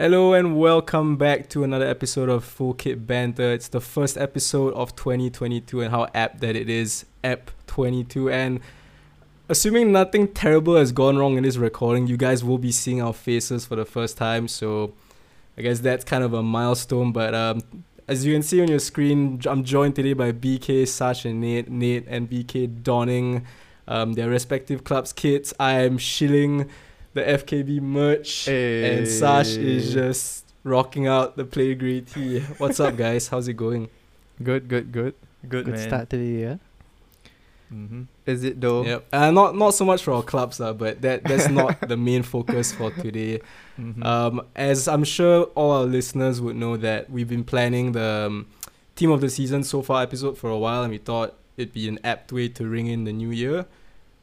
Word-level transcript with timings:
Hello 0.00 0.32
and 0.32 0.56
welcome 0.56 1.18
back 1.18 1.50
to 1.50 1.62
another 1.62 1.86
episode 1.86 2.30
of 2.30 2.42
Full 2.42 2.72
Kit 2.72 3.06
Banter. 3.06 3.52
It's 3.52 3.68
the 3.68 3.82
first 3.82 4.16
episode 4.16 4.72
of 4.72 4.96
2022 4.96 5.82
and 5.82 5.90
how 5.90 6.08
apt 6.14 6.40
that 6.40 6.56
it 6.56 6.70
is, 6.70 7.04
app 7.22 7.50
22. 7.66 8.30
And 8.30 8.60
assuming 9.50 9.92
nothing 9.92 10.28
terrible 10.28 10.76
has 10.76 10.90
gone 10.90 11.18
wrong 11.18 11.36
in 11.36 11.42
this 11.42 11.58
recording, 11.58 12.06
you 12.06 12.16
guys 12.16 12.42
will 12.42 12.56
be 12.56 12.72
seeing 12.72 13.02
our 13.02 13.12
faces 13.12 13.66
for 13.66 13.76
the 13.76 13.84
first 13.84 14.16
time. 14.16 14.48
So 14.48 14.94
I 15.58 15.60
guess 15.60 15.80
that's 15.80 16.06
kind 16.06 16.24
of 16.24 16.32
a 16.32 16.42
milestone. 16.42 17.12
But 17.12 17.34
um, 17.34 17.60
as 18.08 18.24
you 18.24 18.32
can 18.32 18.42
see 18.42 18.62
on 18.62 18.68
your 18.68 18.78
screen, 18.78 19.42
I'm 19.44 19.64
joined 19.64 19.96
today 19.96 20.14
by 20.14 20.32
BK, 20.32 20.88
Sash, 20.88 21.26
and 21.26 21.42
Nate. 21.42 21.68
Nate 21.68 22.06
and 22.08 22.30
BK 22.30 22.82
donning 22.82 23.44
um, 23.86 24.14
their 24.14 24.30
respective 24.30 24.82
clubs' 24.82 25.12
kits. 25.12 25.52
I 25.60 25.80
am 25.80 25.98
shilling 25.98 26.70
the 27.14 27.22
FKB 27.22 27.80
merch, 27.80 28.44
Hey. 28.46 28.98
and 28.98 29.08
Sash 29.08 29.56
is 29.56 29.92
just 29.92 30.44
rocking 30.64 31.06
out 31.06 31.36
the 31.36 31.44
play 31.44 31.74
grey 31.74 32.00
tee. 32.02 32.40
What's 32.58 32.80
up, 32.80 32.96
guys? 32.96 33.28
How's 33.28 33.48
it 33.48 33.54
going? 33.54 33.88
Good, 34.42 34.68
good, 34.68 34.92
good. 34.92 35.14
Good, 35.48 35.64
Good 35.64 35.74
man. 35.74 35.88
start 35.88 36.10
to 36.10 36.16
the 36.16 36.24
year. 36.24 36.60
Mm-hmm. 37.72 38.02
Is 38.26 38.42
it 38.44 38.60
though? 38.60 38.84
Yep. 38.84 39.06
Uh, 39.12 39.30
not 39.30 39.56
not 39.56 39.70
so 39.74 39.84
much 39.84 40.02
for 40.02 40.12
our 40.12 40.22
clubs, 40.24 40.60
uh, 40.60 40.72
but 40.72 41.00
that 41.02 41.22
that's 41.22 41.48
not 41.48 41.80
the 41.88 41.96
main 41.96 42.22
focus 42.24 42.72
for 42.72 42.90
today. 42.90 43.40
Mm-hmm. 43.78 44.02
Um, 44.02 44.42
as 44.56 44.88
I'm 44.88 45.04
sure 45.04 45.44
all 45.54 45.70
our 45.70 45.84
listeners 45.84 46.40
would 46.40 46.56
know 46.56 46.76
that 46.78 47.08
we've 47.10 47.28
been 47.28 47.44
planning 47.44 47.92
the 47.92 48.26
um, 48.26 48.46
team 48.96 49.10
of 49.12 49.20
the 49.20 49.30
season 49.30 49.62
so 49.62 49.82
far 49.82 50.02
episode 50.02 50.36
for 50.36 50.50
a 50.50 50.58
while, 50.58 50.82
and 50.82 50.90
we 50.90 50.98
thought 50.98 51.34
it'd 51.56 51.72
be 51.72 51.88
an 51.88 52.00
apt 52.02 52.32
way 52.32 52.48
to 52.48 52.66
ring 52.66 52.88
in 52.88 53.04
the 53.04 53.12
new 53.12 53.30
year. 53.30 53.66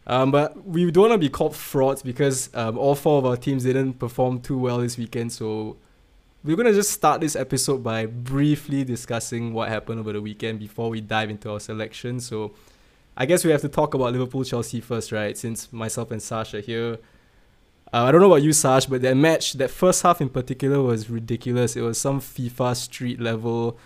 Um, 0.07 0.31
but 0.31 0.65
we 0.65 0.89
don't 0.89 1.09
want 1.09 1.13
to 1.13 1.17
be 1.17 1.29
called 1.29 1.55
frauds 1.55 2.01
because 2.01 2.49
um, 2.55 2.77
all 2.77 2.95
four 2.95 3.19
of 3.19 3.25
our 3.25 3.35
teams 3.35 3.65
didn't 3.65 3.93
perform 3.95 4.39
too 4.39 4.57
well 4.57 4.77
this 4.77 4.97
weekend. 4.97 5.33
So 5.33 5.75
we're 6.45 6.55
gonna 6.55 6.73
just 6.73 6.91
start 6.91 7.19
this 7.19 7.35
episode 7.35 7.83
by 7.83 8.05
briefly 8.05 8.85
discussing 8.85 9.53
what 9.53 9.67
happened 9.67 9.99
over 9.99 10.13
the 10.13 10.21
weekend 10.21 10.59
before 10.59 10.89
we 10.89 11.01
dive 11.01 11.29
into 11.29 11.51
our 11.51 11.59
selection. 11.59 12.21
So 12.21 12.53
I 13.17 13.25
guess 13.25 13.43
we 13.43 13.51
have 13.51 13.59
to 13.61 13.69
talk 13.69 13.93
about 13.95 14.13
Liverpool 14.13 14.45
Chelsea 14.45 14.79
first, 14.79 15.11
right? 15.11 15.37
Since 15.37 15.73
myself 15.73 16.09
and 16.11 16.21
Sash 16.21 16.53
are 16.53 16.61
here. 16.61 16.99
Uh, 17.91 18.03
I 18.03 18.11
don't 18.11 18.21
know 18.21 18.27
about 18.27 18.43
you, 18.43 18.53
Sash, 18.53 18.85
but 18.85 19.01
that 19.01 19.15
match, 19.15 19.53
that 19.53 19.71
first 19.71 20.03
half 20.03 20.21
in 20.21 20.29
particular, 20.29 20.81
was 20.81 21.09
ridiculous. 21.09 21.75
It 21.75 21.81
was 21.81 21.97
some 21.97 22.21
FIFA 22.21 22.77
street 22.77 23.19
level 23.19 23.77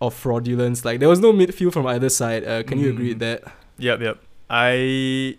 of 0.00 0.14
fraudulence. 0.14 0.86
Like 0.86 1.00
there 1.00 1.08
was 1.08 1.20
no 1.20 1.34
midfield 1.34 1.74
from 1.74 1.86
either 1.86 2.08
side. 2.08 2.44
Uh, 2.44 2.62
can 2.62 2.78
you 2.78 2.88
agree 2.88 3.10
with 3.10 3.18
that? 3.18 3.42
Yep, 3.78 4.00
yep. 4.00 4.18
I, 4.50 5.36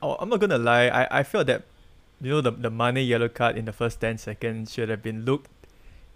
oh, 0.00 0.16
I'm 0.18 0.28
not 0.28 0.40
gonna 0.40 0.58
lie. 0.58 0.88
I, 0.88 1.20
I 1.20 1.22
felt 1.22 1.46
that, 1.48 1.62
you 2.20 2.30
know, 2.30 2.40
the 2.40 2.50
the 2.52 2.70
money 2.70 3.02
yellow 3.02 3.28
card 3.28 3.56
in 3.58 3.64
the 3.66 3.72
first 3.72 4.00
ten 4.00 4.16
seconds 4.18 4.72
should 4.72 4.88
have 4.88 5.02
been 5.02 5.24
looked 5.24 5.50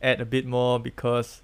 at 0.03 0.21
a 0.21 0.25
bit 0.25 0.47
more 0.47 0.79
because, 0.81 1.43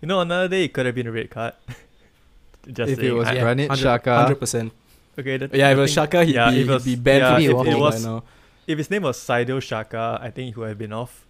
you 0.00 0.08
know, 0.08 0.20
another 0.20 0.48
day 0.48 0.64
it 0.64 0.72
could 0.72 0.86
have 0.86 0.94
been 0.94 1.06
a 1.06 1.12
red 1.12 1.30
card. 1.30 1.54
Just 2.70 2.92
If 2.92 2.98
it 3.00 3.12
was 3.12 3.28
I- 3.28 3.34
Yeah. 3.34 3.40
Granit 3.42 3.70
Xhaka. 3.70 4.16
hundred 4.22 4.40
percent. 4.40 4.72
okay. 5.18 5.36
The, 5.38 5.48
Yeah, 5.56 5.68
if 5.68 5.72
it 5.72 5.76
the 5.76 5.80
was 5.82 5.94
thing- 5.94 6.04
Shaka, 6.04 6.24
he'd 6.24 6.34
yeah, 6.34 6.50
be 6.50 6.60
if 6.60 6.68
it 6.68 6.72
was- 6.72 6.84
he'd 6.84 6.96
be 6.96 7.00
banned 7.18 7.42
yeah, 7.44 7.50
from 7.50 7.66
if 7.66 7.72
it 7.74 7.78
was- 7.78 8.04
by 8.04 8.10
now. 8.10 8.22
if 8.66 8.78
his 8.78 8.90
name 8.90 9.02
was 9.02 9.18
Seidel 9.18 9.60
Shaka, 9.60 10.18
I 10.20 10.30
think 10.30 10.54
he 10.54 10.60
would 10.60 10.68
have 10.68 10.78
been 10.78 10.92
off. 10.92 11.24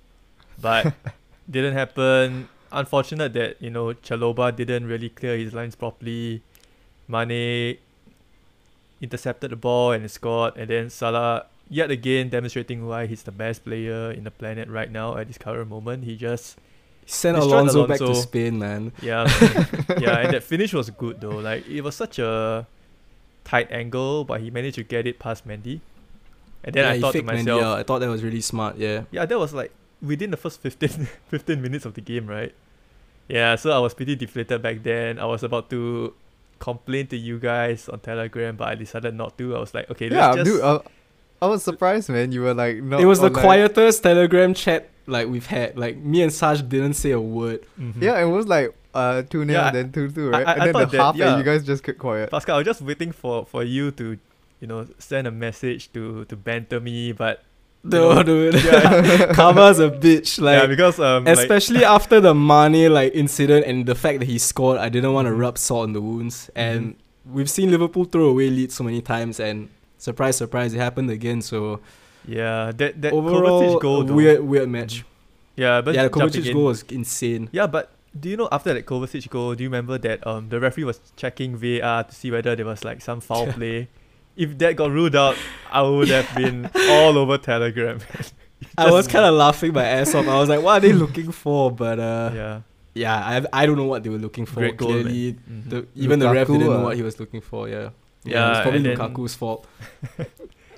But 0.61 0.93
didn't 1.51 1.75
happen. 1.75 2.49
Unfortunate 2.73 3.33
that, 3.35 3.57
you 3.63 3.71
know, 3.71 3.95
Chalobah 3.95 4.55
didn't 4.55 4.87
really 4.87 5.09
clear 5.09 5.37
his 5.37 5.53
lines 5.55 5.75
properly. 5.77 6.43
Mane 7.09 7.79
intercepted 9.01 9.51
the 9.51 9.57
ball 9.57 9.93
and 9.93 10.11
scored, 10.11 10.57
and 10.57 10.71
then 10.71 10.91
Salah 10.91 11.47
yet 11.69 11.91
again 11.91 12.29
demonstrating 12.29 12.87
why 12.87 13.07
he's 13.07 13.23
the 13.23 13.33
best 13.33 13.65
player 13.65 14.11
in 14.11 14.25
the 14.25 14.31
planet 14.31 14.69
right 14.69 14.91
now 14.91 15.17
at 15.17 15.29
this 15.29 15.39
current 15.39 15.71
moment. 15.71 16.05
He 16.05 16.17
just 16.17 16.59
sent 17.07 17.37
Destroyed 17.37 17.53
Alonso, 17.53 17.87
back 17.87 17.99
to 17.99 18.15
Spain, 18.15 18.59
man. 18.59 18.93
yeah 19.01 19.25
yeah, 19.99 20.19
and 20.19 20.35
that 20.35 20.43
finish 20.43 20.73
was 20.75 20.91
good 20.91 21.21
though. 21.21 21.39
Like 21.39 21.67
it 21.67 21.83
was 21.83 21.95
such 21.95 22.19
a 22.19 22.67
tight 23.45 23.71
angle, 23.71 24.25
but 24.25 24.41
he 24.41 24.51
managed 24.51 24.77
to 24.77 24.85
get 24.85 25.07
it 25.07 25.19
past 25.19 25.47
Mendy. 25.47 25.81
And 26.63 26.75
then 26.75 26.85
yeah, 26.85 26.91
I 26.91 27.01
thought 27.01 27.13
to 27.13 27.23
Mendy 27.23 27.47
myself. 27.47 27.79
I 27.79 27.83
thought 27.83 27.99
that 28.01 28.09
was 28.09 28.23
really 28.23 28.41
smart. 28.41 28.77
Yeah. 28.77 29.05
Yeah, 29.11 29.25
that 29.25 29.39
was 29.39 29.55
like 29.55 29.73
within 30.03 30.31
the 30.31 30.37
first 30.37 30.61
15, 30.61 31.09
15 31.29 31.63
minutes 31.63 31.85
of 31.85 31.95
the 31.95 32.01
game, 32.01 32.27
right? 32.27 32.55
Yeah, 33.29 33.55
so 33.57 33.71
I 33.71 33.79
was 33.79 33.95
pretty 33.95 34.17
deflated 34.17 34.61
back 34.61 34.83
then. 34.83 35.19
I 35.19 35.25
was 35.25 35.43
about 35.43 35.71
to 35.71 36.15
complain 36.61 37.09
to 37.09 37.17
you 37.17 37.41
guys 37.41 37.89
on 37.89 37.99
Telegram, 38.01 38.55
but 38.55 38.69
I 38.69 38.75
decided 38.77 39.15
not 39.15 39.37
to. 39.39 39.57
I 39.57 39.59
was 39.59 39.75
like, 39.75 39.91
okay, 39.91 40.09
Yeah, 40.09 40.29
let's 40.31 40.37
just. 40.39 40.51
dude. 40.53 40.61
uh, 40.63 40.79
I 41.43 41.47
was 41.47 41.65
surprised, 41.65 42.09
man. 42.11 42.31
You 42.33 42.43
were 42.43 42.55
like, 42.55 42.77
no. 42.83 42.99
it 42.99 43.07
was 43.07 43.19
the 43.19 43.27
online. 43.33 43.43
quietest 43.43 44.03
Telegram 44.03 44.55
chat 44.55 44.91
like 45.07 45.27
we've 45.27 45.47
had. 45.47 45.77
Like 45.77 45.97
me 45.97 46.23
and 46.23 46.33
Sash 46.33 46.61
didn't 46.63 46.95
say 46.95 47.11
a 47.13 47.21
word. 47.21 47.65
Mhm. 47.81 48.01
Yeah, 48.01 48.21
it 48.21 48.27
was 48.27 48.47
like 48.47 48.75
uh 48.95 49.23
two 49.23 49.45
0 49.45 49.51
Yeah, 49.51 49.71
then 49.73 49.91
two 49.91 50.11
two, 50.11 50.29
right? 50.31 50.47
I- 50.47 50.53
and 50.53 50.63
I 50.63 50.65
then 50.67 50.73
the 50.75 50.79
thought 50.81 50.91
that- 50.93 51.01
half, 51.01 51.17
yeah. 51.17 51.29
and 51.31 51.39
you 51.39 51.45
guys 51.45 51.65
just 51.65 51.83
kept 51.83 51.99
quiet. 51.99 52.31
Pascal, 52.31 52.55
I 52.57 52.59
was 52.59 52.67
just 52.67 52.83
waiting 52.83 53.11
for, 53.13 53.47
for 53.47 53.63
you 53.65 53.91
to, 53.93 54.19
you 54.61 54.67
know, 54.67 54.87
send 54.99 55.27
a 55.27 55.31
message 55.31 55.91
to, 55.95 56.25
to 56.27 56.37
banter 56.37 56.79
me, 56.81 57.13
but. 57.13 57.43
No, 57.83 58.15
know, 58.15 58.23
dude. 58.23 58.55
yeah, 58.63 58.81
a 59.81 59.91
bitch. 59.91 60.41
Like 60.41 60.63
yeah, 60.63 60.67
because 60.67 61.01
um, 61.01 61.25
like- 61.25 61.39
especially 61.39 61.85
after 61.85 62.21
the 62.21 62.35
Mane 62.35 62.93
like 62.93 63.15
incident 63.15 63.65
and 63.67 63.87
the 63.87 63.95
fact 63.95 64.21
that 64.21 64.27
he 64.27 64.39
scored, 64.39 64.79
I 64.79 64.89
didn't 64.89 65.13
want 65.13 65.27
to 65.27 65.35
rub 65.35 65.57
salt 65.57 65.85
on 65.85 65.93
the 65.95 66.01
wounds. 66.01 66.51
Mm-hmm. 66.55 66.59
And 66.59 66.97
we've 67.25 67.49
seen 67.49 67.71
Liverpool 67.71 68.05
throw 68.05 68.29
away 68.29 68.51
leads 68.51 68.75
so 68.75 68.85
many 68.85 69.01
times, 69.01 69.41
and 69.41 69.71
surprise, 69.97 70.37
surprise, 70.37 70.75
it 70.75 70.79
happened 70.79 71.11
again. 71.11 71.41
So 71.41 71.81
yeah, 72.27 72.73
that 72.77 73.01
that 73.01 73.13
overall, 73.13 73.63
Kovacic 73.63 73.81
goal, 73.81 74.05
though, 74.05 74.15
weird, 74.15 74.41
weird 74.41 74.69
match. 74.69 75.05
yeah, 75.57 75.81
but 75.81 75.95
yeah, 75.95 76.05
the 76.05 76.11
Kovacic 76.11 76.53
goal 76.53 76.65
was 76.65 76.83
insane. 76.91 77.49
Yeah, 77.51 77.67
but 77.67 77.93
do 78.19 78.29
you 78.29 78.37
know 78.37 78.49
after 78.53 78.75
that 78.75 78.85
Kovacic 78.85 79.29
goal, 79.31 79.55
do 79.55 79.63
you 79.63 79.71
remember 79.71 79.97
that 79.97 80.27
um 80.27 80.51
the 80.51 80.61
referee 80.61 80.85
was 80.85 81.01
checking 81.17 81.57
VAR 81.57 82.05
to 82.05 82.15
see 82.15 82.31
whether 82.31 82.55
there 82.55 82.67
was 82.67 82.85
like 82.85 83.01
some 83.01 83.21
foul 83.21 83.47
play? 83.53 83.89
If 84.45 84.57
that 84.59 84.77
got 84.77 84.91
ruled 84.91 85.15
out, 85.17 85.37
I 85.71 85.83
would 85.83 86.09
have 86.09 86.29
been 86.35 86.71
all 86.97 87.19
over 87.23 87.37
Telegram. 87.39 87.99
I 88.79 88.91
was 88.91 89.07
kind 89.07 89.25
of 89.25 89.35
laughing 89.35 89.73
my 89.73 89.85
ass 89.85 90.15
off. 90.15 90.27
I 90.27 90.39
was 90.41 90.49
like, 90.49 90.63
"What 90.63 90.75
are 90.79 90.81
they 90.87 90.93
looking 90.93 91.31
for?" 91.33 91.71
But 91.71 91.99
uh, 92.01 92.31
yeah, 92.35 92.61
yeah. 92.95 93.17
I 93.53 93.63
I 93.63 93.67
don't 93.67 93.77
know 93.77 93.85
what 93.93 94.03
they 94.03 94.11
were 94.11 94.23
looking 94.27 94.47
for. 94.47 94.61
Great 94.61 94.77
goal, 94.77 94.93
man. 94.93 95.03
Clearly, 95.05 95.33
Mhm. 95.35 95.71
the, 95.71 95.79
even 95.95 96.19
the 96.25 96.31
ref 96.33 96.47
didn't 96.47 96.65
know 96.67 96.81
uh, 96.81 96.85
what 96.85 96.97
he 96.97 97.03
was 97.03 97.21
looking 97.21 97.41
for. 97.51 97.69
Yeah, 97.69 97.91
Yeah, 98.25 98.51
it's 98.53 98.61
probably 98.65 98.81
and 98.91 98.99
then- 98.99 99.29
fault. 99.29 99.67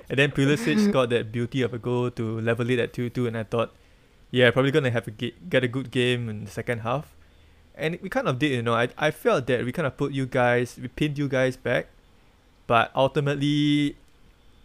And 0.09 0.19
then 0.19 0.31
Pulisic 0.31 0.91
got 0.91 1.09
that 1.09 1.31
beauty 1.31 1.61
of 1.63 1.73
a 1.73 1.79
goal 1.79 2.11
to 2.11 2.39
level 2.41 2.69
it 2.69 2.77
at 2.77 2.93
two 2.93 3.09
two, 3.09 3.25
and 3.25 3.37
I 3.37 3.43
thought, 3.43 3.73
yeah, 4.31 4.51
probably 4.51 4.69
gonna 4.71 4.91
have 4.91 5.07
a 5.07 5.11
ga- 5.11 5.33
get 5.49 5.63
a 5.63 5.67
good 5.67 5.89
game 5.89 6.27
in 6.29 6.43
the 6.45 6.51
second 6.51 6.79
half, 6.79 7.15
and 7.73 7.97
we 8.01 8.09
kind 8.09 8.27
of 8.27 8.37
did. 8.37 8.51
You 8.51 8.61
know, 8.61 8.75
I 8.75 8.89
I 8.97 9.09
felt 9.11 9.47
that 9.47 9.63
we 9.65 9.71
kind 9.71 9.87
of 9.87 9.95
put 9.97 10.11
you 10.11 10.25
guys, 10.27 10.77
we 10.79 10.87
pinned 10.89 11.17
you 11.17 11.27
guys 11.31 11.55
back, 11.57 11.87
but 12.67 12.91
ultimately, 12.95 13.95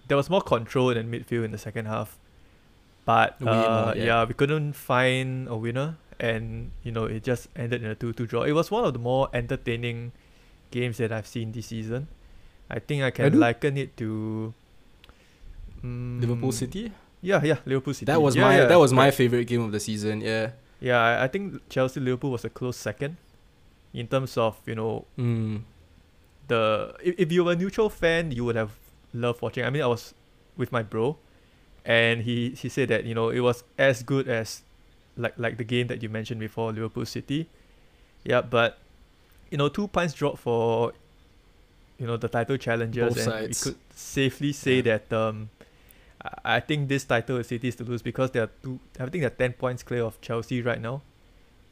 there 0.09 0.17
was 0.17 0.29
more 0.31 0.41
control 0.43 0.91
in 0.91 1.11
midfield 1.11 1.45
in 1.45 1.51
the 1.53 1.59
second 1.59 1.87
half. 1.87 2.17
But 3.05 3.41
uh, 3.41 3.95
yeah. 3.97 4.05
yeah. 4.05 4.25
we 4.25 4.35
couldn't 4.35 4.75
find 4.75 5.49
a 5.49 5.57
winner, 5.57 5.97
and 6.21 6.73
you 6.83 6.93
know 6.93 7.05
it 7.05 7.25
just 7.25 7.49
ended 7.57 7.83
in 7.83 7.91
a 7.91 7.95
two-two 7.95 8.27
draw. 8.27 8.43
It 8.43 8.53
was 8.53 8.71
one 8.71 8.85
of 8.85 8.93
the 8.93 8.99
more 8.99 9.29
entertaining 9.33 10.13
games 10.71 10.99
that 10.99 11.11
I've 11.13 11.27
seen 11.27 11.53
this 11.53 11.67
season. 11.67 12.09
I 12.69 12.79
think 12.81 13.03
I 13.03 13.11
can 13.11 13.33
do- 13.33 13.39
liken 13.39 13.79
it 13.79 13.97
to 13.97 14.53
mm, 15.83 16.21
Liverpool 16.21 16.53
City. 16.53 16.93
Yeah, 17.23 17.41
yeah, 17.43 17.57
Liverpool 17.65 17.95
City. 17.95 18.07
That 18.07 18.21
was 18.23 18.37
Yeah, 18.37 18.43
my 18.43 18.57
yeah, 18.59 18.67
that 18.67 18.79
was 18.79 18.93
my 18.93 19.11
favorite 19.11 19.47
game 19.47 19.63
of 19.63 19.73
the 19.73 19.81
season. 19.81 20.21
Yeah. 20.21 20.51
Yeah, 20.81 21.01
I, 21.01 21.25
I 21.25 21.29
think 21.29 21.69
Chelsea 21.69 21.99
Liverpool 21.99 22.31
was 22.31 22.45
a 22.45 22.51
close 22.51 22.77
second, 22.77 23.17
in 23.93 24.07
terms 24.07 24.37
of 24.37 24.57
you 24.67 24.75
know 24.77 25.07
Mm. 25.19 25.63
The 26.49 26.95
if, 27.03 27.15
if 27.19 27.33
you 27.33 27.45
were 27.45 27.53
a 27.53 27.57
neutral 27.57 27.89
fan, 27.89 28.33
you 28.33 28.45
would 28.45 28.57
have 28.57 28.73
loved 29.15 29.41
watching. 29.43 29.65
I 29.65 29.71
mean, 29.71 29.83
I 29.83 29.87
was 29.87 30.15
with 30.57 30.73
my 30.73 30.83
bro, 30.83 31.17
and 31.85 32.23
he 32.23 32.51
he 32.51 32.69
said 32.69 32.89
that 32.89 33.05
you 33.05 33.15
know 33.15 33.29
it 33.31 33.41
was 33.41 33.65
as 33.79 34.03
good 34.03 34.29
as 34.29 34.63
like 35.17 35.35
like 35.39 35.57
the 35.59 35.65
game 35.65 35.87
that 35.89 36.03
you 36.03 36.09
mentioned 36.09 36.41
before, 36.41 36.73
Liverpool 36.73 37.07
City. 37.07 37.49
Yeah, 38.25 38.41
but 38.43 38.79
you 39.51 39.57
know, 39.59 39.69
two 39.69 39.89
points 39.89 40.15
dropped 40.15 40.39
for 40.39 40.93
you 41.99 42.07
know 42.07 42.17
the 42.17 42.29
title 42.29 42.57
challengers, 42.57 43.15
Both 43.15 43.23
and 43.23 43.33
sides. 43.33 43.65
we 43.65 43.73
could 43.73 43.79
safely 43.95 44.53
say 44.53 44.77
Yeah. 44.77 44.99
that 44.99 45.13
um. 45.13 45.51
I- 45.55 46.57
I 46.57 46.61
think 46.61 46.89
this 46.89 47.05
title 47.05 47.37
is 47.39 47.47
City 47.47 47.69
is 47.69 47.77
to 47.77 47.85
lose 47.85 48.03
because 48.03 48.33
they 48.33 48.41
are 48.41 48.51
two. 48.63 48.81
I 48.99 49.07
think 49.07 49.23
they're 49.23 49.31
ten 49.31 49.53
points 49.53 49.85
clear 49.85 50.03
of 50.03 50.21
Chelsea 50.21 50.61
right 50.63 50.81
now, 50.81 51.01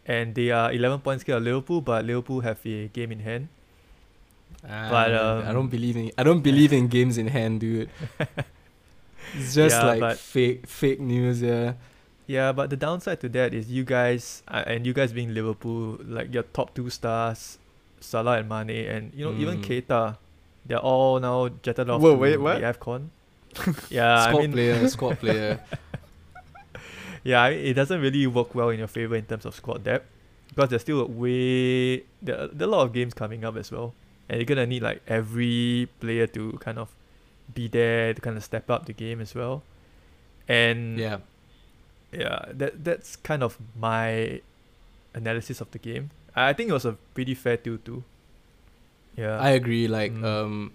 and 0.06 0.36
they 0.36 0.50
are 0.52 0.72
eleven 0.72 1.00
points 1.00 1.24
clear 1.24 1.38
of 1.38 1.42
Liverpool. 1.42 1.80
But 1.80 2.04
Liverpool 2.04 2.40
have 2.42 2.60
a 2.64 2.86
game 2.88 3.10
in 3.10 3.20
hand. 3.26 3.48
But, 4.62 4.70
Ah, 4.70 5.40
I 5.40 5.46
um, 5.46 5.54
don't 5.54 5.68
believe 5.68 5.96
in 5.96 6.10
I 6.18 6.22
don't 6.24 6.40
believe 6.42 6.72
in 6.72 6.88
games 6.88 7.18
in 7.18 7.28
hand, 7.28 7.60
dude. 7.60 7.88
it's 9.34 9.54
just 9.54 9.76
Yeah, 9.76 9.84
like 9.86 10.00
but- 10.00 10.18
fake 10.18 10.66
fake 10.66 11.00
news. 11.00 11.42
Yeah. 11.42 11.74
Yeah, 12.26 12.50
but 12.50 12.70
the 12.70 12.76
downside 12.76 13.20
to 13.20 13.28
that 13.38 13.54
is 13.54 13.70
you 13.70 13.84
guys 13.84 14.42
uh, 14.48 14.64
and 14.66 14.84
you 14.84 14.92
guys 14.92 15.12
being 15.12 15.32
Liverpool, 15.32 15.98
like 16.02 16.34
your 16.34 16.42
top 16.42 16.74
two 16.74 16.90
stars, 16.90 17.58
Salah 18.00 18.38
and 18.38 18.48
Mane, 18.48 18.70
and 18.90 19.12
you 19.14 19.24
know 19.24 19.30
even 19.38 19.62
Mm. 19.62 19.64
Keita, 19.64 20.16
they're 20.66 20.78
all 20.82 21.20
now 21.20 21.48
jetted 21.62 21.88
off 21.88 22.02
Whoa, 22.02 22.14
to 22.14 22.18
wait, 22.18 22.36
what? 22.40 22.58
the 22.60 22.66
AFCON. 22.66 23.08
yeah, 23.90 24.26
squad 24.26 24.38
I 24.38 24.42
mean, 24.42 24.52
player, 24.52 24.88
squad 24.96 25.18
player. 25.20 25.60
yeah, 27.22 27.42
I- 27.42 27.50
it 27.50 27.74
doesn't 27.74 28.00
really 28.00 28.26
work 28.26 28.54
well 28.56 28.70
in 28.70 28.78
your 28.80 28.88
favor 28.88 29.14
in 29.14 29.24
terms 29.24 29.46
of 29.46 29.54
squad 29.54 29.84
depth 29.84 30.06
because 30.48 30.70
there's 30.70 30.82
still 30.82 31.00
a 31.02 31.06
way 31.06 31.98
there, 32.22 32.48
there 32.48 32.66
are 32.66 32.70
a 32.70 32.74
lot 32.74 32.82
of 32.86 32.92
games 32.92 33.14
coming 33.14 33.44
up 33.44 33.56
as 33.56 33.70
well, 33.70 33.94
and 34.28 34.38
you're 34.38 34.44
gonna 34.46 34.66
need 34.66 34.82
like 34.82 35.02
every 35.06 35.88
player 36.00 36.26
to 36.28 36.52
kind 36.60 36.78
of 36.78 36.88
be 37.54 37.68
there 37.68 38.12
to 38.14 38.20
kind 38.20 38.36
of 38.36 38.42
step 38.44 38.68
up 38.70 38.86
the 38.86 38.92
game 38.92 39.20
as 39.20 39.34
well, 39.34 39.62
and 40.48 40.98
Yeah. 40.98 41.18
yeah, 42.12 42.46
that 42.52 42.84
that's 42.84 43.16
kind 43.16 43.42
of 43.42 43.58
my 43.78 44.40
analysis 45.14 45.60
of 45.60 45.70
the 45.70 45.78
game. 45.78 46.10
I 46.34 46.52
think 46.52 46.70
it 46.70 46.72
was 46.72 46.84
a 46.84 46.92
pretty 47.14 47.34
fair 47.34 47.56
two 47.56 47.78
two. 47.78 48.02
Yeah. 49.16 49.38
I 49.40 49.50
agree. 49.50 49.88
Like, 49.88 50.12
Mm. 50.12 50.24
um, 50.24 50.72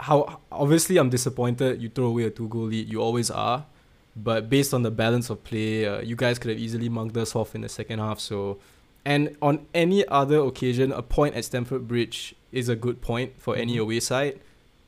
how 0.00 0.38
obviously 0.52 0.96
I'm 0.98 1.10
disappointed 1.10 1.82
you 1.82 1.88
throw 1.88 2.06
away 2.06 2.24
a 2.24 2.30
two 2.30 2.46
goal 2.48 2.66
lead. 2.70 2.88
You 2.88 3.02
always 3.02 3.30
are, 3.30 3.66
but 4.14 4.48
based 4.48 4.72
on 4.72 4.82
the 4.82 4.90
balance 4.92 5.28
of 5.30 5.42
play, 5.42 5.86
uh, 5.86 6.00
you 6.00 6.14
guys 6.14 6.38
could 6.38 6.50
have 6.50 6.58
easily 6.60 6.88
mugged 6.88 7.16
us 7.18 7.34
off 7.34 7.54
in 7.56 7.62
the 7.62 7.68
second 7.68 7.98
half. 7.98 8.20
So, 8.20 8.58
and 9.08 9.34
on 9.40 9.64
any 9.72 10.06
other 10.08 10.40
occasion, 10.40 10.92
a 10.92 11.00
point 11.00 11.34
at 11.34 11.46
Stamford 11.46 11.88
Bridge 11.88 12.34
is 12.52 12.68
a 12.68 12.76
good 12.76 13.00
point 13.00 13.40
for 13.40 13.56
any 13.56 13.78
away 13.78 14.00
side. 14.00 14.38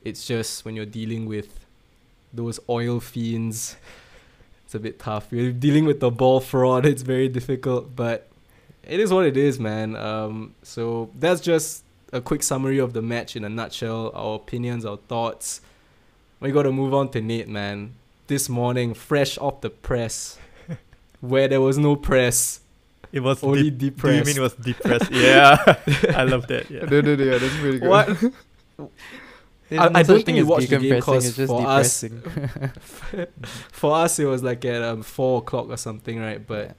It's 0.05 0.27
just 0.27 0.63
when 0.67 0.77
you're 0.77 0.85
dealing 0.85 1.25
with 1.25 1.65
those 2.31 2.61
oil 2.69 3.01
fiends, 3.01 3.77
it's 4.67 4.75
a 4.75 4.79
bit 4.79 4.99
tough. 4.99 5.29
You're 5.31 5.53
dealing 5.53 5.87
with 5.87 6.01
the 6.01 6.11
ball 6.11 6.41
fraud. 6.41 6.85
It's 6.85 7.01
very 7.01 7.31
difficult, 7.31 7.97
but 7.97 8.29
it 8.87 9.01
is 9.01 9.11
what 9.11 9.25
it 9.25 9.39
is, 9.39 9.59
man. 9.59 9.97
Um, 9.97 10.55
so 10.63 11.09
that's 11.19 11.41
just 11.41 11.83
a 12.13 12.21
quick 12.21 12.43
summary 12.43 12.77
of 12.79 12.93
the 12.93 13.01
match 13.01 13.37
in 13.37 13.45
a 13.45 13.49
nutshell. 13.49 14.13
Our 14.15 14.35
opinions, 14.35 14.85
our 14.85 14.99
thoughts. 14.99 15.63
We 16.41 16.53
got 16.53 16.65
to 16.65 16.73
move 16.73 16.93
on 16.93 17.09
to 17.13 17.23
Nate, 17.23 17.49
man. 17.49 17.95
This 18.27 18.51
morning, 18.51 18.93
fresh 18.93 19.39
off 19.39 19.63
the 19.63 19.71
press, 19.71 20.37
where 21.23 21.49
there 21.49 21.63
was 21.63 21.79
no 21.79 21.97
press, 21.97 22.61
it 23.13 23.21
was 23.21 23.43
only 23.43 23.71
deep. 23.71 24.01
Do 24.01 24.13
you 24.15 24.25
mean 24.25 24.37
it 24.37 24.41
was 24.41 24.55
depressed? 24.55 25.11
yeah, 25.11 25.57
I 26.15 26.25
love 26.25 26.47
that. 26.49 26.71
Yeah. 26.71 26.85
No, 26.85 27.01
no, 27.01 27.15
no, 27.17 27.25
yeah, 27.25 27.39
that's 27.39 27.57
pretty 27.59 27.79
good. 27.81 27.89
What? 27.89 28.09
I- 29.73 30.01
I 30.01 30.03
don't 30.03 30.25
think 30.25 30.37
you 30.37 30.43
as 30.43 30.49
watched 30.49 30.69
the 30.69 30.79
game 30.79 30.93
decompressing, 30.99 31.03
'cause 31.03 31.27
it's 31.27 31.37
just 31.37 31.53
for 31.53 31.67
us- 31.67 32.01
depressing. 32.01 33.27
For 33.73 33.95
us, 33.95 34.19
it 34.19 34.25
was 34.25 34.43
like 34.43 34.65
at 34.65 34.83
um, 34.83 35.03
four 35.03 35.39
o'clock 35.39 35.69
or 35.69 35.77
something, 35.77 36.19
right? 36.19 36.45
But 36.45 36.75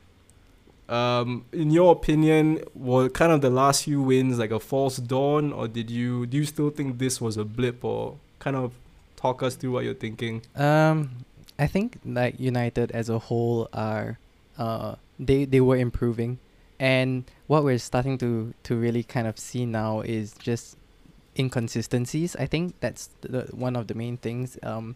um, 0.94 1.45
in 1.54 1.72
your 1.72 1.94
opinion, 1.94 2.60
were 2.75 3.07
kind 3.10 3.31
of 3.31 3.39
the 3.42 3.50
last 3.50 3.86
few 3.86 4.01
wins 4.01 4.38
like 4.39 4.51
a 4.51 4.60
false 4.60 4.98
dawn, 4.98 5.54
or 5.54 5.68
did 5.69 5.89
you 5.89 6.25
do 6.25 6.38
you 6.38 6.45
still 6.45 6.69
think 6.69 6.98
this 7.00 7.22
was 7.22 7.38
a 7.38 7.45
blip, 7.45 7.83
or 7.86 8.18
kind 8.39 8.56
of 8.57 8.74
talk 9.16 9.42
us 9.42 9.56
through 9.56 9.72
what 9.72 9.86
you're 9.86 9.94
thinking? 9.94 10.42
Um, 10.56 11.12
I 11.57 11.68
think 11.68 12.00
like 12.06 12.39
United 12.39 12.92
as 12.92 13.07
a 13.07 13.19
whole 13.19 13.69
are, 13.72 14.19
uh, 14.57 14.95
they 15.21 15.45
they 15.45 15.62
were 15.62 15.77
improving, 15.77 16.39
and 16.79 17.23
what 17.47 17.63
we're 17.63 17.77
starting 17.77 18.18
to 18.18 18.53
to 18.63 18.75
really 18.75 19.03
kind 19.03 19.27
of 19.27 19.38
see 19.38 19.65
now 19.65 20.01
is 20.01 20.33
just 20.33 20.75
inconsistencies. 21.38 22.35
I 22.35 22.47
think 22.47 22.75
that's 22.81 23.09
the 23.21 23.47
one 23.53 23.75
of 23.75 23.88
the 23.88 23.94
main 23.94 24.18
things. 24.18 24.57
Um, 24.63 24.95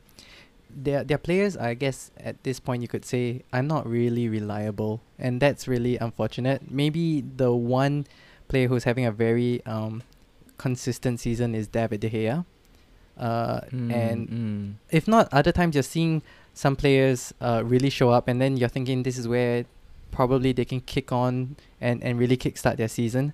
their 0.70 1.04
their 1.04 1.20
players, 1.20 1.56
I 1.56 1.76
guess, 1.76 2.12
at 2.20 2.44
this 2.44 2.60
point 2.60 2.82
you 2.82 2.88
could 2.88 3.06
say 3.06 3.44
are 3.54 3.64
not 3.64 3.88
really 3.88 4.28
reliable, 4.28 5.02
and 5.20 5.40
that's 5.40 5.68
really 5.68 5.98
unfortunate. 5.98 6.70
Maybe 6.70 7.22
the 7.22 7.54
one 7.54 8.08
player 8.48 8.68
who's 8.68 8.84
having 8.84 9.06
a 9.06 9.12
very 9.12 9.64
um 9.66 10.04
consistent 10.58 11.20
season 11.20 11.54
is 11.54 11.68
David 11.68 12.02
De 12.02 12.10
Gea. 12.10 12.46
Uh, 13.18 13.62
and 13.72 14.30
mm. 14.30 14.74
if 14.92 15.08
not, 15.08 15.30
other 15.32 15.54
times 15.54 15.74
you're 15.74 15.84
seeing 15.84 16.22
some 16.54 16.76
players 16.76 17.34
uh, 17.40 17.62
really 17.64 17.90
show 17.90 18.10
up, 18.10 18.28
and 18.28 18.42
then 18.42 18.58
you're 18.58 18.70
thinking 18.70 19.04
this 19.04 19.18
is 19.18 19.28
where 19.28 19.66
probably 20.12 20.52
they 20.52 20.66
can 20.66 20.82
kick 20.82 21.12
on 21.12 21.56
and, 21.82 22.04
and 22.04 22.20
really 22.20 22.38
kickstart 22.38 22.78
their 22.78 22.88
season. 22.88 23.34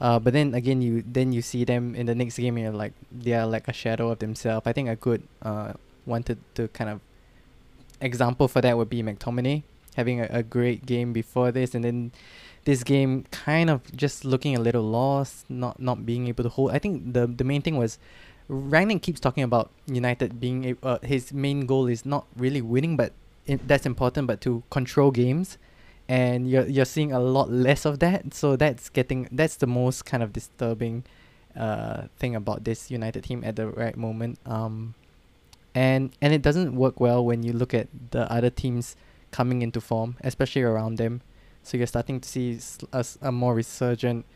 Uh, 0.00 0.18
but 0.18 0.32
then 0.32 0.54
again, 0.54 0.82
you 0.82 1.04
then 1.06 1.32
you 1.32 1.42
see 1.42 1.64
them 1.64 1.94
in 1.94 2.06
the 2.06 2.14
next 2.14 2.36
game, 2.36 2.56
and 2.56 2.64
you're 2.64 2.72
like 2.72 2.92
they 3.12 3.34
are 3.34 3.46
like 3.46 3.68
a 3.68 3.72
shadow 3.72 4.10
of 4.10 4.18
themselves. 4.18 4.66
I 4.66 4.72
think 4.72 4.88
a 4.88 4.96
good 4.96 5.22
uh, 5.42 5.74
one 6.04 6.24
to, 6.24 6.36
to 6.54 6.68
kind 6.68 6.90
of 6.90 7.00
example 8.00 8.48
for 8.48 8.60
that 8.60 8.76
would 8.76 8.90
be 8.90 9.02
McTominay 9.02 9.62
having 9.96 10.20
a, 10.20 10.26
a 10.30 10.42
great 10.42 10.86
game 10.86 11.12
before 11.12 11.52
this, 11.52 11.74
and 11.74 11.84
then 11.84 12.12
this 12.64 12.82
game 12.82 13.24
kind 13.30 13.70
of 13.70 13.80
just 13.94 14.24
looking 14.24 14.56
a 14.56 14.60
little 14.60 14.82
lost, 14.82 15.48
not 15.48 15.78
not 15.78 16.04
being 16.04 16.28
able 16.28 16.44
to 16.44 16.50
hold. 16.50 16.72
I 16.72 16.78
think 16.78 17.12
the 17.12 17.26
the 17.26 17.44
main 17.44 17.62
thing 17.62 17.76
was 17.76 17.98
Rangnick 18.48 19.02
keeps 19.02 19.20
talking 19.20 19.42
about 19.42 19.70
United 19.86 20.40
being 20.40 20.76
a, 20.82 20.86
uh, 20.86 20.98
his 21.02 21.32
main 21.32 21.66
goal 21.66 21.86
is 21.86 22.04
not 22.04 22.26
really 22.36 22.60
winning, 22.60 22.96
but 22.96 23.12
i 23.48 23.58
that's 23.66 23.86
important, 23.86 24.26
but 24.26 24.40
to 24.42 24.62
control 24.70 25.10
games, 25.10 25.58
and 26.08 26.48
you're 26.48 26.66
you're 26.66 26.84
seeing 26.84 27.12
a 27.12 27.20
lot 27.20 27.50
less 27.50 27.84
of 27.84 27.98
that. 28.00 28.34
So 28.34 28.56
that's 28.56 28.88
getting 28.88 29.28
that's 29.32 29.56
the 29.56 29.66
most 29.66 30.04
kind 30.04 30.22
of 30.22 30.32
disturbing 30.32 31.04
uh, 31.56 32.04
thing 32.18 32.34
about 32.34 32.64
this 32.64 32.90
United 32.90 33.24
team 33.24 33.42
at 33.44 33.56
the 33.56 33.68
right 33.68 33.96
moment. 33.96 34.38
Um, 34.46 34.94
and 35.74 36.10
and 36.20 36.32
it 36.32 36.42
doesn't 36.42 36.76
work 36.76 37.00
well 37.00 37.24
when 37.24 37.42
you 37.42 37.52
look 37.52 37.74
at 37.74 37.88
the 38.10 38.30
other 38.30 38.50
teams 38.50 38.96
coming 39.30 39.62
into 39.62 39.80
form, 39.80 40.16
especially 40.22 40.62
around 40.62 40.96
them. 40.98 41.22
So 41.62 41.76
you're 41.76 41.86
starting 41.86 42.20
to 42.20 42.28
see 42.28 42.58
a 43.22 43.30
more 43.30 43.54
resurgent 43.54 44.26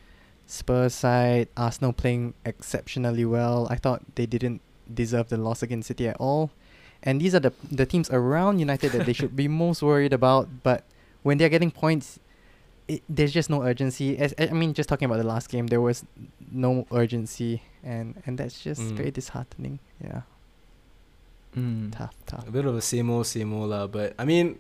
Spurs 0.47 0.95
side, 0.95 1.49
Arsenal 1.57 1.93
playing 1.93 2.35
exceptionally 2.45 3.25
well. 3.25 3.67
I 3.69 3.77
thought 3.77 4.03
they 4.15 4.27
didn't 4.27 4.61
deserve 4.93 5.29
the 5.29 5.37
loss 5.37 5.63
against 5.63 5.89
City 5.89 6.07
at 6.09 6.17
all. 6.19 6.51
And 7.03 7.21
these 7.21 7.35
are 7.35 7.41
the 7.41 7.53
the 7.71 7.85
teams 7.85 8.09
around 8.11 8.61
United 8.61 8.93
that 8.93 9.07
they 9.07 9.13
should 9.13 9.37
be 9.37 9.49
most 9.65 9.83
worried 9.83 10.13
about. 10.13 10.63
But 10.63 10.85
when 11.27 11.39
they're 11.39 11.49
getting 11.57 11.73
points, 11.85 12.19
it, 12.89 13.03
there's 13.17 13.33
just 13.39 13.49
no 13.51 13.63
urgency. 13.71 14.17
As 14.25 14.33
I 14.39 14.47
mean, 14.61 14.73
just 14.75 14.89
talking 14.89 15.07
about 15.07 15.19
the 15.25 15.27
last 15.35 15.47
game, 15.51 15.67
there 15.67 15.81
was 15.89 16.05
no 16.53 16.87
urgency, 16.93 17.53
and 17.83 18.07
and 18.27 18.33
that's 18.39 18.57
just 18.69 18.81
Mm. 18.81 18.97
very 19.01 19.11
disheartening. 19.11 19.79
Yeah, 20.07 20.23
Mm. 21.57 21.91
tough, 21.97 22.15
tough. 22.27 22.47
A 22.47 22.51
bit 22.51 22.65
of 22.65 22.75
a 22.77 22.81
same 22.83 23.11
old, 23.11 23.27
same 23.27 23.53
old. 23.53 23.91
But 23.93 24.15
I 24.19 24.25
mean, 24.25 24.59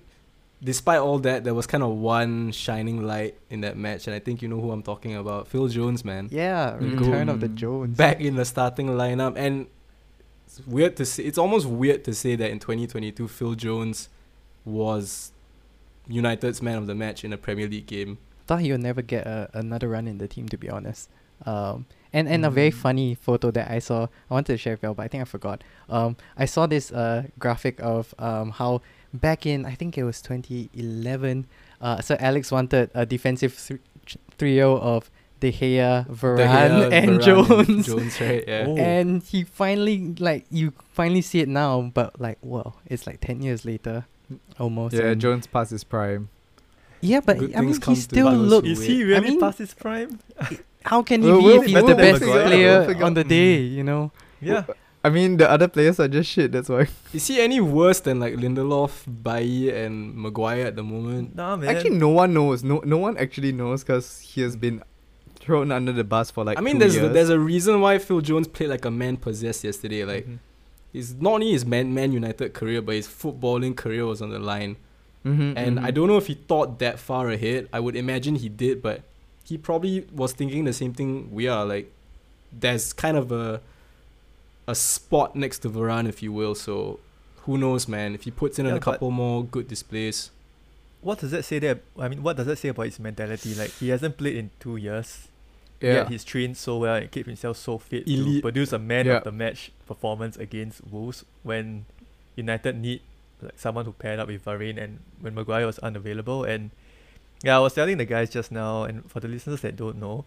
despite 0.62 0.98
all 0.98 1.18
that, 1.20 1.44
there 1.44 1.54
was 1.54 1.66
kind 1.66 1.82
of 1.84 1.90
one 1.90 2.50
shining 2.52 3.02
light 3.06 3.34
in 3.50 3.60
that 3.60 3.76
match, 3.76 4.06
and 4.06 4.14
I 4.16 4.18
think 4.18 4.40
you 4.42 4.48
know 4.48 4.60
who 4.60 4.70
I'm 4.72 4.82
talking 4.82 5.14
about. 5.14 5.46
Phil 5.48 5.68
Jones, 5.68 6.04
man. 6.04 6.28
Yeah, 6.32 6.76
Mm. 6.80 6.98
return 6.98 7.28
of 7.28 7.40
the. 7.40 7.48
Jones. 7.48 7.96
back 7.96 8.20
in 8.20 8.34
the 8.36 8.44
starting 8.44 8.88
lineup 8.88 9.34
and 9.36 9.66
it's 10.46 10.66
weird 10.66 10.96
to 10.96 11.04
say 11.04 11.22
it's 11.24 11.38
almost 11.38 11.66
weird 11.66 12.02
to 12.04 12.12
say 12.14 12.34
that 12.36 12.50
in 12.50 12.58
2022 12.58 13.28
Phil 13.28 13.54
Jones 13.54 14.08
was 14.64 15.32
United's 16.08 16.62
man 16.62 16.78
of 16.78 16.86
the 16.86 16.94
match 16.94 17.24
in 17.24 17.32
a 17.32 17.36
Premier 17.38 17.68
League 17.68 17.86
game. 17.86 18.18
thought 18.46 18.60
he 18.60 18.70
would 18.70 18.82
never 18.82 19.02
get 19.02 19.26
a, 19.26 19.50
another 19.54 19.88
run 19.88 20.06
in 20.06 20.18
the 20.18 20.28
team 20.28 20.48
to 20.48 20.56
be 20.56 20.70
honest. 20.70 21.10
Um, 21.44 21.86
and 22.12 22.28
and 22.28 22.46
a 22.46 22.50
very 22.50 22.70
Mm. 22.70 22.74
funny 22.74 23.14
photo 23.14 23.50
that 23.50 23.70
I 23.70 23.78
saw. 23.80 24.06
I 24.30 24.34
wanted 24.34 24.52
to 24.54 24.56
share 24.58 24.74
with 24.74 24.82
you, 24.84 24.94
but 24.94 25.02
I 25.02 25.08
think 25.08 25.20
I 25.22 25.24
forgot. 25.24 25.62
Um, 25.90 26.16
I 26.38 26.46
saw 26.46 26.66
this 26.66 26.90
uh 26.92 27.24
graphic 27.38 27.80
of 27.82 28.14
um 28.18 28.52
how 28.52 28.80
back 29.12 29.44
in 29.46 29.66
I 29.66 29.74
think 29.74 29.98
it 29.98 30.04
was 30.04 30.22
2011. 30.22 31.46
Uh, 31.80 32.00
so 32.00 32.16
Alex 32.20 32.50
wanted 32.50 32.90
a 32.94 33.04
defensive 33.04 33.52
th- 33.58 33.80
ch- 34.06 34.16
trio 34.38 34.78
of 34.78 35.10
De 35.40 35.52
Gea, 35.52 36.06
Varane, 36.08 36.36
De 36.36 36.46
Gea, 36.46 36.92
and 36.92 37.10
Varane 37.20 37.22
Jones. 37.22 37.86
Jones, 37.90 38.20
right? 38.20 38.44
Yeah. 38.48 38.64
Oh. 38.66 38.76
And 38.78 39.22
he 39.22 39.44
finally 39.44 40.14
like 40.18 40.46
you 40.50 40.72
finally 40.92 41.20
see 41.20 41.40
it 41.40 41.48
now, 41.48 41.90
but 41.92 42.18
like 42.20 42.38
whoa, 42.40 42.74
it's 42.86 43.06
like 43.06 43.20
ten 43.20 43.42
years 43.42 43.64
later, 43.66 44.06
almost. 44.58 44.94
Yeah, 44.94 45.14
Jones 45.14 45.46
passed 45.46 45.70
his 45.70 45.84
prime. 45.84 46.28
Yeah, 47.00 47.20
but 47.20 47.38
Good 47.38 47.54
I 47.54 47.60
mean, 47.60 47.80
he 47.80 47.94
still 47.94 48.30
those 48.30 48.34
who 48.36 48.42
looks. 48.42 48.68
Is 48.68 48.78
wait. 48.80 48.88
he 48.88 49.04
really 49.04 49.30
mean- 49.30 49.40
past 49.40 49.58
his 49.58 49.74
prime? 49.74 50.18
How 50.84 51.02
can 51.02 51.22
he 51.22 51.28
We'll- 51.28 51.38
be 51.40 51.44
we'll- 51.44 51.60
if 51.60 51.66
he's 51.66 51.74
we'll 51.74 51.86
the 51.86 51.94
best 51.94 52.22
figure 52.22 52.44
player 52.46 53.04
on 53.04 53.14
the 53.14 53.24
day? 53.24 53.60
You 53.60 53.82
know. 53.84 54.12
Yeah. 54.40 54.64
I 55.04 55.08
mean, 55.10 55.36
the 55.36 55.48
other 55.48 55.68
players 55.68 56.00
are 56.00 56.08
just 56.08 56.28
shit. 56.30 56.50
That's 56.50 56.68
why. 56.68 56.88
Is 57.14 57.26
he 57.28 57.40
any 57.40 57.60
worse 57.60 58.00
than 58.00 58.18
like 58.18 58.34
Lindelof, 58.34 59.04
Bailly, 59.22 59.70
and 59.70 60.16
Maguire 60.16 60.66
at 60.66 60.74
the 60.74 60.82
moment? 60.82 61.36
Nah, 61.36 61.56
man. 61.56 61.68
Actually, 61.76 61.90
no 61.98 62.08
one 62.08 62.34
knows. 62.34 62.64
No, 62.64 62.78
no 62.84 62.98
one 62.98 63.16
actually 63.16 63.52
knows 63.52 63.84
because 63.84 64.18
he 64.20 64.40
has 64.40 64.56
been 64.56 64.82
thrown 65.36 65.70
under 65.70 65.92
the 65.92 66.02
bus 66.02 66.30
for 66.32 66.42
like. 66.44 66.58
I 66.58 66.60
mean, 66.60 66.74
two 66.74 66.78
there's 66.80 66.96
years. 66.96 67.12
there's 67.12 67.28
a 67.28 67.38
reason 67.38 67.80
why 67.80 67.98
Phil 67.98 68.20
Jones 68.20 68.48
played 68.48 68.68
like 68.70 68.84
a 68.84 68.90
man 68.90 69.16
possessed 69.16 69.62
yesterday. 69.62 70.04
Like 70.04 70.26
Mhm. 70.26 70.38
He's 70.96 71.14
not 71.14 71.32
only 71.34 71.50
his 71.52 71.64
Man 71.66 71.92
Man 71.98 72.10
United 72.12 72.54
career, 72.60 72.80
but 72.86 72.94
his 73.00 73.06
footballing 73.20 73.74
career 73.76 74.04
was 74.06 74.20
on 74.22 74.30
the 74.30 74.38
line. 74.52 74.76
Mhm, 75.24 75.52
And 75.56 75.72
I 75.80 75.90
mhm. 75.90 75.94
don't 75.94 76.08
know 76.08 76.16
if 76.16 76.26
he 76.32 76.34
thought 76.50 76.78
that 76.84 76.98
far 76.98 77.24
ahead. 77.36 77.68
I 77.72 77.80
would 77.84 77.96
imagine 77.96 78.36
he 78.36 78.48
did, 78.48 78.80
but 78.80 79.02
he 79.44 79.58
probably 79.58 80.06
was 80.22 80.32
thinking 80.32 80.64
the 80.64 80.72
same 80.72 80.92
thing 80.94 81.10
we 81.38 81.44
are. 81.54 81.64
Like, 81.74 81.86
there's 82.52 82.92
kind 83.04 83.16
of 83.16 83.30
a 83.32 83.60
a 84.68 84.74
spot 84.74 85.36
next 85.36 85.58
to 85.62 85.68
Varane, 85.70 86.08
if 86.08 86.22
you 86.24 86.32
will. 86.32 86.54
So, 86.54 86.98
who 87.44 87.56
knows, 87.58 87.86
man? 87.86 88.14
If 88.18 88.22
he 88.24 88.30
puts 88.32 88.58
in 88.58 88.66
Yeah, 88.66 88.74
a 88.76 88.80
couple 88.80 89.10
more 89.10 89.44
good 89.44 89.68
displays, 89.68 90.30
What 91.02 91.20
does 91.20 91.30
that 91.30 91.44
say 91.44 91.58
there? 91.60 91.78
I 92.04 92.08
mean, 92.08 92.22
what 92.26 92.36
does 92.36 92.46
that 92.46 92.58
say 92.58 92.68
about 92.74 92.86
his 92.86 92.98
mentality? 92.98 93.54
Like, 93.54 93.70
he 93.78 93.90
hasn't 93.94 94.16
played 94.16 94.36
in 94.42 94.50
two 94.58 94.76
years. 94.76 95.28
Yeah. 95.80 95.92
Yet 95.94 96.08
he's 96.08 96.24
trained 96.24 96.56
so 96.56 96.78
well 96.78 96.94
and 96.96 97.10
kept 97.10 97.26
himself 97.26 97.56
so 97.58 97.78
fit 97.78 98.06
to 98.06 98.12
Elite. 98.12 98.42
produce 98.42 98.72
a 98.72 98.78
man 98.78 99.06
Yeah. 99.06 99.18
of 99.18 99.24
the 99.24 99.32
match 99.32 99.72
performance 99.86 100.36
against 100.36 100.80
Wolves 100.86 101.24
when 101.42 101.84
United 102.34 102.76
need 102.76 103.00
like 103.42 103.58
someone 103.58 103.84
who 103.84 103.92
paired 103.92 104.18
up 104.18 104.28
with 104.28 104.44
Varane 104.44 104.82
and 104.82 105.00
when 105.20 105.34
Maguire 105.34 105.66
was 105.66 105.78
unavailable. 105.80 106.44
And 106.44 106.70
yeah, 107.42 107.56
I 107.56 107.60
was 107.60 107.74
telling 107.74 107.98
the 107.98 108.06
guys 108.06 108.30
just 108.30 108.50
now, 108.50 108.84
and 108.84 109.10
for 109.10 109.20
the 109.20 109.28
listeners 109.28 109.60
that 109.60 109.76
don't 109.76 109.98
know, 110.00 110.24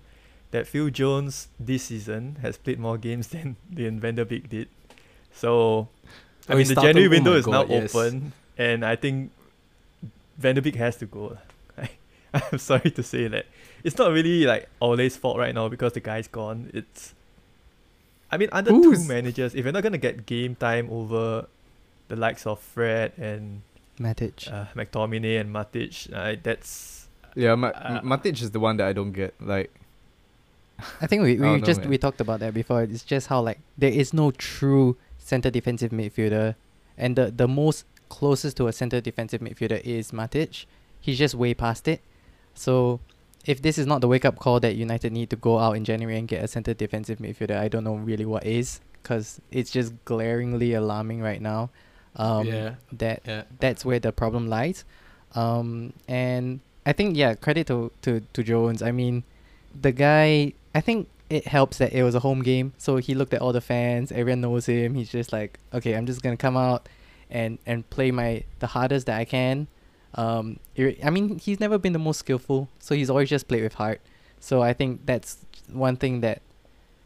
that 0.51 0.67
Phil 0.67 0.89
Jones 0.89 1.47
this 1.59 1.83
season 1.83 2.37
has 2.41 2.57
played 2.57 2.79
more 2.79 2.97
games 2.97 3.27
than 3.33 3.55
than 3.71 3.99
Van 3.99 4.15
der 4.15 4.25
Beek 4.25 4.49
did. 4.49 4.67
So 5.33 5.87
I 6.47 6.55
mean 6.55 6.67
the 6.67 6.75
January 6.75 7.07
oh 7.07 7.09
window 7.09 7.33
is 7.33 7.47
now 7.47 7.65
yes. 7.65 7.95
open, 7.95 8.33
and 8.57 8.85
I 8.85 8.95
think 8.95 9.31
Van 10.37 10.55
der 10.55 10.61
Beek 10.61 10.75
has 10.75 10.97
to 10.97 11.05
go. 11.05 11.37
I, 11.77 11.89
I'm 12.33 12.59
sorry 12.59 12.91
to 12.91 13.01
say 13.03 13.27
that 13.27 13.45
it's 13.83 13.97
not 13.97 14.11
really 14.11 14.45
like 14.45 14.67
Ole's 14.81 15.15
fault 15.17 15.37
right 15.37 15.53
now 15.53 15.67
because 15.69 15.93
the 15.93 15.99
guy's 15.99 16.27
gone. 16.27 16.69
It's 16.73 17.13
I 18.31 18.37
mean 18.37 18.49
under 18.51 18.71
two 18.71 19.03
managers, 19.07 19.55
if 19.55 19.63
you're 19.65 19.73
not 19.73 19.83
gonna 19.83 19.97
get 19.97 20.25
game 20.25 20.55
time 20.55 20.89
over 20.91 21.47
the 22.09 22.15
likes 22.15 22.45
of 22.45 22.59
Fred 22.59 23.13
and 23.17 23.61
Matic. 23.99 24.51
uh, 24.51 24.65
McTominay 24.75 25.39
and 25.41 25.53
Matic, 25.53 26.11
uh, 26.13 26.35
that's 26.41 27.07
Yeah, 27.35 27.55
Ma- 27.55 27.67
Uh, 27.69 28.01
Matic 28.01 28.41
is 28.41 28.51
the 28.51 28.59
one 28.59 28.77
that 28.77 28.87
I 28.87 28.93
don't 28.93 29.11
get. 29.11 29.33
Like, 29.39 29.71
I 31.01 31.07
think 31.07 31.23
we, 31.23 31.35
we 31.39 31.47
Oh, 31.47 31.59
just 31.59 31.81
man. 31.81 31.89
we 31.89 31.97
talked 31.97 32.21
about 32.21 32.39
that 32.39 32.53
before. 32.53 32.83
It's 32.83 33.03
just 33.03 33.27
how 33.27 33.41
like 33.41 33.59
there 33.77 33.91
is 33.91 34.13
no 34.13 34.31
true 34.31 34.97
center 35.17 35.49
defensive 35.51 35.91
midfielder, 35.91 36.55
and 36.97 37.15
the 37.15 37.29
the 37.31 37.47
most 37.47 37.85
closest 38.09 38.57
to 38.57 38.67
a 38.67 38.73
center 38.73 38.99
defensive 39.01 39.41
midfielder 39.41 39.81
is 39.81 40.11
Matic. 40.11 40.65
He's 41.01 41.17
just 41.17 41.35
way 41.35 41.53
past 41.53 41.87
it. 41.87 42.01
So 42.55 42.99
if 43.45 43.61
this 43.61 43.77
is 43.77 43.85
not 43.85 44.01
the 44.01 44.07
wake 44.07 44.25
up 44.25 44.37
call 44.37 44.59
that 44.59 44.75
United 44.75 45.11
need 45.11 45.29
to 45.29 45.35
go 45.35 45.59
out 45.59 45.75
in 45.77 45.85
January 45.85 46.17
and 46.17 46.27
get 46.27 46.43
a 46.43 46.47
center 46.47 46.73
defensive 46.73 47.19
midfielder, 47.19 47.57
I 47.57 47.67
don't 47.67 47.83
know 47.83 47.95
really 47.95 48.25
what 48.25 48.45
is 48.45 48.79
because 49.01 49.39
it's 49.51 49.71
just 49.71 49.93
glaringly 50.05 50.73
alarming 50.73 51.21
right 51.21 51.41
now. 51.41 51.69
Um, 52.15 52.47
yeah, 52.47 52.75
That 52.91 53.21
yeah. 53.25 53.43
that's 53.59 53.85
where 53.85 53.99
the 53.99 54.11
problem 54.11 54.47
lies. 54.47 54.83
Um, 55.35 55.93
and 56.07 56.59
I 56.85 56.93
think 56.93 57.15
yeah, 57.15 57.35
credit 57.35 57.67
to, 57.67 57.91
to 58.01 58.21
to 58.33 58.43
Jones. 58.43 58.81
I 58.81 58.91
mean, 58.91 59.23
the 59.79 59.91
guy. 59.91 60.53
I 60.75 60.81
think 60.81 61.07
it 61.29 61.47
helps 61.47 61.77
that 61.77 61.93
it 61.93 62.03
was 62.03 62.15
a 62.15 62.19
home 62.19 62.43
game, 62.43 62.73
so 62.77 62.97
he 62.97 63.15
looked 63.15 63.33
at 63.33 63.41
all 63.41 63.53
the 63.53 63.61
fans. 63.61 64.11
Everyone 64.11 64.41
knows 64.41 64.65
him. 64.65 64.95
He's 64.95 65.09
just 65.09 65.31
like, 65.31 65.59
okay, 65.73 65.95
I'm 65.95 66.05
just 66.05 66.21
gonna 66.21 66.37
come 66.37 66.57
out 66.57 66.89
and 67.29 67.57
and 67.65 67.87
play 67.89 68.11
my 68.11 68.43
the 68.59 68.67
hardest 68.67 69.05
that 69.07 69.17
I 69.19 69.25
can. 69.25 69.67
Um, 70.15 70.59
I 70.77 71.09
mean, 71.09 71.37
he's 71.39 71.59
never 71.59 71.77
been 71.77 71.93
the 71.93 71.99
most 71.99 72.19
skillful, 72.19 72.67
so 72.79 72.95
he's 72.95 73.09
always 73.09 73.29
just 73.29 73.47
played 73.47 73.63
with 73.63 73.75
heart. 73.75 74.01
So 74.39 74.61
I 74.61 74.73
think 74.73 75.05
that's 75.05 75.37
one 75.71 75.97
thing 75.97 76.21
that, 76.21 76.41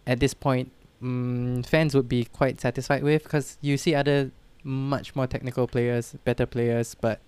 at 0.08 0.20
this 0.20 0.34
point, 0.34 0.72
mm, 1.02 1.66
fans 1.66 1.96
would 1.96 2.08
be 2.08 2.26
quite 2.26 2.62
satisfied 2.62 3.04
with 3.04 3.24
because 3.24 3.58
you 3.62 3.78
see 3.78 3.94
other 3.96 4.32
much 4.64 5.16
more 5.16 5.28
technical 5.28 5.68
players, 5.68 6.16
better 6.24 6.46
players, 6.46 6.96
but 6.96 7.20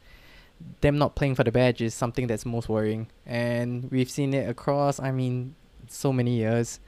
them 0.81 0.97
not 0.97 1.15
playing 1.15 1.35
for 1.35 1.43
the 1.43 1.51
badge 1.51 1.81
is 1.81 1.93
something 1.93 2.27
that's 2.27 2.45
most 2.45 2.69
worrying. 2.69 3.07
And 3.25 3.91
we've 3.91 4.09
seen 4.09 4.33
it 4.33 4.49
across, 4.49 4.99
I 4.99 5.11
mean, 5.11 5.55
so 5.89 6.13
many 6.13 6.35
years. 6.37 6.79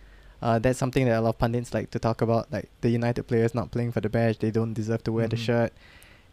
Uh, 0.42 0.60
that's 0.60 0.80
something 0.80 1.06
that 1.06 1.18
a 1.18 1.22
lot 1.22 1.30
of 1.30 1.40
pundits 1.40 1.74
like 1.74 1.92
to 1.92 2.00
talk 2.00 2.22
about. 2.22 2.52
Like 2.52 2.70
the 2.82 2.90
United 2.90 3.24
players 3.24 3.54
not 3.54 3.72
playing 3.72 3.92
for 3.92 4.00
the 4.00 4.08
badge, 4.10 4.40
they 4.40 4.52
don't 4.52 4.74
deserve 4.74 5.04
to 5.06 5.12
wear 5.12 5.28
the 5.28 5.36
Mhm. 5.36 5.40
shirt. 5.46 5.74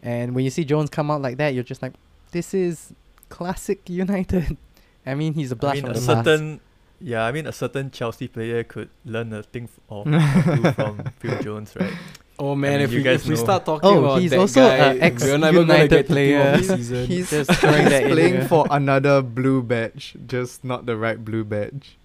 And 0.01 0.35
when 0.35 0.45
you 0.45 0.51
see 0.51 0.63
Jones 0.63 0.89
come 0.89 1.09
out 1.11 1.21
like 1.21 1.37
that, 1.37 1.53
you're 1.53 1.63
just 1.63 1.81
like, 1.81 1.93
this 2.35 2.53
is 2.53 2.91
classic 3.29 3.79
United. 4.03 4.57
I 5.05 5.13
mean, 5.15 5.33
he's 5.39 5.51
a 5.51 5.55
I 5.55 5.61
blast 5.63 5.71
I 5.71 5.81
mean 5.81 5.85
from 5.87 5.91
a 5.95 5.99
the 5.99 6.05
past. 6.05 6.25
certain 6.27 6.59
yeah, 6.99 7.23
I 7.27 7.31
mean 7.31 7.45
a 7.47 7.51
certain 7.51 7.91
Chelsea 7.91 8.27
player 8.27 8.63
could 8.63 8.89
learn 9.05 9.31
a 9.33 9.43
thing 9.43 9.65
f- 9.71 9.79
or 9.87 10.03
two 10.05 10.71
from 10.79 11.03
Phil 11.19 11.37
Jones, 11.41 11.75
right? 11.79 11.93
Oh 12.37 12.53
man, 12.55 12.79
mean, 12.79 12.81
if 12.81 12.91
you 12.91 12.99
we 12.99 13.03
guys 13.03 13.21
if 13.23 13.27
we 13.31 13.35
start 13.35 13.63
talking 13.65 13.87
Oh, 13.89 13.99
about 14.03 14.19
he's 14.21 14.31
that 14.31 14.39
also 14.43 14.59
guy, 14.67 14.75
a 14.75 14.99
ex- 15.07 15.23
we're 15.23 15.37
never 15.37 15.63
gonna 15.63 15.73
United 15.73 15.89
get 15.89 16.07
to 16.07 16.13
player. 16.13 16.57
he's, 16.57 16.89
he's, 16.89 17.29
Just 17.31 17.51
throwing 17.63 17.85
that 17.87 18.03
he's 18.03 18.11
in 18.11 18.15
playing 18.15 18.47
for 18.47 18.67
another 18.71 19.21
blue 19.21 19.61
badge, 19.63 20.15
just 20.27 20.63
not 20.63 20.85
the 20.85 20.95
right 20.97 21.19
blue 21.23 21.43
badge. 21.43 21.97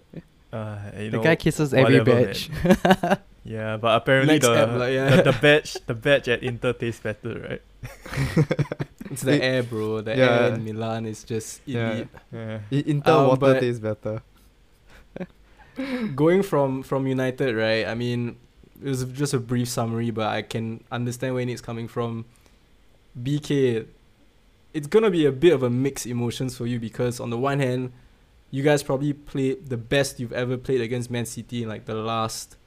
Uh, 0.51 0.77
you 0.99 1.11
the 1.11 1.17
know, 1.17 1.23
guy 1.23 1.35
kisses 1.35 1.73
every 1.73 1.99
whatever, 1.99 2.15
man. 2.15 2.25
badge. 2.25 3.19
Yeah, 3.43 3.77
but 3.77 3.95
apparently 3.99 4.37
the, 4.37 4.51
app, 4.53 4.69
like, 4.77 4.93
yeah. 4.93 5.15
the 5.15 5.31
the 5.31 5.35
badge 5.41 5.73
the 5.87 5.95
badge 5.95 6.27
at 6.29 6.43
Inter 6.43 6.73
tastes 6.73 7.01
better, 7.01 7.33
right? 7.49 7.61
it's 9.09 9.21
the 9.23 9.33
It- 9.35 9.41
air, 9.41 9.63
bro. 9.63 10.01
The 10.01 10.15
yeah. 10.15 10.25
air 10.39 10.53
in 10.53 10.63
Milan 10.63 11.05
is 11.05 11.23
just 11.23 11.61
Yeah. 11.65 11.91
elite. 11.91 12.07
Yeah. 12.31 12.59
I- 12.71 12.83
Inter 12.87 13.11
Um, 13.11 13.27
water 13.27 13.59
tastes 13.59 13.79
better. 13.79 14.21
Going 16.15 16.43
from 16.43 16.83
from 16.83 17.07
United, 17.07 17.55
right? 17.55 17.87
I 17.87 17.95
mean, 17.95 18.35
it 18.83 18.87
was 18.89 19.03
just 19.05 19.33
a 19.33 19.39
brief 19.39 19.69
summary, 19.69 20.11
but 20.11 20.27
I 20.27 20.41
can 20.41 20.83
understand 20.91 21.33
where 21.35 21.47
it's 21.47 21.61
coming 21.61 21.87
from. 21.87 22.25
BK, 23.21 23.85
it's 24.73 24.87
gonna 24.87 25.09
be 25.11 25.25
a 25.25 25.31
bit 25.31 25.53
of 25.53 25.63
a 25.63 25.69
mixed 25.69 26.05
emotions 26.05 26.57
for 26.57 26.67
you 26.67 26.79
because 26.79 27.19
on 27.19 27.29
the 27.29 27.37
one 27.37 27.59
hand, 27.59 27.91
you 28.51 28.63
guys 28.63 28.83
probably 28.83 29.13
played 29.13 29.69
the 29.69 29.77
best 29.77 30.19
you've 30.19 30.33
ever 30.33 30.57
played 30.57 30.81
against 30.81 31.09
Man 31.09 31.25
City 31.25 31.63
in 31.63 31.69
like 31.69 31.85
the 31.85 31.95
last 31.95 32.57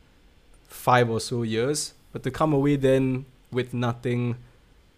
five 0.66 1.10
or 1.10 1.20
so 1.20 1.42
years, 1.42 1.92
but 2.12 2.22
to 2.22 2.30
come 2.30 2.52
away 2.54 2.76
then 2.76 3.26
with 3.52 3.74
nothing, 3.74 4.36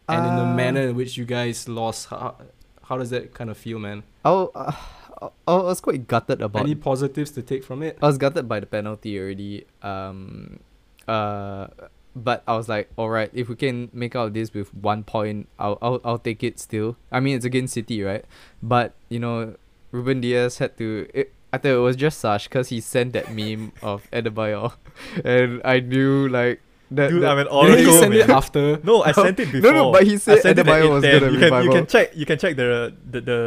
and 0.08 0.26
in 0.26 0.36
the 0.36 0.42
Uh, 0.44 0.54
manner 0.54 0.80
in 0.88 0.96
which 0.96 1.16
you 1.16 1.25
guys 1.25 1.68
lost, 1.68 2.08
how, 2.08 2.36
how 2.84 2.96
does 2.98 3.10
that 3.10 3.34
kind 3.34 3.50
of 3.50 3.56
feel, 3.56 3.78
man? 3.78 4.02
I, 4.25 4.30
uh, 4.30 4.72
I 5.20 5.28
I 5.48 5.56
was 5.56 5.80
quite 5.80 6.06
gutted 6.06 6.42
about 6.42 6.62
Any 6.62 6.75
positives 6.75 7.30
to 7.32 7.42
take 7.42 7.64
from 7.64 7.82
it? 7.82 7.96
I 8.02 8.06
was 8.06 8.18
gutted 8.18 8.46
by 8.48 8.60
the 8.60 8.66
penalty 8.66 9.18
already. 9.18 9.64
Um, 9.82 10.60
uh, 11.08 11.68
but 12.14 12.42
I 12.46 12.56
was 12.56 12.68
like, 12.68 12.90
all 12.96 13.08
right, 13.10 13.30
if 13.32 13.48
we 13.48 13.56
can 13.56 13.88
make 13.92 14.14
out 14.16 14.32
this 14.34 14.52
with 14.52 14.72
one 14.75 15.04
point, 15.04 15.48
I'll 15.58 15.78
I'll 15.82 16.00
I'll 16.04 16.18
take 16.18 16.42
it 16.44 16.58
still. 16.58 16.96
I 17.12 17.20
mean, 17.20 17.36
it's 17.36 17.44
against 17.44 17.75
City, 17.75 18.02
right? 18.02 18.25
But 18.62 18.94
you 19.08 19.18
know, 19.18 19.56
Ruben 19.90 20.20
Dias 20.20 20.58
had 20.58 20.76
to. 20.78 21.08
It, 21.14 21.32
I 21.52 21.58
thought 21.58 21.76
it 21.76 21.84
was 21.84 21.96
just 21.96 22.20
Sash 22.20 22.48
because 22.48 22.68
he 22.68 22.80
sent 22.80 23.12
that 23.14 23.32
meme 23.32 23.72
of 23.82 24.10
Adebayor, 24.12 24.72
and 25.25 25.60
I 25.64 25.80
knew 25.80 26.28
like 26.28 26.60
that. 26.90 27.10
Dude, 27.10 27.22
that- 27.22 27.30
I'm 27.32 27.38
an 27.46 27.66
Did 27.70 27.78
he 27.86 27.92
send 27.92 28.14
it 28.14 28.28
after? 28.40 28.78
No, 28.82 29.02
I 29.02 29.12
sent 29.12 29.40
it 29.40 29.50
before. 29.52 29.72
No, 29.72 29.76
no, 29.76 29.92
but 29.92 30.04
he 30.04 30.14
I 30.14 30.16
said 30.16 30.42
sent 30.42 30.58
it 30.58 30.66
at 30.66 30.66
Adebayor 30.66 30.90
was 30.90 31.04
8:10. 31.04 31.20
gonna 31.20 31.32
you 31.32 31.38
can, 31.38 31.64
you 31.64 31.70
can 31.70 31.86
check 31.86 32.16
you 32.16 32.26
can 32.26 32.38
check 32.38 32.56
the 32.56 32.94
the 33.10 33.20
the, 33.20 33.38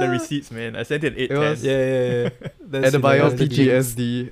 the 0.00 0.08
receipts, 0.10 0.50
man. 0.50 0.76
I 0.76 0.82
sent 0.82 1.04
it 1.04 1.12
at 1.14 1.18
eight 1.18 1.30
It 1.30 1.38
was- 1.38 1.64
Yeah, 1.64 1.72
yeah, 1.78 2.22
yeah. 2.22 2.48
That's 2.60 2.94
Adebayor 2.94 3.30
that's 3.30 3.40
the 3.40 3.48
jinx. 3.48 3.94
PTSD. 3.94 4.30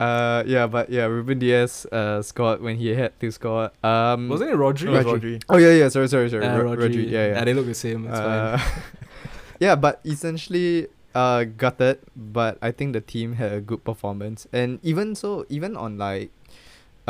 Uh, 0.00 0.42
yeah, 0.46 0.66
but 0.66 0.88
yeah, 0.88 1.04
Ruben 1.04 1.38
Dias 1.38 1.84
uh 1.92 2.22
scored 2.22 2.62
when 2.62 2.76
he 2.80 2.88
had 2.96 3.12
to 3.20 3.30
score. 3.30 3.68
Um, 3.84 4.30
Wasn't 4.32 4.48
it 4.48 4.56
Rodri? 4.56 4.88
It 4.88 4.96
was 4.96 5.04
Rodri. 5.04 5.36
Rodri. 5.36 5.42
Oh 5.50 5.58
yeah, 5.58 5.72
yeah. 5.76 5.88
Sorry, 5.92 6.08
sorry, 6.08 6.30
sorry. 6.30 6.46
Uh, 6.46 6.56
Ro- 6.56 6.72
Rodri. 6.74 7.04
Yeah, 7.04 7.26
yeah. 7.26 7.32
Yeah, 7.36 7.44
they 7.44 7.52
look 7.52 7.66
the 7.66 7.74
same. 7.76 8.06
It's 8.08 8.16
Uh, 8.16 8.56
fine. 8.56 8.82
yeah, 9.60 9.74
but 9.76 10.00
essentially, 10.08 10.88
uh, 11.14 11.44
gutted. 11.44 12.00
But 12.16 12.56
I 12.64 12.72
think 12.72 12.94
the 12.96 13.04
team 13.04 13.34
had 13.36 13.52
a 13.52 13.60
good 13.60 13.84
performance, 13.84 14.48
and 14.56 14.80
even 14.82 15.12
so, 15.14 15.44
even 15.52 15.76
on 15.76 15.98
like, 16.00 16.32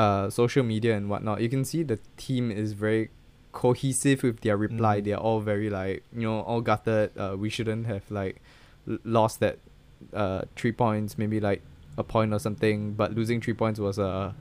uh, 0.00 0.24
social 0.30 0.64
media 0.64 0.92
and 0.96 1.04
whatnot, 1.12 1.36
you 1.44 1.50
can 1.52 1.64
see 1.64 1.82
the 1.84 1.98
team 2.16 2.50
is 2.50 2.72
very 2.72 3.10
cohesive 3.52 4.22
with 4.22 4.40
their 4.46 4.56
reply. 4.56 5.00
Mm. 5.00 5.04
They're 5.04 5.24
all 5.28 5.40
very 5.52 5.68
like 5.68 5.96
you 6.16 6.24
know 6.28 6.40
all 6.48 6.62
gutted. 6.64 7.12
Uh, 7.18 7.36
we 7.36 7.48
shouldn't 7.50 7.84
have 7.92 8.04
like 8.08 8.40
l- 8.88 9.02
lost 9.04 9.40
that, 9.44 9.58
uh, 10.14 10.42
three 10.56 10.72
points. 10.72 11.18
Maybe 11.20 11.38
like 11.40 11.60
a 11.98 12.04
point 12.14 12.32
or 12.32 12.38
something. 12.40 12.94
But 12.96 13.12
losing 13.18 13.40
three 13.44 13.54
points 13.54 13.78
was 13.80 13.98
a 13.98 14.34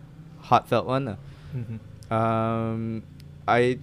heartfelt 0.48 0.86
one. 0.88 1.06
lah. 1.12 1.18
Mhm. 1.52 1.78
Um, 2.10 3.04
I, 3.48 3.78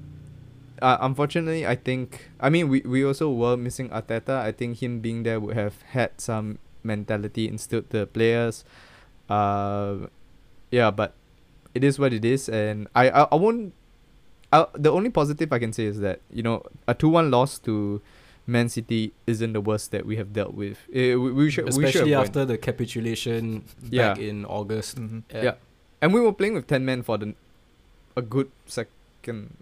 uh, 0.80 0.98
unfortunately, 1.02 1.66
I 1.66 1.74
think. 1.74 2.30
I 2.40 2.48
mean, 2.50 2.68
we 2.70 2.80
we 2.86 3.04
also 3.04 3.30
were 3.30 3.56
missing 3.58 3.90
Arteta. 3.90 4.40
I 4.40 4.52
think 4.54 4.78
him 4.82 5.02
being 5.02 5.22
there 5.26 5.38
would 5.42 5.54
have 5.58 5.82
had 5.94 6.18
some 6.22 6.58
mentality 6.86 7.50
instilled 7.50 7.90
to 7.90 8.06
the 8.06 8.06
players. 8.06 8.62
Uh, 9.28 10.06
yeah, 10.70 10.90
but 10.94 11.14
it 11.76 11.84
is 11.84 11.98
what 11.98 12.12
it 12.18 12.24
is, 12.24 12.48
and 12.48 12.88
I 12.94 13.04
I, 13.10 13.22
I 13.32 13.36
won't. 13.44 13.72
I, 14.52 14.66
the 14.86 14.90
only 14.98 15.10
positive 15.10 15.52
I 15.52 15.58
can 15.64 15.72
say 15.78 15.84
is 15.92 15.98
that 16.06 16.20
you 16.38 16.42
know 16.42 16.62
a 16.88 16.94
two 16.94 17.08
one 17.18 17.30
loss 17.30 17.58
to 17.66 18.00
Man 18.46 18.68
City 18.68 19.12
isn't 19.26 19.52
the 19.52 19.60
worst 19.60 19.90
that 19.90 20.06
we 20.06 20.16
have 20.16 20.32
dealt 20.32 20.54
with. 20.54 20.78
Eh, 20.92 21.14
we, 21.14 21.32
we 21.32 21.50
should 21.50 21.64
we 21.66 21.72
should 21.72 21.84
Especially 21.84 22.14
after 22.14 22.44
the 22.44 22.56
capitulation 22.68 23.64
Yeah. 23.90 24.14
back 24.14 24.18
in 24.30 24.44
August. 24.46 24.96
Mhm. 25.02 25.22
Yeah. 25.34 25.54
and 26.00 26.12
we 26.14 26.20
were 26.20 26.32
playing 26.32 26.54
with 26.54 26.66
ten 26.66 26.84
men 26.84 27.02
for 27.02 27.18
the 27.18 27.34
a 28.16 28.22
good 28.22 28.50
second. 28.66 28.92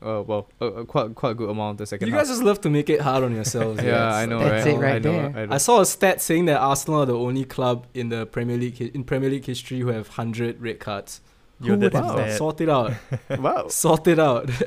Uh, 0.03 0.21
well, 0.29 0.47
a, 0.61 0.67
a 0.67 0.85
quite 0.85 1.15
quite 1.15 1.31
a 1.31 1.35
good 1.41 1.49
amount 1.49 1.71
of 1.73 1.79
the 1.79 1.87
second 1.87 2.09
You 2.09 2.13
half. 2.15 2.21
guys 2.25 2.29
just 2.29 2.43
love 2.43 2.61
to 2.61 2.69
make 2.71 2.91
it 2.91 3.01
hard 3.01 3.25
on 3.25 3.33
yourselves. 3.35 3.83
yeah, 3.89 4.09
it's 4.09 4.17
I 4.23 4.27
know, 4.27 4.39
That's 4.41 4.67
right? 4.67 4.75
it 4.75 4.79
right 4.79 4.95
I 4.97 4.99
know, 4.99 5.13
there. 5.13 5.33
I 5.43 5.47
know. 5.47 5.55
I 5.55 5.59
saw 5.67 5.81
a 5.81 5.87
stat 5.87 6.21
saying 6.21 6.45
that 6.51 6.59
Arsenal 6.61 7.01
are 7.05 7.07
the 7.07 7.17
only 7.29 7.47
club 7.57 7.87
in 7.95 8.11
the 8.11 8.27
Premier 8.27 8.59
League 8.59 8.79
in 8.83 9.03
Premier 9.05 9.31
League 9.31 9.47
history 9.47 9.81
who 9.81 9.89
have 9.89 10.09
hundred 10.21 10.61
red 10.61 10.79
cards. 10.81 11.23
Yo, 11.61 11.75
Who 11.75 11.79
would 11.81 11.93
that's 11.93 12.07
have 12.07 12.17
bad. 12.17 12.37
Sort 12.39 12.61
it 12.61 12.69
out. 12.69 12.93
wow. 13.39 13.69
Sort 13.69 14.07
it 14.09 14.19
out. 14.19 14.51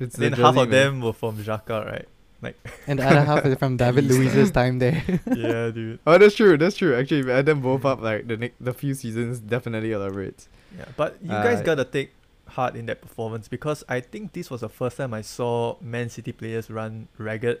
It's 0.00 0.14
Then 0.16 0.30
the 0.30 0.36
half 0.36 0.56
of 0.56 0.68
man. 0.68 0.70
them 0.70 1.00
were 1.00 1.12
from 1.12 1.38
Xhaka, 1.38 1.84
right? 1.84 2.06
Like 2.40 2.54
and 2.86 3.00
the 3.00 3.04
other 3.04 3.24
half 3.24 3.44
is 3.44 3.58
from 3.58 3.76
David 3.76 4.06
Please, 4.06 4.16
Luiz's 4.16 4.52
time 4.52 4.78
there. 4.78 5.02
yeah, 5.26 5.70
dude. 5.74 5.98
Oh, 6.06 6.16
that's 6.18 6.36
true. 6.36 6.56
That's 6.56 6.76
true. 6.76 6.94
Actually, 6.94 7.18
if 7.20 7.26
you 7.26 7.32
add 7.32 7.46
them 7.46 7.60
both 7.60 7.84
up, 7.84 8.00
like 8.00 8.28
the 8.28 8.36
next, 8.36 8.54
the 8.60 8.72
few 8.72 8.94
seasons, 8.94 9.40
definitely 9.40 9.90
elaborates. 9.90 10.48
Yeah, 10.78 10.84
but 10.96 11.16
you 11.20 11.30
guys 11.30 11.58
Uh, 11.58 11.62
gotta 11.64 11.84
take 11.84 12.12
hard 12.46 12.76
in 12.76 12.86
that 12.86 13.00
performance 13.02 13.48
because 13.48 13.82
I 13.88 13.98
think 13.98 14.34
this 14.34 14.50
was 14.52 14.60
the 14.60 14.68
first 14.68 14.98
time 14.98 15.12
I 15.12 15.22
saw 15.22 15.74
Man 15.80 16.08
City 16.10 16.30
players 16.30 16.70
run 16.70 17.08
ragged 17.18 17.60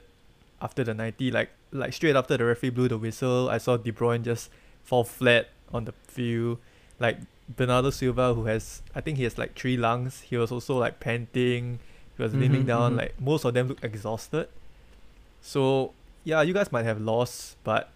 after 0.62 0.84
the 0.84 0.94
90. 0.94 1.32
Like 1.32 1.50
like 1.72 1.92
straight 1.92 2.14
after 2.14 2.36
the 2.36 2.44
referee 2.44 2.70
blew 2.70 2.86
the 2.86 2.98
whistle, 2.98 3.50
I 3.50 3.58
saw 3.58 3.76
De 3.76 3.90
Bruyne 3.90 4.22
just 4.22 4.48
fall 4.84 5.02
flat 5.02 5.48
on 5.74 5.86
the 5.86 5.92
field. 6.06 6.58
Like 7.00 7.18
Bernardo 7.48 7.90
Silva, 7.90 8.34
who 8.34 8.44
has 8.46 8.82
I 8.94 9.00
think 9.00 9.16
he 9.18 9.24
has 9.24 9.38
like 9.38 9.58
three 9.58 9.76
lungs. 9.76 10.20
He 10.22 10.36
was 10.36 10.50
also 10.52 10.76
like 10.78 11.00
panting. 11.00 11.78
He 12.16 12.22
was 12.22 12.34
leaning 12.34 12.64
Mhm, 12.64 12.66
down. 12.66 12.92
mhm. 12.94 12.96
Like 12.98 13.20
most 13.20 13.44
of 13.44 13.54
them 13.54 13.68
look 13.68 13.82
exhausted. 13.82 14.48
So 15.40 15.92
yeah, 16.24 16.42
you 16.42 16.52
guys 16.52 16.70
might 16.72 16.84
have 16.84 17.00
lost, 17.00 17.56
but 17.64 17.90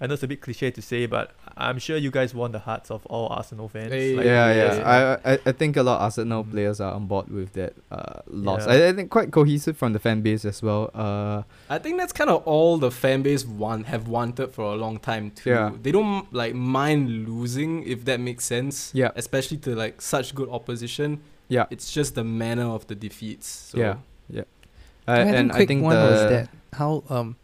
I 0.00 0.06
know 0.06 0.14
it's 0.14 0.22
a 0.22 0.28
bit 0.28 0.40
cliche 0.40 0.70
to 0.70 0.82
say, 0.82 1.06
but 1.06 1.32
I'm 1.58 1.78
sure 1.78 1.96
you 1.96 2.10
guys 2.10 2.32
won 2.34 2.52
the 2.52 2.60
hearts 2.60 2.90
of 2.90 3.04
all 3.06 3.28
Arsenal 3.30 3.68
fans. 3.68 3.90
Hey, 3.92 4.14
Like, 4.14 4.26
yeah, 4.26 4.52
yeah, 4.54 4.74
yeah. 4.76 5.18
I, 5.24 5.32
I 5.32 5.38
I 5.46 5.52
think 5.52 5.76
a 5.76 5.82
lot 5.82 5.96
of 5.96 6.02
Arsenal 6.02 6.44
Mhm. 6.44 6.50
players 6.52 6.80
are 6.80 6.92
on 6.94 7.06
board 7.06 7.28
with 7.28 7.52
that 7.54 7.72
uh 7.90 8.20
loss. 8.28 8.66
Yeah. 8.66 8.72
I, 8.74 8.88
I 8.88 8.92
think 8.92 9.10
quite 9.10 9.30
cohesive 9.32 9.76
from 9.76 9.92
the 9.92 9.98
fan 9.98 10.22
base 10.22 10.44
as 10.44 10.62
well. 10.62 10.90
Uh, 10.94 11.42
I 11.68 11.78
think 11.78 11.98
that's 11.98 12.12
kind 12.12 12.30
of 12.30 12.42
all 12.46 12.78
the 12.78 12.90
fan 12.90 13.22
base 13.22 13.44
want 13.44 13.86
have 13.86 14.06
wanted 14.08 14.52
for 14.52 14.64
a 14.72 14.76
long 14.76 14.98
time 14.98 15.30
too. 15.32 15.50
Yeah. 15.50 15.70
They 15.82 15.92
don't 15.92 16.32
like 16.32 16.54
mind 16.54 17.26
losing 17.28 17.82
if 17.84 18.04
that 18.04 18.20
makes 18.20 18.44
sense. 18.44 18.90
Yeah. 18.94 19.10
Especially 19.16 19.56
to 19.58 19.74
like 19.74 20.00
such 20.00 20.34
good 20.34 20.48
opposition. 20.50 21.20
yeah, 21.50 21.64
It's 21.70 21.90
just 21.90 22.14
the 22.14 22.24
manner 22.24 22.66
of 22.76 22.86
the 22.88 22.94
defeats. 22.94 23.48
So 23.48 23.78
yeah, 23.78 23.96
yeah. 24.28 24.42
Uh, 25.08 25.12
I 25.12 25.18
and 25.20 25.50
quick 25.50 25.62
I 25.62 25.66
think 25.66 25.82
one 25.82 25.96
the 25.96 26.02
was 26.10 26.20
that 26.30 26.48
how 26.74 27.02
um 27.08 27.36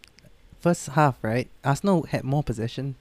first 0.61 0.89
half 0.89 1.17
right 1.23 1.49
Arsenal 1.65 2.03
had 2.13 2.23
more 2.25 2.43
possession. 2.43 2.95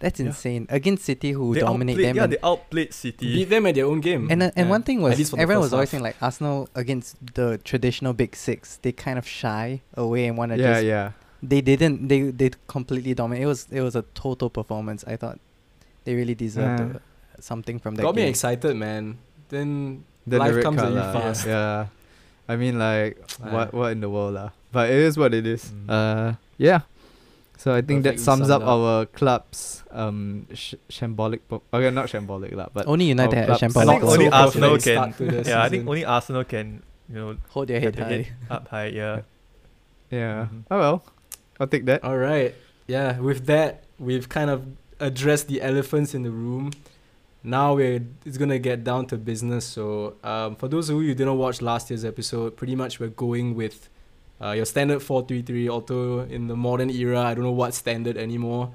That's 0.00 0.20
Yeah. 0.20 0.26
insane 0.30 0.66
against 0.70 1.04
City 1.04 1.32
who 1.32 1.54
they 1.54 1.60
dominate 1.60 1.96
them. 1.98 2.14
Yeah, 2.16 2.24
and 2.24 2.32
they 2.32 2.38
outplayed 2.42 2.94
City. 2.94 3.34
beat 3.34 3.50
them 3.50 3.66
at 3.66 3.74
their 3.74 3.86
own 3.86 4.00
game. 4.00 4.30
and 4.30 4.42
uh, 4.42 4.50
and 4.54 4.66
Yeah. 4.66 4.70
one 4.70 4.82
thing 4.86 5.02
was 5.02 5.18
least 5.18 5.30
for 5.30 5.36
the 5.36 5.42
everyone 5.42 5.64
first 5.66 5.72
was 5.72 5.74
always 5.74 5.88
half. 5.90 5.98
saying 5.98 6.04
like 6.06 6.16
Arsenal 6.22 6.68
against 6.74 7.16
the 7.34 7.58
traditional 7.64 8.12
big 8.14 8.36
six, 8.36 8.78
they 8.82 8.92
kind 8.92 9.18
of 9.18 9.26
shy 9.26 9.80
away 9.98 10.26
and 10.30 10.38
want 10.38 10.52
to 10.52 10.58
yeah, 10.58 10.74
just 10.74 10.84
yeah. 10.86 11.06
they 11.42 11.60
didn't 11.60 12.06
they 12.06 12.30
they 12.30 12.50
completely 12.70 13.12
dominate. 13.14 13.42
It 13.42 13.50
was 13.50 13.66
it 13.74 13.82
was 13.82 13.96
a 13.98 14.04
total 14.14 14.48
performance. 14.50 15.02
I 15.06 15.16
thought 15.18 15.38
they 16.06 16.14
really 16.14 16.34
deserved 16.38 16.78
Yeah. 16.78 16.96
uh, 16.96 17.42
something 17.42 17.78
from 17.82 17.96
that 17.98 18.02
game. 18.02 18.08
Got 18.08 18.14
game. 18.14 18.24
me 18.26 18.30
excited, 18.30 18.74
man. 18.78 19.18
Then 19.50 20.04
Then 20.28 20.38
Life 20.44 20.54
the 20.54 20.62
comes 20.62 20.78
at 20.78 20.90
you 20.92 21.00
lah. 21.02 21.12
fast. 21.12 21.42
Yeah. 21.46 21.86
I 22.48 22.54
mean 22.54 22.78
like 22.78 23.18
what 23.54 23.74
what 23.74 23.90
in 23.92 24.00
the 24.00 24.08
world 24.12 24.34
lah. 24.38 24.50
But 24.70 24.90
it 24.94 25.00
is 25.02 25.18
what 25.18 25.34
it 25.34 25.42
is. 25.46 25.72
Mm. 25.74 25.88
Uh 25.90 26.28
yeah. 26.56 26.80
So 27.58 27.74
I 27.74 27.82
think 27.82 28.04
that 28.06 28.14
Perfectly 28.22 28.24
sums 28.24 28.50
up 28.54 28.62
summed 28.62 28.62
up. 28.62 28.68
our 28.70 29.06
club's 29.06 29.82
um 29.90 30.46
sh- 30.54 30.78
shambolic 30.88 31.40
po- 31.50 31.62
okay 31.74 31.90
not 31.90 32.06
shambolic 32.06 32.54
lah, 32.54 32.68
but 32.72 32.86
Only 32.86 33.06
United 33.10 33.34
our 33.34 33.42
had 33.42 33.50
a 33.50 33.58
club's- 33.58 33.62
I 33.62 33.66
shambolic 33.66 33.88
think 33.90 34.02
Not 34.02 34.12
only 34.14 34.28
so 34.30 34.36
Arsenal 34.42 34.70
can. 34.78 34.94
start 34.94 35.10
to 35.18 35.24
the 35.26 35.40
Yeah, 35.50 35.58
I 35.62 35.68
think 35.68 35.82
season. 35.82 35.88
only 35.88 36.04
Arsenal 36.06 36.44
can, 36.44 36.66
you 37.10 37.14
know, 37.18 37.36
hold 37.50 37.66
your 37.68 37.80
have 37.82 37.94
head 37.94 37.96
the 37.98 38.04
head 38.06 38.26
high. 38.48 38.54
up 38.56 38.68
high. 38.68 38.86
Yeah. 38.94 39.20
yeah. 40.10 40.46
Mhm. 40.46 40.62
Oh 40.70 40.78
well. 40.78 40.98
I'll 41.58 41.66
take 41.66 41.84
that. 41.90 42.04
All 42.04 42.16
right. 42.16 42.54
Yeah, 42.86 43.18
with 43.18 43.46
that, 43.46 43.82
we've 43.98 44.28
kind 44.28 44.50
of 44.54 44.62
addressed 45.00 45.48
the 45.48 45.58
elephants 45.60 46.14
in 46.14 46.22
the 46.22 46.30
room. 46.30 46.70
Now 47.42 47.74
we're 47.74 48.06
it's 48.24 48.38
gonna 48.38 48.58
get 48.62 48.84
down 48.84 49.06
to 49.10 49.16
business. 49.18 49.64
So, 49.66 50.14
um, 50.22 50.54
for 50.54 50.68
those 50.70 50.90
of 50.90 50.96
you 51.02 51.08
who 51.10 51.14
didn't 51.14 51.38
watch 51.38 51.60
last 51.60 51.90
year's 51.90 52.04
episode, 52.04 52.56
pretty 52.56 52.76
much 52.78 53.00
we're 53.00 53.08
going 53.26 53.54
with 53.58 53.88
uh, 54.40 54.52
your 54.52 54.64
standard 54.64 55.02
four 55.02 55.26
three 55.26 55.42
three. 55.42 55.68
Although 55.68 56.20
in 56.20 56.46
the 56.46 56.56
modern 56.56 56.90
era, 56.90 57.20
I 57.20 57.34
don't 57.34 57.44
know 57.44 57.50
what 57.52 57.74
standard 57.74 58.16
anymore. 58.16 58.70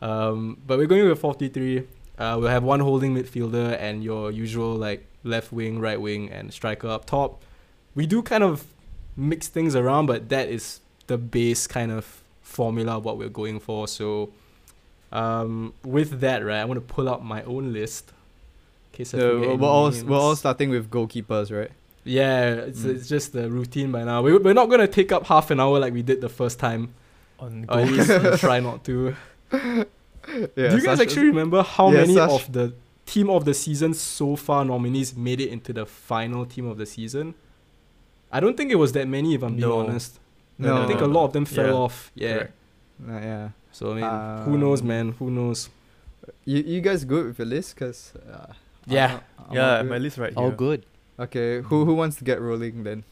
Um, 0.00 0.58
but 0.66 0.78
we're 0.78 0.86
going 0.86 1.08
with 1.08 1.20
four 1.20 1.34
three 1.34 1.48
three. 1.48 1.86
Uh, 2.18 2.36
we'll 2.38 2.48
have 2.48 2.62
one 2.62 2.80
holding 2.80 3.14
midfielder 3.14 3.76
and 3.80 4.04
your 4.04 4.30
usual 4.30 4.74
like 4.74 5.06
left 5.24 5.52
wing, 5.52 5.80
right 5.80 6.00
wing, 6.00 6.30
and 6.30 6.52
striker 6.52 6.88
up 6.88 7.04
top. 7.04 7.42
We 7.94 8.06
do 8.06 8.22
kind 8.22 8.44
of 8.44 8.66
mix 9.16 9.48
things 9.48 9.74
around, 9.74 10.06
but 10.06 10.28
that 10.28 10.48
is 10.48 10.80
the 11.06 11.18
base 11.18 11.66
kind 11.66 11.90
of 11.90 12.22
formula 12.42 12.98
of 12.98 13.04
what 13.04 13.18
we're 13.18 13.28
going 13.28 13.60
for. 13.60 13.88
So, 13.88 14.30
um, 15.10 15.74
with 15.84 16.20
that, 16.20 16.44
right, 16.44 16.60
I 16.60 16.64
want 16.64 16.86
to 16.86 16.94
pull 16.94 17.08
out 17.08 17.24
my 17.24 17.42
own 17.44 17.72
list. 17.72 18.12
In 18.92 18.96
case 18.98 19.14
I 19.14 19.18
Uh, 19.18 19.56
we're, 19.56 19.66
all 19.66 19.90
names. 19.90 20.04
we're 20.04 20.18
all 20.18 20.36
starting 20.36 20.70
with 20.70 20.90
goalkeepers, 20.90 21.50
right? 21.56 21.70
Yeah, 22.04 22.54
it's, 22.54 22.80
Mm. 22.80 22.94
it's 22.96 23.08
just 23.08 23.32
the 23.32 23.48
routine 23.50 23.92
by 23.92 24.02
now. 24.04 24.22
We, 24.22 24.36
we're 24.36 24.54
not 24.54 24.68
gonna 24.70 24.88
take 24.88 25.12
up 25.12 25.26
half 25.26 25.50
an 25.50 25.60
hour 25.60 25.78
like 25.78 25.92
we 25.92 26.02
did 26.02 26.20
the 26.20 26.28
first 26.28 26.58
time. 26.58 26.94
On 27.38 27.64
Or 27.68 27.80
at 27.80 27.86
goal. 27.88 27.96
least 27.96 28.40
try 28.40 28.60
not 28.60 28.84
to. 28.84 29.14
Yeah. 30.28 30.68
Do 30.70 30.76
you 30.76 30.82
guys 30.82 30.98
Sasha- 30.98 31.02
actually 31.02 31.26
remember 31.26 31.62
how 31.64 31.90
Yeah, 31.90 32.02
many 32.02 32.14
Sash- 32.14 32.30
of 32.46 32.52
the 32.52 32.72
team 33.06 33.28
of 33.28 33.44
the 33.44 33.52
season 33.54 33.92
so 33.92 34.36
far 34.36 34.64
nominees 34.64 35.16
made 35.16 35.40
it 35.40 35.48
into 35.50 35.72
the 35.72 35.84
final 35.84 36.46
team 36.46 36.66
of 36.66 36.78
the 36.78 36.86
season? 36.86 37.34
I 38.30 38.38
don't 38.38 38.56
think 38.56 38.70
it 38.70 38.76
was 38.76 38.92
that 38.92 39.08
many, 39.08 39.34
if 39.34 39.42
I'm 39.42 39.56
being 39.56 39.68
No. 39.68 39.80
honest. 39.80 40.20
No, 40.58 40.82
I 40.82 40.86
think 40.86 41.00
a 41.00 41.06
lot 41.06 41.24
of 41.24 41.32
them 41.32 41.44
fell 41.44 41.66
Yeah. 41.66 41.72
off. 41.72 42.12
Yeah. 42.14 42.32
Correct. 42.34 42.52
Uh, 43.08 43.12
yeah. 43.14 43.48
So 43.72 43.92
I 43.92 43.94
mean, 43.94 44.44
who 44.44 44.58
knows, 44.58 44.80
Um, 44.80 44.86
man? 44.86 45.12
Who 45.18 45.28
knows? 45.30 45.68
You 46.44 46.58
you 46.62 46.80
guys 46.80 47.04
good 47.04 47.26
with 47.26 47.38
your 47.40 47.46
list? 47.48 47.76
Cause 47.76 48.12
uh, 48.32 48.52
Yeah. 48.86 49.06
I'm- 49.06 49.20
I'm 49.50 49.56
Yeah, 49.56 49.82
my 49.82 49.98
list 49.98 50.18
right 50.18 50.32
here. 50.32 50.38
All 50.38 50.52
good. 50.52 50.86
Okay, 51.18 51.60
who 51.60 51.84
who 51.84 51.94
wants 51.94 52.16
to 52.16 52.24
get 52.24 52.40
rolling 52.40 52.84
then? 52.84 53.04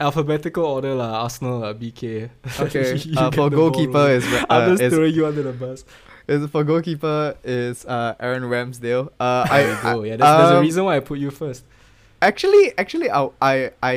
Alphabetical 0.00 0.64
order 0.64 0.94
lah. 0.94 1.22
Arsenal, 1.22 1.62
uh, 1.62 1.72
BK. 1.74 2.30
Okay, 2.58 2.96
You 3.04 3.14
uh, 3.18 3.30
for 3.30 3.50
goalkeeper 3.50 4.08
is 4.10 4.26
Ra- 4.28 4.44
I'm 4.50 4.62
uh, 4.62 4.68
just 4.72 4.82
is, 4.82 4.92
throwing 4.92 5.14
you 5.14 5.26
under 5.26 5.42
the 5.42 5.52
bus. 5.52 5.84
is 6.26 6.48
for 6.50 6.64
goalkeeper 6.64 7.36
is 7.44 7.84
uh 7.86 8.14
Aaron 8.18 8.42
Ramsdale. 8.44 9.10
Uh, 9.20 9.46
There 9.48 9.76
I, 9.84 9.94
go. 9.94 10.02
Yeah, 10.02 10.16
there's, 10.16 10.36
there's 10.36 10.50
a 10.50 10.56
um, 10.58 10.62
reason 10.62 10.84
why 10.84 10.96
I 10.96 11.00
put 11.00 11.18
you 11.18 11.30
first. 11.30 11.64
Actually, 12.20 12.72
actually, 12.78 13.10
I 13.10 13.28
I 13.40 13.70
I 13.82 13.96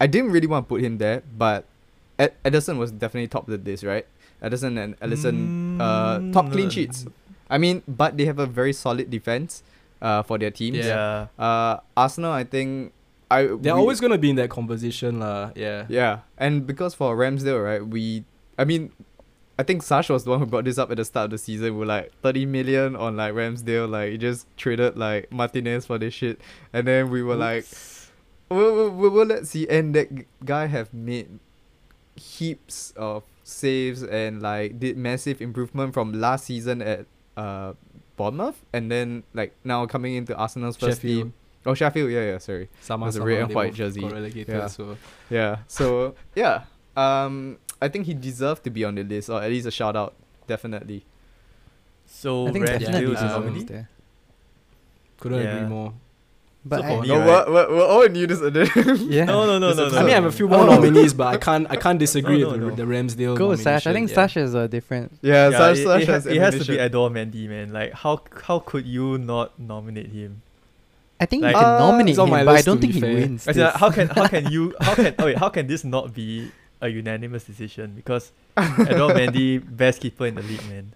I 0.00 0.06
didn't 0.06 0.32
really 0.32 0.46
want 0.46 0.66
to 0.66 0.68
put 0.68 0.80
him 0.82 0.98
there, 0.98 1.22
but 1.38 1.64
Ed- 2.18 2.34
Ederson 2.44 2.76
was 2.76 2.90
definitely 2.92 3.28
top 3.28 3.48
of 3.48 3.64
this, 3.64 3.84
right? 3.84 4.06
Ederson 4.42 4.76
and 4.82 4.98
Alisson, 5.00 5.50
uh, 5.80 6.20
top 6.32 6.50
clean 6.52 6.68
Mm, 6.68 6.72
sheets. 6.72 7.06
I 7.48 7.56
mean, 7.58 7.82
but 7.86 8.16
they 8.16 8.24
have 8.26 8.38
a 8.38 8.46
very 8.46 8.72
solid 8.72 9.08
defense, 9.10 9.62
uh, 10.02 10.22
for 10.22 10.38
their 10.38 10.50
teams. 10.50 10.78
Yeah. 10.78 11.26
Uh, 11.38 11.78
Arsenal, 11.96 12.32
I 12.32 12.44
think, 12.44 12.92
I 13.30 13.42
They're 13.46 13.56
we- 13.56 13.70
always 13.70 14.00
gonna 14.00 14.18
be 14.18 14.30
in 14.30 14.36
that 14.36 14.50
conversation 14.50 15.18
lah. 15.20 15.50
Yeah. 15.56 15.86
Yeah, 15.88 16.20
and 16.38 16.66
because 16.66 16.94
for 16.94 17.16
Ramsdale, 17.16 17.62
right, 17.64 17.86
we, 17.86 18.24
I 18.58 18.64
mean, 18.64 18.92
I 19.58 19.62
think 19.62 19.82
Sash 19.82 20.10
was 20.10 20.24
the 20.24 20.30
one 20.30 20.38
who 20.40 20.46
brought 20.46 20.64
this 20.64 20.76
up 20.78 20.90
at 20.90 20.98
the 20.98 21.04
start 21.04 21.24
of 21.26 21.30
the 21.30 21.38
season. 21.38 21.78
We're 21.78 21.86
like 21.86 22.12
thirty 22.22 22.44
million 22.46 22.94
on 22.94 23.16
like 23.16 23.32
Ramsdale, 23.34 23.88
like 23.88 24.10
he 24.12 24.18
just 24.18 24.46
traded 24.56 24.96
like 24.98 25.32
Martinez 25.32 25.86
for 25.86 25.96
this 25.98 26.12
shit, 26.14 26.40
and 26.74 26.86
then 26.86 27.08
we 27.10 27.22
were 27.22 27.36
like, 27.36 27.64
well, 28.50 28.74
well, 28.76 28.90
well, 28.90 29.10
well, 29.10 29.24
let's 29.26 29.50
see. 29.50 29.66
And 29.66 29.94
that 29.94 30.08
guy 30.44 30.66
have 30.66 30.92
made 30.92 31.40
heaps 32.16 32.92
of 32.96 33.24
saves 33.44 34.02
and 34.02 34.42
like 34.42 34.78
did 34.78 34.96
massive 34.96 35.40
improvement 35.40 35.94
from 35.94 36.12
last 36.12 36.46
season 36.46 36.82
at 36.82 37.06
uh 37.36 37.72
Bournemouth, 38.16 38.64
and 38.72 38.90
then 38.90 39.22
like 39.34 39.52
now 39.64 39.86
coming 39.86 40.14
into 40.14 40.34
Arsenal's 40.36 40.76
first 40.76 40.98
Sheffield. 41.02 41.22
team. 41.24 41.32
Oh, 41.64 41.74
Sheffield, 41.74 42.10
yeah, 42.10 42.20
yeah, 42.32 42.38
sorry. 42.38 42.68
Sama, 42.80 43.06
With 43.06 43.14
the 43.14 43.18
sama, 43.20 43.26
red 43.30 43.42
and 43.42 43.54
white 43.54 43.74
jersey. 43.74 44.00
got 44.00 44.12
relegated, 44.12 44.48
Yeah. 44.54 44.66
So 44.68 44.96
Yeah. 45.30 45.56
So 45.66 46.14
yeah, 46.34 46.62
um, 46.96 47.58
I 47.82 47.88
think 47.88 48.06
he 48.06 48.14
deserved 48.14 48.62
to 48.64 48.70
be 48.70 48.84
on 48.84 48.94
the 48.94 49.02
list, 49.02 49.28
or 49.30 49.42
at 49.42 49.50
least 49.50 49.66
a 49.66 49.70
shout 49.70 49.96
out, 49.96 50.14
definitely. 50.46 51.04
So 52.06 52.46
I 52.46 52.52
think 52.52 52.64
Ramsdale 52.66 52.78
definitely 52.80 53.12
is 53.14 53.20
a 53.22 53.36
um, 53.36 53.66
there. 53.66 53.88
couldn't 55.18 55.42
Yeah. 55.42 55.56
agree 55.56 55.68
more. 55.68 55.92
But 56.68 56.80
So 56.80 56.86
I, 56.86 57.00
me- 57.00 57.06
No, 57.08 57.18
right? 57.20 57.46
we're, 57.48 57.52
we're, 57.68 57.76
we're 57.76 57.86
all 57.86 58.08
new 58.08 58.26
this 58.26 58.40
edition. 58.40 58.96
yeah. 59.08 59.24
No, 59.24 59.46
no, 59.46 59.58
no, 59.60 59.72
no, 59.72 59.88
no. 59.88 59.96
I 59.98 60.00
mean, 60.02 60.10
I 60.10 60.14
have 60.14 60.24
a 60.24 60.32
few 60.32 60.48
more 60.48 60.66
nominees, 60.66 61.14
but 61.14 61.28
I 61.28 61.36
can't 61.36 61.64
I 61.70 61.76
can't 61.76 61.98
disagree 62.06 62.40
No, 62.42 62.50
with 62.50 62.60
no, 62.60 62.70
the, 62.70 62.70
no. 62.70 62.76
the 62.76 62.94
Ramsdale. 62.94 63.36
Go 63.36 63.48
with 63.50 63.62
Sash. 63.62 63.86
I 63.86 63.92
think 63.92 64.08
nomination, 64.10 64.14
Sash 64.14 64.36
is 64.36 64.54
a 64.54 64.66
different. 64.66 65.12
Yeah, 65.22 65.50
Yeah, 65.50 65.58
Sash, 65.58 65.78
it, 65.78 65.84
Sash 65.84 66.02
it, 66.02 66.08
has 66.08 66.26
it 66.26 66.36
has 66.40 66.54
to 66.58 66.64
be 66.64 66.80
ammunition. 66.80 66.92
Édouard 66.92 67.12
Mendy, 67.12 67.48
man. 67.48 67.72
Like, 67.72 67.92
how 67.92 68.20
how 68.42 68.58
could 68.58 68.84
you 68.84 69.16
not 69.18 69.56
nominate 69.60 70.08
him? 70.08 70.42
I 71.20 71.26
think 71.26 71.44
Like- 71.44 71.54
you 71.54 71.60
can 71.62 71.70
Uh, 71.74 71.78
nominate 71.78 72.10
it's 72.10 72.18
him, 72.18 72.30
but 72.30 72.48
I 72.48 72.62
don't 72.62 72.80
think 72.80 72.92
he 72.94 73.00
fair. 73.00 73.14
wins. 73.14 73.46
As 73.46 73.56
in, 73.56 73.62
like, 73.62 73.74
how 73.74 73.90
can 73.90 74.08
how 74.08 74.26
can 74.26 74.50
you 74.50 74.74
how 74.80 74.94
can 74.94 75.14
oh 75.20 75.24
wait, 75.26 75.38
how 75.38 75.48
can 75.48 75.66
this 75.68 75.84
not 75.84 76.12
be 76.12 76.50
a 76.82 76.88
unanimous 76.88 77.44
decision? 77.44 77.92
Because 77.94 78.32
Édouard 78.56 79.14
Mendy 79.14 79.62
best 79.64 80.00
keeper 80.00 80.26
in 80.26 80.34
the 80.34 80.42
league, 80.42 80.66
man. 80.68 80.92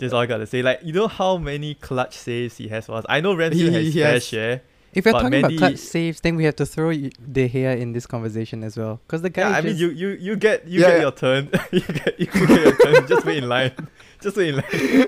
Just 0.00 0.14
all 0.14 0.20
I 0.20 0.26
gotta 0.26 0.46
say. 0.46 0.62
Like, 0.62 0.80
you 0.82 0.92
know 0.92 1.06
how 1.08 1.36
many 1.36 1.74
clutch 1.74 2.16
saves 2.16 2.56
he 2.56 2.68
has 2.68 2.86
for 2.86 2.92
us. 2.96 3.04
I 3.08 3.20
know 3.20 3.34
Ramsey 3.34 3.70
has 3.70 3.94
fair 3.94 4.12
has- 4.14 4.26
share. 4.26 4.62
If 4.92 5.04
you're 5.04 5.12
but 5.12 5.20
talking 5.22 5.38
about 5.38 5.56
clutch 5.56 5.76
saves, 5.76 6.20
then 6.20 6.34
we 6.34 6.42
have 6.42 6.56
to 6.56 6.66
throw 6.66 6.90
De 6.92 7.48
Gea 7.48 7.78
in 7.78 7.92
this 7.92 8.06
conversation 8.06 8.64
as 8.64 8.76
well. 8.76 8.98
Because 9.06 9.22
the 9.22 9.30
guy 9.30 9.48
Yeah, 9.50 9.56
I 9.58 9.60
mean, 9.60 9.76
you 9.76 9.90
you 9.90 10.08
you 10.08 10.34
get 10.34 10.66
you 10.66 10.80
Yeah, 10.80 10.86
get 10.88 10.96
yeah. 10.96 11.02
your 11.02 11.12
turn. 11.12 11.50
you 11.70 11.80
get 11.80 12.18
you 12.18 12.26
get 12.26 12.50
your 12.50 12.76
turn. 12.76 13.06
Just 13.12 13.24
wait 13.24 13.38
in 13.38 13.48
line. 13.48 13.70
Just 14.20 14.36
wait 14.36 14.48
in 14.48 14.56
line. 14.56 15.06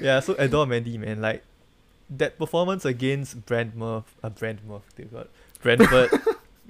yeah. 0.00 0.20
So 0.20 0.34
Édouard 0.34 0.68
Mendy, 0.68 0.98
man, 0.98 1.20
like 1.20 1.42
that 2.10 2.38
performance 2.38 2.84
against 2.84 3.44
Brentford, 3.46 4.04
uh, 4.22 4.28
Brentford, 4.30 4.82
dear 4.96 5.06
God, 5.06 5.28
Brentford. 5.62 6.10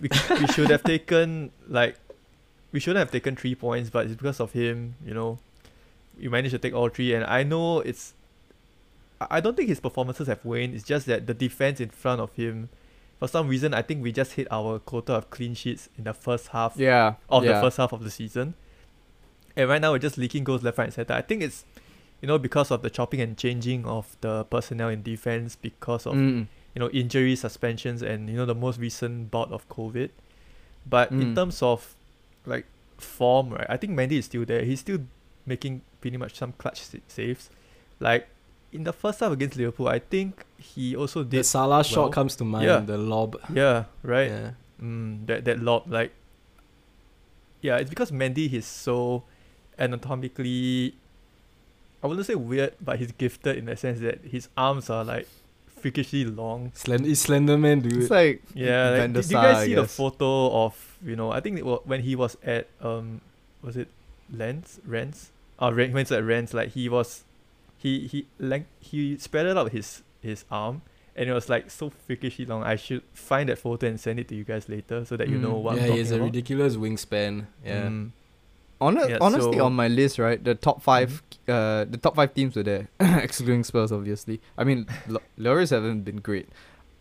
we 0.00 0.08
we 0.40 0.46
should 0.48 0.70
have 0.70 0.82
taken 0.84 1.50
like 1.68 1.96
we 2.72 2.80
shouldn't 2.80 2.98
have 3.00 3.10
taken 3.10 3.36
three 3.36 3.54
points, 3.54 3.90
but 3.90 4.06
it's 4.06 4.14
because 4.14 4.40
of 4.40 4.52
him. 4.52 4.94
You 5.04 5.14
know, 5.14 5.38
we 6.18 6.28
managed 6.28 6.52
to 6.52 6.58
take 6.58 6.74
all 6.74 6.88
three, 6.88 7.14
and 7.14 7.24
I 7.24 7.42
know 7.42 7.80
it's. 7.80 8.14
I 9.30 9.40
don't 9.40 9.56
think 9.56 9.68
his 9.68 9.78
performances 9.80 10.26
have 10.26 10.44
waned. 10.44 10.74
It's 10.74 10.82
just 10.84 11.06
that 11.06 11.26
the 11.28 11.34
defense 11.34 11.80
in 11.80 11.90
front 11.90 12.20
of 12.20 12.32
him, 12.34 12.68
for 13.20 13.28
some 13.28 13.46
reason, 13.46 13.72
I 13.72 13.80
think 13.82 14.02
we 14.02 14.10
just 14.10 14.32
hit 14.32 14.48
our 14.50 14.80
quota 14.80 15.12
of 15.14 15.30
clean 15.30 15.54
sheets 15.54 15.88
in 15.96 16.04
the 16.04 16.12
first 16.12 16.48
half 16.48 16.76
Yeah. 16.76 17.14
of 17.28 17.44
yeah. 17.44 17.52
the 17.54 17.60
first 17.60 17.76
half 17.76 17.92
of 17.92 18.02
the 18.02 18.10
season. 18.10 18.54
And 19.56 19.68
right 19.68 19.80
now 19.80 19.92
we're 19.92 20.00
just 20.00 20.18
leaking 20.18 20.42
goals 20.42 20.64
left, 20.64 20.76
right, 20.78 20.84
and 20.86 20.92
center. 20.94 21.12
I 21.14 21.22
think 21.22 21.40
it's, 21.42 21.64
you 22.20 22.26
know, 22.26 22.36
because 22.38 22.72
of 22.72 22.82
the 22.82 22.90
chopping 22.90 23.20
and 23.20 23.36
changing 23.38 23.86
of 23.86 24.16
the 24.22 24.42
personnel 24.44 24.88
in 24.88 25.02
defense, 25.04 25.54
because 25.54 26.04
of 26.06 26.14
Mm. 26.14 26.48
you 26.74 26.80
know 26.80 26.88
injuries, 26.90 27.40
suspensions, 27.42 28.02
and 28.02 28.28
you 28.28 28.34
know 28.36 28.46
the 28.46 28.56
most 28.56 28.80
recent 28.80 29.30
bout 29.30 29.52
of 29.52 29.68
COVID. 29.68 30.10
But 30.88 31.12
in 31.12 31.20
Mm. 31.32 31.34
terms 31.36 31.62
of 31.62 31.94
like 32.44 32.66
form, 32.98 33.50
right, 33.50 33.66
I 33.68 33.76
think 33.76 33.92
Mendy 33.92 34.18
is 34.18 34.24
still 34.24 34.44
there. 34.44 34.64
He's 34.64 34.80
still 34.80 34.98
making 35.46 35.82
pretty 36.02 36.18
much 36.18 36.34
some 36.36 36.52
clutch 36.58 36.82
saves. 37.08 37.48
Like 38.00 38.28
in 38.72 38.84
the 38.84 38.92
first 38.92 39.20
half 39.20 39.32
against 39.32 39.56
Liverpool, 39.56 39.88
I 39.88 40.00
think 40.00 40.44
he 40.58 40.94
also 40.96 41.22
The 41.22 41.38
did. 41.38 41.46
Salah 41.46 41.76
well. 41.76 41.82
shot 41.82 42.12
comes 42.12 42.36
to 42.36 42.44
mind. 42.44 42.64
Yeah. 42.66 42.80
The 42.80 42.98
lob. 42.98 43.36
Yeah, 43.52 43.84
right. 44.02 44.28
Yeah. 44.28 44.50
Mm, 44.82 45.26
that 45.26 45.44
that 45.44 45.60
lob, 45.62 45.86
like, 45.86 46.12
yeah, 47.60 47.76
it's 47.78 47.88
because 47.88 48.10
Mendy 48.10 48.52
is 48.52 48.66
so 48.66 49.22
anatomically, 49.78 50.94
I 52.02 52.06
wouldn't 52.08 52.26
say 52.26 52.34
weird, 52.34 52.74
but 52.80 52.98
he's 52.98 53.12
gifted 53.12 53.56
in 53.58 53.66
the 53.66 53.76
sense 53.76 54.00
that 54.00 54.20
his 54.24 54.48
arms 54.56 54.90
are 54.90 55.04
like 55.04 55.28
freakishly 55.80 56.24
long. 56.24 56.72
Slend- 56.74 57.06
he's 57.06 57.20
Slender 57.20 57.56
Man, 57.58 57.80
dude. 57.80 58.02
It's 58.02 58.10
like 58.10 58.42
Yeah, 58.54 58.90
like, 58.90 58.98
Van 59.00 59.12
did 59.12 59.30
you 59.30 59.36
guys 59.36 59.64
see 59.66 59.74
the 59.74 59.86
photo 59.86 60.50
of 60.64 60.74
you 61.04 61.14
know? 61.14 61.30
I 61.30 61.40
think 61.40 61.58
it 61.58 61.66
was 61.66 61.80
when 61.84 62.00
he 62.02 62.16
was 62.16 62.36
at 62.42 62.66
um, 62.80 63.20
was 63.62 63.76
it 63.76 63.88
Lens 64.32 64.80
Rennes? 64.84 65.30
Oh, 65.62 65.70
Ren- 65.70 65.92
when 65.92 66.04
he's 66.04 66.12
at 66.12 66.24
Rennes, 66.24 66.52
like 66.52 66.70
he 66.70 66.88
was, 66.88 67.24
he 67.78 68.06
he 68.06 68.26
like 68.38 68.66
he 68.80 69.16
spread 69.18 69.46
out 69.46 69.70
his 69.72 70.02
his 70.20 70.44
arm. 70.50 70.82
And 71.14 71.28
it 71.28 71.34
was 71.34 71.48
like 71.50 71.70
so 71.70 71.90
freakishly 71.90 72.46
long. 72.46 72.62
I 72.62 72.74
should 72.76 73.02
find 73.12 73.48
that 73.50 73.58
photo 73.58 73.86
and 73.86 74.00
send 74.00 74.18
it 74.18 74.28
to 74.28 74.34
you 74.34 74.44
guys 74.44 74.66
later 74.68 75.04
so 75.04 75.16
that 75.18 75.28
you 75.28 75.36
know 75.36 75.52
Mm. 75.54 75.62
what 75.62 75.76
yeah, 75.76 75.84
I'm 75.84 75.92
he 75.92 75.98
has 75.98 76.10
a 76.10 76.14
about. 76.16 76.24
ridiculous 76.24 76.76
wingspan. 76.76 77.46
Yeah. 77.64 77.82
Mm. 77.82 78.10
Hone- 78.80 78.96
Yeah, 79.10 79.18
honestly, 79.20 79.58
so- 79.58 79.64
on 79.66 79.74
my 79.74 79.88
list, 79.88 80.18
right, 80.18 80.42
the 80.42 80.54
top 80.54 80.80
5 80.82 81.22
uh, 81.48 81.84
the 81.84 81.98
top 82.00 82.16
five 82.16 82.32
teams 82.32 82.56
were 82.56 82.62
there, 82.62 82.88
excluding 83.00 83.62
Spurs, 83.62 83.92
obviously. 83.92 84.40
I 84.56 84.64
mean, 84.64 84.86
L- 85.08 85.20
Lloris 85.38 85.68
haven't 85.70 86.00
been 86.02 86.16
great, 86.16 86.48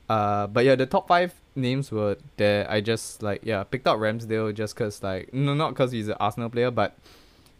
uh, 0.10 0.47
but 0.47 0.65
yeah, 0.65 0.76
the 0.76 0.86
top 0.86 1.08
five 1.08 1.34
names 1.56 1.89
were 1.89 2.17
there. 2.38 2.69
I 2.69 2.82
just 2.82 3.24
like 3.24 3.41
yeah 3.43 3.63
picked 3.63 3.88
out 3.88 3.97
Ramsdale 3.97 4.54
just 4.54 4.76
cause 4.76 5.02
like 5.02 5.34
no 5.34 5.54
not 5.54 5.74
cause 5.76 5.91
he's 5.93 6.10
an 6.10 6.17
Arsenal 6.19 6.50
player, 6.50 6.69
but 6.69 6.97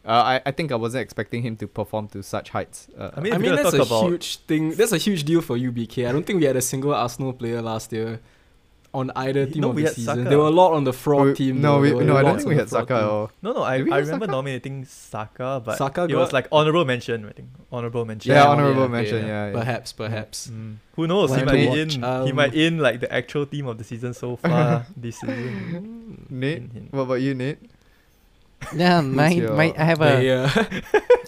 uh, 0.06 0.10
I 0.12 0.42
I 0.46 0.52
think 0.52 0.72
I 0.72 0.76
wasn't 0.76 1.02
expecting 1.04 1.42
him 1.44 1.56
to 1.58 1.68
perform 1.68 2.08
to 2.10 2.24
such 2.24 2.50
heights. 2.50 2.88
Uh, 2.98 3.12
I 3.16 3.20
mean, 3.22 3.34
I 3.34 3.38
mean, 3.38 3.52
we're 3.52 3.64
that's 3.64 3.74
a 3.76 3.82
about 3.82 4.06
huge 4.10 4.38
thing. 4.50 4.72
That's 4.72 4.92
a 4.92 4.98
huge 4.98 5.24
deal 5.24 5.42
for 5.42 5.58
you, 5.58 5.72
BK. 5.72 6.08
I 6.08 6.12
don't 6.12 6.26
think 6.26 6.40
we 6.40 6.46
had 6.46 6.56
a 6.56 6.62
single 6.62 6.94
Arsenal 6.94 7.34
player 7.34 7.62
last 7.62 7.92
year 7.94 8.20
on 8.94 9.10
either 9.16 9.46
Y- 9.46 9.52
team 9.52 9.62
no, 9.62 9.70
of 9.70 9.76
we 9.76 9.84
the 9.84 9.88
had 9.88 9.96
season. 9.96 10.18
Saka. 10.18 10.30
There 10.30 10.38
were 10.38 10.48
a 10.48 10.58
lot 10.62 10.74
on 10.74 10.84
the 10.84 10.92
fraud 10.92 11.28
we- 11.28 11.34
team. 11.36 11.62
no, 11.62 11.76
though. 11.76 11.98
we, 11.98 12.04
no, 12.04 12.18
I 12.18 12.24
don't 12.24 12.36
think 12.38 12.50
we 12.50 12.56
had 12.58 12.68
Saka 12.70 12.94
at 12.96 13.04
all. 13.04 13.32
no, 13.42 13.54
no. 13.54 13.62
I, 13.64 13.76
I 13.76 13.78
remember 14.04 14.26
Saka? 14.26 14.32
nominating 14.32 14.84
Saka, 14.84 15.62
but 15.64 15.78
Saka 15.78 16.04
it 16.10 16.16
was 16.16 16.34
like 16.34 16.48
honorable 16.52 16.84
mention. 16.84 17.26
I 17.26 17.32
think 17.32 17.48
honorable 17.72 18.04
mention. 18.04 18.32
Yeah, 18.34 18.44
Yeah, 18.44 18.50
honorable 18.50 18.82
yeah, 18.82 18.88
mention. 18.98 19.22
yeah. 19.26 19.28
Yeah, 19.28 19.46
yeah. 19.48 19.54
Perhaps, 19.60 19.94
perhaps. 19.94 20.48
Mm. 20.52 20.76
Who 20.98 21.08
knows? 21.08 21.30
We'll 21.30 21.40
he 21.40 21.46
might 21.46 21.52
to 21.52 21.58
be 21.58 21.68
watch. 21.68 21.78
in. 21.78 21.90
he 22.02 22.04
Um, 22.32 22.36
might 22.36 22.54
in 22.54 22.80
like 22.80 23.00
the 23.00 23.10
actual 23.14 23.46
team 23.46 23.68
of 23.68 23.78
the 23.78 23.86
season 23.86 24.14
so 24.14 24.36
far 24.36 24.86
this 24.98 25.20
season. 25.20 26.26
Nate, 26.30 26.60
Hint, 26.60 26.74
hint. 26.74 26.92
what 26.94 27.04
about 27.04 27.22
you, 27.22 27.34
Nate? 27.34 27.60
Yeah, 28.76 29.02
my 29.22 29.30
your- 29.30 29.54
my 29.56 29.74
I 29.78 29.84
have 29.84 30.02
a 30.02 30.16
They, 30.18 30.32
uh, 30.32 30.50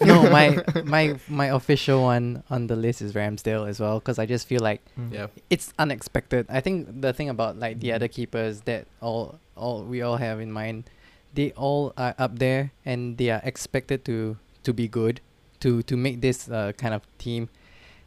no 0.06 0.30
my 0.30 0.62
my 0.84 1.16
my 1.28 1.46
official 1.46 2.02
one 2.02 2.42
on 2.50 2.66
the 2.68 2.76
list 2.76 3.02
is 3.02 3.12
Ramsdale 3.14 3.68
as 3.68 3.80
well 3.80 3.98
because 3.98 4.18
I 4.18 4.26
just 4.26 4.46
feel 4.46 4.60
like 4.60 4.80
yeah. 5.10 5.26
it's 5.50 5.72
unexpected. 5.78 6.46
I 6.48 6.60
think 6.60 7.00
the 7.02 7.12
thing 7.12 7.28
about 7.28 7.58
like 7.58 7.80
the 7.80 7.92
other 7.92 8.08
keepers 8.08 8.62
that 8.62 8.86
all 9.00 9.38
all 9.56 9.82
we 9.84 10.02
all 10.02 10.16
have 10.16 10.40
in 10.40 10.50
mind, 10.52 10.90
they 11.34 11.52
all 11.52 11.92
are 11.96 12.14
up 12.18 12.38
there 12.38 12.72
and 12.84 13.18
they 13.18 13.30
are 13.30 13.40
expected 13.44 14.04
to 14.06 14.36
to 14.62 14.72
be 14.72 14.88
good, 14.88 15.20
to 15.60 15.82
to 15.84 15.96
make 15.96 16.20
this 16.20 16.48
uh, 16.48 16.72
kind 16.78 16.94
of 16.94 17.02
team, 17.18 17.48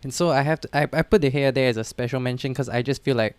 and 0.03 0.13
so 0.13 0.29
I 0.31 0.41
have 0.41 0.59
to 0.61 0.69
I, 0.73 0.87
I 0.91 1.01
put 1.03 1.21
the 1.21 1.29
hair 1.29 1.51
there 1.51 1.69
as 1.69 1.77
a 1.77 1.83
special 1.83 2.19
mention 2.19 2.51
because 2.53 2.69
I 2.69 2.81
just 2.81 3.03
feel 3.03 3.15
like 3.15 3.35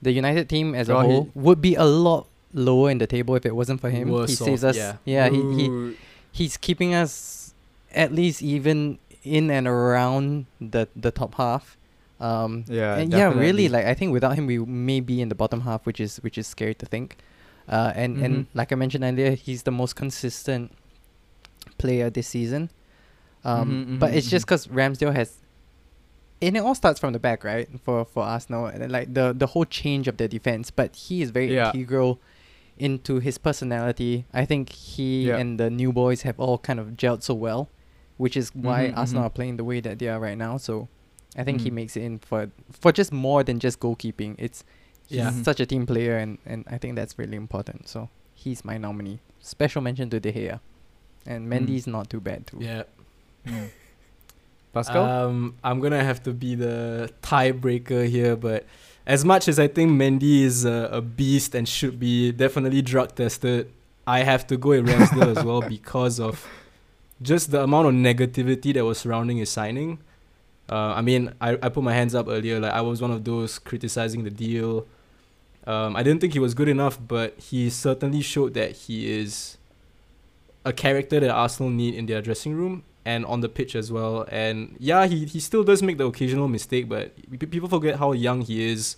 the 0.00 0.10
United 0.12 0.48
team 0.48 0.74
as 0.74 0.88
a 0.88 0.96
Oh, 0.96 1.00
he- 1.02 1.06
whole 1.06 1.28
would 1.34 1.60
be 1.60 1.74
a 1.76 1.84
lot 1.84 2.26
lower 2.52 2.90
in 2.90 2.98
the 2.98 3.06
table 3.06 3.34
if 3.34 3.46
it 3.46 3.54
wasn't 3.56 3.80
for 3.80 3.90
him. 3.90 4.10
Worse 4.10 4.30
he 4.30 4.36
saves 4.36 4.64
off, 4.64 4.70
us. 4.70 4.76
yeah. 4.76 4.96
yeah 5.04 5.28
he, 5.28 5.42
he 5.54 5.96
he's 6.30 6.56
keeping 6.56 6.94
us 6.94 7.54
at 7.94 8.12
least 8.12 8.42
even 8.42 8.98
in 9.22 9.50
and 9.50 9.66
around 9.66 10.46
the 10.60 10.88
the 10.96 11.10
top 11.10 11.34
half. 11.36 11.76
Um, 12.20 12.64
Yeah, 12.68 12.98
and 12.98 13.12
yeah, 13.12 13.32
really, 13.34 13.68
like 13.68 13.84
I 13.86 13.94
think 13.94 14.12
without 14.12 14.36
him, 14.36 14.46
we 14.46 14.58
may 14.58 15.00
be 15.00 15.20
in 15.20 15.28
the 15.28 15.34
bottom 15.34 15.62
half, 15.62 15.84
which 15.86 15.98
is 16.00 16.16
which 16.18 16.38
is 16.38 16.46
scary 16.46 16.74
to 16.74 16.86
think. 16.86 17.16
Uh, 17.68 17.92
and 17.96 18.18
and 18.18 18.34
Mhm. 18.34 18.46
like 18.54 18.70
I 18.72 18.76
mentioned 18.76 19.02
earlier, 19.04 19.32
he's 19.34 19.62
the 19.64 19.70
most 19.72 19.96
consistent 19.96 20.72
player 21.78 22.10
this 22.10 22.28
season. 22.28 22.70
Um, 23.44 23.68
Mhm, 23.86 23.98
but 23.98 24.12
mhm, 24.12 24.16
it's 24.16 24.30
just 24.30 24.46
because 24.46 24.66
Ramsdale 24.68 25.14
has, 25.14 25.38
and 26.40 26.56
it 26.56 26.60
all 26.60 26.74
starts 26.76 27.00
from 27.00 27.12
the 27.12 27.18
back, 27.18 27.42
right? 27.44 27.68
For 27.84 28.04
for 28.04 28.22
Arsenal, 28.22 28.66
and 28.66 28.82
then, 28.82 28.90
like 28.90 29.12
the 29.14 29.32
the 29.36 29.46
whole 29.48 29.64
change 29.64 30.06
of 30.08 30.16
their 30.16 30.28
defense. 30.28 30.70
But 30.70 30.94
he 30.94 31.22
is 31.22 31.30
very 31.30 31.52
Yeah. 31.54 31.70
integral 31.74 32.20
into 32.82 33.20
his 33.20 33.38
personality. 33.38 34.24
I 34.34 34.44
think 34.44 34.70
he 34.70 35.28
Yeah. 35.28 35.38
and 35.40 35.58
the 35.60 35.70
new 35.70 35.92
boys 35.92 36.22
have 36.22 36.38
all 36.44 36.58
kind 36.58 36.78
of 36.80 36.86
gelled 37.02 37.22
so 37.22 37.34
well, 37.34 37.68
which 38.16 38.36
is 38.36 38.50
why 38.54 38.88
Mhm, 38.88 38.96
Arsenal 38.98 39.22
mhm. 39.22 39.26
are 39.26 39.30
playing 39.38 39.56
the 39.56 39.64
way 39.64 39.80
that 39.80 39.98
they 40.00 40.08
are 40.08 40.20
right 40.20 40.38
now. 40.46 40.58
So, 40.58 40.88
I 41.36 41.44
think 41.44 41.60
he 41.62 41.70
Mm. 41.70 41.74
makes 41.80 41.96
it 41.96 42.02
in 42.02 42.18
for 42.18 42.50
for 42.82 42.90
just 42.92 43.12
more 43.12 43.42
than 43.44 43.58
just 43.66 43.78
goalkeeping. 43.80 44.34
It's 44.38 44.64
he's 45.08 45.18
Yeah. 45.18 45.30
Such 45.48 45.60
a 45.60 45.66
team 45.66 45.86
player, 45.86 46.16
and 46.22 46.38
and 46.44 46.64
I 46.74 46.76
think 46.78 46.96
that's 46.98 47.14
really 47.18 47.36
important. 47.36 47.88
So 47.88 48.08
he's 48.34 48.64
my 48.64 48.76
nominee. 48.78 49.18
Special 49.40 49.80
mention 49.82 50.10
to 50.10 50.18
De 50.20 50.32
Gea, 50.32 50.60
and 51.26 51.40
Mm. 51.46 51.50
Mendy's 51.52 51.86
not 51.86 52.10
too 52.10 52.20
bad 52.20 52.46
too. 52.48 52.58
Yeah. 52.60 52.82
Pascal. 54.72 55.04
Um, 55.04 55.54
I'm 55.62 55.80
gonna 55.80 56.02
have 56.02 56.22
to 56.24 56.32
be 56.32 56.54
the 56.54 57.10
tiebreaker 57.22 58.08
here, 58.08 58.36
but 58.36 58.64
as 59.06 59.24
much 59.24 59.48
as 59.48 59.58
I 59.58 59.68
think 59.68 59.90
Mendy 59.90 60.42
is 60.42 60.64
a, 60.64 60.88
a 60.92 61.00
beast 61.00 61.54
and 61.54 61.68
should 61.68 61.98
be 61.98 62.32
definitely 62.32 62.82
drug 62.82 63.14
tested, 63.14 63.70
I 64.06 64.20
have 64.20 64.46
to 64.48 64.56
go 64.56 64.70
with 64.70 64.88
Ramsdale 64.88 65.36
as 65.36 65.44
well 65.44 65.60
because 65.68 66.20
of 66.20 66.46
just 67.20 67.50
the 67.50 67.62
amount 67.62 67.88
of 67.88 67.94
negativity 67.94 68.74
that 68.74 68.84
was 68.84 68.98
surrounding 68.98 69.38
his 69.38 69.50
signing. 69.50 69.98
Uh, 70.70 70.94
I 70.94 71.02
mean, 71.02 71.34
I, 71.40 71.52
I 71.62 71.68
put 71.68 71.82
my 71.82 71.92
hands 71.92 72.14
up 72.14 72.28
earlier. 72.28 72.60
Like 72.60 72.72
I 72.72 72.80
was 72.80 73.02
one 73.02 73.10
of 73.10 73.24
those 73.24 73.58
criticizing 73.58 74.24
the 74.24 74.30
deal. 74.30 74.86
Um, 75.66 75.96
I 75.96 76.02
didn't 76.02 76.20
think 76.20 76.32
he 76.32 76.38
was 76.38 76.54
good 76.54 76.68
enough, 76.68 76.98
but 77.06 77.38
he 77.38 77.70
certainly 77.70 78.20
showed 78.22 78.54
that 78.54 78.72
he 78.72 79.12
is 79.20 79.58
a 80.64 80.72
character 80.72 81.20
that 81.20 81.30
Arsenal 81.30 81.70
need 81.70 81.94
in 81.94 82.06
their 82.06 82.22
dressing 82.22 82.54
room 82.54 82.84
and 83.04 83.24
on 83.26 83.40
the 83.40 83.48
pitch 83.48 83.74
as 83.74 83.90
well. 83.90 84.26
And 84.28 84.76
yeah, 84.78 85.06
he, 85.06 85.24
he 85.24 85.40
still 85.40 85.64
does 85.64 85.82
make 85.82 85.98
the 85.98 86.06
occasional 86.06 86.48
mistake, 86.48 86.88
but 86.88 87.12
people 87.50 87.68
forget 87.68 87.98
how 87.98 88.12
young 88.12 88.42
he 88.42 88.70
is. 88.70 88.96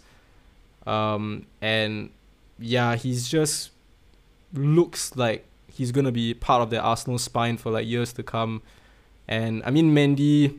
Um, 0.86 1.46
and 1.60 2.10
yeah, 2.58 2.96
he's 2.96 3.28
just 3.28 3.70
looks 4.52 5.16
like 5.16 5.46
he's 5.66 5.90
gonna 5.90 6.12
be 6.12 6.34
part 6.34 6.62
of 6.62 6.70
the 6.70 6.80
Arsenal 6.80 7.18
spine 7.18 7.56
for 7.56 7.72
like 7.72 7.86
years 7.86 8.12
to 8.14 8.22
come. 8.22 8.62
And 9.26 9.62
I 9.64 9.70
mean, 9.70 9.94
Mendy, 9.94 10.58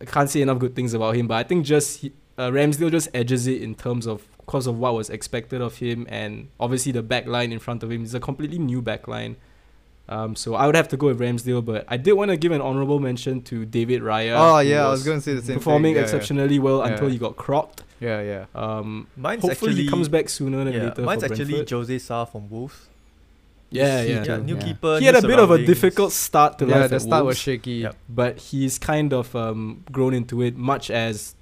I 0.00 0.04
can't 0.04 0.30
say 0.30 0.40
enough 0.42 0.58
good 0.58 0.74
things 0.74 0.94
about 0.94 1.16
him, 1.16 1.26
but 1.26 1.34
I 1.34 1.42
think 1.42 1.64
just 1.64 2.00
he, 2.00 2.12
uh, 2.38 2.50
Ramsdale 2.50 2.90
just 2.90 3.08
edges 3.12 3.46
it 3.46 3.62
in 3.62 3.74
terms 3.74 4.06
of 4.06 4.26
because 4.38 4.68
of 4.68 4.78
what 4.78 4.94
was 4.94 5.10
expected 5.10 5.60
of 5.60 5.78
him, 5.78 6.06
and 6.08 6.48
obviously 6.60 6.92
the 6.92 7.02
back 7.02 7.26
line 7.26 7.50
in 7.50 7.58
front 7.58 7.82
of 7.82 7.90
him 7.90 8.04
is 8.04 8.14
a 8.14 8.20
completely 8.20 8.58
new 8.58 8.80
back 8.80 9.08
line. 9.08 9.36
Um, 10.08 10.36
so 10.36 10.54
I 10.54 10.66
would 10.66 10.76
have 10.76 10.88
to 10.88 10.96
go 10.96 11.08
with 11.08 11.18
Ramsdale, 11.18 11.64
but 11.64 11.84
I 11.88 11.96
did 11.96 12.12
want 12.12 12.30
to 12.30 12.36
give 12.36 12.52
an 12.52 12.60
honorable 12.60 13.00
mention 13.00 13.42
to 13.42 13.64
David 13.64 14.02
Raya. 14.02 14.34
oh 14.38 14.62
who 14.62 14.68
yeah, 14.68 14.86
I 14.86 14.90
was 14.90 15.02
going 15.04 15.18
to 15.18 15.22
say 15.22 15.34
the 15.34 15.42
same 15.42 15.56
performing 15.56 15.94
thing. 15.94 15.96
Yeah, 15.96 16.02
exceptionally 16.04 16.58
well 16.60 16.82
until 16.82 17.08
he 17.08 17.18
got 17.18 17.36
cropped. 17.36 17.82
Yeah, 17.98 18.20
yeah. 18.20 18.44
yeah. 18.54 18.60
Um, 18.62 19.08
Mine's 19.16 19.42
hopefully 19.42 19.70
actually 19.72 19.84
he 19.84 19.88
comes 19.90 20.08
back 20.08 20.28
sooner 20.28 20.62
than 20.64 20.74
yeah, 20.74 20.84
later. 20.84 21.02
mine's 21.02 21.24
for 21.24 21.32
actually 21.32 21.46
Brentford. 21.54 21.70
Jose 21.70 21.98
Sa 21.98 22.24
from 22.24 22.48
Wolves. 22.50 22.86
Yeah, 23.70 24.02
yeah. 24.02 24.22
Yeah, 24.24 24.36
new 24.36 24.54
yeah. 24.54 24.62
keeper. 24.62 24.98
He 25.00 25.06
had 25.06 25.16
a 25.16 25.22
bit 25.22 25.38
of 25.40 25.50
a 25.50 25.58
difficult 25.64 26.12
start 26.12 26.58
to 26.60 26.66
yeah, 26.66 26.72
life 26.74 26.82
Yeah, 26.82 26.86
the 26.88 26.94
at 26.96 27.02
start 27.02 27.24
was 27.24 27.36
shaky. 27.38 27.72
Yep. 27.72 27.96
but 28.08 28.38
he's 28.38 28.78
kind 28.78 29.12
of 29.12 29.34
um, 29.34 29.82
grown 29.90 30.14
into 30.14 30.40
it, 30.42 30.56
much 30.56 30.88
as 30.90 31.34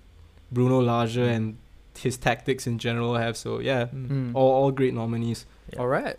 Bruno 0.50 0.80
Lage 0.80 1.18
and 1.18 1.58
his 1.98 2.16
tactics 2.16 2.66
in 2.66 2.78
general 2.78 3.14
have. 3.16 3.36
So 3.36 3.58
yeah, 3.58 3.86
Mm. 3.86 4.08
Mm. 4.08 4.30
all, 4.34 4.52
all 4.54 4.70
great 4.72 4.94
nominees. 4.94 5.44
Yeah. 5.72 5.80
All 5.80 5.88
right. 5.88 6.16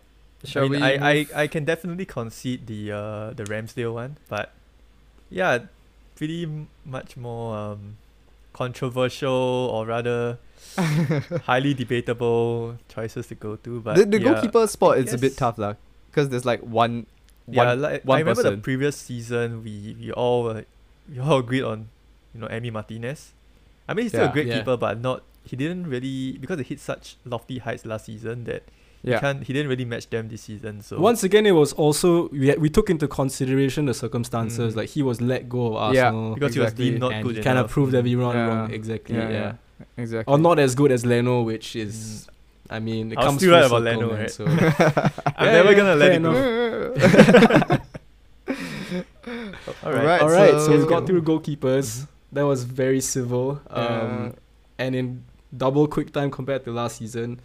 I 0.56 0.62
mean, 0.62 0.72
we? 0.72 0.82
I, 0.82 0.92
I, 1.12 1.16
I 1.36 1.48
can 1.48 1.66
definitely 1.66 2.06
concede 2.06 2.68
the 2.68 2.92
uh 2.92 3.30
the 3.34 3.44
Ramsdale 3.46 3.94
one, 3.94 4.18
but 4.30 4.52
yeah, 5.30 5.60
pretty 6.16 6.44
m- 6.44 6.68
much 6.86 7.18
more 7.18 7.58
um 7.58 7.98
controversial 8.54 9.32
or 9.72 9.86
rather 9.86 10.38
highly 11.46 11.74
debatable 11.74 12.78
choices 12.90 13.28
to 13.28 13.36
go 13.36 13.56
to. 13.58 13.82
But 13.82 13.96
the 13.96 14.06
the 14.06 14.20
yeah, 14.20 14.34
goalkeeper 14.34 14.68
spot 14.68 14.98
is 14.98 15.14
a 15.14 15.18
bit 15.18 15.38
tough, 15.38 15.58
lah, 15.58 15.76
because 16.12 16.30
there's 16.30 16.46
like 16.46 16.62
one. 16.62 17.06
Yeah, 17.48 17.78
one 17.78 17.82
like 17.82 18.04
one 18.06 18.18
I 18.18 18.20
remember 18.22 18.42
the 18.42 18.58
previous 18.58 18.98
season, 18.98 19.64
we 19.64 19.96
we 20.00 20.12
all 20.12 20.44
were, 20.44 20.66
we 21.08 21.20
all 21.20 21.40
agreed 21.46 21.62
on 21.64 21.90
you 22.34 22.42
know, 22.42 22.48
Emi 22.48 22.72
Martinez. 22.74 23.34
I 23.88 23.94
mean, 23.94 24.06
he's 24.06 24.12
still 24.18 24.26
Yeah. 24.26 24.30
a 24.30 24.34
great 24.34 24.48
Yeah. 24.48 24.58
keeper, 24.60 24.78
but 24.78 25.00
not. 25.00 25.22
He 25.46 25.56
didn't 25.56 25.86
really 25.86 26.38
because 26.42 26.58
he 26.58 26.66
hit 26.66 26.80
such 26.82 27.18
lofty 27.24 27.60
heights 27.60 27.86
last 27.86 28.06
season 28.10 28.46
that 28.46 28.64
he 29.06 29.12
Yeah. 29.12 29.20
can't. 29.20 29.44
He 29.48 29.54
didn't 29.54 29.70
really 29.70 29.86
match 29.86 30.10
them 30.10 30.28
this 30.28 30.42
season. 30.42 30.82
So 30.82 31.00
Once 31.00 31.24
again, 31.24 31.46
it 31.46 31.52
was 31.52 31.72
also 31.74 32.28
we 32.30 32.48
had, 32.50 32.60
we 32.60 32.70
took 32.70 32.90
into 32.90 33.08
consideration 33.08 33.86
the 33.86 33.94
circumstances. 33.94 34.74
Mm. 34.74 34.78
like 34.78 34.90
he 34.90 35.02
was 35.04 35.22
let 35.22 35.48
go 35.48 35.78
of 35.78 35.94
Yeah. 35.94 36.06
Arsenal 36.08 36.34
because 36.34 36.56
exactly. 36.56 36.56
he 36.58 36.62
was 36.66 36.74
deemed 36.92 37.00
not 37.00 37.14
and 37.14 37.24
good 37.26 37.36
he 37.38 37.42
kind 37.44 37.58
of 37.60 37.70
proved 37.70 37.94
Mm. 37.94 37.98
everyone 38.00 38.36
Yeah. 38.36 38.48
wrong. 38.48 38.72
Exactly. 38.72 39.16
Yeah. 39.16 39.30
Yeah, 39.30 39.54
Exactly. 39.98 40.32
Or 40.34 40.38
not 40.38 40.58
as 40.60 40.76
good 40.76 40.92
as 40.92 41.06
Leno, 41.06 41.42
which 41.44 41.76
is. 41.76 42.28
I 42.70 42.80
mean, 42.80 43.12
it 43.12 43.18
I 43.18 43.22
was 43.22 43.26
comes 43.28 43.38
still 43.42 43.52
full 43.52 43.60
right 43.60 43.68
about 43.68 43.84
Leno, 43.84 44.08
man, 44.10 44.20
right? 44.22 44.32
so- 44.32 44.46
I'm 45.38 45.46
Yeah, 45.46 45.52
never 45.60 45.72
yeah, 45.72 45.78
gonna 45.78 45.96
let 45.96 46.10
fair 46.10 46.18
it 46.18 46.24
go. 46.24 47.80
All 49.84 49.92
right. 49.92 50.00
Alright, 50.02 50.22
All 50.22 50.30
right, 50.30 50.52
so, 50.52 50.60
so- 50.68 50.78
we 50.78 50.86
got 50.88 51.06
through 51.06 51.22
goalkeepers. 51.22 52.08
That 52.32 52.44
was 52.44 52.64
very 52.64 53.02
civil. 53.02 53.62
Um, 53.70 54.34
and 54.78 54.96
in 54.96 55.24
double 55.56 55.88
quick 55.88 56.12
time 56.12 56.30
compared 56.32 56.64
to 56.66 56.72
last 56.72 56.98
season. 56.98 57.40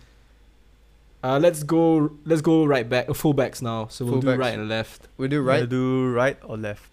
Uh, 1.23 1.39
let's 1.39 1.63
go. 1.63 2.13
Let's 2.25 2.41
go 2.41 2.65
right 2.65 2.89
back. 2.89 3.09
Uh, 3.09 3.15
full 3.15 3.35
backs 3.35 3.61
now. 3.61 3.89
So 3.89 4.05
we'll 4.05 4.21
do 4.21 4.29
Fullbacks. 4.29 4.39
right 4.39 4.55
and 4.59 4.69
left. 4.69 5.09
we 5.19 5.29
do 5.29 5.43
right. 5.43 5.57
wanna 5.57 5.67
do 5.67 6.13
right 6.13 6.39
or 6.45 6.57
left? 6.57 6.91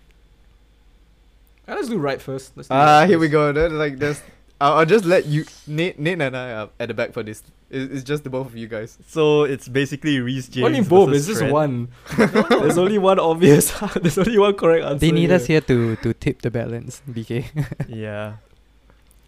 Uh, 1.67 1.75
let's 1.75 1.87
do 1.87 1.97
right 1.97 2.21
first. 2.21 2.51
Let's 2.55 2.69
do 2.69 2.75
Ah, 2.75 2.99
right 2.99 3.09
here 3.09 3.19
we 3.19 3.29
go. 3.29 3.51
Then 3.51 3.77
like 3.77 3.99
there's, 3.99 4.21
I'll, 4.61 4.79
I'll 4.79 4.85
just 4.85 5.05
let 5.05 5.25
you 5.25 5.45
Nate, 5.65 5.99
Nate 5.99 6.21
and 6.21 6.35
I 6.35 6.51
are 6.51 6.69
at 6.79 6.87
the 6.87 6.93
back 6.93 7.13
for 7.13 7.23
this. 7.23 7.43
It's, 7.69 7.93
it's 7.93 8.03
just 8.03 8.23
the 8.23 8.29
both 8.29 8.47
of 8.47 8.55
you 8.57 8.67
guys. 8.67 8.97
So 9.07 9.43
it's 9.43 9.67
basically 9.67 10.19
Reece 10.19 10.47
James. 10.49 10.63
What 10.63 10.69
do 10.69 10.75
you 10.75 10.81
mean 10.81 10.89
both? 10.89 11.13
It's 11.13 11.27
just 11.27 11.43
one. 11.45 11.89
There's 12.17 12.77
only 12.77 12.97
one 12.97 13.19
obvious. 13.19 13.71
There's 14.01 14.17
only 14.17 14.37
one 14.37 14.55
correct 14.55 14.83
answer. 14.85 14.99
They 14.99 15.11
need 15.11 15.27
here. 15.29 15.35
us 15.35 15.45
here 15.45 15.61
to 15.61 15.95
to 15.97 16.13
tip 16.13 16.41
the 16.41 16.51
balance, 16.51 17.01
BK. 17.09 17.45
Yeah. 17.87 18.37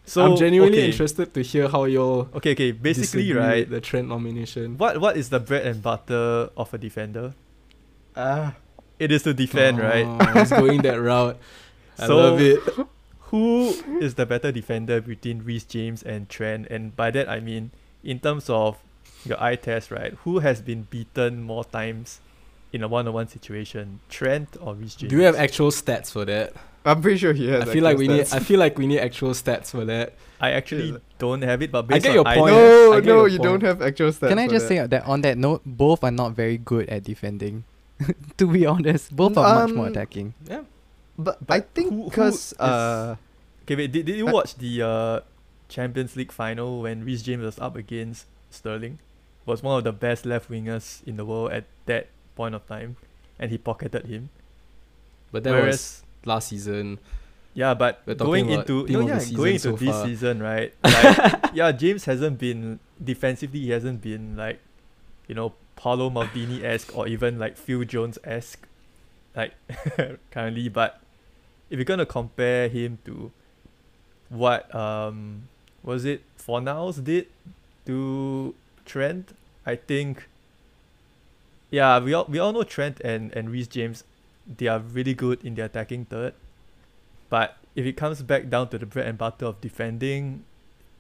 So 0.09 0.25
I'm 0.25 0.35
genuinely 0.35 0.79
okay. 0.79 0.89
interested 0.89 1.33
to 1.37 1.41
hear 1.45 1.69
how 1.69 1.85
you'll 1.85 2.29
Okay, 2.33 2.53
okay. 2.57 2.71
Basically, 2.73 3.29
right. 3.33 3.69
the 3.69 3.77
Trent 3.79 4.07
nomination. 4.09 4.77
What 4.81 4.97
what 4.99 5.13
is 5.15 5.29
the 5.29 5.39
bread 5.39 5.67
and 5.69 5.81
butter 5.85 6.49
of 6.57 6.73
a 6.73 6.77
defender? 6.81 7.33
Ah, 8.17 8.55
It 8.97 9.11
is 9.13 9.21
to 9.23 9.33
defend, 9.37 9.77
right? 9.79 10.05
Oh, 10.09 10.41
It's 10.41 10.49
going 10.51 10.81
that 10.81 10.97
route. 11.09 11.37
I 12.01 12.07
So- 12.07 12.17
love 12.17 12.41
it. 12.41 12.59
Who 13.29 13.69
is 14.01 14.15
the 14.17 14.25
better 14.25 14.51
defender 14.51 14.97
between 14.99 15.45
Reece 15.45 15.63
James 15.69 16.01
and 16.01 16.25
Trent? 16.27 16.65
And 16.73 16.95
by 16.97 17.11
that 17.13 17.29
I 17.29 17.39
mean, 17.39 17.69
in 18.03 18.17
terms 18.19 18.49
of 18.49 18.81
your 19.23 19.37
eye 19.37 19.55
test, 19.55 19.91
right? 19.93 20.17
Who 20.25 20.39
has 20.41 20.63
been 20.65 20.87
beaten 20.89 21.43
more 21.45 21.61
times 21.63 22.19
in 22.73 22.81
a 22.81 22.87
one-on-one 22.89 23.27
situation, 23.29 23.99
Trent 24.09 24.57
or 24.59 24.73
Reece 24.73 24.95
James? 24.97 25.11
Do 25.13 25.17
you 25.17 25.25
have 25.29 25.35
actual 25.37 25.69
stats 25.69 26.09
for 26.11 26.25
that? 26.25 26.53
I'm 26.85 27.01
pretty 27.01 27.17
sure 27.17 27.33
he 27.33 27.47
has. 27.49 27.67
I 27.67 27.73
feel 27.73 27.83
like 27.83 27.95
actual 27.95 28.07
we 28.07 28.17
need. 28.17 28.27
I 28.33 28.39
feel 28.39 28.59
like 28.59 28.77
we 28.77 28.87
need 28.87 28.99
actual 28.99 29.31
stats 29.31 29.71
for 29.71 29.85
that. 29.85 30.13
I 30.39 30.51
actually 30.51 30.95
don't 31.17 31.41
have 31.41 31.61
it, 31.61 31.71
but 31.71 31.91
I 31.91 31.99
get 31.99 32.13
your 32.13 32.25
eye 32.27 32.37
point. 32.37 32.53
no, 32.55 32.93
I 32.93 32.99
no, 33.01 33.15
your 33.25 33.27
you 33.27 33.39
don't 33.39 33.61
have 33.61 33.81
actual 33.81 34.09
stats. 34.11 34.29
Can 34.29 34.39
I 34.39 34.47
for 34.47 34.53
just 34.53 34.69
that. 34.69 34.75
say 34.75 34.87
that 34.87 35.05
on 35.05 35.21
that 35.21 35.37
note, 35.37 35.61
both 35.65 36.03
are 36.03 36.11
not 36.11 36.31
very 36.33 36.57
good 36.57 36.87
at 36.89 37.03
defending. 37.03 37.65
to 38.37 38.47
be 38.47 38.65
honest, 38.65 39.13
both 39.13 39.37
are 39.37 39.67
much 39.67 39.75
more 39.75 39.87
Um, 39.87 39.91
attacking. 39.91 40.33
Yeah. 40.47 40.63
But, 41.17 41.45
But 41.45 41.53
I 41.53 41.59
think 41.59 42.05
because 42.05 42.53
uh, 42.57 43.17
Okay, 43.63 43.75
wait. 43.75 43.91
Did, 43.91 44.05
did 44.05 44.15
you 44.15 44.27
I- 44.29 44.31
watch 44.31 44.55
the 44.55 44.81
uh, 44.81 45.19
Champions 45.67 46.15
League 46.15 46.31
final 46.31 46.81
when 46.83 47.03
Reece 47.03 47.21
James 47.23 47.43
was 47.43 47.59
up 47.59 47.75
against 47.75 48.25
Sterling? 48.49 48.99
Was 49.45 49.61
one 49.61 49.77
of 49.77 49.83
the 49.83 49.91
best 49.91 50.25
left 50.25 50.49
wingers 50.49 51.05
in 51.05 51.17
the 51.17 51.25
world 51.25 51.51
at 51.51 51.65
that 51.87 52.07
point 52.35 52.55
of 52.55 52.65
time, 52.67 52.95
and 53.37 53.51
he 53.51 53.57
pocketed 53.57 54.05
him. 54.05 54.29
But 55.33 55.43
that 55.43 55.51
Whereas, 55.51 55.67
was 55.67 56.03
last 56.25 56.49
season. 56.49 56.99
yeah, 57.53 57.73
but 57.73 58.05
going 58.17 58.49
into 58.49 58.85
no, 58.87 59.07
yeah, 59.07 59.19
going 59.35 59.53
into 59.55 59.59
so 59.59 59.75
this 59.75 59.89
far. 59.89 60.05
season, 60.05 60.41
right? 60.41 60.73
Like, 60.83 61.51
yeah, 61.53 61.71
James 61.71 62.05
hasn't 62.05 62.37
been 62.39 62.79
defensively. 63.03 63.59
He 63.61 63.69
hasn't 63.71 64.01
been 64.01 64.35
like, 64.37 64.59
you 65.27 65.35
know, 65.35 65.53
Paolo 65.75 66.09
Maldini 66.09 66.63
esque 66.63 66.95
or 66.95 67.07
even 67.07 67.39
like 67.39 67.57
Phil 67.57 67.83
Jones 67.83 68.17
esque, 68.23 68.67
like 69.35 69.53
currently. 70.31 70.69
But 70.69 71.01
if 71.69 71.77
you're 71.77 71.85
gonna 71.85 72.05
compare 72.05 72.67
him 72.69 72.99
to 73.05 73.31
what 74.29 74.73
um 74.75 75.47
was 75.81 76.05
it 76.05 76.21
Fornals 76.37 77.03
did 77.03 77.27
to 77.85 78.53
Trent, 78.85 79.35
I 79.65 79.75
think. 79.75 80.27
Yeah, 81.71 81.99
we 81.99 82.13
all 82.13 82.25
we 82.27 82.39
all 82.39 82.51
know 82.51 82.63
Trent 82.63 82.99
and 83.01 83.31
and 83.33 83.49
Reece 83.49 83.67
James, 83.67 84.03
they 84.57 84.67
are 84.67 84.79
really 84.79 85.13
good 85.13 85.43
in 85.45 85.55
the 85.55 85.65
attacking 85.65 86.05
third, 86.05 86.33
but 87.29 87.57
if 87.75 87.85
it 87.85 87.93
comes 87.93 88.21
back 88.21 88.49
down 88.49 88.69
to 88.69 88.77
the 88.77 88.85
bread 88.85 89.07
and 89.07 89.17
butter 89.17 89.45
of 89.45 89.61
defending, 89.61 90.43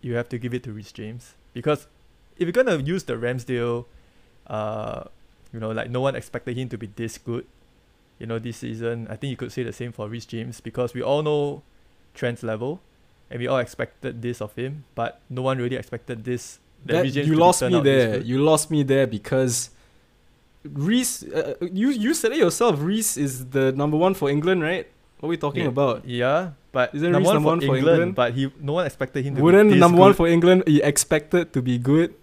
you 0.01 0.15
have 0.15 0.29
to 0.29 0.37
give 0.37 0.53
it 0.53 0.63
to 0.63 0.71
Rich 0.71 0.93
James 0.93 1.33
because 1.53 1.87
if 2.37 2.45
you're 2.45 2.51
gonna 2.51 2.77
use 2.77 3.03
the 3.03 3.13
Ramsdale, 3.13 3.85
uh, 4.47 5.03
you 5.51 5.59
know, 5.59 5.71
like 5.71 5.89
no 5.89 6.01
one 6.01 6.15
expected 6.15 6.57
him 6.57 6.69
to 6.69 6.77
be 6.77 6.89
this 6.95 7.17
good, 7.17 7.45
you 8.17 8.25
know, 8.25 8.39
this 8.39 8.57
season. 8.57 9.07
I 9.09 9.15
think 9.15 9.31
you 9.31 9.37
could 9.37 9.51
say 9.51 9.63
the 9.63 9.73
same 9.73 9.91
for 9.91 10.07
Rich 10.07 10.27
James 10.29 10.61
because 10.61 10.93
we 10.93 11.01
all 11.01 11.21
know 11.21 11.63
Trent's 12.13 12.43
level, 12.43 12.81
and 13.29 13.39
we 13.39 13.47
all 13.47 13.57
expected 13.57 14.21
this 14.21 14.41
of 14.41 14.55
him, 14.55 14.85
but 14.95 15.19
no 15.29 15.41
one 15.41 15.57
really 15.57 15.75
expected 15.75 16.23
this. 16.23 16.59
That, 16.85 17.03
That, 17.13 17.25
you 17.25 17.35
lost 17.35 17.61
me 17.61 17.81
there. 17.81 18.21
You 18.21 18.41
lost 18.41 18.71
me 18.71 18.83
there 18.83 19.05
because 19.05 19.71
Reece. 20.63 21.23
Uh, 21.23 21.55
you 21.61 21.89
you 21.89 22.13
said 22.13 22.31
it 22.33 22.37
yourself. 22.39 22.79
Reece 22.81 23.15
is 23.17 23.47
the 23.55 23.71
number 23.71 23.95
one 23.97 24.13
for 24.13 24.29
England, 24.29 24.61
right? 24.61 24.87
What 25.19 25.27
are 25.27 25.29
we 25.31 25.37
talking 25.37 25.63
Yeah. 25.63 25.69
about? 25.75 26.05
Yeah, 26.07 26.51
but 26.71 26.93
Isn't 26.95 27.11
number 27.11 27.27
Reece 27.29 27.33
number 27.33 27.47
one 27.49 27.61
for 27.61 27.75
England, 27.77 27.95
England? 27.95 28.15
but 28.15 28.33
he 28.33 28.51
no 28.59 28.73
one 28.73 28.85
expected 28.85 29.25
him 29.25 29.35
to 29.35 29.41
Wouldn't 29.41 29.71
number 29.77 29.97
one 29.99 30.13
for 30.13 30.27
England 30.27 30.63
be 30.65 30.81
expected 30.83 31.53
to 31.53 31.61
be 31.61 31.77
good? 31.77 32.13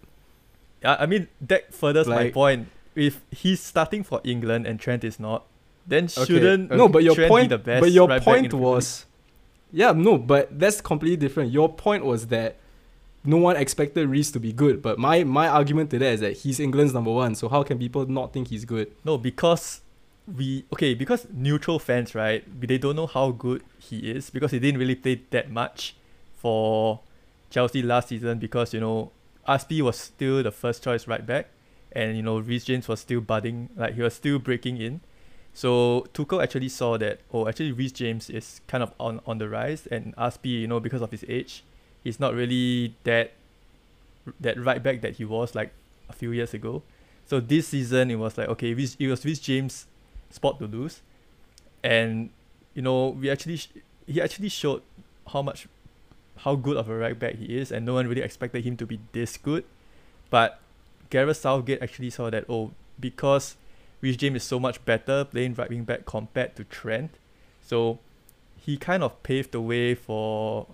I, 0.84 1.04
I 1.04 1.06
mean 1.06 1.28
that 1.40 1.72
furthers 1.74 2.06
my 2.06 2.30
point. 2.30 2.68
If 2.94 3.20
he's 3.30 3.60
starting 3.60 4.02
for 4.04 4.20
England 4.24 4.66
and 4.66 4.80
Trent 4.80 5.04
is 5.04 5.20
not, 5.20 5.44
then 5.86 6.08
shouldn't 6.08 6.72
okay. 6.72 6.76
No, 6.76 6.88
but 6.88 7.04
your 7.04 7.14
Trent 7.14 7.28
point. 7.30 7.48
be 7.50 7.56
the 7.56 7.62
best 7.62 7.80
but 7.82 7.92
your 7.92 8.08
right 8.08 8.22
point 8.22 8.52
was. 8.52 9.04
Yeah, 9.72 9.92
no, 9.92 10.16
but 10.16 10.58
that's 10.58 10.80
completely 10.80 11.16
different. 11.16 11.52
Your 11.52 11.68
point 11.72 12.04
was 12.04 12.28
that 12.28 12.56
no 13.26 13.36
one 13.36 13.56
expected 13.56 14.08
Reece 14.08 14.30
to 14.32 14.40
be 14.40 14.52
good, 14.52 14.82
but 14.82 14.98
my 14.98 15.24
my 15.24 15.48
argument 15.48 15.90
to 15.90 15.98
that 15.98 16.12
is 16.14 16.20
that 16.20 16.32
he's 16.38 16.60
England's 16.60 16.94
number 16.94 17.12
one. 17.12 17.34
So 17.34 17.48
how 17.48 17.62
can 17.62 17.78
people 17.78 18.06
not 18.06 18.32
think 18.32 18.48
he's 18.48 18.64
good? 18.64 18.92
No, 19.04 19.18
because 19.18 19.80
we 20.34 20.64
okay 20.72 20.94
because 20.94 21.26
neutral 21.32 21.78
fans 21.78 22.14
right 22.14 22.42
they 22.60 22.78
don't 22.78 22.96
know 22.96 23.06
how 23.06 23.30
good 23.30 23.62
he 23.78 24.10
is 24.10 24.28
because 24.30 24.50
he 24.50 24.58
didn't 24.58 24.80
really 24.80 24.96
play 24.96 25.20
that 25.30 25.50
much 25.50 25.94
for 26.34 27.00
Chelsea 27.50 27.80
last 27.82 28.08
season 28.08 28.38
because 28.38 28.74
you 28.74 28.80
know 28.80 29.12
Azpi 29.48 29.80
was 29.82 29.96
still 29.96 30.42
the 30.42 30.50
first 30.50 30.82
choice 30.82 31.06
right 31.06 31.24
back 31.24 31.50
and 31.92 32.16
you 32.16 32.22
know 32.22 32.38
Reece 32.38 32.64
James 32.64 32.88
was 32.88 33.00
still 33.00 33.20
budding 33.20 33.68
like 33.76 33.94
he 33.94 34.02
was 34.02 34.14
still 34.14 34.38
breaking 34.40 34.78
in 34.78 35.00
so 35.54 36.06
Tuchel 36.12 36.42
actually 36.42 36.68
saw 36.68 36.98
that 36.98 37.20
oh 37.32 37.46
actually 37.46 37.70
Reece 37.70 37.92
James 37.92 38.28
is 38.28 38.60
kind 38.66 38.82
of 38.82 38.92
on 38.98 39.20
on 39.26 39.38
the 39.38 39.48
rise 39.48 39.86
and 39.86 40.14
Azpi 40.16 40.60
you 40.62 40.66
know 40.66 40.80
because 40.80 41.02
of 41.02 41.12
his 41.12 41.24
age 41.28 41.62
he's 42.06 42.20
not 42.20 42.34
really 42.34 42.94
that 43.02 43.32
that 44.40 44.62
right 44.62 44.80
back 44.80 45.00
that 45.00 45.16
he 45.16 45.24
was 45.24 45.54
like 45.56 45.72
a 46.08 46.12
few 46.12 46.30
years 46.30 46.54
ago. 46.54 46.82
So 47.26 47.40
this 47.40 47.68
season 47.68 48.10
it 48.12 48.14
was 48.14 48.38
like 48.38 48.48
okay 48.50 48.70
it 48.70 49.08
was 49.08 49.24
Reece 49.24 49.40
James 49.40 49.86
spot 50.30 50.60
to 50.60 50.66
lose. 50.66 51.02
And 51.82 52.30
you 52.74 52.82
know 52.82 53.08
we 53.08 53.28
actually 53.28 53.56
sh- 53.56 53.82
he 54.06 54.22
actually 54.22 54.48
showed 54.48 54.82
how 55.32 55.42
much 55.42 55.66
how 56.44 56.54
good 56.54 56.76
of 56.76 56.88
a 56.88 56.96
right 56.96 57.18
back 57.18 57.34
he 57.34 57.58
is 57.58 57.72
and 57.72 57.84
no 57.84 57.94
one 57.94 58.06
really 58.06 58.22
expected 58.22 58.64
him 58.64 58.76
to 58.76 58.86
be 58.86 59.00
this 59.10 59.36
good. 59.36 59.64
But 60.30 60.60
Gareth 61.10 61.38
Southgate 61.38 61.82
actually 61.82 62.10
saw 62.10 62.30
that 62.30 62.44
oh 62.48 62.70
because 63.00 63.56
Reece 64.00 64.16
James 64.16 64.36
is 64.36 64.44
so 64.44 64.60
much 64.60 64.84
better 64.84 65.24
playing 65.24 65.54
right 65.54 65.68
wing 65.68 65.82
back 65.82 66.06
compared 66.06 66.54
to 66.54 66.62
Trent 66.64 67.18
so 67.62 67.98
he 68.56 68.76
kind 68.76 69.02
of 69.02 69.20
paved 69.24 69.50
the 69.50 69.60
way 69.60 69.94
for 69.96 70.68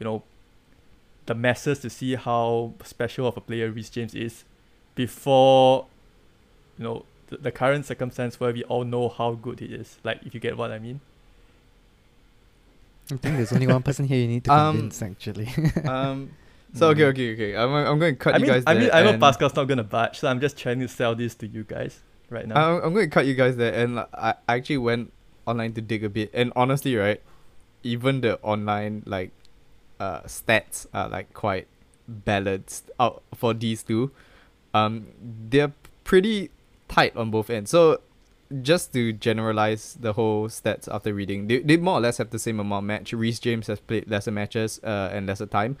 you 0.00 0.04
know 0.04 0.24
the 1.26 1.34
masses 1.34 1.78
to 1.80 1.90
see 1.90 2.14
how 2.14 2.72
special 2.84 3.26
of 3.26 3.36
a 3.36 3.40
player 3.40 3.70
Reece 3.70 3.90
James 3.90 4.14
is 4.14 4.44
before 4.94 5.86
you 6.78 6.84
know 6.84 7.04
the, 7.28 7.36
the 7.38 7.50
current 7.52 7.86
circumstance 7.86 8.38
where 8.38 8.52
we 8.52 8.62
all 8.64 8.84
know 8.84 9.08
how 9.08 9.32
good 9.32 9.60
he 9.60 9.66
is 9.66 9.98
like 10.04 10.20
if 10.24 10.34
you 10.34 10.40
get 10.40 10.56
what 10.56 10.70
I 10.70 10.78
mean 10.78 11.00
I 13.10 13.16
think 13.16 13.36
there's 13.36 13.52
only 13.52 13.66
one 13.66 13.82
person 13.82 14.06
here 14.06 14.18
you 14.18 14.28
need 14.28 14.44
to 14.44 14.52
Um, 14.52 14.74
convince, 14.76 15.02
actually. 15.02 15.48
um, 15.84 16.30
so 16.74 16.88
okay, 16.90 17.04
okay, 17.06 17.32
okay. 17.34 17.56
I'm, 17.56 17.70
I'm 17.72 17.98
going 17.98 18.14
to 18.14 18.18
cut 18.18 18.34
I 18.34 18.38
you 18.38 18.42
mean 18.44 18.52
guys 18.52 18.64
I 18.66 18.74
there. 18.74 18.82
mean 18.82 18.90
I 18.92 19.02
know 19.02 19.10
and- 19.10 19.20
Pascal's 19.20 19.54
not 19.54 19.64
gonna 19.68 19.84
budge 19.84 20.18
so 20.20 20.28
I'm 20.28 20.40
just 20.40 20.56
trying 20.56 20.80
to 20.80 20.88
sell 20.88 21.14
this 21.14 21.34
to 21.36 21.46
you 21.46 21.64
guys 21.64 22.00
right 22.30 22.46
now 22.48 22.56
I'm, 22.78 22.84
I'm 22.84 22.94
going 22.94 23.06
to 23.08 23.10
cut 23.14 23.26
you 23.26 23.34
guys 23.34 23.56
there, 23.56 23.72
and 23.74 23.96
like, 23.96 24.08
I 24.14 24.34
I 24.48 24.56
actually 24.56 24.78
went 24.78 25.12
online 25.46 25.74
to 25.74 25.80
dig 25.82 26.02
a 26.04 26.08
bit, 26.08 26.30
and 26.32 26.50
honestly, 26.56 26.96
right, 26.96 27.20
even 27.82 28.22
the 28.22 28.38
online 28.40 29.02
like 29.04 29.30
uh 30.00 30.20
stats 30.22 30.86
are 30.92 31.08
like 31.08 31.32
quite 31.34 31.66
balanced 32.08 32.90
out 32.98 33.22
for 33.34 33.54
these 33.54 33.82
two. 33.82 34.10
Um, 34.72 35.06
they're 35.48 35.72
pretty 36.02 36.50
tight 36.88 37.16
on 37.16 37.30
both 37.30 37.48
ends. 37.50 37.70
So 37.70 38.00
just 38.62 38.92
to 38.92 39.12
generalize 39.12 39.96
the 40.00 40.12
whole 40.12 40.48
stats 40.48 40.88
after 40.92 41.14
reading, 41.14 41.46
they, 41.46 41.60
they 41.60 41.76
more 41.76 41.98
or 41.98 42.00
less 42.00 42.18
have 42.18 42.30
the 42.30 42.38
same 42.38 42.60
amount 42.60 42.84
of 42.84 42.86
match. 42.86 43.12
Reece 43.12 43.38
James 43.38 43.66
has 43.68 43.80
played 43.80 44.08
lesser 44.08 44.30
matches 44.30 44.80
uh, 44.84 45.10
and 45.12 45.26
lesser 45.26 45.46
time. 45.46 45.76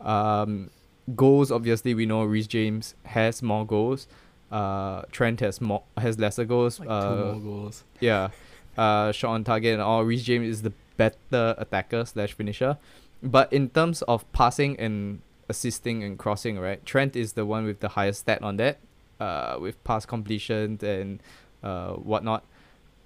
Um, 0.00 0.70
goals, 1.14 1.50
obviously, 1.52 1.94
we 1.94 2.06
know 2.06 2.24
Reece 2.24 2.46
James 2.46 2.94
has 3.04 3.42
more 3.42 3.66
goals. 3.66 4.06
Uh, 4.50 5.02
Trent 5.12 5.40
has 5.40 5.60
more 5.60 5.82
has 5.98 6.18
lesser 6.18 6.44
goals. 6.44 6.80
Like 6.80 6.88
uh, 6.88 7.08
two 7.10 7.24
more 7.24 7.40
goals. 7.40 7.84
yeah, 8.00 8.30
uh, 8.76 9.12
shot 9.12 9.32
on 9.32 9.44
target 9.44 9.74
and 9.74 9.82
all. 9.82 10.04
Reece 10.04 10.22
James 10.22 10.48
is 10.48 10.62
the 10.62 10.72
better 10.96 11.54
attacker 11.58 12.04
slash 12.04 12.32
finisher, 12.32 12.78
but 13.22 13.52
in 13.52 13.70
terms 13.70 14.02
of 14.02 14.30
passing 14.32 14.78
and 14.78 15.20
assisting 15.48 16.02
and 16.02 16.18
crossing, 16.18 16.58
right, 16.58 16.84
Trent 16.84 17.16
is 17.16 17.32
the 17.32 17.44
one 17.44 17.64
with 17.64 17.80
the 17.80 17.88
highest 17.88 18.20
stat 18.20 18.42
on 18.42 18.56
that, 18.56 18.78
uh, 19.20 19.58
with 19.60 19.82
pass 19.84 20.06
completion 20.06 20.78
and 20.82 21.20
uh 21.62 21.92
whatnot. 21.94 22.44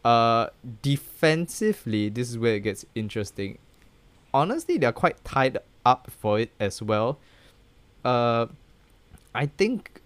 Uh, 0.04 0.48
defensively, 0.82 2.08
this 2.08 2.28
is 2.28 2.36
where 2.36 2.56
it 2.56 2.60
gets 2.60 2.84
interesting. 2.94 3.58
Honestly, 4.34 4.76
they're 4.76 4.92
quite 4.92 5.22
tied 5.24 5.58
up 5.86 6.10
for 6.10 6.40
it 6.40 6.50
as 6.58 6.82
well. 6.82 7.18
Uh, 8.04 8.46
I 9.34 9.46
think 9.46 10.02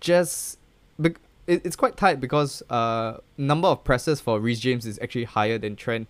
just 0.00 0.58
it, 1.02 1.16
it's 1.46 1.76
quite 1.76 1.96
tight 1.96 2.20
because 2.20 2.62
uh 2.70 3.18
number 3.36 3.68
of 3.68 3.84
presses 3.84 4.20
for 4.20 4.40
Reece 4.40 4.60
James 4.60 4.86
is 4.86 4.98
actually 5.00 5.24
higher 5.24 5.58
than 5.58 5.76
Trent, 5.76 6.08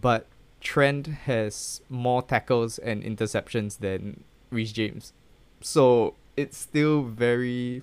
but 0.00 0.26
Trent 0.60 1.06
has 1.06 1.80
more 1.88 2.22
tackles 2.22 2.78
and 2.78 3.02
interceptions 3.02 3.78
than 3.78 4.24
Reece 4.50 4.72
James, 4.72 5.12
so 5.60 6.14
it's 6.36 6.56
still 6.56 7.02
very. 7.04 7.82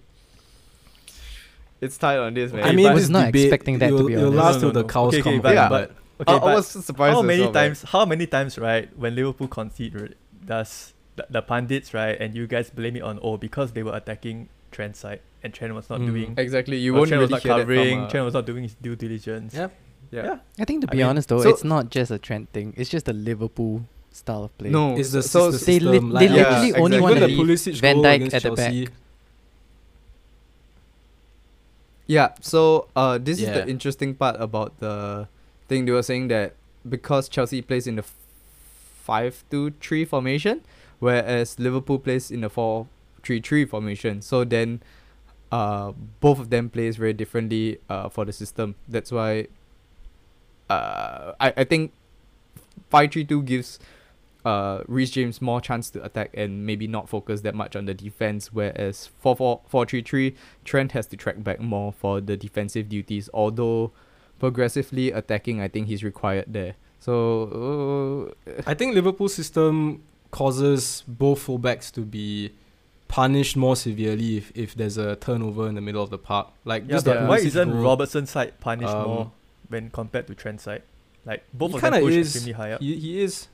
It's 1.81 1.97
tight 1.97 2.17
on 2.17 2.33
this, 2.33 2.51
man. 2.53 2.63
I 2.63 2.71
mean, 2.71 2.87
I 2.87 2.93
was 2.93 3.09
not 3.09 3.25
debate, 3.27 3.45
expecting 3.45 3.79
that, 3.79 3.89
to 3.89 3.95
it'll, 3.95 4.07
be 4.07 4.13
it'll 4.13 4.27
honest. 4.27 4.43
last 4.43 4.53
No, 4.55 4.59
till 4.61 4.73
no, 4.73 4.81
the 4.81 4.87
cows 4.87 5.13
Okay, 5.13 5.21
come 5.21 5.33
okay, 5.33 5.41
but- 5.41 5.53
Yeah. 5.55 5.69
but- 5.69 5.91
I, 5.91 5.93
Okay, 6.23 6.33
I 6.35 6.39
but 6.39 6.55
was 6.55 6.67
surprised. 6.67 7.15
how 7.15 7.21
many 7.23 7.41
well, 7.41 7.51
man. 7.51 7.63
times? 7.63 7.81
How 7.83 8.05
many 8.05 8.27
times, 8.27 8.57
right? 8.57 8.87
When 8.97 9.15
Liverpool 9.15 9.47
concede, 9.49 9.99
right, 9.99 10.13
does 10.45 10.93
the, 11.17 11.25
the 11.29 11.41
pundits, 11.41 11.93
right, 11.93 12.15
and 12.19 12.33
you 12.35 12.47
guys 12.47 12.69
blame 12.69 12.95
it 12.95 13.01
on 13.01 13.19
oh 13.21 13.35
because 13.35 13.73
they 13.73 13.83
were 13.83 13.95
attacking 13.95 14.47
Trent's 14.71 14.99
side 14.99 15.19
and 15.43 15.53
Trent 15.53 15.73
was 15.73 15.89
not 15.89 15.99
Mm. 15.99 16.05
doing. 16.05 16.33
Exactly, 16.37 16.77
you 16.77 16.93
or 16.93 16.99
won't 16.99 17.09
Trent 17.09 17.19
really 17.21 17.33
was 17.33 17.43
hear 17.43 17.51
not 17.51 17.57
that 17.57 17.65
from, 17.65 17.75
covering. 17.75 17.99
uh, 18.03 18.09
Trent 18.09 18.23
was 18.25 18.33
not 18.35 18.45
doing 18.45 18.63
his 18.63 18.75
due 18.75 18.95
diligence. 18.95 19.53
Yeah. 19.55 19.67
Yeah. 20.13 20.23
yeah. 20.25 20.37
I 20.61 20.65
think 20.65 20.81
to 20.83 20.87
I 20.89 20.91
be 20.91 20.97
mean, 20.97 21.07
honest 21.07 21.29
though, 21.29 21.41
so- 21.41 21.49
it's 21.49 21.63
not 21.63 21.89
just 21.89 22.11
a 22.11 22.19
trend 22.19 22.51
thing. 22.53 22.73
It's 22.77 22.89
just 22.89 23.07
a 23.09 23.13
Liverpool 23.13 23.83
style 24.11 24.43
of 24.45 24.57
play. 24.59 24.69
No, 24.69 24.95
It's 24.97 25.11
the 25.11 25.23
so 25.23 25.49
system. 25.51 25.65
They 25.65 25.79
lit- 25.79 26.03
like, 26.03 26.29
they 26.29 26.35
Yeah, 26.35 26.43
literally 26.43 26.73
only 26.85 26.97
exactly. 26.97 27.01
want 27.01 27.15
Even 27.17 27.21
to 27.21 27.27
the 27.27 27.33
leave 27.43 27.47
Pulisic 27.49 27.81
Van 27.81 27.95
goal 27.95 28.03
Dijk 28.05 28.15
against 28.15 28.35
at 28.35 28.43
the 28.43 28.51
back. 28.51 28.91
Yeah, 32.05 32.29
so 32.41 32.87
uh, 32.95 33.17
this 33.17 33.39
is 33.39 33.45
the 33.47 33.67
interesting 33.67 34.13
part 34.13 34.35
about 34.39 34.77
the 34.79 35.27
thing. 35.67 35.85
They 35.85 35.91
were 35.91 36.03
saying 36.03 36.27
that 36.27 36.53
because 36.87 37.29
Chelsea 37.29 37.61
plays 37.61 37.87
in 37.87 37.95
the 37.95 38.03
five-two-three 39.07 40.05
formation, 40.05 40.61
whereas 40.99 41.57
Liverpool 41.59 41.97
plays 41.99 42.29
in 42.29 42.41
the 42.41 42.49
four-three-three 42.49 43.65
formation. 43.65 44.21
So 44.21 44.43
then, 44.43 44.81
uh, 45.51 45.93
both 46.19 46.39
of 46.39 46.49
them 46.49 46.69
plays 46.69 46.97
very 46.97 47.13
differently 47.13 47.79
uh 47.89 48.09
for 48.09 48.25
the 48.25 48.33
system. 48.33 48.75
That's 48.87 49.11
why. 49.11 49.47
Uh, 50.73 51.33
I 51.39 51.53
I 51.57 51.63
think 51.63 51.91
five-three-two 52.89 53.41
gives 53.43 53.79
uh 54.45 54.83
Reece 54.87 55.11
James 55.11 55.41
more 55.41 55.61
chance 55.61 55.89
to 55.91 56.03
attack 56.03 56.29
and 56.33 56.65
maybe 56.65 56.87
not 56.87 57.07
focus 57.07 57.41
that 57.41 57.55
much 57.55 57.75
on 57.75 57.85
the 57.85 57.93
defense, 57.93 58.51
whereas 58.51 59.09
four 59.21 59.35
four 59.35 59.61
four 59.67 59.85
three 59.85 60.01
three 60.01 60.35
Trent 60.65 60.91
has 60.91 61.05
to 61.07 61.15
track 61.17 61.37
back 61.43 61.59
more 61.59 61.93
for 61.93 62.19
the 62.21 62.35
defensive 62.35 62.89
duties, 62.89 63.29
although 63.33 63.91
progressively 64.39 65.11
attacking, 65.11 65.61
I 65.61 65.69
think 65.69 65.87
he's 65.87 66.03
required 66.03 66.45
there. 66.47 66.75
So, 66.99 68.33
uh, 68.47 68.61
I 68.65 68.73
think 68.73 68.95
Liverpool's 68.95 69.33
system 69.33 70.03
causes 70.31 71.03
both 71.07 71.45
fullbacks 71.47 71.91
to 71.93 72.01
be 72.01 72.51
punished 73.07 73.55
more 73.55 73.75
severely 73.75 74.37
if, 74.37 74.51
if 74.55 74.75
there's 74.75 74.97
a 74.97 75.15
turnover 75.15 75.67
in 75.69 75.75
the 75.75 75.81
middle 75.81 76.03
of 76.03 76.09
the 76.09 76.17
park. 76.17 76.47
Like 76.65 76.83
Yeah, 76.83 76.95
just 76.95 77.05
but 77.05 77.21
the 77.21 77.27
why 77.27 77.37
isn't 77.39 77.69
goal, 77.71 77.81
Robertson's 77.81 78.31
side 78.31 78.59
punished 78.59 78.93
Um, 78.93 79.07
more 79.07 79.31
when 79.73 79.89
compared 79.89 80.27
to 80.27 80.35
Trent's 80.35 80.63
side? 80.63 80.83
Like 81.25 81.43
both 81.53 81.71
he 81.71 81.75
of 81.77 81.81
them 81.81 81.91
kinda 81.93 82.05
push 82.05 82.15
is. 82.15 82.35
extremely 82.35 82.53
high 82.53 82.71
up. 82.73 82.81
He, 82.81 82.95
he 82.99 83.21
is. 83.21 83.47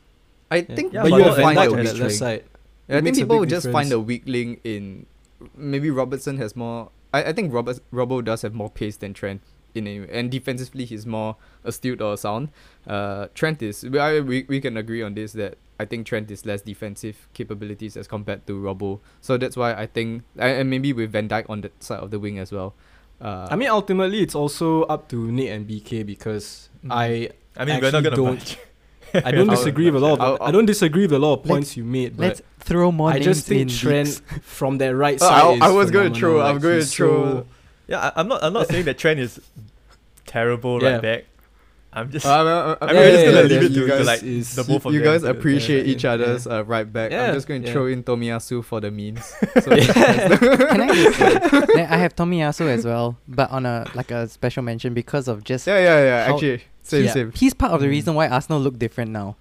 I 0.52 0.66
Yeah. 0.68 0.76
think 0.76 0.94
Yeah, 0.94 1.04
but 1.04 1.12
but 1.12 1.18
you 1.18 1.24
Van 1.24 1.34
have 1.34 1.38
Van 1.38 1.56
Dijk 1.56 1.58
Dijk 1.58 1.72
on 1.74 1.80
on 1.80 1.86
that 1.86 1.94
weak 1.94 2.02
left 2.04 2.14
link. 2.14 2.20
side. 2.20 2.44
I 2.90 3.02
think 3.02 3.16
people 3.16 3.36
big 3.36 3.40
will 3.40 3.46
just 3.58 3.70
find 3.70 3.92
a 3.92 4.00
weak 4.00 4.24
link 4.26 4.62
in 4.64 5.06
maybe 5.56 5.90
Robertson 5.90 6.38
has 6.38 6.56
more. 6.56 6.90
I, 7.14 7.24
I 7.30 7.34
think 7.34 7.54
Robert 7.54 7.80
Robbo 7.94 8.24
does 8.26 8.42
have 8.42 8.54
more 8.54 8.70
pace 8.70 8.98
than 8.98 9.14
Trent 9.14 9.42
in 9.76 9.86
a, 9.88 10.08
and 10.10 10.32
defensively 10.32 10.86
he's 10.86 11.06
more 11.06 11.36
astute 11.64 12.02
or 12.02 12.18
sound. 12.18 12.50
Uh, 12.88 13.28
Trent 13.36 13.62
is 13.62 13.84
we, 13.84 14.00
I, 14.00 14.20
we 14.22 14.46
we 14.50 14.60
can 14.60 14.76
agree 14.78 15.04
on 15.04 15.14
this 15.14 15.34
that 15.34 15.58
I 15.80 15.86
think 15.86 16.08
Trent 16.08 16.30
is 16.32 16.46
less 16.46 16.62
defensive 16.64 17.30
capabilities 17.34 17.96
as 17.96 18.08
compared 18.08 18.46
to 18.48 18.54
Robbo. 18.60 19.00
So 19.22 19.38
that's 19.38 19.56
why 19.56 19.74
I 19.76 19.86
think 19.86 20.24
and 20.38 20.52
and 20.62 20.70
maybe 20.70 20.92
with 20.94 21.12
Van 21.12 21.30
Dijk 21.30 21.46
on 21.50 21.62
the 21.62 21.72
side 21.80 22.00
of 22.02 22.10
the 22.10 22.20
wing 22.20 22.40
as 22.40 22.52
well. 22.52 22.74
Uh, 23.22 23.48
I 23.52 23.56
mean, 23.56 23.70
ultimately, 23.70 24.22
it's 24.22 24.36
also 24.36 24.84
up 24.84 25.10
to 25.10 25.32
Nate 25.32 25.50
and 25.52 25.68
BK 25.68 26.06
because 26.06 26.70
Mm. 26.86 26.92
I 26.92 27.06
I 27.58 27.66
mean, 27.66 27.82
we're 27.82 27.92
not 27.92 28.06
actually 28.06 28.16
gonna 28.16 28.16
don't- 28.16 28.58
I 29.26 29.32
don't 29.32 29.50
disagree 29.50 29.90
with 29.92 30.02
a 30.02 30.06
lot. 30.06 30.14
Of, 30.14 30.22
I'll- 30.22 30.48
I 30.48 30.52
don't 30.52 30.66
disagree 30.66 31.02
with 31.04 31.12
a 31.14 31.20
lot 31.20 31.34
of 31.34 31.44
points 31.44 31.76
you 31.76 31.84
made, 31.84 32.16
but 32.16 32.24
Let's 32.28 32.42
throw 32.60 32.92
more 32.92 33.10
I 33.10 33.14
names 33.16 33.26
just 33.26 33.48
think 33.48 33.62
in. 33.64 33.68
Trent 33.68 34.08
Leaks. 34.08 34.22
from 34.44 34.78
that 34.78 34.96
right 34.96 35.18
Oh, 35.22 35.28
side. 35.28 35.62
I- 35.62 35.68
I 35.68 35.72
was 35.72 35.92
gonna 35.92 36.14
phenomenal. 36.14 36.20
throw- 36.20 36.42
I'm 36.42 36.60
gonna 36.60 36.82
throw- 36.84 37.24
so- 37.42 37.46
Yeah, 37.88 38.00
I, 38.16 38.22
I'm 38.22 38.28
not. 38.30 38.44
I'm 38.44 38.54
not 38.54 38.68
saying 38.68 38.86
that 38.86 38.98
Trent 38.98 39.20
is 39.20 39.42
terrible 40.26 40.82
Yeah. 40.82 40.92
right 40.94 41.02
back. 41.02 41.26
I'm 41.92 42.12
just. 42.12 42.26
Uh, 42.26 42.30
I'm, 42.30 42.48
I'm, 42.48 42.78
I'm 42.82 42.90
I'm 42.90 42.96
yeah, 42.96 43.02
just 43.02 43.14
just 43.14 43.26
gonna 43.26 43.36
yeah, 43.36 43.42
leave 43.60 43.64
it 43.64 43.68
to 43.74 43.74
you 43.74 43.88
to 43.88 43.88
guys 43.98 44.06
like 44.06 44.24
is- 44.24 44.56
the 44.56 44.64
both 44.64 44.86
of 44.86 44.94
you 44.94 45.00
them 45.00 45.12
guys 45.14 45.22
to- 45.24 45.30
appreciate 45.32 45.86
yeah, 45.88 45.92
each 45.92 46.04
yeah. 46.04 46.12
other's 46.12 46.46
uh, 46.46 46.64
right 46.66 46.92
back. 46.92 47.12
Yeah, 47.12 47.28
I'm 47.30 47.34
just 47.34 47.48
going 47.48 47.62
to 47.64 47.68
yeah. 47.68 47.74
throw 47.74 47.88
in 47.88 48.04
Tomiyasu 48.04 48.64
for 48.64 48.80
the 48.80 48.92
memes. 48.92 49.26
So 49.64 49.72
Can 49.76 50.82
I 50.82 50.88
just 50.94 51.18
say, 51.18 51.40
then 51.74 51.88
I 51.90 51.98
have 51.98 52.16
Tomiyasu 52.16 52.68
as 52.68 52.86
well, 52.86 53.18
but 53.28 53.50
on 53.52 53.66
a 53.66 53.90
like 53.96 54.12
a 54.12 54.28
special 54.28 54.62
mention 54.64 54.94
because 54.94 55.28
of 55.28 55.44
just 55.44 55.66
yeah, 55.66 55.80
yeah, 55.80 56.04
yeah. 56.28 56.32
Actually, 56.34 56.64
same, 56.84 57.06
yeah, 57.06 57.12
same. 57.12 57.32
He's 57.34 57.54
part 57.56 57.72
of 57.74 57.82
the 57.82 57.88
Mm. 57.88 57.92
reason 57.92 58.14
why 58.14 58.28
Arsenal 58.28 58.60
look 58.62 58.78
different 58.78 59.10
now. 59.12 59.36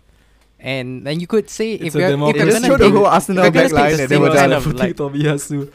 And 0.61 1.07
then 1.07 1.21
you 1.21 1.27
could 1.29 1.49
say 1.51 1.75
It's 1.75 1.95
if 1.95 1.95
a 1.95 1.99
you're, 1.99 2.09
if 2.09 2.13
democracy. 2.15 2.45
you're 2.47 2.53
gonna 2.61 2.67
throw 2.67 2.77
the 2.79 2.91
whole 2.97 3.07
Arsenal 3.07 3.45
we're 3.45 3.51
gonna 3.51 3.69
back 3.69 3.71
take 3.71 3.79
line 3.79 3.85
the 3.85 3.91
and 3.91 4.01
then 4.01 4.09
same 4.09 4.21
we're 4.23 4.35
kind 4.35 4.51
done. 4.51 4.53
of 4.59 4.75
like- 4.75 4.97
Tomiyasu. 4.97 5.71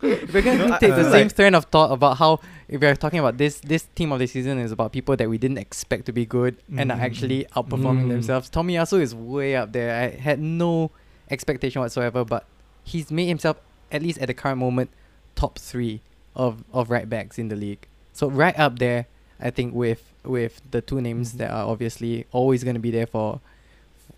We're 0.00 0.42
gonna 0.42 0.68
No, 0.68 0.78
take 0.78 0.94
the 0.94 1.10
same 1.10 1.28
like- 1.52 1.54
of 1.54 1.64
thought 1.66 1.90
about 1.92 2.18
how 2.18 2.40
if 2.68 2.80
we're 2.80 2.94
talking 2.94 3.18
about 3.18 3.36
this 3.38 3.60
this 3.60 3.86
team 3.94 4.12
of 4.12 4.18
the 4.18 4.26
season 4.26 4.58
is 4.58 4.70
about 4.72 4.92
people 4.92 5.16
that 5.16 5.28
we 5.28 5.38
didn't 5.38 5.58
expect 5.58 6.06
to 6.06 6.12
be 6.12 6.24
good 6.26 6.56
and 6.76 6.92
are 6.92 6.98
Mm. 6.98 7.02
actually 7.02 7.46
outperforming 7.56 8.04
Mm. 8.06 8.08
themselves. 8.10 8.50
Tomiyasu 8.50 9.00
is 9.00 9.14
way 9.14 9.56
up 9.56 9.72
there. 9.72 9.94
I 10.00 10.10
had 10.20 10.38
no 10.40 10.90
expectation 11.30 11.80
whatsoever, 11.82 12.24
but 12.24 12.44
he's 12.84 13.10
made 13.10 13.26
himself 13.26 13.56
at 13.90 14.02
least 14.02 14.18
at 14.18 14.26
the 14.28 14.34
current 14.34 14.58
moment 14.58 14.90
top 15.34 15.58
three 15.58 16.00
of 16.36 16.62
of 16.72 16.90
right 16.90 17.08
backs 17.08 17.38
in 17.38 17.48
the 17.48 17.56
league. 17.56 17.86
So 18.12 18.28
right 18.28 18.56
up 18.58 18.78
there, 18.78 19.06
I 19.40 19.50
think 19.50 19.74
with 19.74 20.02
with 20.24 20.60
the 20.70 20.80
two 20.80 21.00
names 21.00 21.32
that 21.34 21.50
are 21.50 21.66
obviously 21.66 22.26
always 22.32 22.62
going 22.64 22.74
to 22.74 22.80
be 22.80 22.90
there 22.90 23.06
for 23.06 23.40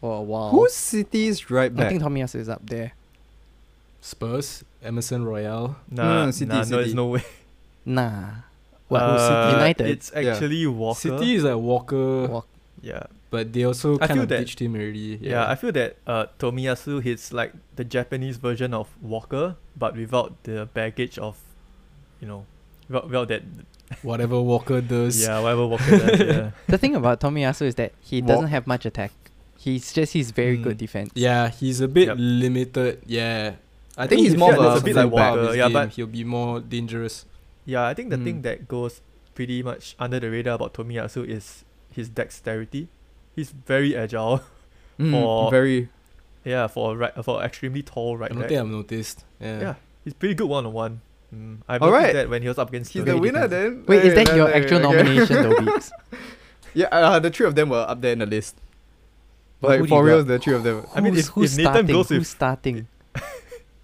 for 0.01 0.19
a 0.19 0.23
while. 0.23 0.51
Who's 0.51 0.73
City's 0.75 1.51
right 1.51 1.75
back? 1.75 1.87
I 1.87 1.89
think 1.91 2.03
Tomiyasu 2.03 2.37
is 2.37 2.49
up 2.49 2.63
there. 2.69 2.93
Spurs, 4.01 4.65
Emerson 4.83 5.25
Royal. 5.25 5.77
Nah, 5.91 6.03
No, 6.03 6.15
no, 6.15 6.25
nah, 6.27 6.31
City, 6.31 6.49
no, 6.53 6.63
City. 6.63 6.77
there's 6.77 6.95
no 6.95 7.07
way. 7.07 7.23
Nah. 7.85 8.31
What? 8.89 9.03
Uh, 9.03 9.51
United? 9.55 9.87
It's 9.87 10.13
actually 10.15 10.67
Walker. 10.67 10.99
City 11.01 11.35
is 11.35 11.45
like 11.45 11.57
Walker, 11.57 12.27
Walk- 12.27 12.49
Yeah, 12.83 13.05
but 13.31 13.53
they 13.53 13.63
also 13.65 13.95
I 13.97 14.07
kind 14.09 14.13
feel 14.13 14.23
of 14.25 14.29
that- 14.31 14.39
ditched 14.41 14.61
him 14.61 14.75
already. 14.75 15.19
yeah. 15.21 15.49
I 15.49 15.55
feel 15.55 15.73
that 15.73 15.97
uh, 16.07 16.27
Tomiyasu 16.39 17.03
he's 17.03 17.33
like 17.33 17.53
the 17.77 17.85
Japanese 17.85 18.37
version 18.39 18.75
of 18.75 18.89
Walker, 19.01 19.57
but 19.77 19.97
without 19.97 20.43
the 20.45 20.69
baggage 20.75 21.19
of, 21.19 21.37
you 22.21 22.27
know, 22.29 22.47
without, 22.89 23.05
without 23.07 23.29
that. 23.29 23.43
Whatever 24.03 24.41
Walker 24.41 24.81
does. 24.81 25.21
Yeah, 25.23 25.41
whatever 25.41 25.67
Walker 25.67 25.99
does. 25.99 26.21
Yeah. 26.21 26.51
The 26.69 26.79
thing 26.79 26.95
about 26.95 27.21
Tomiyasu 27.21 27.63
is 27.67 27.75
that 27.77 27.93
he 28.01 28.21
Walk- 28.23 28.29
doesn't 28.29 28.49
have 28.49 28.67
much 28.67 28.87
attack. 28.87 29.11
He's 29.59 29.93
just 29.93 30.13
he's 30.15 30.31
very 30.31 30.57
Mm. 30.59 30.63
good 30.63 30.79
defense. 30.79 31.11
Yeah, 31.15 31.49
he's 31.51 31.81
a 31.81 31.89
bit 31.89 32.07
Yep. 32.09 32.17
limited. 32.19 33.03
Yeah. 33.07 33.55
I, 34.01 34.07
think 34.07 34.23
he's 34.23 34.37
more 34.37 34.53
he 34.53 34.59
of 34.59 34.65
a 34.65 34.79
a 34.79 34.81
bit 34.81 34.97
like 34.97 35.11
part 35.13 35.39
Walker, 35.41 35.55
yeah, 35.55 35.65
game, 35.67 35.73
but- 35.73 35.89
he'll 35.91 36.07
be 36.07 36.25
more 36.25 36.61
dangerous. 36.61 37.27
Yeah, 37.67 37.87
I 37.87 37.95
think 37.95 38.11
the 38.11 38.17
Mm. 38.17 38.25
thing 38.25 38.43
that 38.43 38.67
goes 38.69 39.01
pretty 39.35 39.63
much 39.63 39.95
under 39.99 40.19
the 40.19 40.31
radar 40.31 40.55
about 40.55 40.75
Tomiyasu 40.75 41.27
is 41.29 41.65
his 41.93 42.09
dexterity. 42.09 42.89
He's 43.37 43.51
very 43.51 43.97
agile. 43.97 44.41
Mm, 44.99 45.11
for- 45.17 45.51
very. 45.51 45.89
Yeah, 46.45 46.67
for 46.69 46.95
a 46.95 46.97
right 46.97 47.13
for 47.25 47.43
extremely 47.43 47.83
tall 47.83 48.17
right 48.17 48.31
I 48.31 48.35
don't 48.35 48.41
back. 48.43 48.49
think 48.49 48.61
I've 48.61 48.67
noticed. 48.69 49.25
Yeah. 49.41 49.61
Yeah, 49.61 49.75
he's 50.05 50.15
pretty 50.15 50.35
good 50.35 50.49
one 50.49 50.65
on 50.67 50.73
one. 50.73 51.01
Mm, 51.35 51.59
I 51.69 51.77
Alright. 51.79 52.15
that 52.15 52.29
when 52.31 52.43
he 52.43 52.49
was 52.49 52.59
up 52.59 52.71
against 52.71 52.93
He's 52.93 53.05
the 53.05 53.13
the 53.13 53.19
winner 53.19 53.47
defensive. 53.47 53.87
then. 53.87 53.87
Wait, 53.87 54.05
is 54.05 54.15
Hey, 54.15 54.25
that 54.25 54.35
your 54.37 54.49
hey, 54.49 54.63
actual 54.63 54.79
okay. 54.87 54.97
nomination 54.97 55.37
though, 55.43 55.61
Beaks? 55.61 55.93
Yeah, 56.75 56.87
uh, 56.91 57.19
the 57.21 57.31
three 57.31 57.47
of 57.47 57.55
them 57.55 57.69
were 57.69 57.85
up 57.87 58.01
there 58.01 58.13
in 58.15 58.21
the 58.21 58.27
list. 58.27 58.57
But 59.61 59.81
like 59.81 59.89
for 59.89 60.03
real, 60.05 60.25
the 60.25 60.39
three 60.39 60.55
of 60.55 60.63
them. 60.65 60.87
I 60.95 61.01
mean, 61.01 61.13
Who's- 61.15 61.27
if- 61.29 61.33
who's 61.35 61.53
if 61.53 61.59
Nathan 61.59 61.73
starting? 61.73 61.93
goes 61.95 62.09
who's 62.09 62.29
starting? 62.29 62.87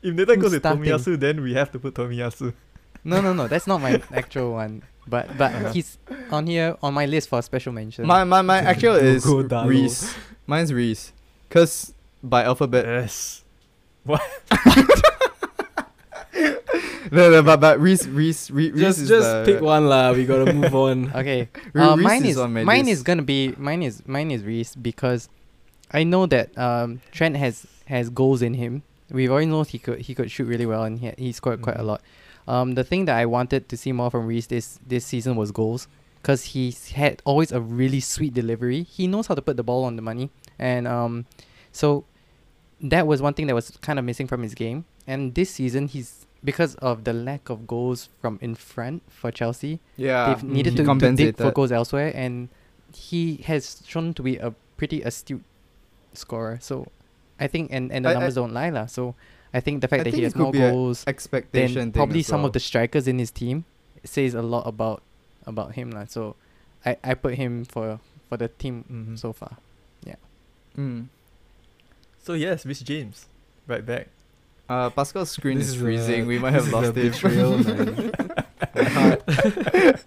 If 0.03 0.15
Nathan 0.15 0.35
Who's 0.37 0.43
goes 0.43 0.53
with 0.53 0.63
starting? 0.63 0.85
Tomiyasu, 0.85 1.19
then 1.19 1.41
we 1.43 1.55
have 1.55 1.71
to 1.73 1.79
put 1.79 1.95
Tomiyasu. 1.95 2.53
No, 3.07 3.21
no, 3.21 3.33
no. 3.33 3.47
That's 3.47 3.69
not 3.69 3.81
my 3.81 4.03
actual 4.13 4.53
one. 4.55 4.83
But 5.07 5.31
but 5.39 5.55
Uh-huh. 5.55 5.73
he's 5.73 5.97
on 6.33 6.49
here 6.49 6.75
on 6.83 6.93
my 6.93 7.07
list 7.07 7.29
for 7.29 7.41
special 7.41 7.73
mention. 7.73 8.05
My 8.05 8.25
my 8.25 8.43
my 8.43 8.59
actual 8.59 8.95
is 8.99 9.25
Reece. 9.25 10.13
Mine's 10.49 10.73
Reece. 10.73 11.13
Cause 11.49 11.95
by 12.25 12.43
alphabet. 12.43 12.85
yes. 12.85 13.45
What? 14.03 14.21
no, 17.13 17.31
no, 17.31 17.43
but 17.43 17.61
but 17.61 17.79
Reece 17.81 18.07
Reece 18.07 18.51
Reece, 18.51 18.73
Reece 18.73 18.81
Just 18.83 18.99
is 19.01 19.09
just 19.09 19.29
the, 19.31 19.43
pick 19.47 19.61
one 19.63 19.87
lah. 19.89 20.13
We 20.13 20.27
gotta 20.27 20.53
move 20.53 20.75
on. 20.75 21.11
okay. 21.15 21.49
Re- 21.73 21.83
Uh, 21.83 21.95
Reece 21.97 22.05
mine 22.05 22.25
is 22.27 22.39
on 22.39 22.53
my 22.53 22.65
mine 22.65 22.87
list. 22.87 22.91
is 22.91 23.03
gonna 23.03 23.23
be 23.23 23.55
mine 23.57 23.83
is 23.83 24.03
mine 24.07 24.31
is 24.31 24.43
Reece 24.43 24.75
because 24.75 25.29
I 25.93 26.03
know 26.03 26.27
that 26.27 26.57
um 26.59 27.01
Trent 27.13 27.37
has 27.37 27.67
has 27.87 28.11
goals 28.11 28.43
in 28.43 28.55
him. 28.55 28.83
We've 29.11 29.31
already 29.31 29.47
know 29.47 29.63
he 29.63 29.79
could 29.79 30.01
he 30.01 30.15
could 30.15 30.31
shoot 30.31 30.45
really 30.47 30.67
well 30.67 30.83
and 30.85 30.99
he 30.99 31.13
he 31.17 31.33
scored 31.33 31.63
quite 31.63 31.77
a 31.77 31.81
Mhm. 31.83 31.87
lot. 31.87 32.03
Um, 32.49 32.75
the 32.75 32.85
thing 32.85 33.07
that 33.07 33.17
I 33.17 33.27
wanted 33.27 33.69
to 33.69 33.77
see 33.77 33.93
more 33.93 34.11
from 34.11 34.27
Reece 34.27 34.47
this 34.47 34.79
this 34.87 35.05
season 35.05 35.37
was 35.37 35.51
goals, 35.53 35.89
because 36.23 36.45
he 36.55 36.75
had 36.95 37.23
always 37.25 37.51
a 37.53 37.61
really 37.61 38.01
sweet 38.01 38.35
delivery. 38.35 38.83
He 38.83 39.07
knows 39.07 39.27
how 39.29 39.35
to 39.35 39.43
put 39.43 39.57
the 39.57 39.63
ball 39.65 39.85
on 39.85 39.97
the 39.97 40.03
money, 40.03 40.31
and 40.59 40.87
um, 40.87 41.27
so 41.73 42.05
that 42.81 43.07
was 43.07 43.23
one 43.23 43.35
thing 43.35 43.47
that 43.49 43.55
was 43.55 43.71
kind 43.81 43.99
of 43.99 44.05
missing 44.05 44.27
from 44.27 44.43
his 44.43 44.55
game. 44.55 44.85
And 45.07 45.35
this 45.35 45.51
season, 45.51 45.89
he's 45.89 46.27
because 46.45 46.75
of 46.77 47.03
the 47.05 47.13
lack 47.13 47.49
of 47.49 47.67
goals 47.67 48.09
from 48.21 48.39
in 48.41 48.55
front 48.55 49.03
for 49.09 49.31
Chelsea, 49.33 49.81
yeah. 49.97 50.29
they've 50.35 50.45
needed 50.45 50.77
to, 50.77 50.85
to 50.85 51.13
dig 51.13 51.37
for 51.37 51.51
goals 51.51 51.73
elsewhere, 51.73 52.13
and 52.15 52.49
he 52.95 53.37
has 53.47 53.83
shown 53.87 54.15
to 54.15 54.23
be 54.23 54.37
a 54.37 54.55
pretty 54.77 55.03
astute 55.03 55.43
scorer. 56.13 56.59
So 56.61 56.87
I 57.39 57.47
think, 57.49 57.71
and, 57.73 57.93
and 57.93 58.05
the 58.05 58.09
I- 58.09 58.13
I- 58.13 58.15
numbers 58.15 58.35
don't 58.35 58.53
lie, 58.55 58.71
lah. 58.71 58.87
So 58.87 59.15
I 59.53 59.61
think 59.61 59.81
the 59.81 59.89
fact 59.89 60.01
I 60.01 60.05
that 60.05 60.15
he 60.15 60.23
has 60.25 60.33
could 60.33 60.43
more 60.43 60.53
goals 60.53 61.05
expectation 61.07 61.75
then 61.75 61.93
probably 61.93 62.23
some 62.23 62.41
well. 62.41 62.47
of 62.49 62.53
the 62.53 62.61
strikers 62.61 63.07
in 63.09 63.19
his 63.19 63.31
team 63.31 63.65
says 64.05 64.35
a 64.35 64.43
lot 64.43 64.67
about 64.67 65.03
about 65.47 65.75
him, 65.75 65.91
lah. 65.91 66.05
So 66.09 66.35
I, 66.85 66.97
I 67.05 67.15
put 67.15 67.35
him 67.35 67.65
for 67.65 68.01
for 68.29 68.37
the 68.37 68.49
team 68.49 68.85
Mhm. 68.91 69.19
so 69.19 69.33
far. 69.33 69.57
yeah. 70.05 70.17
Mm. 70.77 71.07
So 72.23 72.33
yes, 72.35 72.67
Reece 72.67 72.83
James, 72.83 73.27
right 73.67 73.85
back. 73.87 74.09
Uh, 74.69 74.91
Pascal's 74.91 75.31
screen 75.31 75.59
This 75.59 75.69
is 75.69 75.75
is 75.77 75.81
freezing. 75.81 76.25
a- 76.25 76.27
we 76.27 76.39
might 76.43 76.53
have 76.53 76.67
lost 76.73 76.97
him. 76.97 77.07
betrayal, 77.11 77.59
man. 77.63 78.11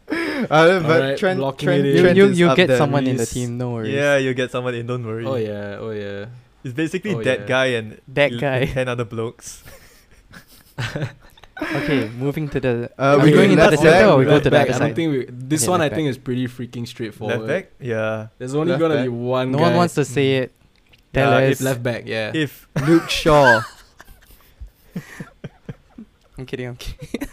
Uh, 0.50 0.80
but 0.80 1.02
Alright, 1.02 1.18
Trent, 1.18 1.38
blocking 1.40 1.68
Trent, 1.68 1.86
it. 1.86 1.96
You 1.96 2.08
you, 2.16 2.26
is 2.32 2.40
you 2.40 2.48
up 2.50 2.56
get 2.56 2.68
there. 2.68 2.78
someone 2.78 3.06
in 3.08 3.18
the 3.18 3.26
team, 3.26 3.58
no 3.58 3.72
worries. 3.72 3.94
Yeah, 3.94 4.18
you 4.18 4.34
get 4.34 4.52
someone 4.52 4.74
in. 4.74 4.88
Don't 4.88 5.06
worry. 5.06 5.26
oh 5.26 5.36
yeah, 5.36 5.78
oh 5.80 5.92
yeah. 5.92 6.28
It's 6.64 6.74
basically 6.74 7.16
Oh, 7.16 7.24
that 7.24 7.42
yeah. 7.42 7.46
guy 7.46 7.66
and 7.68 8.00
That 8.08 8.32
el- 8.34 8.40
guy. 8.40 8.66
ten 8.66 8.88
other 8.88 9.06
blokes. 9.06 9.64
Okay, 11.62 12.08
moving 12.18 12.48
to 12.56 12.60
the. 12.62 12.90
Uh, 12.98 13.04
are 13.04 13.18
we 13.20 13.24
we 13.26 13.32
going 13.34 13.52
into 13.52 13.70
the 13.70 13.76
center 13.76 14.08
or 14.08 14.18
we 14.18 14.24
go 14.24 14.38
to 14.38 14.44
the 14.46 14.50
back, 14.50 14.70
other 14.70 14.76
I 14.82 14.88
don't 14.88 14.96
think 14.96 15.12
we, 15.12 15.26
this 15.28 15.64
Okay, 15.64 15.72
one 15.72 15.82
I 15.82 15.92
left 15.92 15.96
think 15.96 16.08
is 16.08 16.18
pretty 16.18 16.48
freaking 16.48 16.88
straightforward. 16.88 17.42
Left 17.42 17.48
back, 17.50 17.72
yeah. 17.86 18.28
There's 18.38 18.56
only 18.56 18.72
Left 18.72 18.80
gonna 18.80 18.96
back. 18.96 19.04
be 19.04 19.10
one 19.10 19.52
No 19.52 19.58
guy. 19.58 19.64
one 19.68 19.76
wants 19.76 19.94
to 19.96 20.06
say 20.06 20.38
it. 20.38 20.54
Tell 21.12 21.30
Yeah, 21.42 21.48
us. 21.50 21.60
if 21.60 21.66
left 21.66 21.84
back, 21.84 22.04
yeah. 22.08 22.32
If 22.34 22.66
Luke 22.88 23.10
Shaw. 23.10 23.60
I'm 26.38 26.46
kidding. 26.46 26.68
I'm 26.68 26.78
kidding. 26.78 27.28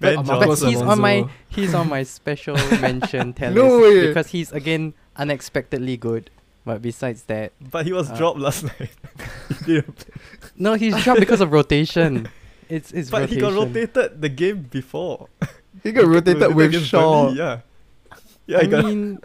But, 0.00 0.26
but 0.26 0.58
he's 0.58 0.82
on 0.82 1.00
my 1.00 1.28
he's 1.48 1.72
on 1.72 1.88
my 1.88 2.02
special 2.02 2.56
mention 2.82 3.32
tell 3.32 3.52
No 3.52 3.78
list 3.78 3.82
way. 3.94 4.06
because 4.08 4.26
he's 4.28 4.50
again 4.50 4.94
unexpectedly 5.14 5.96
good. 5.96 6.30
But 6.66 6.82
besides 6.82 7.22
that, 7.30 7.52
but 7.70 7.86
he 7.86 7.92
was 7.94 8.10
Uh, 8.10 8.16
dropped 8.18 8.38
last 8.40 8.64
night. 8.64 8.90
He 9.64 9.74
didn't 9.74 9.94
play. 9.96 10.14
no, 10.56 10.74
he's 10.74 10.96
dropped 11.04 11.20
because 11.20 11.40
of 11.40 11.52
rotation. 11.52 12.28
It's 12.68 12.90
it's 12.90 13.08
but 13.10 13.20
rotation. 13.30 13.36
he 13.36 13.40
got 13.40 13.52
rotated 13.54 14.20
the 14.20 14.28
game 14.28 14.62
before. 14.78 15.28
He 15.84 15.92
got 15.92 16.06
rotated 16.06 16.52
with 16.54 16.66
against 16.74 16.88
Shaw. 16.88 17.26
Burnley, 17.26 17.38
yeah. 17.38 17.60
Yeah, 18.48 18.58
I 18.58 18.62
he 18.62 18.66
got 18.68 18.84
mean, 18.84 19.20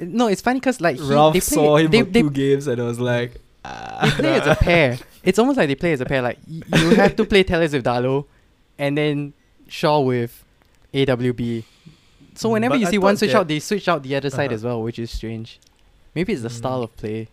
no, 0.00 0.28
it's 0.28 0.40
funny 0.40 0.60
because 0.60 0.80
like 0.80 0.96
he, 0.96 1.02
Ralph 1.12 1.34
they 1.34 1.40
play, 1.40 1.54
saw 1.56 1.76
him 1.76 1.90
they, 1.90 2.00
for 2.02 2.10
they, 2.10 2.22
two 2.22 2.30
games 2.30 2.66
and 2.66 2.80
I 2.80 2.84
was 2.84 2.98
like, 2.98 3.32
ah. 3.66 4.00
they 4.02 4.10
play 4.22 4.34
as 4.40 4.46
a 4.46 4.54
pair. 4.56 4.98
It's 5.22 5.38
almost 5.38 5.58
like 5.58 5.68
they 5.68 5.74
play 5.74 5.92
as 5.92 6.00
a 6.00 6.06
pair. 6.06 6.22
Like 6.22 6.38
y- 6.48 6.62
you 6.80 6.94
have 6.96 7.14
to 7.16 7.24
play 7.26 7.42
Telles 7.44 7.72
with 7.74 7.84
Dalot, 7.84 8.24
and 8.78 8.96
then 8.96 9.34
Shaw 9.68 10.00
with 10.00 10.32
AWB. 10.94 11.64
So 12.34 12.48
whenever 12.48 12.74
but 12.74 12.80
you 12.80 12.86
see 12.86 12.98
one 12.98 13.16
switch 13.18 13.32
that- 13.32 13.38
out, 13.40 13.48
they 13.48 13.60
switch 13.60 13.86
out 13.88 14.02
the 14.02 14.14
other 14.16 14.30
side 14.30 14.46
Uh-huh. 14.46 14.54
as 14.54 14.64
well, 14.64 14.80
which 14.82 14.98
is 14.98 15.10
strange. 15.10 15.60
Maybe 16.14 16.32
it's 16.32 16.42
the 16.42 16.50
style 16.50 16.80
Mm. 16.80 16.84
of 16.84 16.96
play, 16.96 17.28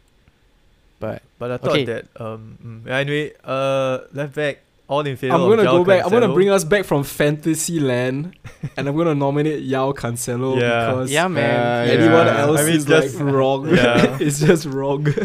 but 1.00 1.22
But 1.40 1.52
I 1.52 1.58
thought 1.58 1.72
Okay. 1.72 1.86
that 1.86 2.06
um 2.20 2.58
mm, 2.86 2.90
anyway, 2.90 3.34
uh 3.44 4.00
left 4.14 4.36
back 4.36 4.60
all 4.88 5.06
in 5.08 5.16
favor 5.16 5.34
I'm 5.34 5.42
gonna 5.50 5.64
Joao 5.64 5.78
go 5.80 5.84
back. 5.86 6.04
I'm 6.06 6.12
gonna 6.12 6.34
bring 6.34 6.50
us 6.50 6.64
back 6.66 6.84
from 6.86 7.04
fantasy 7.04 7.80
land, 7.80 8.36
and 8.76 8.88
I'm 8.88 8.96
gonna 8.98 9.16
nominate 9.16 9.64
Joao 9.68 9.94
Cancelo 9.94 10.60
Yeah. 10.60 10.92
because 10.92 11.12
yeah, 11.12 11.28
man. 11.28 11.88
Uh, 11.88 11.92
anyone 11.92 12.28
Yeah. 12.28 12.42
else 12.44 12.60
I 12.60 12.64
mean, 12.66 12.76
is 12.76 12.86
just- 12.86 13.16
like 13.20 13.34
wrong. 13.34 13.62
Yeah. 13.76 14.18
it's 14.26 14.40
just 14.40 14.66
wrong. 14.66 15.08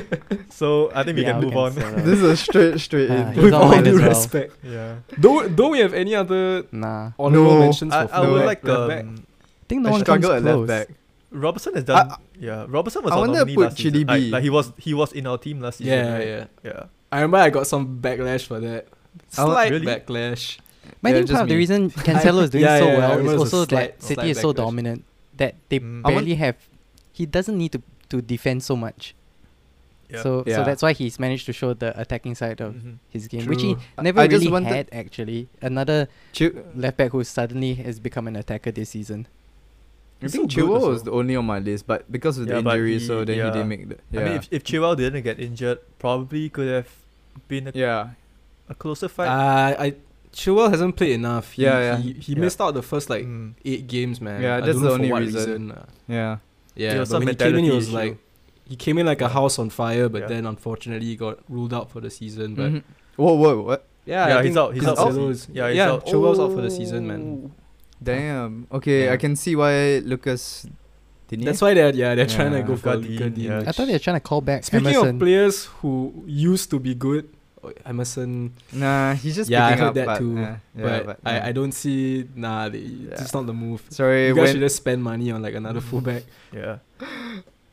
So 0.57 0.91
I 0.95 1.03
think 1.05 1.17
we 1.19 1.23
Yeah, 1.25 1.33
can 1.37 1.45
move 1.45 1.57
on. 1.57 1.75
This 1.75 2.17
is 2.17 2.23
a 2.23 2.37
straight, 2.37 2.81
straight 2.81 3.11
Ah, 3.11 3.15
in. 3.15 3.33
he's 3.35 3.43
With 3.45 3.53
all 3.53 3.69
mine 3.69 3.85
due 3.85 3.91
as 3.91 4.01
well. 4.01 4.09
respect, 4.09 4.53
yeah. 4.65 4.95
don't 5.21 5.53
don't 5.59 5.73
we 5.77 5.81
have 5.85 5.93
any 5.93 6.15
other 6.15 6.65
Nah, 6.73 7.11
honorable 7.19 7.55
No. 7.55 7.61
mentions 7.61 7.93
I, 7.93 8.07
for 8.07 8.15
I 8.15 8.21
would 8.21 8.27
fullback, 8.29 8.47
like 8.47 8.65
left 8.65 8.89
back? 8.89 9.05
um 9.05 9.15
I 9.21 9.65
think 9.69 9.79
no 9.83 9.89
I 9.89 9.93
one 9.93 10.05
comes 10.05 10.25
struggle 10.25 10.33
at 10.33 10.43
close. 10.43 10.69
left 10.69 10.89
back. 10.89 10.97
Robertson 11.45 11.75
has 11.75 11.85
done 11.85 12.09
I- 12.09 12.17
yeah. 12.41 12.67
Robertson 12.69 13.03
was 13.03 13.13
I 13.13 13.15
our 13.17 13.21
wanted 13.21 13.33
to 13.35 13.39
nominee 13.41 13.55
put 13.57 13.63
last 13.65 13.77
season. 13.79 13.93
Chidi 13.93 14.09
Like, 14.09 14.21
B. 14.23 14.31
like 14.31 14.43
he 14.43 14.51
was 14.51 14.73
he 14.79 14.95
was 14.95 15.13
in 15.13 15.27
our 15.27 15.39
team 15.39 15.61
last 15.61 15.79
season. 15.79 15.93
Yeah, 15.93 16.13
right? 16.15 16.27
yeah. 16.27 16.45
Yeah. 16.65 16.83
I 17.13 17.17
remember 17.21 17.39
I 17.39 17.51
got 17.51 17.67
some 17.67 17.99
backlash 18.01 18.47
for 18.47 18.61
that. 18.61 18.89
I 19.39 19.45
Slight 19.45 19.71
Really? 19.73 19.87
backlash. 19.87 20.59
But 21.03 21.09
I 21.09 21.11
Yeah, 21.11 21.17
think 21.19 21.31
part 21.31 21.43
of 21.43 21.49
the 21.49 21.57
reason 21.57 21.91
Cancelo 22.07 22.43
is 22.43 22.51
doing 22.51 22.65
Yeah, 22.65 22.79
so 22.79 22.87
yeah, 22.87 22.99
well 22.99 23.13
is 23.13 23.19
it 23.19 23.25
was 23.25 23.35
a 23.35 23.39
also 23.39 23.65
slight- 23.65 23.99
that 23.99 24.03
City 24.03 24.15
slight 24.15 24.29
is 24.29 24.41
so 24.41 24.53
backlash. 24.53 24.57
dominant 24.57 25.05
that 25.37 25.55
they 25.69 25.81
Mm. 25.81 26.03
Barely 26.03 26.35
have. 26.37 26.57
He 27.13 27.27
doesn't 27.27 27.57
need 27.57 27.73
to 27.73 27.83
to 28.11 28.23
defend 28.23 28.63
so 28.63 28.77
much. 28.77 29.15
Yeah. 30.09 30.23
So 30.23 30.45
Yeah. 30.47 30.57
so 30.57 30.65
that's 30.65 30.83
why 30.83 30.93
he's 30.93 31.19
managed 31.19 31.47
to 31.47 31.53
show 31.53 31.75
the 31.75 31.99
attacking 32.01 32.35
side 32.37 32.61
of 32.61 32.75
Mhm. 32.75 32.99
his 33.11 33.27
game, 33.27 33.47
which 33.47 33.63
he 33.63 33.75
never 34.01 34.21
I 34.21 34.27
just 34.29 34.41
really 34.43 34.53
wanted- 34.53 34.69
had 34.69 34.89
actually. 34.93 35.49
Another 35.61 36.07
Chiu- 36.33 36.63
left 36.77 36.97
back 36.97 37.11
who 37.11 37.25
suddenly 37.25 37.75
has 37.75 37.99
become 37.99 38.29
an 38.29 38.37
attacker 38.37 38.71
this 38.71 38.91
season. 38.91 39.27
I 40.23 40.29
think 40.29 40.51
so 40.51 40.61
Chilwell 40.63 40.89
was 40.89 41.03
the 41.03 41.11
only 41.13 41.37
on 41.37 41.45
my 41.45 41.59
list, 41.59 41.87
but 41.87 42.11
because 42.11 42.39
of 42.39 42.47
the 42.47 42.55
Yeah, 42.55 42.59
injury, 42.61 42.99
he- 42.99 43.07
so 43.07 43.25
then 43.25 43.37
yeah. 43.39 43.45
he 43.47 43.51
didn't 43.53 43.69
make 43.69 43.89
the. 43.89 43.97
Yeah. 44.11 44.21
I 44.21 44.25
mean, 44.25 44.33
if 44.35 44.49
if 44.51 44.65
Chilwell 44.65 44.97
didn't 44.97 45.23
get 45.23 45.39
injured, 45.39 45.79
probably 45.99 46.49
could 46.49 46.69
have 46.69 46.89
been 47.49 47.69
a, 47.69 47.73
yeah. 47.75 48.11
a 48.69 48.75
closer 48.75 49.09
fight. 49.09 49.29
Uh, 49.29 49.77
I 49.79 49.95
Chilwell 50.33 50.71
hasn't 50.71 50.97
played 50.97 51.13
enough. 51.13 51.53
He, 51.53 51.63
Yeah, 51.63 51.79
yeah. 51.81 51.97
He, 51.99 52.13
he 52.15 52.33
Yeah. 52.33 52.39
missed 52.41 52.61
out 52.61 52.73
the 52.75 52.83
first 52.83 53.09
like 53.11 53.25
Mm. 53.25 53.55
eight 53.65 53.87
games, 53.87 54.21
man. 54.21 54.41
Yeah, 54.43 54.57
I 54.57 54.61
that's 54.61 54.73
don't 54.73 54.83
the 54.83 54.89
know 54.89 54.95
only 54.95 55.09
for 55.09 55.15
what 55.15 55.23
reason. 55.23 55.71
uh, 55.73 55.85
Yeah. 56.09 56.37
yeah, 56.75 57.05
but 57.05 57.19
when 57.19 57.29
he 57.29 57.35
came 57.35 57.55
in, 57.57 57.65
he 57.65 57.71
was 57.71 57.89
issue. 57.89 57.97
like 57.97 58.19
he 58.67 58.75
came 58.77 58.99
in 58.99 59.07
like 59.07 59.21
a 59.21 59.29
house 59.29 59.59
on 59.59 59.71
fire, 59.71 60.09
but 60.09 60.23
Yeah. 60.23 60.29
then 60.29 60.47
unfortunately 60.47 61.07
he 61.07 61.17
got 61.17 61.39
ruled 61.49 61.73
out 61.75 61.91
for 61.91 62.01
the 62.01 62.11
season. 62.11 62.55
But 62.55 62.73
Mhm. 62.73 62.83
Whoa, 63.17 63.35
whoa, 63.35 63.61
what? 63.63 63.87
yeah, 64.05 64.29
Yeah, 64.29 64.39
I 64.39 64.43
he's 64.45 64.57
out- 64.57 64.75
he's 64.75 64.85
out 64.87 64.97
for 64.99 65.05
Cancelo 65.05 65.15
the 65.15 65.29
is- 65.29 65.49
yeah, 65.53 65.69
he's 65.69 65.77
yeah, 65.77 65.91
out. 65.93 66.07
Chilwell's 66.07 66.39
out 66.41 66.53
for 66.53 66.61
the 66.63 66.71
season, 66.71 67.07
man. 67.07 67.53
Damn. 68.03 68.67
Okay, 68.73 69.05
Yeah. 69.07 69.13
I 69.13 69.17
can 69.17 69.37
see 69.37 69.57
why 69.57 69.99
Lucas. 70.05 70.67
Didn't 71.29 71.45
That's 71.45 71.61
why 71.61 71.75
they're 71.75 71.93
yeah 71.93 72.15
they're 72.15 72.25
trying 72.31 72.53
to 72.53 72.63
go 72.63 72.77
for 72.77 72.95
Luka 72.95 73.09
Luka 73.09 73.31
Dean, 73.31 73.33
Dean. 73.35 73.45
yeah. 73.51 73.65
I 73.67 73.73
thought 73.73 73.87
they 73.89 73.95
were 73.95 73.99
trying 73.99 74.15
to 74.17 74.21
call 74.21 74.41
back 74.41 74.63
Speaking 74.63 74.87
Emerson. 74.87 75.17
of 75.17 75.19
players 75.19 75.65
who 75.83 76.23
used 76.25 76.71
to 76.71 76.79
be 76.79 76.95
good, 76.95 77.27
oh, 77.65 77.73
Emerson, 77.85 78.53
Nah, 78.73 79.15
he's 79.15 79.35
just 79.35 79.51
Yeah, 79.51 79.67
I 79.67 79.73
heard 79.75 79.89
up, 79.89 79.95
that 79.95 80.07
but, 80.07 80.19
too, 80.21 80.39
uh, 80.39 80.41
yeah, 80.41 80.57
but, 80.77 81.07
but, 81.07 81.19
I, 81.27 81.37
yeah. 81.39 81.47
I 81.49 81.51
don't 81.51 81.73
see 81.73 82.29
nah. 82.37 82.69
They, 82.69 82.79
It's 83.11 83.35
not 83.35 83.47
the 83.47 83.53
move. 83.53 83.83
Sorry, 83.91 84.29
You 84.29 84.37
guys 84.37 84.53
should 84.53 84.61
just 84.61 84.77
spend 84.77 85.03
money 85.03 85.33
on 85.33 85.43
like 85.43 85.55
another 85.57 85.81
fullback 85.81 86.23
Yeah. 86.55 86.79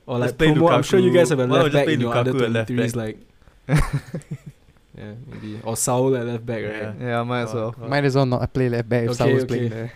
or 0.07 0.17
like 0.17 0.35
play 0.35 0.47
promo. 0.47 0.71
I'm 0.73 0.81
sure 0.81 0.97
you 0.99 1.13
guys 1.13 1.29
have 1.29 1.37
a 1.37 1.45
Why 1.45 1.47
not 1.47 1.53
left 1.53 1.65
just 1.65 1.73
back 1.77 1.85
play 1.85 1.93
in 1.93 2.01
your 2.01 2.15
under 2.15 2.33
Lukaku 2.33 2.55
at 2.55 2.67
23s 2.67 2.95
like. 2.95 3.17
yeah, 4.97 5.13
maybe 5.27 5.59
or 5.63 5.75
Saul 5.75 6.15
at 6.15 6.25
left 6.25 6.45
back, 6.45 6.63
right? 6.63 6.71
Yeah. 6.73 6.93
yeah, 6.99 7.23
might 7.23 7.43
as 7.43 7.53
well. 7.53 7.71
God. 7.71 7.89
Might 7.89 8.05
as 8.05 8.15
well 8.15 8.25
not 8.25 8.53
play 8.53 8.69
left 8.69 8.87
back 8.89 9.03
if 9.03 9.09
Okay, 9.11 9.17
Saul's 9.17 9.43
okay. 9.43 9.47
playing 9.47 9.69
there. 9.69 9.93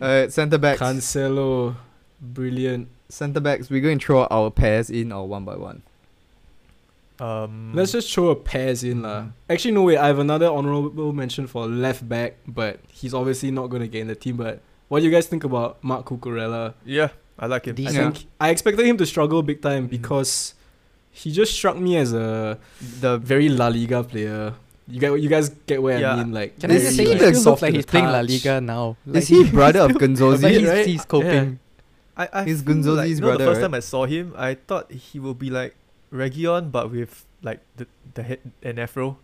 Alright, 0.00 0.32
centre 0.32 0.58
backs. 0.58 0.80
Cancelo, 0.80 1.76
brilliant. 2.20 2.88
Centre 3.08 3.40
backs. 3.40 3.70
We're 3.70 3.80
going 3.80 3.98
to 3.98 4.04
throw 4.06 4.24
our 4.30 4.50
pairs 4.50 4.90
in 4.90 5.12
or 5.12 5.26
one 5.28 5.44
by 5.44 5.56
one. 5.56 5.82
Um, 7.20 7.72
Let's 7.74 7.92
just 7.92 8.12
throw 8.12 8.28
a 8.30 8.36
pairs 8.36 8.82
in 8.82 9.02
lah. 9.02 9.22
Mhm. 9.22 9.32
Actually, 9.48 9.70
no 9.74 9.82
wait. 9.84 9.98
I 9.98 10.08
have 10.08 10.18
another 10.18 10.46
honorable 10.46 11.12
mention 11.12 11.46
for 11.46 11.66
left 11.66 12.08
back, 12.08 12.34
but 12.46 12.80
he's 12.88 13.14
obviously 13.14 13.50
not 13.52 13.68
going 13.70 13.82
to 13.82 13.88
get 13.88 14.00
in 14.00 14.08
the 14.08 14.16
team. 14.16 14.36
But 14.36 14.60
what 14.88 15.00
do 15.00 15.06
you 15.06 15.12
guys 15.12 15.26
think 15.26 15.44
about 15.44 15.82
Marc 15.82 16.06
Cucurella? 16.06 16.74
Yeah, 16.84 17.10
I 17.38 17.46
like 17.46 17.66
him. 17.66 17.74
I 17.74 17.76
Decent. 17.76 17.96
Yeah. 17.96 18.10
think 18.10 18.26
I 18.40 18.50
expected 18.50 18.84
him 18.86 18.96
to 18.96 19.06
struggle 19.06 19.42
big 19.42 19.62
time 19.62 19.86
Mhm. 19.86 19.90
because 19.90 20.54
he 21.14 21.30
just 21.30 21.54
struck 21.54 21.78
me 21.78 21.96
as 21.96 22.12
a 22.12 22.58
The 23.00 23.18
very 23.18 23.48
La 23.48 23.68
Liga 23.68 24.02
player. 24.02 24.54
You 24.86 25.00
get 25.00 25.14
you 25.22 25.30
guys 25.30 25.48
get 25.64 25.80
where 25.80 25.98
Yeah. 25.98 26.14
I 26.14 26.16
mean? 26.20 26.32
Like, 26.34 26.58
Can 26.60 26.70
I 26.70 26.74
Is 26.74 26.82
just 26.84 26.96
say 26.98 27.04
he 27.08 27.12
he 27.14 27.18
the 27.18 27.32
still 27.34 27.52
looks 27.54 27.62
like 27.62 27.72
he's 27.74 27.86
the 27.86 27.90
playing 27.90 28.10
La. 28.12 28.20
Liga 28.20 28.60
now. 28.60 28.96
is 29.08 29.28
he 29.32 29.48
brother 29.48 29.80
of 29.88 29.92
But 29.94 30.02
Gonzozi? 30.02 30.50
he's, 30.50 30.68
right? 30.68 30.86
he's 30.86 31.04
coping. 31.06 31.58
I, 32.16 32.28
I 32.32 32.44
He's 32.44 32.62
feel 32.62 32.74
like, 32.74 32.84
Gunzozi's 32.84 33.16
you 33.18 33.20
know, 33.22 33.26
brother, 33.32 33.44
the 33.44 33.50
first 33.50 33.58
right? 33.62 33.66
time 33.70 33.74
I 33.74 33.80
saw 33.80 34.04
him, 34.06 34.34
I 34.36 34.54
thought 34.54 34.92
he 34.92 35.18
will 35.18 35.34
be 35.34 35.48
like 35.50 35.74
Region, 36.10 36.70
but 36.70 36.90
with 36.92 37.24
like 37.42 37.60
the 37.76 37.86
the 38.14 38.22
head 38.22 38.40
and 38.62 38.78
afro. 38.78 39.16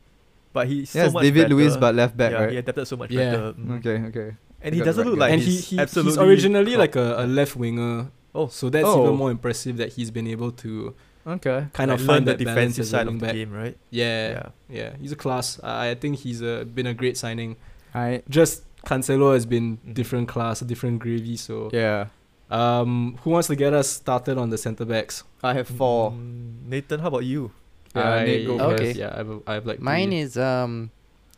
But 0.53 0.67
he's 0.67 0.91
Yes, 0.95 1.07
so 1.07 1.13
much 1.13 1.23
David 1.23 1.43
better. 1.47 1.55
Luiz, 1.55 1.77
but 1.77 1.95
left 1.95 2.17
back, 2.17 2.33
yeah, 2.33 2.41
right? 2.41 2.51
he 2.51 2.57
adapted 2.59 2.87
so 2.89 2.97
much 2.97 3.11
Yeah. 3.13 3.31
better. 3.31 3.53
Mm. 3.55 3.79
Okay, 3.79 3.97
okay. 4.11 4.29
And 4.63 4.75
he 4.75 4.81
doesn't 4.83 5.07
look 5.07 5.15
guy. 5.21 5.21
like 5.31 5.33
and 5.35 5.43
he, 5.43 5.51
he's 5.55 5.69
he 5.71 5.79
absolutely 5.79 6.13
he's 6.13 6.19
originally 6.19 6.75
crop- 6.75 6.81
like 6.81 6.97
a, 6.97 7.23
a 7.23 7.27
left 7.27 7.55
winger. 7.55 8.11
Oh. 8.35 8.49
so 8.49 8.71
that's 8.71 8.87
Oh. 8.89 9.05
even 9.05 9.15
more 9.17 9.31
impressive 9.31 9.77
that 9.77 9.93
he's 9.95 10.11
been 10.11 10.27
able 10.27 10.51
to 10.67 10.95
Okay. 11.27 11.67
kind 11.73 11.91
like 11.91 12.01
of 12.01 12.07
learn 12.07 12.25
find 12.25 12.29
the 12.29 12.35
defensive 12.35 12.87
side 12.87 13.07
of 13.07 13.15
the 13.21 13.27
back. 13.27 13.35
game, 13.35 13.53
right? 13.53 13.77
Yeah, 13.91 14.49
yeah, 14.69 14.97
he's 15.01 15.13
a 15.13 15.17
class. 15.17 15.61
I, 15.63 15.91
I 15.91 15.95
think 15.95 16.19
he's 16.21 16.41
a, 16.41 16.65
been 16.65 16.87
a 16.87 16.95
great 16.95 17.17
signing. 17.17 17.57
I 17.95 18.23
Just 18.29 18.63
Cancelo 18.87 19.35
has 19.35 19.45
been 19.47 19.79
Mhm. 19.79 19.95
different 19.95 20.29
class, 20.29 20.63
a 20.63 20.65
different 20.65 20.99
gravy. 21.01 21.37
So, 21.37 21.69
yeah. 21.73 22.07
um, 22.51 23.19
who 23.23 23.31
wants 23.31 23.49
to 23.49 23.57
get 23.57 23.73
us 23.75 23.89
started 23.91 24.39
on 24.39 24.51
the 24.51 24.57
centre 24.59 24.85
backs? 24.87 25.25
I 25.43 25.55
have 25.55 25.69
four. 25.69 26.13
Mm, 26.13 26.67
Nathan, 26.67 27.01
how 27.01 27.09
about 27.09 27.25
you? 27.25 27.51
Yeah, 27.95 28.25
Nate, 28.25 28.47
go 28.47 28.61
Okay. 28.61 28.87
first. 28.87 28.99
Yeah, 28.99 29.11
I 29.13 29.17
have, 29.19 29.43
I 29.47 29.55
have 29.55 29.67
like 29.67 29.81
Mine 29.81 30.11
three. 30.11 30.19
is 30.21 30.37
um, 30.39 30.91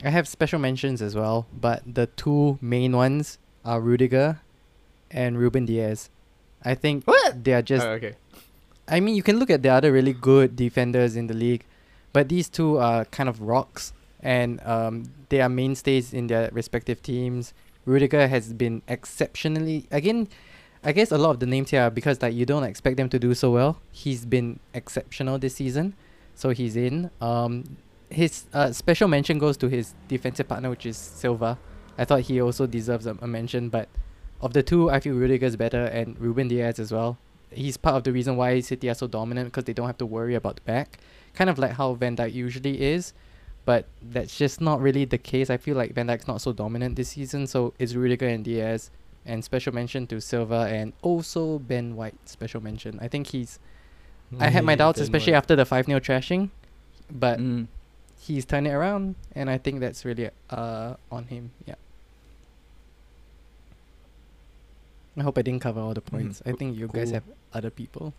I 0.05 0.11
have 0.11 0.29
special 0.29 0.59
mentions 0.59 1.01
as 1.03 1.15
well, 1.17 1.47
but 1.53 1.83
the 1.87 2.07
two 2.09 2.59
main 2.61 2.93
ones 2.95 3.39
are 3.65 3.81
Rudiger 3.81 4.41
and 5.11 5.39
Ruben 5.39 5.65
Dias. 5.67 6.11
I 6.65 6.75
think 6.75 7.05
What? 7.07 7.43
they 7.43 7.55
are 7.55 7.63
just. 7.63 7.85
Oh, 7.87 7.91
okay. 7.93 8.15
I 8.93 9.01
mean, 9.01 9.15
you 9.15 9.23
can 9.23 9.39
look 9.39 9.49
at 9.49 9.63
the 9.63 9.71
other 9.71 9.91
really 9.91 10.13
good 10.13 10.55
defenders 10.55 11.17
in 11.17 11.27
the 11.27 11.33
league, 11.33 11.65
but 12.13 12.29
these 12.29 12.51
two 12.51 12.77
are 12.77 13.07
kind 13.07 13.27
of 13.27 13.41
rocks, 13.41 13.95
and 14.21 14.61
um, 14.67 15.05
they 15.31 15.41
are 15.41 15.49
mainstays 15.49 16.13
in 16.13 16.27
their 16.27 16.51
respective 16.53 17.03
teams. 17.03 17.55
Rudiger 17.87 18.29
has 18.29 18.53
been 18.53 18.83
exceptionally 18.87 19.87
again. 19.91 20.29
I 20.85 20.93
guess 20.93 21.11
a 21.11 21.17
lot 21.17 21.31
of 21.31 21.41
the 21.41 21.47
names 21.47 21.71
here 21.71 21.89
because 21.89 22.21
like 22.21 22.35
you 22.35 22.45
don't 22.45 22.65
expect 22.65 22.99
them 22.99 23.09
to 23.09 23.19
do 23.19 23.33
so 23.33 23.51
well. 23.51 23.81
He's 23.93 24.27
been 24.27 24.61
exceptional 24.75 25.39
this 25.39 25.55
season, 25.55 25.95
so 26.35 26.51
he's 26.51 26.77
in. 26.77 27.11
Um, 27.23 27.79
his 28.11 28.45
uh, 28.53 28.73
special 28.73 29.09
mention 29.09 29.39
goes 29.39 29.57
to 29.57 29.69
his 29.69 29.95
defensive 30.07 30.49
partner, 30.49 30.69
which 30.69 30.85
is 30.85 30.99
Silva. 30.99 31.59
I 31.97 32.05
thought 32.05 32.21
he 32.21 32.43
also 32.43 32.67
deserves 32.67 33.07
a, 33.07 33.17
a 33.23 33.27
mention, 33.27 33.71
but 33.71 33.89
of 34.43 34.53
the 34.53 34.63
two, 34.63 34.91
I 34.91 35.01
feel 35.01 35.15
Rudiger's 35.15 35.57
better 35.57 35.87
and 35.87 36.21
Ruben 36.21 36.49
Dias 36.49 36.79
as 36.79 36.93
well. 36.93 37.17
He's 37.55 37.77
part 37.77 37.97
of 37.97 38.05
the 38.05 38.13
reason 38.13 38.37
why 38.37 38.61
City 38.61 38.89
are 38.91 38.95
so 38.95 39.07
dominant 39.07 39.49
because 39.49 39.65
they 39.65 39.73
don't 39.73 39.87
have 39.87 39.99
to 39.99 40.07
worry 40.07 40.35
about 40.35 40.57
the 40.57 40.63
back. 40.63 40.99
Kind 41.35 41.49
of 41.51 41.59
like 41.59 41.73
how 41.73 41.95
Van 41.95 42.17
Dijk 42.17 42.33
usually 42.33 42.81
is, 42.83 43.13
but 43.65 43.87
that's 44.03 44.37
just 44.37 44.61
not 44.61 44.81
really 44.81 45.05
the 45.05 45.19
case. 45.19 45.51
I 45.51 45.57
feel 45.57 45.77
like 45.77 45.93
Van 45.95 46.07
Dijk's 46.07 46.29
not 46.29 46.41
so 46.41 46.53
dominant 46.53 46.97
this 46.97 47.11
season, 47.11 47.47
so 47.47 47.75
it's 47.79 47.95
Rudiger 47.95 48.27
and 48.29 48.45
Dias. 48.45 48.91
And 49.25 49.45
special 49.45 49.73
mention 49.73 50.07
to 50.09 50.21
Silva 50.21 50.67
and 50.69 50.93
also 51.01 51.61
Ben 51.61 51.95
White. 51.95 52.17
Special 52.25 52.61
mention. 52.61 52.99
I 53.01 53.07
think 53.09 53.29
he's. 53.29 53.61
I 54.41 54.49
had 54.49 54.65
my 54.65 54.75
doubts, 54.75 54.99
Ben 54.99 55.05
especially 55.05 55.33
White. 55.33 55.39
after 55.39 55.55
the 55.57 55.65
5 55.65 55.87
0 55.87 56.01
trashing, 56.01 56.51
but 57.11 57.39
Mm. 57.39 57.69
he's 58.19 58.45
turned 58.45 58.67
it 58.67 58.73
around, 58.73 59.15
and 59.37 59.49
I 59.49 59.59
think 59.59 59.79
that's 59.81 60.05
really 60.05 60.31
uh 60.51 60.95
on 61.13 61.25
him. 61.27 61.53
Yeah. 61.67 61.77
I 65.17 65.23
hope 65.23 65.37
I 65.39 65.43
didn't 65.43 65.61
cover 65.61 65.81
all 65.81 65.95
the 65.95 66.01
points. 66.01 66.43
I 66.47 66.53
think 66.53 66.77
you 66.79 66.89
guys 66.89 67.11
have 67.11 67.25
other 67.53 67.71
people. 67.71 68.15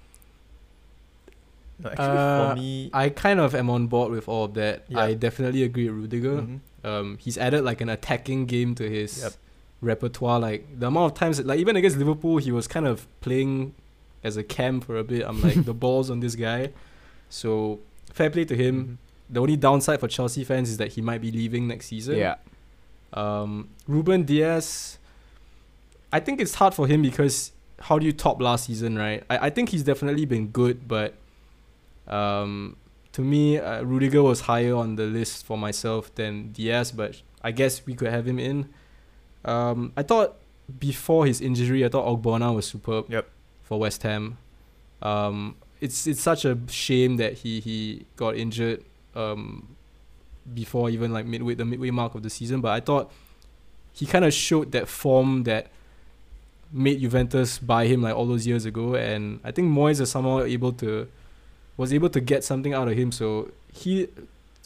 No, 1.79 1.89
actually, 1.89 2.05
Uh, 2.07 2.49
for 2.49 2.55
me, 2.55 2.89
I 2.93 3.09
kind 3.09 3.39
of 3.39 3.55
am 3.55 3.69
on 3.69 3.87
board 3.87 4.11
with 4.11 4.27
all 4.29 4.45
of 4.45 4.53
that. 4.53 4.85
Yeah. 4.89 4.99
I 4.99 5.13
definitely 5.15 5.63
agree 5.63 5.89
with 5.89 5.99
Rudiger. 6.11 6.41
Mhm. 6.41 6.59
Um, 6.83 7.17
he's 7.19 7.37
added 7.37 7.63
like 7.63 7.81
an 7.81 7.89
attacking 7.89 8.45
game 8.45 8.75
to 8.75 8.87
his 8.89 9.21
Yep. 9.23 9.33
repertoire. 9.81 10.39
Like 10.39 10.79
the 10.79 10.87
amount 10.87 11.11
of 11.13 11.17
times, 11.17 11.43
like 11.43 11.59
even 11.59 11.75
against 11.75 11.97
Liverpool, 11.97 12.37
he 12.37 12.51
was 12.51 12.67
kind 12.67 12.85
of 12.85 13.07
playing 13.21 13.73
as 14.23 14.37
a 14.37 14.43
cam 14.43 14.81
for 14.81 14.97
a 14.97 15.03
bit. 15.03 15.23
I'm 15.27 15.41
like 15.41 15.65
the 15.65 15.73
balls 15.73 16.09
on 16.11 16.19
this 16.19 16.35
guy. 16.35 16.69
So 17.29 17.79
fair 18.11 18.29
play 18.29 18.45
to 18.45 18.55
him. 18.55 18.75
Mhm. 18.85 18.97
The 19.33 19.41
only 19.41 19.57
downside 19.57 19.99
for 19.99 20.07
Chelsea 20.07 20.43
fans 20.43 20.69
is 20.69 20.77
that 20.77 20.91
he 20.93 21.01
might 21.01 21.21
be 21.21 21.31
leaving 21.31 21.67
next 21.67 21.87
season. 21.87 22.17
Yeah. 22.17 22.35
Um, 23.13 23.69
Ruben 23.87 24.23
Dias, 24.23 24.99
I 26.13 26.19
think 26.19 26.39
it's 26.39 26.53
hard 26.55 26.73
for 26.75 26.85
him 26.87 27.01
because 27.01 27.51
how 27.79 27.97
do 27.99 28.05
you 28.05 28.13
top 28.13 28.39
last 28.39 28.67
season, 28.67 28.95
right? 28.97 29.23
I, 29.29 29.47
I 29.47 29.49
think 29.49 29.69
he's 29.69 29.83
definitely 29.83 30.25
been 30.25 30.47
good, 30.47 30.87
but 30.87 31.15
um, 32.07 32.77
to 33.13 33.21
me, 33.21 33.57
uh, 33.57 33.81
Rudiger 33.81 34.21
was 34.21 34.41
higher 34.41 34.75
on 34.75 34.95
the 34.95 35.05
list 35.05 35.43
for 35.45 35.57
myself 35.57 36.13
than 36.15 36.51
Dias, 36.51 36.91
but 36.91 37.21
I 37.41 37.51
guess 37.51 37.85
we 37.85 37.95
could 37.95 38.09
have 38.09 38.27
him 38.27 38.37
in. 38.39 38.69
Um, 39.43 39.91
I 39.97 40.03
thought 40.03 40.35
before 40.79 41.25
his 41.25 41.41
injury, 41.41 41.83
I 41.83 41.89
thought 41.89 42.05
Ogbonna 42.05 42.53
was 42.53 42.67
superb 42.67 43.11
Yep. 43.11 43.27
for 43.63 43.79
West 43.79 44.03
Ham. 44.03 44.37
Um, 45.01 45.55
it's 45.81 46.07
it's 46.07 46.21
such 46.21 46.45
a 46.45 46.57
shame 46.69 47.17
that 47.17 47.33
he 47.39 47.59
he 47.59 48.05
got 48.15 48.37
injured 48.37 48.85
um, 49.15 49.75
before 50.53 50.89
even 50.89 51.11
like 51.11 51.25
midway 51.25 51.55
the 51.55 51.65
midway 51.65 51.89
mark 51.89 52.15
of 52.15 52.23
the 52.23 52.29
season. 52.29 52.61
But 52.61 52.71
I 52.71 52.79
thought 52.79 53.11
he 53.91 54.05
kind 54.05 54.23
of 54.23 54.33
showed 54.33 54.71
that 54.71 54.87
form 54.87 55.43
that 55.43 55.67
made 56.73 56.99
Juventus 56.99 57.59
buy 57.59 57.85
him 57.85 58.01
like 58.01 58.15
all 58.15 58.25
those 58.25 58.45
years 58.47 58.65
ago, 58.65 58.95
and 58.95 59.39
I 59.43 59.51
think 59.51 59.71
Moyes 59.71 60.01
is 60.01 60.09
somehow 60.09 60.41
able 60.41 60.73
to 60.73 61.07
was 61.77 61.93
able 61.93 62.09
to 62.09 62.19
get 62.19 62.43
something 62.43 62.73
out 62.73 62.87
of 62.87 62.97
him. 62.97 63.11
So 63.11 63.51
he, 63.71 64.07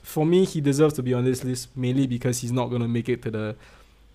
for 0.04 0.26
me, 0.26 0.46
he 0.46 0.62
deserves 0.62 0.94
to 0.96 1.04
be 1.04 1.14
on 1.14 1.24
this 1.26 1.44
list 1.44 1.70
mainly 1.76 2.08
because 2.08 2.40
he's 2.40 2.52
not 2.52 2.68
gonna 2.68 2.88
make 2.88 3.10
it 3.10 3.22
to 3.24 3.32
the 3.32 3.56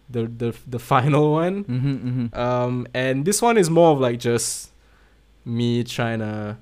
the 0.09 0.27
the, 0.27 0.55
the 0.67 0.79
final 0.79 1.33
one. 1.33 1.65
Mm-hmm, 1.65 2.09
mm-hmm. 2.09 2.39
Um, 2.39 2.87
and 2.95 3.25
this 3.25 3.43
one 3.43 3.59
is 3.59 3.71
more 3.71 3.93
of 3.93 4.01
like 4.01 4.19
just 4.19 4.71
me 5.45 5.85
trying 5.85 6.21
to, 6.21 6.57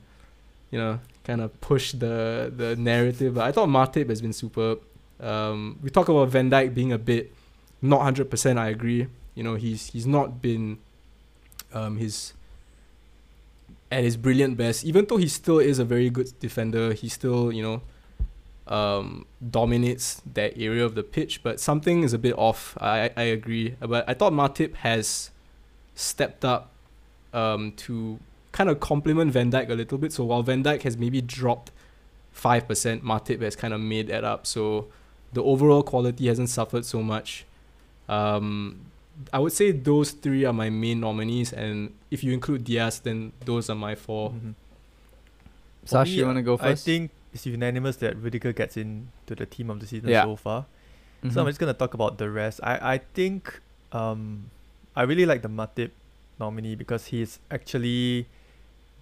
you 0.70 0.78
know, 0.78 1.00
kind 1.24 1.40
of 1.40 1.60
push 1.60 1.92
the 1.92 2.52
the 2.54 2.76
narrative. 2.76 3.34
But 3.34 3.44
I 3.44 3.52
thought 3.52 3.68
Matip 3.68 4.08
has 4.08 4.20
been 4.20 4.32
superb. 4.32 4.80
Um, 5.20 5.78
we 5.82 5.90
talk 5.90 6.08
about 6.08 6.28
Van 6.28 6.50
Dijk 6.50 6.74
being 6.74 6.92
a 6.92 6.98
bit 6.98 7.32
not 7.82 8.02
hundred 8.02 8.30
percent. 8.30 8.58
I 8.58 8.68
agree. 8.68 9.06
You 9.34 9.42
know, 9.42 9.54
he's 9.54 9.88
he's 9.88 10.06
not 10.06 10.42
been 10.42 10.78
um 11.72 11.96
his 11.96 12.32
at 13.90 14.04
his 14.04 14.16
brilliant 14.16 14.56
best. 14.56 14.84
Even 14.84 15.04
though 15.06 15.16
he 15.16 15.28
still 15.28 15.58
is 15.58 15.78
a 15.78 15.84
very 15.84 16.10
good 16.10 16.32
defender, 16.38 16.92
he 16.92 17.08
still 17.08 17.52
you 17.52 17.62
know 17.62 17.82
um, 18.70 19.26
dominates 19.50 20.22
that 20.34 20.56
area 20.56 20.84
of 20.84 20.94
the 20.94 21.02
pitch, 21.02 21.42
but 21.42 21.58
something 21.58 22.02
is 22.02 22.12
a 22.12 22.18
bit 22.18 22.34
off. 22.38 22.76
I 22.80 23.10
I 23.16 23.22
agree, 23.22 23.76
but 23.80 24.08
I 24.08 24.14
thought 24.14 24.32
Matip 24.32 24.74
has 24.76 25.30
stepped 25.94 26.44
up 26.44 26.70
um, 27.32 27.72
to 27.72 28.18
kind 28.52 28.70
of 28.70 28.80
complement 28.80 29.32
Van 29.32 29.50
Dijk 29.50 29.70
a 29.70 29.74
little 29.74 29.98
bit. 29.98 30.12
So 30.12 30.24
while 30.24 30.42
Van 30.42 30.62
Dijk 30.62 30.82
has 30.82 30.96
maybe 30.96 31.20
dropped 31.20 31.72
five 32.32 32.68
percent, 32.68 33.04
Matip 33.04 33.42
has 33.42 33.56
kind 33.56 33.74
of 33.74 33.80
made 33.80 34.06
that 34.08 34.24
up. 34.24 34.46
So 34.46 34.86
the 35.32 35.42
overall 35.42 35.82
quality 35.82 36.28
hasn't 36.28 36.48
suffered 36.48 36.84
so 36.84 37.02
much. 37.02 37.44
Um, 38.08 38.86
I 39.32 39.38
would 39.38 39.52
say 39.52 39.70
those 39.72 40.12
three 40.12 40.44
are 40.44 40.52
my 40.52 40.70
main 40.70 41.00
nominees, 41.00 41.52
and 41.52 41.92
if 42.10 42.24
you 42.24 42.32
include 42.32 42.64
Dias, 42.64 42.98
then 43.00 43.32
those 43.44 43.68
are 43.68 43.74
my 43.76 43.94
4 43.94 44.30
Mhm. 44.30 44.54
For 45.82 45.88
Sash, 45.88 46.08
me, 46.08 46.14
you 46.16 46.26
want 46.26 46.36
to 46.38 46.42
go 46.42 46.56
first? 46.56 46.82
I 46.82 46.92
think 46.92 47.10
it's 47.32 47.46
unanimous 47.46 47.96
that 47.96 48.16
Rudiger 48.16 48.52
gets 48.52 48.76
into 48.76 49.34
the 49.34 49.46
team 49.46 49.70
of 49.70 49.80
the 49.80 49.86
season 49.86 50.08
Yeah. 50.10 50.24
so 50.24 50.36
far. 50.36 50.66
Mhm. 51.24 51.32
So 51.32 51.40
I'm 51.40 51.46
just 51.48 51.58
gonna 51.58 51.74
talk 51.74 51.94
about 51.94 52.18
the 52.18 52.30
rest. 52.30 52.60
I 52.62 52.94
I 52.94 52.98
think 52.98 53.60
um 53.92 54.50
I 54.96 55.02
really 55.02 55.26
like 55.26 55.42
the 55.42 55.48
Matip 55.48 55.90
nominee 56.38 56.74
because 56.74 57.06
he's 57.12 57.38
actually 57.50 58.26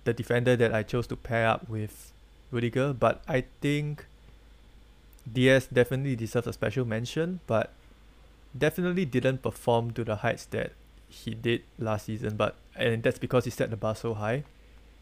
the 0.05 0.13
defender 0.13 0.57
that 0.57 0.75
I 0.75 0.83
chose 0.83 1.07
to 1.09 1.17
pair 1.17 1.47
up 1.49 1.69
with 1.69 2.13
Rudiger. 2.51 2.93
But 2.93 3.23
I 3.29 3.45
think 3.61 4.07
Dias 5.31 5.67
definitely 5.67 6.17
deserves 6.17 6.47
a 6.47 6.53
special 6.53 6.85
mention, 6.85 7.41
but 7.47 7.73
definitely 8.57 9.05
didn't 9.05 9.43
perform 9.43 9.91
to 9.93 10.05
the 10.05 10.17
heights 10.17 10.45
that 10.47 10.73
he 11.09 11.35
did 11.35 11.63
last 11.79 12.07
season. 12.07 12.37
But 12.37 12.57
and 12.77 13.03
that's 13.03 13.19
because 13.19 13.45
he 13.45 13.51
set 13.51 13.71
the 13.71 13.77
bar 13.77 13.95
so 13.95 14.15
high. 14.15 14.45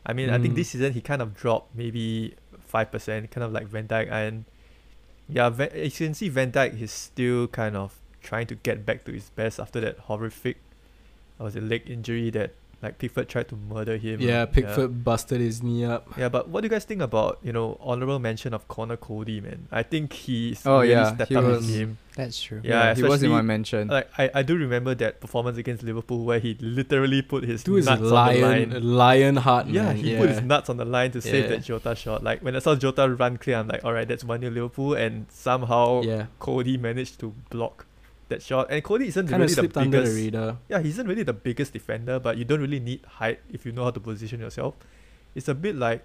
I 0.04 0.12
mean, 0.12 0.30
I 0.30 0.38
think 0.38 0.54
Mm. 0.54 0.56
this 0.56 0.70
season 0.70 0.92
he 0.92 1.00
kind 1.00 1.20
of 1.20 1.34
dropped 1.34 1.74
maybe 1.74 2.34
five 2.66 2.90
percent, 2.90 3.30
kind 3.30 3.44
of 3.44 3.52
like 3.52 3.66
Van 3.66 3.88
Dijk, 3.88 4.10
and 4.10 4.44
yeah, 5.28 5.48
Van, 5.50 5.70
you 5.74 5.90
can 5.90 6.14
see 6.14 6.28
Van 6.28 6.52
Dijk 6.52 6.80
is 6.80 6.92
still 6.92 7.48
kind 7.48 7.76
of 7.76 7.98
trying 8.22 8.46
to 8.46 8.54
get 8.54 8.86
back 8.86 9.04
to 9.04 9.12
his 9.12 9.30
best 9.30 9.58
after 9.60 9.80
that 9.80 9.98
horrific, 10.06 10.58
uh, 11.40 11.44
was 11.44 11.56
a 11.56 11.60
leg 11.60 11.90
injury 11.90 12.30
that 12.30 12.52
like 12.82 12.98
Pickford 12.98 13.28
tried 13.28 13.48
to 13.48 13.56
murder 13.56 13.96
him. 13.96 14.20
Yeah, 14.20 14.44
Pickford 14.44 15.02
busted 15.02 15.40
his 15.40 15.62
knee 15.62 15.84
up. 15.84 16.08
Yeah. 16.18 16.28
but 16.28 16.48
what 16.48 16.60
do 16.60 16.66
you 16.66 16.70
guys 16.70 16.84
think 16.84 17.00
about 17.02 17.38
you 17.42 17.52
know 17.52 17.78
honorable 17.80 18.18
mention 18.18 18.52
of 18.54 18.68
Conor 18.68 18.96
Coady, 18.98 19.40
man? 19.40 19.66
I 19.72 19.82
think 19.82 20.12
he's 20.12 20.64
Oh, 20.66 20.80
really 20.80 20.90
yeah, 20.90 21.14
stepped 21.14 21.28
he 21.30 21.36
up 21.36 21.44
was- 21.44 21.66
his 21.66 21.76
game. 21.78 21.98
That's 22.16 22.40
true. 22.40 22.62
Yeah, 22.64 22.94
he 22.94 23.02
was 23.02 23.22
in 23.22 23.28
my 23.28 23.36
especially- 23.36 23.46
mention. 23.46 23.88
Like 23.88 24.08
I, 24.16 24.30
I 24.36 24.42
do 24.42 24.56
remember 24.56 24.94
that 24.94 25.20
performance 25.20 25.58
against 25.58 25.82
Liverpool 25.82 26.24
where 26.24 26.38
he 26.38 26.54
literally 26.60 27.20
put 27.20 27.44
his 27.44 27.62
Dude 27.62 27.80
is 27.80 27.86
nuts 27.86 28.00
lion, 28.00 28.44
on 28.44 28.70
the 28.70 28.80
line. 28.80 28.96
lion 28.96 29.36
heart, 29.36 29.66
Yeah, 29.66 29.82
man. 29.84 29.96
he 29.96 30.12
yeah. 30.12 30.18
put 30.20 30.30
his 30.30 30.40
nuts 30.40 30.70
on 30.70 30.78
the 30.78 30.86
line 30.86 31.10
to 31.12 31.20
save 31.20 31.44
Yeah. 31.44 31.50
that 31.50 31.64
Jota 31.64 31.94
shot. 31.94 32.22
Like 32.24 32.40
when 32.42 32.56
I 32.56 32.60
saw 32.60 32.74
Jota 32.74 33.08
run 33.08 33.36
clear, 33.36 33.56
I'm 33.56 33.68
like, 33.68 33.84
all 33.84 33.92
right, 33.92 34.08
that's 34.08 34.24
one 34.24 34.40
new 34.40 34.48
Liverpool, 34.50 34.94
and 34.94 35.26
somehow 35.30 36.02
yeah. 36.02 36.26
Coady 36.38 36.76
managed 36.78 37.20
to 37.20 37.34
block 37.50 37.85
that 38.28 38.42
shot. 38.42 38.66
And 38.70 38.82
Coady 38.82 39.08
isn't 39.08 39.28
Kind 39.28 39.42
of 39.42 39.46
really 39.46 39.54
the 39.54 39.60
slipped 39.60 39.76
under 39.76 40.02
the 40.02 40.30
biggest. 40.30 40.56
yeah, 40.68 40.80
he 40.80 40.88
isn't 40.90 41.06
really 41.06 41.22
the 41.22 41.32
biggest 41.32 41.72
defender, 41.72 42.18
but 42.18 42.36
you 42.36 42.44
don't 42.44 42.60
really 42.60 42.80
need 42.80 43.04
height 43.06 43.40
if 43.52 43.64
you 43.64 43.72
know 43.72 43.84
how 43.84 43.90
to 43.90 44.00
position 44.00 44.40
yourself. 44.40 44.74
It's 45.34 45.48
a 45.48 45.54
bit 45.54 45.76
like, 45.76 46.02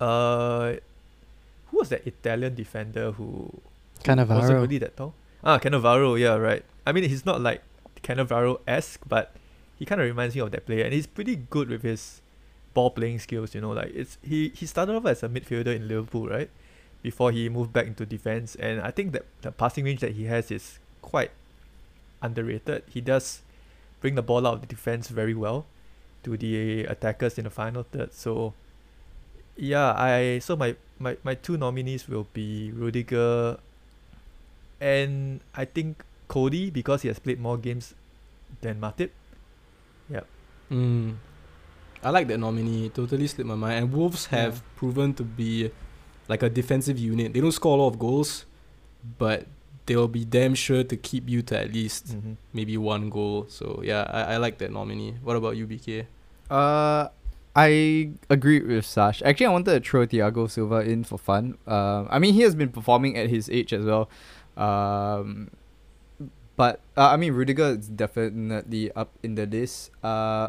uh, 0.00 0.74
who 1.70 1.78
was 1.78 1.88
that 1.90 2.06
Italian 2.06 2.54
defender 2.54 3.12
who 3.12 3.50
wasn't 4.06 4.18
Cannavaro. 4.28 4.60
really 4.62 4.78
that 4.78 4.96
tall? 4.96 5.14
Ah, 5.44 5.58
Cannavaro. 5.58 6.18
Yeah, 6.18 6.36
right. 6.36 6.64
I 6.86 6.92
mean, 6.92 7.04
he's 7.04 7.24
not 7.26 7.40
like 7.40 7.62
Cannavaro 8.02 8.60
esque, 8.66 9.00
but 9.08 9.34
he 9.78 9.84
kind 9.84 10.00
of 10.00 10.06
reminds 10.06 10.34
me 10.34 10.40
of 10.40 10.50
that 10.52 10.66
player, 10.66 10.84
and 10.84 10.92
he's 10.92 11.06
pretty 11.06 11.36
good 11.36 11.68
with 11.68 11.82
his 11.82 12.20
ball 12.74 12.90
playing 12.90 13.18
skills. 13.18 13.54
You 13.54 13.60
know, 13.60 13.70
like 13.70 13.92
it's 13.94 14.18
he 14.22 14.50
he 14.54 14.66
started 14.66 14.94
off 14.94 15.06
as 15.06 15.22
a 15.22 15.28
midfielder 15.28 15.74
in 15.74 15.88
Liverpool, 15.88 16.28
right? 16.28 16.50
Before 17.02 17.32
he 17.32 17.48
moved 17.48 17.72
back 17.72 17.86
into 17.86 18.06
defense, 18.06 18.54
and 18.56 18.80
I 18.80 18.90
think 18.92 19.12
that 19.12 19.24
the 19.42 19.50
passing 19.50 19.84
range 19.84 20.00
that 20.00 20.12
he 20.12 20.24
has 20.26 20.50
is 20.52 20.78
quite 21.02 21.30
underrated. 22.22 22.84
He 22.88 23.00
does 23.02 23.42
bring 24.00 24.14
the 24.14 24.22
ball 24.22 24.46
out 24.46 24.54
of 24.54 24.60
the 24.62 24.66
defense 24.66 25.08
very 25.08 25.34
well 25.34 25.66
to 26.22 26.36
the 26.36 26.84
attackers 26.86 27.36
in 27.38 27.44
the 27.44 27.50
final 27.50 27.82
third. 27.82 28.14
So 28.14 28.54
yeah, 29.56 29.92
I 29.92 30.38
so 30.38 30.56
my 30.56 30.76
my, 30.98 31.16
my 31.22 31.34
two 31.34 31.58
nominees 31.58 32.08
will 32.08 32.26
be 32.32 32.70
Rudiger 32.72 33.58
and 34.80 35.40
I 35.54 35.64
think 35.64 36.04
Coady 36.28 36.70
because 36.70 37.02
he 37.02 37.08
has 37.08 37.18
played 37.18 37.40
more 37.40 37.58
games 37.58 37.94
than 38.62 38.80
Matip. 38.80 39.10
Mm. 40.70 41.16
I 42.02 42.08
like 42.08 42.28
that 42.28 42.38
nominee. 42.38 42.88
Totally 42.88 43.26
slipped 43.26 43.46
my 43.46 43.54
mind. 43.54 43.84
And 43.84 43.92
Wolves 43.92 44.26
have 44.32 44.54
Yeah. 44.56 44.60
proven 44.76 45.12
to 45.14 45.22
be 45.22 45.70
like 46.28 46.42
a 46.42 46.48
defensive 46.48 46.98
unit. 46.98 47.34
They 47.34 47.40
don't 47.40 47.52
score 47.52 47.76
a 47.76 47.80
lot 47.82 47.88
of 47.88 47.98
goals, 47.98 48.46
but 49.18 49.44
they'll 49.92 50.08
be 50.08 50.24
damn 50.24 50.56
sure 50.56 50.80
to 50.82 50.96
keep 50.96 51.28
you 51.28 51.42
to 51.52 51.60
at 51.60 51.68
least 51.76 52.16
Mm-hmm. 52.16 52.40
maybe 52.56 52.80
one 52.80 53.10
goal. 53.12 53.44
So 53.52 53.84
yeah, 53.84 54.08
I, 54.08 54.34
I 54.34 54.36
like 54.40 54.56
that 54.64 54.72
nominee. 54.72 55.20
What 55.22 55.36
about 55.36 55.56
you, 55.60 55.66
BK? 55.68 56.06
Uh, 56.48 57.08
I 57.54 58.12
agree 58.32 58.60
with 58.64 58.86
Sash. 58.88 59.20
Actually, 59.20 59.46
I 59.46 59.52
wanted 59.52 59.76
to 59.76 59.80
throw 59.84 60.06
Thiago 60.08 60.48
Silva 60.48 60.80
in 60.80 61.04
for 61.04 61.18
fun. 61.20 61.58
Um, 61.68 62.08
I 62.08 62.16
mean, 62.18 62.32
he 62.32 62.40
has 62.48 62.54
been 62.56 62.72
performing 62.72 63.16
at 63.20 63.28
his 63.28 63.50
age 63.52 63.72
as 63.76 63.84
well. 63.84 64.08
Um, 64.56 65.50
but 66.56 66.80
uh, 66.96 67.08
I 67.12 67.16
mean, 67.16 67.32
Rudiger 67.36 67.76
is 67.76 67.88
definitely 67.88 68.88
up 68.92 69.12
in 69.22 69.34
the 69.36 69.44
list. 69.44 69.90
Uh, 70.02 70.48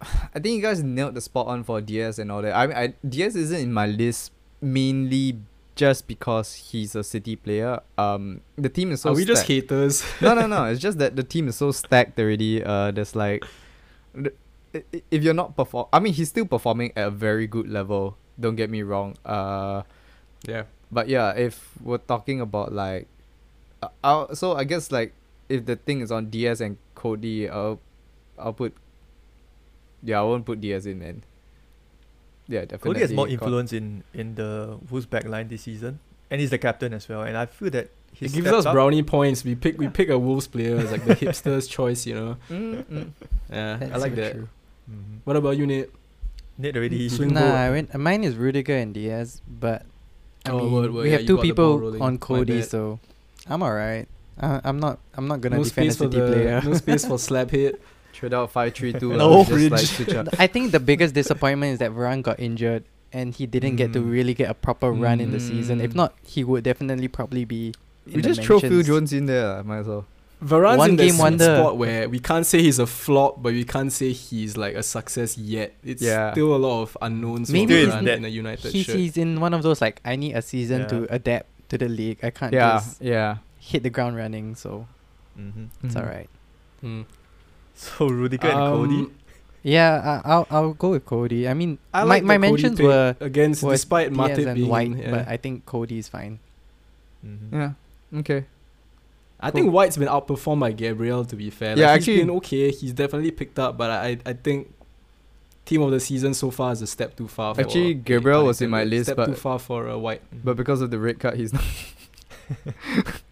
I 0.36 0.36
think 0.40 0.56
you 0.56 0.62
guys 0.62 0.82
nailed 0.82 1.14
the 1.14 1.20
spot 1.24 1.46
on 1.48 1.64
for 1.64 1.80
Dias 1.80 2.18
and 2.18 2.30
all 2.32 2.42
that. 2.42 2.52
I 2.54 2.66
mean, 2.66 2.76
I, 2.76 2.94
Dias 3.06 3.34
isn't 3.36 3.60
in 3.60 3.72
my 3.72 3.86
list 3.86 4.32
mainly 4.60 5.40
just 5.76 6.08
because 6.08 6.54
he's 6.72 6.94
a 6.96 7.04
City 7.04 7.36
player. 7.36 7.80
Um, 7.96 8.40
the 8.56 8.68
team 8.68 8.90
is 8.92 9.02
so. 9.02 9.10
Are 9.10 9.14
we 9.14 9.24
just 9.24 9.44
stacked 9.44 9.70
haters? 9.70 10.02
no, 10.20 10.34
no, 10.34 10.46
no. 10.48 10.64
It's 10.72 10.80
just 10.80 10.98
that 10.98 11.14
the 11.14 11.22
team 11.22 11.48
is 11.48 11.56
so 11.56 11.70
stacked 11.70 12.18
already. 12.18 12.64
Uh, 12.64 12.90
there's 12.90 13.14
like, 13.14 13.44
the- 14.14 14.32
i- 14.74 14.82
i- 14.94 15.02
if 15.10 15.22
you're 15.22 15.34
not 15.36 15.54
perform, 15.56 15.86
I 15.92 16.00
mean, 16.00 16.12
he's 16.14 16.28
still 16.30 16.46
performing 16.46 16.92
at 16.96 17.06
a 17.06 17.10
very 17.10 17.46
good 17.46 17.68
level. 17.68 18.16
Don't 18.40 18.56
get 18.56 18.68
me 18.70 18.82
wrong. 18.82 19.16
Uh, 19.24 19.82
yeah. 20.48 20.64
but 20.90 21.08
yeah, 21.08 21.30
if 21.36 21.70
we're 21.82 21.98
talking 22.02 22.40
about 22.40 22.72
like, 22.72 23.06
uh, 23.82 23.88
I'll, 24.02 24.34
so 24.34 24.56
I 24.56 24.64
guess 24.64 24.90
like 24.90 25.12
if 25.48 25.64
the 25.66 25.76
thing 25.76 26.00
is 26.00 26.10
on 26.10 26.30
Dias 26.30 26.60
and 26.60 26.76
Coady, 26.94 27.48
I'll, 27.48 27.80
I'll 28.38 28.52
put. 28.52 28.74
Yeah, 30.02 30.20
I 30.20 30.22
won't 30.24 30.44
put 30.46 30.60
Dias 30.60 30.86
in, 30.86 30.98
man. 31.00 31.22
Yeah, 32.48 32.60
definitely. 32.62 32.88
Coady 32.90 33.00
has 33.00 33.12
more 33.12 33.26
Co- 33.26 33.32
influence 33.32 33.72
in 33.72 34.02
in 34.14 34.34
the 34.36 34.78
Wolves 34.90 35.06
back 35.06 35.24
line 35.26 35.48
this 35.48 35.62
season, 35.62 35.98
and 36.30 36.40
he's 36.40 36.50
the 36.50 36.58
captain 36.58 36.92
as 36.94 37.08
well. 37.08 37.22
And 37.22 37.36
I 37.36 37.46
feel 37.46 37.70
that 37.70 37.90
he 38.12 38.26
It 38.26 38.32
gives 38.32 38.46
us 38.48 38.64
brownie 38.64 39.02
points. 39.02 39.42
We 39.44 39.54
pick 39.54 39.78
we 39.78 39.88
pick 39.88 40.08
a 40.08 40.18
Wolves 40.18 40.46
player 40.46 40.76
as 40.78 40.90
like 40.92 41.04
the 41.04 41.14
hipster's 41.22 41.66
choice, 41.66 42.06
you 42.06 42.14
know. 42.14 42.36
Mm, 42.48 42.84
mm. 42.86 43.08
Yeah, 43.50 43.76
That's 43.78 43.92
I 43.92 43.96
like 43.98 44.12
so 44.14 44.20
that. 44.22 44.36
Mm-hmm. 44.36 45.16
What 45.24 45.36
about 45.36 45.56
you, 45.58 45.66
Nate? 45.66 45.90
Nate 46.58 46.76
already. 46.76 47.08
Swing 47.08 47.34
Nah. 47.34 47.66
I 47.66 47.70
went, 47.70 47.92
mine 47.98 48.22
is 48.24 48.36
Rudiger 48.36 48.76
and 48.76 48.94
Dias, 48.94 49.42
but 49.46 49.82
I 50.46 50.50
Oh, 50.50 50.58
mean, 50.60 50.72
word, 50.72 50.94
word. 50.94 51.02
we 51.02 51.10
Yeah, 51.10 51.12
have 51.18 51.20
you 51.22 51.26
two 51.26 51.36
got 51.36 51.42
the 51.42 51.50
ball 51.52 51.78
people 51.80 52.02
on 52.02 52.18
Coady, 52.18 52.62
so 52.62 53.00
I'm 53.50 53.62
alright. 53.62 54.08
Uh, 54.40 54.60
I'm 54.64 54.78
not. 54.78 54.98
I'm 55.18 55.26
not 55.28 55.40
gonna 55.40 55.56
no 55.56 55.64
defend 55.64 55.88
a 55.88 55.92
space 55.92 55.96
for 55.98 56.04
City 56.12 56.20
the 56.20 56.32
player. 56.32 56.60
no 56.64 56.74
space 56.74 57.04
for 57.04 57.18
slap 57.28 57.50
hit. 57.50 57.80
Trade 58.16 58.34
out 58.34 58.50
five 58.50 58.74
three 58.74 58.92
two. 58.92 59.12
No 59.16 59.44
just 59.44 59.70
like 59.70 59.80
switch 59.80 60.14
up. 60.14 60.28
I 60.38 60.46
think 60.46 60.72
the 60.72 60.80
biggest 60.80 61.14
disappointment 61.14 61.74
is 61.74 61.78
that 61.80 61.90
Varane 61.92 62.22
got 62.22 62.40
injured 62.40 62.84
and 63.12 63.34
he 63.34 63.46
didn't 63.46 63.76
get 63.76 63.92
to 63.92 64.00
Mm. 64.00 64.10
really 64.10 64.34
get 64.34 64.50
a 64.50 64.54
proper 64.54 64.90
run 64.90 65.20
in 65.20 65.30
the 65.32 65.40
season. 65.40 65.80
If 65.80 65.92
Mm. 65.92 65.96
not, 65.96 66.14
he 66.26 66.42
would 66.44 66.64
definitely 66.64 67.08
probably 67.08 67.44
be. 67.44 67.74
In 68.06 68.14
We 68.14 68.22
the 68.22 68.28
just 68.28 68.42
throw 68.42 68.58
Phil. 68.60 68.82
Jones 68.82 69.12
in 69.12 69.26
there. 69.26 69.62
Might 69.64 69.78
as 69.80 69.86
well. 69.86 70.06
Varane's 70.44 70.78
One 70.78 70.90
in 70.90 70.96
that 70.96 71.06
game 71.06 71.18
wonder. 71.18 71.44
spot 71.56 71.76
where 71.78 72.08
we 72.10 72.18
can't 72.18 72.44
say 72.44 72.60
he's 72.62 72.78
a 72.78 72.86
flop, 72.86 73.42
but 73.42 73.52
we 73.54 73.64
can't 73.64 73.90
say 73.92 74.12
he's 74.12 74.56
like 74.56 74.74
a 74.74 74.82
success 74.82 75.36
yet. 75.38 75.72
It's 75.84 76.02
Yeah. 76.02 76.32
still 76.32 76.54
a 76.54 76.60
lot 76.60 76.82
of 76.82 76.96
unknowns 77.00 77.50
Maybe 77.50 77.72
for 77.72 77.78
it's 77.88 77.94
Varane 77.96 78.04
that 78.04 78.18
in 78.18 78.24
a 78.24 78.28
United 78.28 78.70
He's, 78.72 78.84
shirt. 78.84 78.96
he's 78.96 79.16
in 79.16 79.40
one 79.40 79.54
of 79.54 79.62
those 79.62 79.80
like 79.80 80.00
I 80.04 80.14
need 80.16 80.34
a 80.34 80.42
season 80.42 80.80
Yeah. 80.82 80.86
to 80.88 81.06
adapt 81.14 81.46
to 81.70 81.78
the 81.78 81.88
league. 81.88 82.18
I 82.22 82.30
can't 82.30 82.52
Yeah, 82.52 82.74
just 82.80 83.00
yeah. 83.00 83.36
hit 83.58 83.82
the 83.82 83.90
ground 83.90 84.16
running, 84.16 84.54
so 84.56 84.86
Mm-hmm. 85.40 85.64
it's 85.86 85.94
Mhm. 85.94 86.00
alright. 86.00 86.28
Hmm. 86.82 87.02
So 87.76 88.08
Rudiger 88.08 88.48
and 88.48 88.56
Coady. 88.56 88.94
Um, 89.00 89.12
Yeah, 89.62 90.20
I, 90.24 90.30
I'll 90.30 90.46
I'll 90.50 90.72
go 90.74 90.90
with 90.90 91.04
Coady. 91.04 91.46
I 91.48 91.54
mean, 91.54 91.78
I 91.92 92.02
my 92.04 92.08
like 92.08 92.22
my 92.24 92.36
the 92.38 92.46
Coady 92.46 92.52
mentions 92.62 92.80
were 92.80 93.16
against 93.20 93.62
were 93.62 93.72
despite 93.72 94.12
Dias 94.12 94.38
Matip 94.38 94.54
being 94.54 94.68
White, 94.68 94.96
yeah. 94.96 95.10
but 95.10 95.28
I 95.28 95.36
think 95.36 95.66
Coady's 95.66 96.08
fine. 96.08 96.38
Mm-hmm. 97.24 97.54
Yeah. 97.60 97.72
Okay. 98.20 98.44
I 99.40 99.50
Cool. 99.50 99.60
think 99.60 99.72
White's 99.74 99.96
been 99.98 100.08
outperformed 100.08 100.60
by 100.60 100.72
Gabriel. 100.72 101.24
To 101.24 101.36
be 101.36 101.50
fair, 101.50 101.76
Yeah, 101.76 101.90
actually- 101.90 102.14
he's 102.14 102.22
been 102.22 102.36
okay. 102.38 102.70
He's 102.70 102.92
definitely 102.92 103.30
picked 103.32 103.58
up, 103.58 103.76
but 103.76 103.90
I 103.90 104.18
I 104.24 104.32
think 104.32 104.72
team 105.66 105.82
of 105.82 105.90
the 105.90 105.98
season 106.00 106.32
so 106.32 106.50
far 106.52 106.70
is 106.72 106.80
a 106.80 106.86
step 106.86 107.16
too 107.16 107.26
far. 107.28 107.54
Actually, 107.58 107.94
pun 107.94 108.02
Gabriel 108.04 108.44
was 108.46 108.62
in 108.62 108.70
my 108.70 108.84
list, 108.84 109.06
but. 109.08 109.12
step 109.12 109.16
but- 109.16 109.26
too 109.26 109.34
far 109.34 109.58
for 109.58 109.88
uh, 109.90 109.96
White. 109.98 110.22
But 110.44 110.56
because 110.56 110.80
of 110.80 110.90
the 110.90 110.98
red 110.98 111.18
card, 111.18 111.36
he's 111.36 111.52
not. 111.52 111.64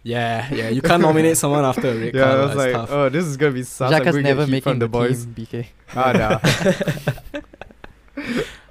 Yeah, 0.03 0.53
yeah, 0.53 0.69
you 0.69 0.81
can't 0.81 1.01
nominate 1.01 1.37
someone 1.37 1.63
after 1.65 1.89
a 1.89 1.95
red 1.95 2.13
yeah, 2.13 2.21
card. 2.23 2.35
I 2.35 2.41
was 2.41 2.49
it's 2.51 2.57
like, 2.57 2.71
tough. 2.73 2.91
oh, 2.91 3.09
this 3.09 3.25
is 3.25 3.37
gonna 3.37 3.51
be 3.53 3.63
such. 3.63 3.91
I'm 3.93 4.01
Xhaka's 4.03 4.15
never 4.17 4.45
heat 4.45 4.51
making 4.51 4.61
from 4.71 4.79
the 4.79 4.85
the 4.85 4.89
boys. 4.89 5.25
team, 5.25 5.33
BK. 5.35 5.65
Ah, 5.95 6.11
nah. 6.11 7.41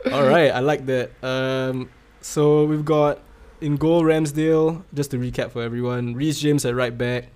All 0.13 0.27
right, 0.27 0.51
I 0.51 0.61
like 0.61 0.87
that. 0.87 1.11
Um, 1.23 1.89
so 2.21 2.65
we've 2.67 2.85
got 2.85 3.21
in 3.61 3.77
goal 3.77 4.03
Ramsdale. 4.03 4.83
Just 4.95 5.11
to 5.13 5.19
recap 5.19 5.51
for 5.53 5.63
everyone: 5.63 6.15
Reece 6.15 6.41
James 6.41 6.65
at 6.65 6.75
right 6.75 6.97
back, 6.97 7.29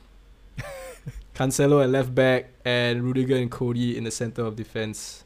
Cancelo 1.34 1.82
at 1.82 1.90
left 1.90 2.14
back, 2.14 2.50
and 2.64 3.02
Rudiger 3.02 3.36
and 3.36 3.50
Coady 3.50 3.96
in 3.96 4.04
the 4.04 4.10
center 4.10 4.42
of 4.44 4.56
defense. 4.56 5.24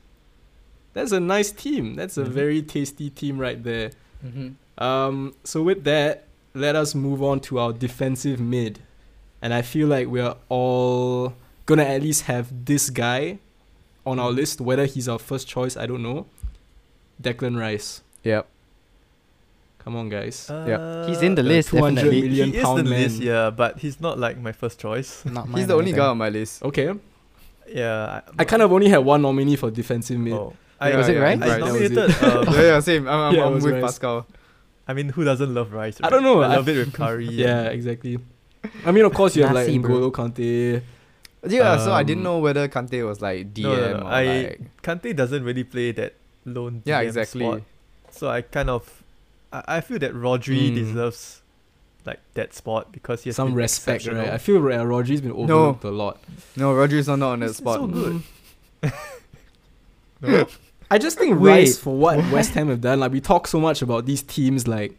That's 0.95 1.13
a 1.13 1.21
nice 1.21 1.51
team. 1.53 1.95
That's 1.95 2.17
a 2.19 2.25
Mhm. 2.25 2.29
very 2.29 2.63
tasty 2.63 3.11
team 3.11 3.39
right 3.39 3.63
there. 3.63 3.91
mm-hmm. 4.25 4.83
Um, 4.83 5.35
so 5.45 5.63
with 5.63 5.85
that, 5.85 6.25
let 6.55 6.77
us 6.77 6.95
move 6.95 7.23
on 7.23 7.41
to 7.41 7.59
our 7.59 7.73
defensive 7.73 8.41
mid, 8.41 8.81
and 9.41 9.53
I 9.55 9.63
feel 9.63 9.89
like 9.89 10.09
we 10.09 10.21
are 10.21 10.37
all 10.49 11.35
gonna 11.67 11.85
at 11.85 12.03
least 12.03 12.23
have 12.25 12.65
this 12.65 12.91
guy 12.91 13.39
on 14.05 14.19
our 14.19 14.31
list. 14.31 14.61
Whether 14.61 14.87
he's 14.87 15.09
our 15.09 15.19
first 15.19 15.49
choice, 15.49 15.77
I 15.77 15.87
don't 15.87 16.03
know. 16.03 16.27
Declan 17.23 17.59
Rice. 17.59 18.03
Yep. 18.25 18.47
Come 19.79 19.97
on, 19.97 20.09
guys. 20.09 20.49
Uh, 20.49 21.07
He's 21.09 21.23
in 21.23 21.35
the 21.35 21.43
the 21.43 21.49
list 21.49 21.71
200 21.71 21.95
definitely. 21.97 22.23
million 22.23 22.51
he 22.53 22.57
is 22.59 22.65
pound 22.65 22.79
the 22.87 22.91
list, 22.91 23.21
yeah, 23.21 23.51
but 23.51 23.79
he's 23.79 24.01
not 24.01 24.17
like 24.17 24.39
my 24.39 24.53
first 24.53 24.79
choice. 24.79 25.25
Not 25.25 25.49
He's 25.57 25.67
the 25.67 25.75
only 25.75 25.91
either. 25.91 25.99
guy 25.99 26.07
on 26.07 26.19
my 26.19 26.29
list. 26.29 26.63
Okay. 26.63 26.93
Yeah, 27.69 28.21
I 28.39 28.45
kind 28.45 28.63
of 28.63 28.73
only 28.73 28.89
had 28.89 28.99
one 28.99 29.23
nominee 29.23 29.57
for 29.57 29.71
defensive 29.73 30.19
mid. 30.21 30.35
Oh, 30.35 30.55
I, 30.81 30.91
Yeah, 30.91 30.97
Was 30.99 31.09
it 31.09 31.19
right? 31.19 31.43
I 31.43 31.49
Right. 31.49 31.61
That 31.61 31.67
nominated. 31.67 31.99
um, 32.23 32.55
yeah, 32.55 32.63
yeah, 32.63 32.81
same. 32.81 33.09
I'm, 33.09 33.15
I'm, 33.21 33.35
Yeah, 33.35 33.47
I'm 33.47 33.55
with 33.55 33.65
Rice. 33.65 33.83
Pascal. 33.83 34.27
I 34.93 34.95
mean, 34.95 35.09
who 35.09 35.25
doesn't 35.25 35.53
love 35.55 35.73
rice? 35.73 35.97
I 36.03 36.11
don't 36.11 36.23
know, 36.23 36.43
I 36.43 36.53
I- 36.53 36.57
love 36.57 36.69
it 36.69 36.77
with 36.77 36.93
curry. 36.93 37.29
Yeah, 37.45 37.63
exactly. 37.79 38.19
I 38.85 38.91
mean, 38.93 39.05
of 39.07 39.15
course, 39.15 39.35
you 39.37 39.43
have 39.45 39.55
like 39.55 39.67
Nasi, 39.67 39.79
bro. 39.79 39.91
N'Golo 39.97 40.13
Kante. 40.13 40.83
Yeah, 41.49 41.77
so 41.79 41.93
I 41.93 42.03
didn't 42.05 42.21
Um, 42.21 42.25
know 42.29 42.39
whether 42.39 42.69
Kante 42.69 43.01
was 43.09 43.21
like 43.23 43.53
DM 43.55 43.63
No, 43.65 43.75
no, 43.75 43.97
no, 43.97 44.05
or 44.05 44.11
I- 44.21 44.43
like. 44.43 44.83
Kante 44.83 45.17
doesn't 45.17 45.43
really 45.49 45.65
play 45.65 45.93
that 45.93 46.13
lone. 46.45 46.75
DM 46.85 46.87
Yeah, 46.93 47.01
exactly. 47.01 47.41
Spot, 47.47 47.63
so 48.11 48.29
I 48.29 48.43
kind 48.43 48.69
of, 48.71 49.03
I, 49.53 49.63
I 49.77 49.81
feel 49.81 49.99
that 50.01 50.13
Rodri 50.15 50.71
Mm. 50.71 50.75
deserves, 50.75 51.41
like 52.05 52.21
that 52.35 52.53
spot 52.55 52.93
because 52.93 53.23
he 53.25 53.29
has 53.31 53.37
Some 53.37 53.49
been 53.49 53.57
respect, 53.65 54.07
right? 54.07 54.29
I 54.37 54.39
feel 54.39 54.59
uh, 54.59 54.85
Rodri's 54.93 55.21
been 55.23 55.33
overlooked 55.33 55.85
a 55.85 55.91
lot. 55.91 56.19
No, 56.57 56.73
Rodri's 56.75 57.09
not 57.09 57.23
on 57.23 57.41
that 57.41 57.47
He's 57.47 57.57
spot. 57.63 57.79
so 57.81 57.87
good. 57.89 58.23
Mm. 60.23 60.49
I 60.95 60.99
just 60.99 61.19
think 61.19 61.41
Wait, 61.41 61.51
Rice 61.51 61.79
for 61.79 61.95
what, 61.97 62.17
West 62.37 62.53
Ham 62.55 62.69
have 62.69 62.81
done. 62.81 63.01
Like 63.01 63.13
we 63.13 63.21
talk 63.21 63.47
so 63.47 63.59
much 63.61 63.83
about 63.83 64.05
these 64.07 64.23
teams, 64.23 64.67
like 64.69 64.93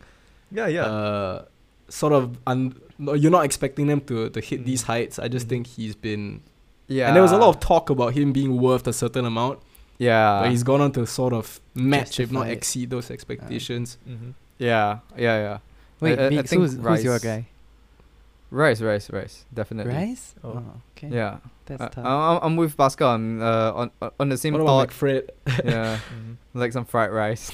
Yeah, 0.51 0.67
yeah. 0.67 0.85
uh, 0.85 1.45
sort 1.89 2.13
of 2.13 2.23
un- 2.47 2.75
you're 2.99 3.31
not 3.37 3.45
expecting 3.49 3.85
them 3.91 4.01
to 4.09 4.29
to 4.35 4.39
hit 4.49 4.61
Mm. 4.61 4.65
these 4.65 4.83
heights. 4.91 5.15
I 5.19 5.27
just 5.27 5.47
think 5.51 5.67
he's 5.67 5.95
been 5.95 6.41
Yeah. 6.87 7.07
and 7.07 7.15
there 7.15 7.23
was 7.27 7.31
a 7.31 7.37
lot 7.43 7.49
of 7.53 7.59
talk 7.59 7.89
about 7.89 8.13
him 8.17 8.33
being 8.33 8.51
worth 8.67 8.85
a 8.87 8.93
certain 8.93 9.25
amount, 9.25 9.59
Yeah. 9.97 10.41
but 10.41 10.49
he's 10.51 10.63
gone 10.63 10.81
on 10.85 10.91
to 10.93 11.05
sort 11.05 11.33
of 11.33 11.59
match 11.75 12.19
if 12.19 12.31
not 12.31 12.47
it. 12.47 12.53
exceed 12.57 12.89
those 12.89 13.11
expectations. 13.11 13.97
mm-hmm. 14.09 14.31
Yeah, 14.59 14.99
yeah, 15.17 15.37
yeah. 15.45 15.57
Wait, 15.99 16.19
I- 16.19 16.25
I 16.25 16.29
Beaks, 16.29 16.49
think 16.49 16.61
who's, 16.61 16.73
who's 16.75 17.03
your 17.03 17.19
guy? 17.19 17.47
Rice, 18.51 18.81
Rice, 18.81 19.09
Rice. 19.09 19.45
Definitely. 19.53 19.93
Rice? 19.93 20.35
Oh. 20.43 20.49
Oh, 20.61 20.81
okay. 20.95 21.09
Yeah. 21.15 21.37
That's 21.65 21.81
Uh, 21.81 21.87
tough. 21.89 22.05
I'm, 22.05 22.39
I'm 22.43 22.55
with 22.57 22.75
Pascal 22.75 23.09
on, 23.11 23.41
uh, 23.41 23.71
on 23.73 23.91
on 24.19 24.29
the 24.29 24.37
same 24.37 24.53
What 24.53 24.61
about 24.63 24.91
thought. 24.91 24.99
McFred? 24.99 25.29
yeah, 25.65 25.97
hmm 26.11 26.33
like 26.53 26.71
some 26.73 26.85
fried 26.85 27.11
rice. 27.11 27.51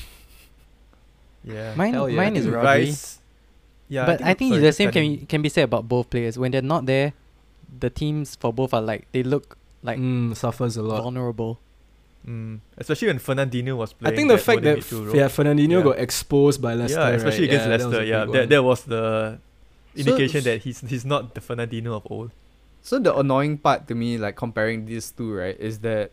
Yeah. 1.44 1.74
mine 1.76 1.94
yeah. 1.94 2.08
mine 2.16 2.36
is 2.36 2.46
Rodri. 2.48 2.64
Rice. 2.64 3.20
Yeah, 3.88 4.06
but 4.06 4.22
I 4.22 4.34
think, 4.36 4.54
sorry, 4.54 4.62
the 4.62 4.74
same 4.74 4.92
can 4.92 5.26
can 5.26 5.42
be 5.42 5.50
said 5.50 5.64
about 5.64 5.88
both 5.88 6.10
players. 6.10 6.38
When 6.38 6.52
they're 6.52 6.62
not 6.62 6.86
there, 6.86 7.14
the 7.80 7.90
teams 7.90 8.36
for 8.36 8.54
both 8.54 8.74
are 8.74 8.82
like 8.82 9.08
they 9.14 9.24
look 9.24 9.58
like 9.82 9.98
mm, 9.98 10.36
suffers 10.36 10.78
a 10.78 10.84
lot. 10.84 11.02
vulnerable. 11.02 11.58
Mm, 12.28 12.60
especially 12.78 13.08
when 13.08 13.18
Fernandinho 13.20 13.78
was 13.78 13.94
playing. 13.94 14.14
I 14.14 14.16
think 14.16 14.28
the 14.28 14.36
that 14.36 14.44
fact 14.44 14.62
that 14.64 14.78
f- 14.80 15.16
yeah, 15.16 15.26
Fernandinho 15.32 15.80
Yeah. 15.80 15.84
got 15.96 15.98
exposed 16.00 16.62
by 16.62 16.74
Leicester, 16.76 17.00
yeah, 17.00 17.10
especially 17.16 17.48
right? 17.48 17.56
against 17.56 17.66
yeah, 17.66 17.78
that 17.78 17.86
was 17.86 17.94
Leicester. 17.96 18.04
a 18.04 18.06
Yeah, 18.06 18.26
big 18.26 18.34
that 18.34 18.50
that 18.50 18.64
was 18.64 18.80
the 18.84 19.04
So- 19.96 20.00
indication 20.02 20.44
that 20.44 20.62
he's 20.62 20.82
he's 20.82 21.06
not 21.06 21.34
the 21.34 21.42
Fernandinho 21.42 21.96
of 21.96 22.04
old. 22.12 22.30
So 22.82 22.98
the 23.00 23.16
annoying 23.16 23.58
part 23.60 23.88
to 23.88 23.96
me, 23.96 24.18
like 24.18 24.36
comparing 24.36 24.86
these 24.86 25.12
two, 25.12 25.34
right, 25.34 25.58
is 25.60 25.80
that 25.80 26.12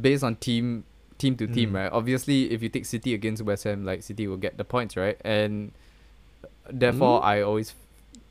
based 0.00 0.22
on 0.22 0.36
team 0.36 0.84
team 1.16 1.36
to 1.36 1.46
team, 1.46 1.70
Mm. 1.70 1.74
right? 1.74 1.92
Obviously, 1.92 2.50
if 2.50 2.62
you 2.62 2.68
take 2.68 2.84
City 2.84 3.14
against 3.14 3.42
West 3.42 3.64
Ham, 3.64 3.84
like 3.84 4.02
City 4.02 4.26
will 4.26 4.36
get 4.36 4.58
the 4.58 4.64
points, 4.64 4.96
right? 4.96 5.16
And 5.24 5.70
therefore, 6.68 7.20
Mm. 7.20 7.24
I 7.24 7.40
always, 7.42 7.74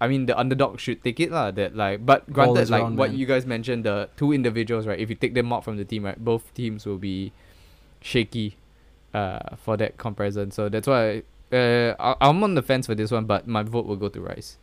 I 0.01 0.07
mean, 0.07 0.25
the 0.27 0.37
underdog 0.37 0.79
should 0.79 1.01
take 1.03 1.19
it 1.19 1.31
lah. 1.31 1.49
That 1.51 1.75
like, 1.75 2.05
but 2.05 2.27
granted, 2.31 2.69
like 2.69 2.83
round, 2.83 2.97
what 2.97 3.11
man. 3.11 3.19
you 3.19 3.25
guys 3.25 3.45
mentioned, 3.47 3.85
the 3.85 4.09
two 4.17 4.33
individuals, 4.33 4.85
right? 4.85 4.99
If 4.99 5.09
you 5.09 5.15
take 5.15 5.33
them 5.33 5.51
out 5.53 5.63
from 5.63 5.77
the 5.77 5.85
team, 5.85 6.03
right, 6.05 6.19
both 6.19 6.53
teams 6.53 6.85
will 6.85 6.99
be 6.99 7.31
shaky, 8.01 8.57
uh, 9.13 9.55
for 9.57 9.77
that 9.77 9.97
comparison. 9.97 10.51
So 10.51 10.69
that's 10.69 10.87
why. 10.87 11.23
Uh, 11.53 11.93
I- 11.99 12.17
I'm 12.19 12.43
on 12.43 12.55
the 12.55 12.61
fence 12.63 12.87
for 12.87 12.95
this 12.95 13.11
one, 13.11 13.25
but 13.25 13.47
my 13.47 13.61
vote 13.63 13.85
will 13.85 13.95
go 13.95 14.09
to 14.09 14.19
Rice. 14.19 14.57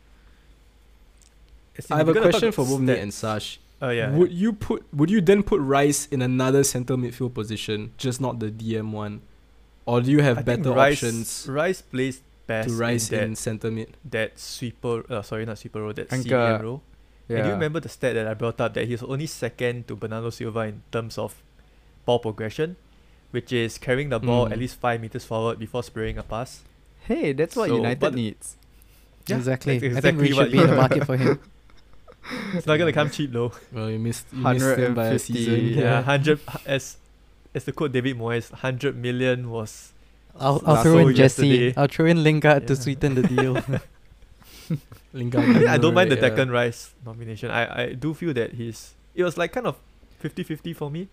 As 1.77 1.87
in, 1.87 1.95
I 1.95 1.99
have 1.99 2.09
a 2.09 2.21
question 2.21 2.53
for 2.53 2.65
both 2.65 2.81
Nate 2.81 2.99
and 2.99 3.13
Sash. 3.15 3.59
Oh 3.83 3.91
yeah. 3.91 4.11
Would 4.11 4.33
you 4.33 4.53
put 4.53 4.85
would 4.93 5.11
you 5.11 5.21
then 5.21 5.43
put 5.43 5.61
Rice 5.61 6.07
in 6.11 6.21
another 6.23 6.65
centre 6.65 6.97
midfield 6.97 7.33
position, 7.35 7.93
just 7.97 8.21
not 8.21 8.39
the 8.39 8.51
DM 8.51 8.91
one? 8.93 9.23
Or 9.87 10.01
do 10.03 10.11
you 10.11 10.21
have 10.21 10.39
I 10.39 10.43
better 10.43 10.73
Rice, 10.73 10.99
options 11.03 11.47
Rice 11.49 11.81
plays 11.83 12.21
best 12.47 12.69
to 12.69 12.75
Rice 12.75 13.11
in 13.11 13.17
that, 13.19 13.25
in 13.25 13.37
centre 13.37 13.71
mid? 13.71 13.97
that 14.11 14.39
sweeper. 14.39 15.05
Uh, 15.11 15.23
sorry, 15.23 15.47
not 15.47 15.59
sweeper 15.59 15.81
role. 15.81 15.93
That 15.95 16.13
Anchor. 16.13 16.29
CM 16.29 16.63
role. 16.63 16.83
Yeah. 17.29 17.37
And 17.37 17.45
do 17.45 17.49
you 17.49 17.55
remember 17.55 17.81
the 17.81 17.89
stat 17.89 18.15
that 18.15 18.27
I 18.27 18.35
brought 18.35 18.61
up 18.61 18.75
that 18.75 18.87
he's 18.87 19.03
only 19.03 19.27
second 19.27 19.87
to 19.89 19.97
Bernardo 19.97 20.31
Silva 20.31 20.61
in 20.61 20.83
terms 20.93 21.17
of 21.17 21.41
ball 22.05 22.19
progression, 22.19 22.77
which 23.31 23.53
is 23.53 23.79
carrying 23.79 24.11
the 24.11 24.19
ball 24.19 24.47
Mm. 24.49 24.53
at 24.53 24.59
least 24.59 24.77
five 24.81 25.01
meters 25.01 25.25
forward 25.25 25.59
before 25.59 25.83
spraying 25.85 26.19
a 26.19 26.23
pass. 26.25 26.65
Hey, 27.07 27.33
that's 27.33 27.55
what 27.57 27.69
So, 27.71 27.77
United 27.77 28.15
needs. 28.15 28.57
Yeah, 29.27 29.37
exactly. 29.37 29.79
that's 29.79 29.97
I 29.97 30.01
think 30.01 30.21
we 30.21 30.33
should 30.33 30.51
be 30.53 30.59
in 30.59 30.67
the 30.67 30.77
market 30.85 31.07
for 31.07 31.17
him. 31.17 31.39
It's 32.55 32.67
not 32.67 32.77
gonna 32.77 32.93
come 32.93 33.11
cheap 33.11 33.33
though. 33.33 33.53
Well, 33.73 33.91
you 33.91 33.99
missed 33.99 34.27
you 34.33 34.43
missed 34.43 34.79
him 34.79 34.95
by 34.95 35.07
a 35.09 35.19
season. 35.19 35.67
Yeah, 35.69 35.81
Yeah. 35.81 36.03
hundred 36.03 36.41
as 36.67 36.97
as 37.55 37.65
the 37.65 37.73
quote 37.73 37.93
David 37.93 38.17
Moyes, 38.19 38.51
hundred 38.53 38.97
million 38.97 39.51
was 39.51 39.93
I'll, 40.39 40.63
I'll 40.65 40.83
throw 40.83 40.99
in 40.99 41.15
Jesse. 41.15 41.47
yesterday. 41.47 41.75
I'll 41.77 41.89
throw 41.89 42.07
in 42.07 42.23
Lingard 42.23 42.67
to 42.69 42.77
sweeten 42.77 43.15
the 43.15 43.23
deal. 43.23 43.55
Lingard, 45.13 45.43
I, 45.43 45.47
mean, 45.47 45.69
I 45.69 45.77
don't 45.77 45.95
mind 45.95 46.11
the 46.13 46.17
right, 46.17 46.23
yeah. 46.31 46.31
Declan 46.45 46.51
Rice 46.53 46.95
nomination. 47.05 47.51
I, 47.51 47.83
I 47.83 47.93
do 47.95 48.15
feel 48.15 48.33
that 48.35 48.53
he's 48.55 48.95
it 49.15 49.25
was 49.25 49.37
like 49.37 49.53
kind 49.53 49.67
of 49.67 49.77
50-50 50.23 50.77
for 50.77 50.89
me. 50.91 51.09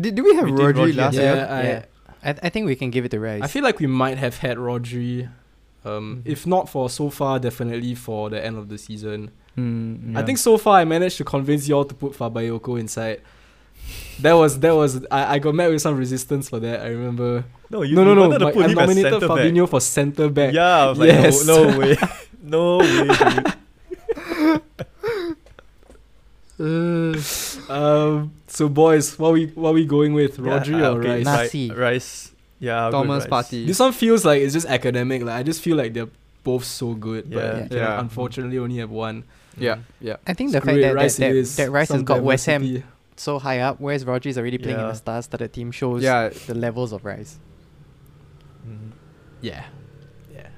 Did, 0.00 0.14
did 0.14 0.22
we 0.22 0.34
have 0.36 0.46
Between 0.46 0.66
Rodri 0.68 0.92
Rodri 0.92 0.96
last 0.96 1.14
year? 1.14 1.34
Yeah, 1.36 1.46
I, 1.54 1.62
yeah. 1.62 1.84
I, 2.24 2.30
I 2.44 2.48
think 2.48 2.64
we 2.66 2.74
can 2.74 2.90
give 2.90 3.04
it 3.04 3.10
to 3.10 3.20
Rice. 3.20 3.42
I 3.42 3.46
feel 3.48 3.62
like 3.62 3.78
we 3.80 3.86
might 3.86 4.16
have 4.18 4.38
had 4.38 4.56
Rodri. 4.56 5.28
Um, 5.84 6.22
Mhm. 6.24 6.32
If 6.32 6.46
not 6.46 6.70
for 6.70 6.88
so 6.88 7.10
far, 7.10 7.38
definitely 7.38 7.94
for 7.94 8.30
the 8.30 8.42
end 8.42 8.56
of 8.56 8.70
the 8.70 8.78
season. 8.78 9.30
Mm, 9.56 10.16
I 10.16 10.22
think 10.22 10.38
so 10.38 10.58
far 10.58 10.78
I 10.78 10.84
managed 10.84 11.16
to 11.18 11.24
convince 11.24 11.68
y'all 11.68 11.84
to 11.84 11.94
put 11.94 12.12
Fabayoko 12.12 12.78
inside. 12.80 13.20
That 14.20 14.32
was 14.32 14.58
that 14.60 14.74
was 14.74 15.04
I, 15.10 15.34
I 15.34 15.38
got 15.38 15.54
met 15.54 15.70
with 15.70 15.80
some 15.82 15.96
resistance 15.96 16.48
for 16.48 16.58
that. 16.60 16.80
I 16.80 16.88
remember. 16.88 17.44
No, 17.70 17.82
you, 17.82 17.94
no, 17.96 18.04
no, 18.04 18.10
you 18.10 18.14
no. 18.16 18.20
wanted 18.22 18.38
to 18.38 18.44
my- 18.46 18.52
put 18.52 18.64
I 18.64 18.72
nominated 18.72 19.12
centre 19.12 19.28
back. 19.28 19.68
For 19.70 19.80
centre 19.80 20.28
back. 20.28 20.54
Yeah, 20.54 20.78
I 20.84 20.86
was 20.88 20.98
like, 20.98 21.08
Yes. 21.08 21.46
no, 21.46 21.64
no 21.70 21.78
way, 21.78 21.96
no 22.42 22.78
way. 22.78 23.08
Dude. 26.56 27.16
um. 27.70 28.32
So 28.46 28.68
boys, 28.68 29.18
what 29.18 29.32
we 29.32 29.46
what 29.48 29.74
we 29.74 29.84
going 29.84 30.14
with, 30.14 30.38
Yeah, 30.38 30.44
Rodri 30.44 30.80
uh, 30.82 30.92
or 30.94 31.00
Rice? 31.00 31.24
Nasi. 31.24 31.70
Rice. 31.70 32.30
Yeah, 32.60 32.84
I'll 32.84 32.92
Thomas 32.92 33.24
Rice. 33.28 33.30
Partey. 33.50 33.66
This 33.66 33.78
one 33.80 33.92
feels 33.92 34.24
like 34.24 34.40
it's 34.42 34.52
just 34.52 34.66
academic. 34.66 35.22
Like 35.22 35.34
I 35.36 35.42
just 35.42 35.60
feel 35.60 35.76
like 35.76 35.92
they're 35.92 36.08
both 36.44 36.64
so 36.64 36.94
good, 36.94 37.26
Yeah. 37.28 37.34
but 37.36 37.62
we 37.62 37.68
can 37.68 37.76
Yeah. 37.78 38.00
unfortunately 38.00 38.58
only 38.58 38.76
have 38.76 38.90
one. 38.90 39.24
Yeah, 39.56 39.78
yeah. 40.00 40.16
I 40.26 40.34
think 40.34 40.52
the 40.52 40.58
Screw 40.60 40.72
fact 40.72 40.78
it, 40.78 40.82
that, 40.82 40.94
Rice 40.94 41.16
that, 41.16 41.26
it 41.30 41.32
that, 41.34 41.38
is. 41.38 41.56
that 41.56 41.70
Rice 41.70 41.88
has 41.88 41.98
Some 41.98 42.04
got 42.04 42.22
West 42.22 42.46
Ham 42.46 42.82
so 43.16 43.38
high 43.38 43.60
up, 43.60 43.80
whereas 43.80 44.04
Rodri's 44.04 44.36
already 44.38 44.58
playing 44.58 44.78
in 44.78 44.84
Yeah. 44.84 44.88
the 44.90 44.94
star-studded 44.94 45.52
team, 45.52 45.70
shows 45.70 46.02
Yeah, 46.02 46.30
the 46.30 46.54
levels 46.54 46.92
of 46.92 47.04
Rice. 47.04 47.38
Mhm. 48.66 48.90
Yeah, 49.40 49.64
yeah. 50.32 50.48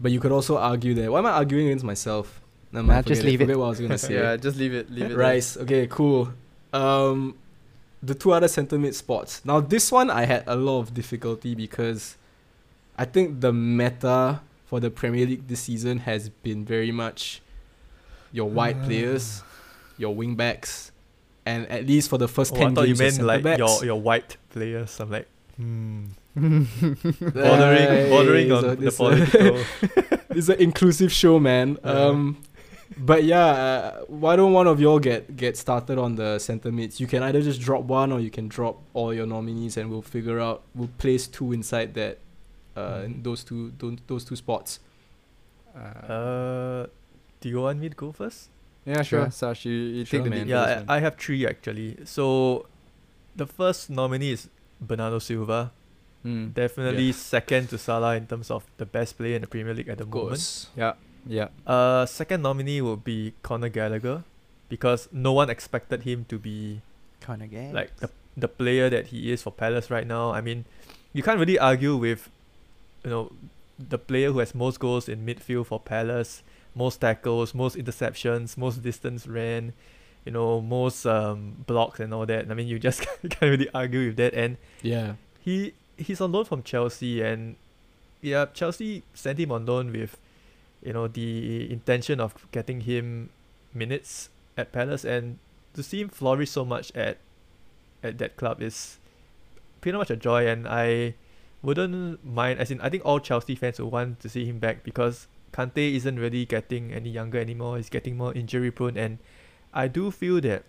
But 0.00 0.12
you 0.12 0.20
could 0.20 0.32
also 0.32 0.56
argue 0.58 0.94
that. 0.94 1.10
Why 1.10 1.18
am 1.18 1.26
I 1.26 1.30
arguing 1.30 1.66
against 1.68 1.84
myself? 1.84 2.40
Never 2.72 2.86
Nah, 2.86 2.94
mind, 2.94 3.06
just 3.06 3.22
leave 3.22 3.40
it. 3.40 3.44
Forget 3.44 3.58
what 3.58 3.66
I 3.66 3.68
was 3.70 3.80
gonna 3.80 3.98
say. 4.06 4.14
yeah. 4.14 4.36
Just 4.36 4.56
leave 4.58 4.74
it. 4.74 4.90
Leave 4.90 5.10
it. 5.12 5.16
Rice. 5.16 5.56
Okay, 5.56 5.86
cool. 5.88 6.30
Um, 6.72 7.36
the 8.02 8.14
two 8.14 8.32
other 8.32 8.48
centre 8.48 8.78
mid 8.78 8.94
spots. 8.94 9.40
Now 9.44 9.60
this 9.60 9.90
one 9.90 10.10
I 10.10 10.26
had 10.26 10.44
a 10.46 10.56
lot 10.56 10.80
of 10.80 10.92
difficulty 10.94 11.54
because 11.54 12.16
I 12.98 13.04
think 13.06 13.40
the 13.40 13.52
meta 13.52 14.40
for 14.66 14.78
the 14.80 14.90
Premier 14.90 15.24
League 15.26 15.46
this 15.48 15.60
season 15.60 15.98
has 16.00 16.28
been 16.28 16.64
very 16.64 16.90
much 16.92 17.40
your 18.34 18.50
wide 18.50 18.82
players, 18.84 19.42
your 19.96 20.12
wing 20.14 20.34
backs, 20.34 20.90
and 21.46 21.66
at 21.70 21.86
least 21.86 22.10
for 22.10 22.18
the 22.18 22.26
first 22.28 22.52
Oh, 22.52 22.56
ten 22.58 22.72
I 22.72 22.74
thought 22.74 22.86
games, 22.86 22.98
your 23.00 23.06
meant 23.08 23.22
like 23.22 23.42
centre-backs. 23.44 23.58
your 23.80 23.84
your 23.94 24.00
white 24.00 24.36
players. 24.50 24.98
I'm 25.00 25.10
like, 25.10 25.28
hmm. 25.56 26.04
bordering 26.34 27.88
Hey, 27.88 28.08
bordering 28.10 28.52
on 28.52 28.62
the 28.68 28.76
this- 28.76 28.96
political. 28.96 29.62
it's 30.36 30.48
an 30.48 30.58
inclusive 30.60 31.12
show, 31.12 31.38
man. 31.38 31.78
Uh. 31.84 32.10
Um, 32.10 32.38
but 32.98 33.24
yeah, 33.24 33.46
uh, 33.46 34.04
why 34.08 34.36
don't 34.36 34.52
one 34.52 34.66
of 34.66 34.80
y'all 34.80 34.98
get 34.98 35.36
get 35.36 35.56
started 35.56 35.98
on 35.98 36.16
the 36.16 36.38
center 36.38 36.70
mids? 36.72 37.00
You 37.00 37.06
can 37.06 37.22
either 37.22 37.40
just 37.40 37.60
drop 37.60 37.82
one 37.84 38.12
or 38.12 38.20
you 38.20 38.30
can 38.30 38.46
drop 38.48 38.82
all 38.94 39.14
your 39.14 39.26
nominees, 39.26 39.76
and 39.78 39.90
we'll 39.90 40.02
figure 40.02 40.38
out. 40.40 40.62
We'll 40.74 40.90
place 40.98 41.26
two 41.26 41.52
inside 41.52 41.94
that, 41.94 42.18
uh, 42.76 42.80
Mhm. 43.06 43.22
those 43.24 43.42
two 43.44 43.72
those, 43.78 43.98
those 44.06 44.24
two 44.24 44.36
spots. 44.36 44.80
Uh, 45.74 46.12
uh, 46.12 46.86
do 47.44 47.52
you 47.52 47.60
want 47.60 47.78
me 47.84 47.88
to 47.92 47.96
go 48.02 48.10
first? 48.12 48.48
yeah, 48.88 49.00
sure. 49.04 49.22
sure. 49.24 49.30
Sash, 49.30 49.64
you, 49.68 49.72
you 49.72 50.04
Sure, 50.04 50.20
take 50.20 50.30
the 50.32 50.36
lead. 50.38 50.48
Yeah. 50.48 50.84
I, 50.88 50.96
I 50.96 50.98
have 51.04 51.16
three 51.16 51.46
actually. 51.46 51.96
So, 52.04 52.66
the 53.36 53.46
first 53.46 53.88
nominee 53.90 54.32
is 54.32 54.48
Bernardo 54.80 55.18
Silva. 55.20 55.72
Mm. 56.24 56.54
Definitely 56.54 57.06
Yeah. 57.12 57.20
second 57.36 57.68
to 57.72 57.78
Salah 57.78 58.16
in 58.16 58.26
terms 58.26 58.50
of 58.50 58.64
the 58.78 58.86
best 58.86 59.16
player 59.18 59.36
in 59.36 59.42
the 59.42 59.50
Premier 59.54 59.74
League 59.74 59.88
at 59.92 59.98
the 59.98 60.04
Of 60.04 60.10
moment. 60.10 60.28
course. 60.40 60.68
Yeah, 60.76 60.94
yeah. 61.26 61.48
Uh, 61.66 62.06
second 62.06 62.40
nominee 62.42 62.80
would 62.80 63.04
be 63.04 63.34
Conor 63.42 63.68
Gallagher, 63.68 64.24
because 64.70 65.08
no 65.12 65.32
one 65.32 65.50
expected 65.50 66.02
him 66.08 66.24
to 66.32 66.38
be 66.38 66.80
Kind 67.20 67.42
of 67.42 67.50
gay. 67.50 67.70
like 67.72 67.94
the 68.04 68.08
the 68.36 68.48
player 68.48 68.88
that 68.90 69.06
he 69.12 69.30
is 69.32 69.42
for 69.46 69.52
Palace 69.52 69.90
right 69.90 70.06
now. 70.06 70.32
I 70.32 70.40
mean, 70.40 70.64
you 71.12 71.22
can't 71.22 71.38
really 71.38 71.58
argue 71.58 71.94
with, 71.96 72.28
you 73.04 73.10
know, 73.10 73.30
the 73.78 73.96
player 73.98 74.32
who 74.32 74.40
has 74.40 74.54
most 74.54 74.80
goals 74.80 75.08
in 75.08 75.24
midfield 75.24 75.66
for 75.66 75.78
Palace, 75.78 76.42
most 76.74 77.00
tackles, 77.00 77.54
most 77.54 77.76
interceptions, 77.76 78.56
most 78.56 78.82
distance 78.82 79.26
ran, 79.26 79.72
you 80.24 80.32
know, 80.32 80.60
most 80.60 81.06
um 81.06 81.64
blocks 81.66 82.00
and 82.00 82.12
all 82.14 82.26
that. 82.26 82.50
I 82.50 82.54
mean, 82.54 82.66
you 82.68 82.78
just 82.78 83.00
can't 83.30 83.40
really 83.42 83.68
argue 83.74 84.06
with 84.08 84.16
that. 84.16 84.34
And 84.34 84.56
Yeah. 84.82 85.14
he 85.40 85.74
he's 85.96 86.20
on 86.20 86.32
loan 86.32 86.44
from 86.44 86.62
Chelsea 86.62 87.22
and 87.22 87.56
yeah, 88.20 88.46
Chelsea 88.54 89.02
sent 89.14 89.38
him 89.38 89.52
on 89.52 89.66
loan 89.66 89.92
with 89.92 90.16
you 90.82 90.92
know 90.92 91.06
the 91.08 91.70
intention 91.70 92.20
of 92.20 92.34
getting 92.52 92.82
him 92.82 93.30
minutes 93.72 94.28
at 94.56 94.72
Palace 94.72 95.04
and 95.04 95.38
to 95.74 95.82
see 95.82 96.00
him 96.00 96.08
flourish 96.08 96.50
so 96.50 96.64
much 96.64 96.90
at 96.94 97.18
at 98.02 98.18
that 98.18 98.36
club 98.36 98.62
is 98.62 98.98
pretty 99.80 99.96
much 99.98 100.10
a 100.10 100.16
joy 100.16 100.46
and 100.46 100.66
I 100.68 101.14
wouldn't 101.62 102.24
mind 102.24 102.58
as 102.60 102.70
in 102.70 102.80
I 102.80 102.88
think 102.90 103.04
all 103.04 103.18
Chelsea 103.20 103.54
fans 103.54 103.78
would 103.80 103.90
want 103.92 104.20
to 104.20 104.28
see 104.28 104.44
him 104.44 104.58
back 104.58 104.84
because 104.84 105.26
Kante 105.54 105.94
isn't 105.94 106.18
really 106.18 106.44
getting 106.44 106.92
any 106.92 107.10
younger 107.10 107.38
anymore. 107.38 107.76
He's 107.76 107.88
getting 107.88 108.16
more 108.16 108.34
injury 108.34 108.72
prone 108.72 108.96
and 108.96 109.18
I 109.72 109.86
do 109.86 110.10
feel 110.10 110.40
that 110.40 110.64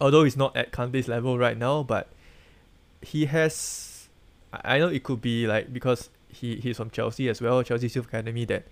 although 0.00 0.22
he's 0.22 0.36
not 0.36 0.56
at 0.56 0.70
Kante's 0.70 1.08
level 1.08 1.36
right 1.36 1.58
now, 1.58 1.82
but 1.82 2.08
he 3.02 3.26
has 3.26 4.08
I 4.52 4.78
know 4.78 4.86
it 4.86 5.02
could 5.02 5.20
be 5.20 5.48
like 5.48 5.72
because 5.72 6.10
he, 6.28 6.56
he's 6.56 6.76
from 6.76 6.90
Chelsea 6.90 7.28
as 7.28 7.40
well, 7.40 7.62
Chelsea 7.64 7.88
Youth 7.88 8.06
Academy, 8.06 8.44
that 8.44 8.64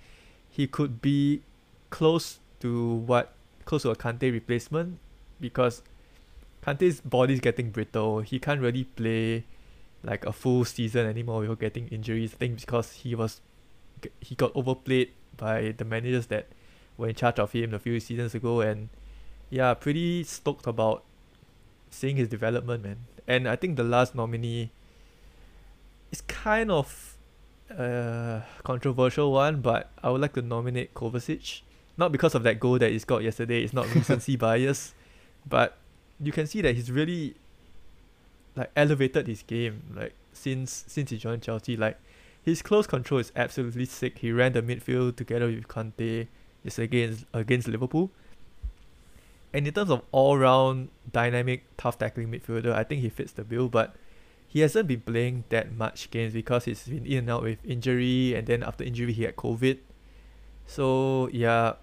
he 0.49 0.69
could 0.69 1.03
be 1.03 1.43
close 1.91 2.39
to 2.61 2.95
what 2.95 3.33
close 3.65 3.83
to 3.83 3.91
a 3.91 3.97
Kante 3.97 4.31
replacement 4.33 4.99
because 5.41 5.83
Kante's 6.65 7.01
body's 7.01 7.41
getting 7.41 7.71
brittle. 7.71 8.21
He 8.21 8.39
can't 8.39 8.61
really 8.61 8.85
play 8.85 9.45
like 10.05 10.25
a 10.25 10.33
full 10.33 10.65
season 10.65 11.07
anymore 11.07 11.41
without 11.41 11.59
getting 11.59 11.89
injuries. 11.89 12.35
I 12.35 12.37
think 12.37 12.61
because 12.61 12.93
he 12.93 13.17
was 13.17 13.41
he 14.21 14.37
got 14.37 14.53
overplayed 14.55 15.11
by 15.37 15.75
the 15.77 15.85
managers 15.85 16.27
that 16.27 16.47
were 16.97 17.09
in 17.09 17.15
charge 17.15 17.39
of 17.39 17.53
him 17.53 17.75
a 17.75 17.79
few 17.79 17.99
seasons 18.01 18.35
ago 18.35 18.61
and 18.61 18.89
yeah, 19.51 19.75
pretty 19.75 20.25
stoked 20.25 20.67
about 20.67 21.05
seeing 21.91 22.17
his 22.17 22.29
development, 22.29 22.83
man. 22.83 22.97
And 23.27 23.49
I 23.49 23.57
think 23.57 23.77
the 23.77 23.85
last 23.85 24.15
nominee 24.15 24.71
is 26.11 26.21
kind 26.23 26.71
of 26.71 27.17
a 27.71 28.43
controversial 28.65 29.33
one, 29.33 29.61
but 29.61 29.91
I 30.03 30.11
would 30.11 30.21
like 30.21 30.33
to 30.35 30.43
nominate 30.43 30.95
Kovacic 30.95 31.63
not 31.97 32.11
because 32.11 32.35
of 32.35 32.43
that 32.43 32.59
goal 32.59 32.79
that 32.79 32.91
he 32.91 32.99
scored 32.99 33.23
yesterday. 33.23 33.63
It's 33.63 33.73
not 33.73 33.93
recency 33.95 34.37
bias, 34.45 34.95
but 35.49 35.77
you 36.21 36.33
can 36.33 36.47
see 36.47 36.61
that 36.63 36.75
he's 36.75 36.91
really 36.91 37.35
like 38.57 38.71
elevated 38.77 39.27
his 39.27 39.43
game 39.43 39.83
like 39.97 40.15
since 40.33 40.85
since 40.87 41.11
he 41.11 41.19
joined 41.19 41.43
Chelsea. 41.43 41.77
Like 41.77 41.99
his 42.45 42.63
close 42.63 42.87
control 42.87 43.21
is 43.21 43.33
absolutely 43.37 43.85
sick. 43.85 44.19
He 44.19 44.33
ran 44.33 44.53
the 44.53 44.63
midfield 44.63 45.17
together 45.17 45.47
with 45.47 45.69
Kante 45.69 46.27
just 46.65 46.79
against 46.79 47.25
against 47.33 47.69
Liverpool. 47.69 48.11
And 49.53 49.67
in 49.67 49.75
terms 49.75 49.91
of 49.91 50.03
all 50.13 50.39
round 50.39 50.89
dynamic, 51.11 51.65
tough 51.77 51.99
tackling 51.99 52.31
midfielder, 52.31 52.73
I 52.73 52.85
think 52.85 53.03
he 53.03 53.11
fits 53.11 53.33
the 53.33 53.45
bill, 53.45 53.69
but 53.69 53.95
he 54.49 54.61
hasn't 54.61 54.89
been 54.89 55.03
playing 55.03 55.45
that 55.51 55.73
much 55.73 56.11
games 56.11 56.33
because 56.33 56.65
he's 56.65 56.85
been 56.85 57.07
in 57.07 57.19
and 57.19 57.31
out 57.31 57.43
with 57.43 57.59
injury 57.65 58.35
and 58.35 58.47
then 58.47 58.63
after 58.63 58.83
injury 58.83 59.13
he 59.13 59.25
had 59.25 59.37
COVID. 59.37 59.79
So 60.67 61.29
yeah, 61.33 61.75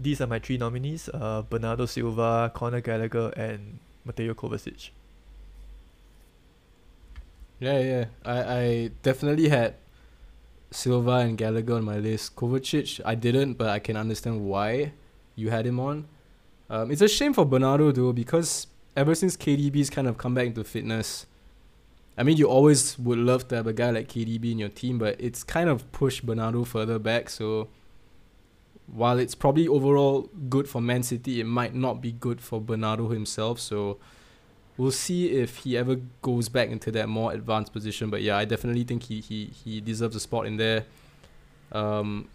these 0.00 0.20
are 0.20 0.26
my 0.26 0.38
three 0.38 0.58
nominees: 0.58 1.08
uh, 1.12 1.42
Bernardo 1.42 1.86
Silva, 1.86 2.50
Conor 2.54 2.80
Gallagher, 2.80 3.28
and 3.36 3.78
Mateo 4.04 4.34
Kovacic. 4.34 4.90
Yeah, 7.60 7.78
yeah. 7.78 8.04
I, 8.24 8.36
I 8.42 8.90
definitely 9.02 9.48
had 9.48 9.74
Silva 10.72 11.16
and 11.18 11.36
Gallagher 11.38 11.74
on 11.74 11.84
my 11.84 11.98
list. 11.98 12.34
Kovacic, 12.34 13.00
I 13.04 13.14
didn't, 13.14 13.54
but 13.54 13.68
I 13.68 13.78
can 13.78 13.96
understand 13.96 14.44
why 14.44 14.92
you 15.34 15.50
had 15.50 15.66
him 15.66 15.78
on. 15.78 16.06
Um, 16.70 16.90
it's 16.90 17.02
a 17.02 17.08
shame 17.08 17.34
for 17.34 17.44
Bernardo 17.44 17.92
though 17.92 18.12
because 18.12 18.66
ever 18.96 19.14
since 19.14 19.36
KDB's 19.36 19.90
kind 19.90 20.08
of 20.08 20.16
come 20.16 20.34
back 20.34 20.46
into 20.46 20.64
fitness, 20.64 21.26
I 22.16 22.22
mean 22.22 22.36
you 22.36 22.48
always 22.48 22.98
would 22.98 23.18
love 23.18 23.48
to 23.48 23.56
have 23.56 23.66
a 23.66 23.72
guy 23.72 23.90
like 23.90 24.08
KDB 24.08 24.52
in 24.52 24.58
your 24.58 24.68
team, 24.68 24.98
but 24.98 25.16
it's 25.20 25.42
kind 25.42 25.68
of 25.68 25.90
pushed 25.92 26.24
Bernardo 26.24 26.64
further 26.64 26.98
back. 26.98 27.28
So 27.28 27.68
while 28.86 29.18
it's 29.18 29.34
probably 29.34 29.68
overall 29.68 30.30
good 30.48 30.68
for 30.68 30.80
Man 30.80 31.02
City, 31.02 31.40
it 31.40 31.46
might 31.46 31.74
not 31.74 32.00
be 32.00 32.12
good 32.12 32.40
for 32.40 32.60
Bernardo 32.60 33.08
himself. 33.08 33.60
So 33.60 33.98
we'll 34.82 34.90
see 34.90 35.30
if 35.30 35.58
he 35.58 35.78
ever 35.78 35.96
goes 36.22 36.48
back 36.48 36.68
into 36.68 36.90
that 36.90 37.08
more 37.08 37.32
advanced 37.32 37.72
position. 37.72 38.10
But 38.10 38.22
yeah, 38.22 38.36
I 38.36 38.44
definitely 38.44 38.82
think 38.82 39.04
he 39.04 39.20
he 39.20 39.46
he 39.46 39.80
deserves 39.80 40.16
a 40.16 40.20
spot 40.20 40.46
in 40.46 40.56
there. 40.56 40.84
Um, 41.70 42.28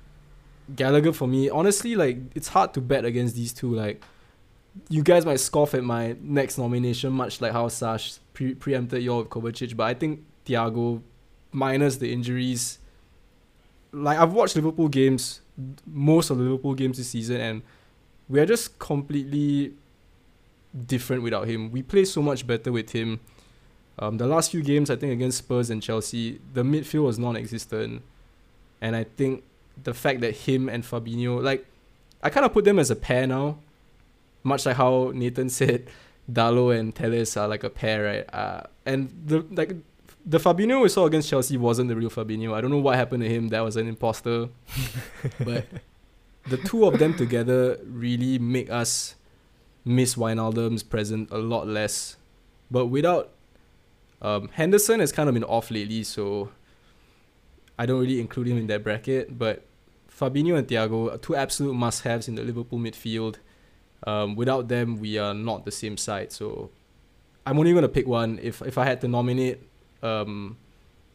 Gallagher 0.73 1.11
for 1.11 1.27
me, 1.27 1.49
honestly, 1.49 1.95
like 1.95 2.17
it's 2.35 2.47
hard 2.47 2.73
to 2.75 2.81
bet 2.81 3.03
against 3.03 3.35
these 3.35 3.51
two. 3.51 3.75
Like 3.75 4.01
you 4.89 5.03
guys 5.03 5.25
might 5.25 5.41
scoff 5.41 5.73
at 5.73 5.83
my 5.83 6.15
next 6.21 6.57
nomination, 6.57 7.11
much 7.11 7.41
like 7.41 7.51
how 7.51 7.67
Sash 7.67 8.17
pre- 8.33 8.55
preempted 8.55 9.03
your 9.03 9.23
with 9.23 9.29
Kovacic. 9.29 9.75
But 9.75 9.83
I 9.83 9.93
think 9.93 10.23
Thiago, 10.45 11.01
minus 11.51 11.97
the 11.97 12.11
injuries, 12.13 12.79
like 13.91 14.17
I've 14.17 14.31
watched 14.31 14.55
Liverpool 14.55 14.87
games, 14.87 15.41
most 15.85 16.29
of 16.29 16.37
the 16.37 16.43
Liverpool 16.43 16.75
games 16.75 16.97
this 16.97 17.09
season, 17.09 17.41
and 17.41 17.61
we 18.29 18.39
are 18.39 18.45
just 18.45 18.79
completely 18.79 19.73
different 20.85 21.23
without 21.23 21.47
him. 21.47 21.71
We 21.71 21.81
play 21.81 22.05
so 22.05 22.21
much 22.21 22.45
better 22.45 22.71
with 22.71 22.91
him. 22.91 23.19
Um, 23.99 24.17
the 24.17 24.27
last 24.27 24.51
few 24.51 24.61
games, 24.61 24.89
I 24.89 24.95
think 24.95 25.13
against 25.13 25.39
Spurs 25.39 25.69
and 25.69 25.81
Chelsea, 25.81 26.39
the 26.53 26.63
midfield 26.63 27.05
was 27.05 27.17
non-existent, 27.17 28.03
and 28.79 28.95
I 28.95 29.05
think 29.05 29.43
the 29.83 29.93
fact 29.93 30.21
that 30.21 30.35
him 30.35 30.69
and 30.69 30.83
Fabinho, 30.83 31.41
like, 31.41 31.65
I 32.21 32.29
kind 32.29 32.45
of 32.45 32.53
put 32.53 32.65
them 32.65 32.77
as 32.77 32.91
a 32.91 32.95
pair 32.95 33.25
now, 33.25 33.57
much 34.43 34.65
like 34.65 34.75
how 34.75 35.11
Nathan 35.15 35.49
said, 35.61 35.87
Dalot 36.31 36.79
and 36.79 36.93
Telles 36.93 37.37
are 37.37 37.47
like 37.47 37.63
a 37.63 37.69
pair, 37.69 38.03
right? 38.03 38.33
Uh, 38.33 38.63
and 38.85 39.09
the 39.25 39.45
like 39.51 39.73
the 40.25 40.39
Fabinho 40.39 40.81
we 40.81 40.89
saw 40.89 41.05
against 41.05 41.29
Chelsea 41.29 41.55
wasn't 41.55 41.87
the 41.87 41.95
real 41.95 42.09
Fabinho. 42.09 42.53
I 42.53 42.61
don't 42.61 42.69
know 42.69 42.79
what 42.79 42.95
happened 42.95 43.23
to 43.23 43.29
him. 43.29 43.47
That 43.49 43.61
was 43.61 43.77
an 43.77 43.87
imposter, 43.87 44.49
but 45.39 45.65
the 46.47 46.57
two 46.57 46.85
of 46.85 46.99
them 46.99 47.15
together 47.15 47.79
really 47.85 48.37
make 48.39 48.69
us 48.69 49.15
miss 49.87 50.15
Wijnaldum's 50.15 50.83
present 50.83 51.31
a 51.31 51.37
lot 51.37 51.67
less. 51.67 52.17
But 52.69 52.87
without 52.87 53.31
um, 54.21 54.49
Henderson 54.49 54.99
has 54.99 55.11
kind 55.11 55.29
of 55.29 55.33
been 55.33 55.43
off 55.43 55.71
lately, 55.71 56.03
so 56.03 56.49
I 57.79 57.85
don't 57.85 57.99
really 57.99 58.19
include 58.19 58.47
him 58.47 58.57
in 58.57 58.67
that 58.67 58.83
bracket. 58.83 59.37
But 59.37 59.65
Fabinho 60.09 60.57
and 60.57 60.67
Thiago 60.67 61.13
are 61.13 61.17
two 61.17 61.35
absolute 61.35 61.73
must-haves 61.73 62.27
in 62.27 62.35
the 62.35 62.43
Liverpool 62.43 62.79
midfield. 62.79 63.35
Um, 64.05 64.35
without 64.35 64.67
them, 64.67 64.99
we 64.99 65.17
are 65.17 65.33
not 65.33 65.65
the 65.65 65.71
same 65.71 65.97
side. 65.97 66.31
So 66.31 66.69
I'm 67.45 67.57
only 67.57 67.73
gonna 67.73 67.89
pick 67.89 68.07
one. 68.07 68.39
If 68.41 68.61
if 68.61 68.77
I 68.77 68.85
had 68.85 69.01
to 69.01 69.07
nominate 69.07 69.61
um, 70.03 70.57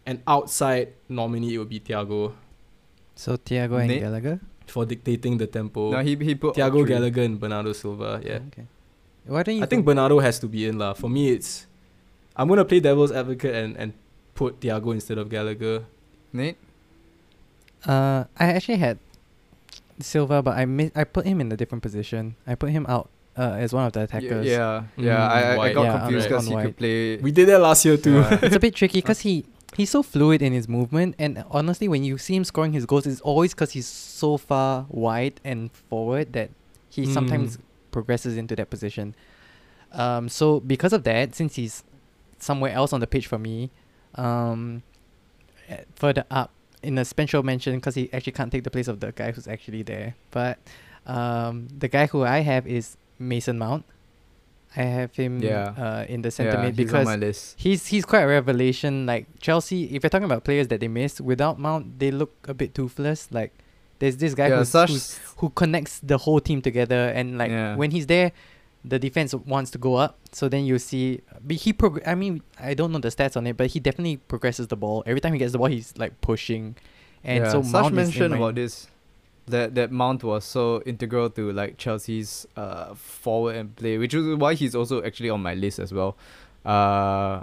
an 0.06 0.22
outside 0.26 0.94
nominee, 1.08 1.54
it 1.54 1.58
would 1.58 1.68
be 1.68 1.80
Thiago 1.80 2.32
So 3.14 3.36
Thiago 3.36 3.78
and 3.78 3.88
Nate? 3.88 4.00
Gallagher. 4.00 4.40
For 4.66 4.84
dictating 4.84 5.38
the 5.38 5.46
tempo. 5.46 5.90
No, 5.92 5.98
he 6.00 6.16
he 6.16 6.34
put 6.34 6.54
Thiago 6.54 6.82
three. 6.84 6.94
Gallagher 6.94 7.22
and 7.22 7.40
Bernardo 7.40 7.72
Silva. 7.72 8.20
Yeah. 8.24 8.40
Okay. 8.52 8.66
Why 9.26 9.42
don't 9.42 9.56
you? 9.56 9.62
I 9.62 9.66
think 9.66 9.84
Bernardo 9.84 10.18
has 10.20 10.38
to 10.40 10.48
be 10.48 10.66
in 10.66 10.78
lah. 10.78 10.94
For 10.94 11.08
me, 11.08 11.30
it's 11.30 11.66
I'm 12.36 12.48
gonna 12.48 12.64
play 12.64 12.80
devil's 12.80 13.12
advocate 13.12 13.54
and, 13.54 13.76
and 13.76 13.92
put 14.34 14.60
Thiago 14.60 14.92
instead 14.92 15.18
of 15.18 15.28
Gallagher. 15.28 15.84
Nate. 16.32 16.56
Uh, 17.86 18.24
I 18.38 18.46
actually 18.54 18.78
had 18.78 18.98
Silva, 20.00 20.42
but 20.42 20.56
I 20.56 20.64
mi- 20.66 20.92
I 20.94 21.04
put 21.04 21.26
him 21.26 21.40
in 21.40 21.50
a 21.52 21.56
different 21.56 21.82
position. 21.82 22.36
I 22.46 22.54
put 22.54 22.70
him 22.70 22.86
out 22.88 23.10
uh, 23.36 23.58
as 23.58 23.72
one 23.72 23.86
of 23.86 23.92
the 23.92 24.02
attackers. 24.02 24.46
Yeah, 24.46 24.84
yeah. 24.96 25.26
I, 25.26 25.40
I, 25.40 25.58
I 25.58 25.72
got 25.72 25.82
Yeah, 25.84 25.98
confused 26.00 26.28
because 26.28 26.48
on 26.48 26.58
he 26.58 26.64
could 26.66 26.76
play. 26.76 27.16
We 27.18 27.30
did 27.32 27.48
that 27.48 27.58
last 27.60 27.84
year 27.84 27.96
too. 27.96 28.14
Yeah. 28.22 28.38
it's 28.42 28.56
a 28.56 28.60
bit 28.60 28.74
tricky 28.74 28.98
because 29.02 29.20
he 29.20 29.44
he's 29.76 29.90
so 29.90 30.02
fluid 30.02 30.42
in 30.42 30.52
his 30.52 30.68
movement, 30.68 31.14
and 31.18 31.44
honestly, 31.50 31.88
when 31.88 32.04
you 32.04 32.18
see 32.18 32.34
him 32.36 32.44
scoring 32.44 32.72
his 32.72 32.86
goals, 32.86 33.06
it's 33.06 33.20
always 33.22 33.54
because 33.54 33.72
he's 33.72 33.86
so 33.86 34.36
far 34.36 34.86
wide 34.88 35.40
and 35.44 35.70
forward 35.72 36.32
that 36.34 36.50
he 36.90 37.02
Mm. 37.06 37.14
sometimes 37.14 37.58
progresses 37.90 38.36
into 38.36 38.54
that 38.56 38.68
position. 38.70 39.14
Um, 39.92 40.28
so 40.28 40.60
because 40.60 40.92
of 40.92 41.04
that, 41.04 41.34
since 41.34 41.56
he's 41.56 41.84
somewhere 42.38 42.72
else 42.72 42.92
on 42.92 43.00
the 43.00 43.06
pitch 43.06 43.26
for 43.26 43.38
me, 43.38 43.70
um, 44.14 44.82
eh, 45.68 45.82
further 45.94 46.24
up 46.30 46.50
in 46.82 46.98
a 46.98 47.04
special 47.04 47.42
mention 47.42 47.76
because 47.76 47.94
he 47.94 48.10
actually 48.12 48.32
can't 48.32 48.50
take 48.50 48.64
the 48.64 48.70
place 48.70 48.88
of 48.88 49.00
the 49.00 49.12
guy 49.12 49.30
who's 49.32 49.46
actually 49.46 49.82
there. 49.82 50.14
But 50.30 50.58
um, 51.06 51.68
the 51.78 51.88
guy 51.88 52.06
who 52.06 52.22
I 52.24 52.40
have 52.40 52.66
is 52.66 52.96
Mason 53.18 53.58
Mount. 53.58 53.84
I 54.76 54.82
have 54.82 55.14
him 55.14 55.40
Yeah. 55.42 55.74
uh, 55.76 56.06
in 56.08 56.22
the 56.22 56.30
centre 56.30 56.52
yeah, 56.56 56.62
mid 56.62 56.78
he's 56.78 56.86
because 56.86 57.06
list. 57.18 57.54
He's 57.58 57.86
he's 57.86 58.04
quite 58.04 58.22
a 58.22 58.26
revelation. 58.26 59.04
Like 59.06 59.26
Chelsea, 59.40 59.84
if 59.94 60.02
you're 60.02 60.10
talking 60.10 60.24
about 60.24 60.44
players 60.44 60.68
that 60.68 60.80
they 60.80 60.88
missed 60.88 61.20
without 61.20 61.58
Mount, 61.58 61.98
they 61.98 62.10
look 62.10 62.32
a 62.48 62.54
bit 62.54 62.74
toothless. 62.74 63.28
Like 63.30 63.52
there's 63.98 64.16
this 64.16 64.34
guy 64.34 64.48
yeah, 64.48 64.58
who's, 64.58 64.72
who's 64.72 65.18
who 65.36 65.50
connects 65.50 66.00
the 66.00 66.16
whole 66.18 66.40
team 66.40 66.62
together, 66.62 67.08
and 67.14 67.36
like 67.38 67.50
Yeah. 67.50 67.76
when 67.76 67.90
he's 67.90 68.06
there, 68.06 68.32
the 68.84 68.98
defense 68.98 69.34
wants 69.34 69.70
to 69.72 69.78
go 69.78 69.94
up. 69.96 70.18
So 70.32 70.48
then 70.48 70.64
you 70.64 70.78
see, 70.78 71.20
but 71.44 71.56
he 71.56 71.72
prog- 71.72 72.02
I 72.06 72.14
mean, 72.14 72.42
I 72.58 72.74
don't 72.74 72.92
know 72.92 72.98
the 72.98 73.10
stats 73.10 73.36
on 73.36 73.46
it, 73.46 73.56
but 73.56 73.66
he 73.68 73.78
definitely 73.78 74.16
progresses 74.16 74.68
the 74.68 74.76
ball 74.76 75.02
every 75.06 75.20
time 75.20 75.34
he 75.34 75.38
gets 75.38 75.52
the 75.52 75.58
ball. 75.58 75.68
He's 75.68 75.92
like 75.98 76.20
pushing, 76.22 76.76
and 77.22 77.46
so 77.50 77.62
Sash 77.62 77.72
Mount 77.72 77.94
mentioned 77.94 78.34
about 78.34 78.54
this. 78.54 78.88
That 79.46 79.74
that 79.74 79.90
Mount 79.90 80.22
was 80.22 80.44
so 80.44 80.82
integral 80.86 81.28
to 81.30 81.52
like 81.52 81.76
Chelsea's 81.76 82.46
uh 82.56 82.94
forward 82.94 83.56
and 83.56 83.74
play, 83.74 83.98
which 83.98 84.14
is 84.14 84.36
why 84.36 84.54
he's 84.54 84.74
also 84.74 85.02
actually 85.02 85.30
on 85.30 85.42
my 85.42 85.54
list 85.54 85.78
as 85.80 85.92
well. 85.92 86.16
Uh, 86.64 87.42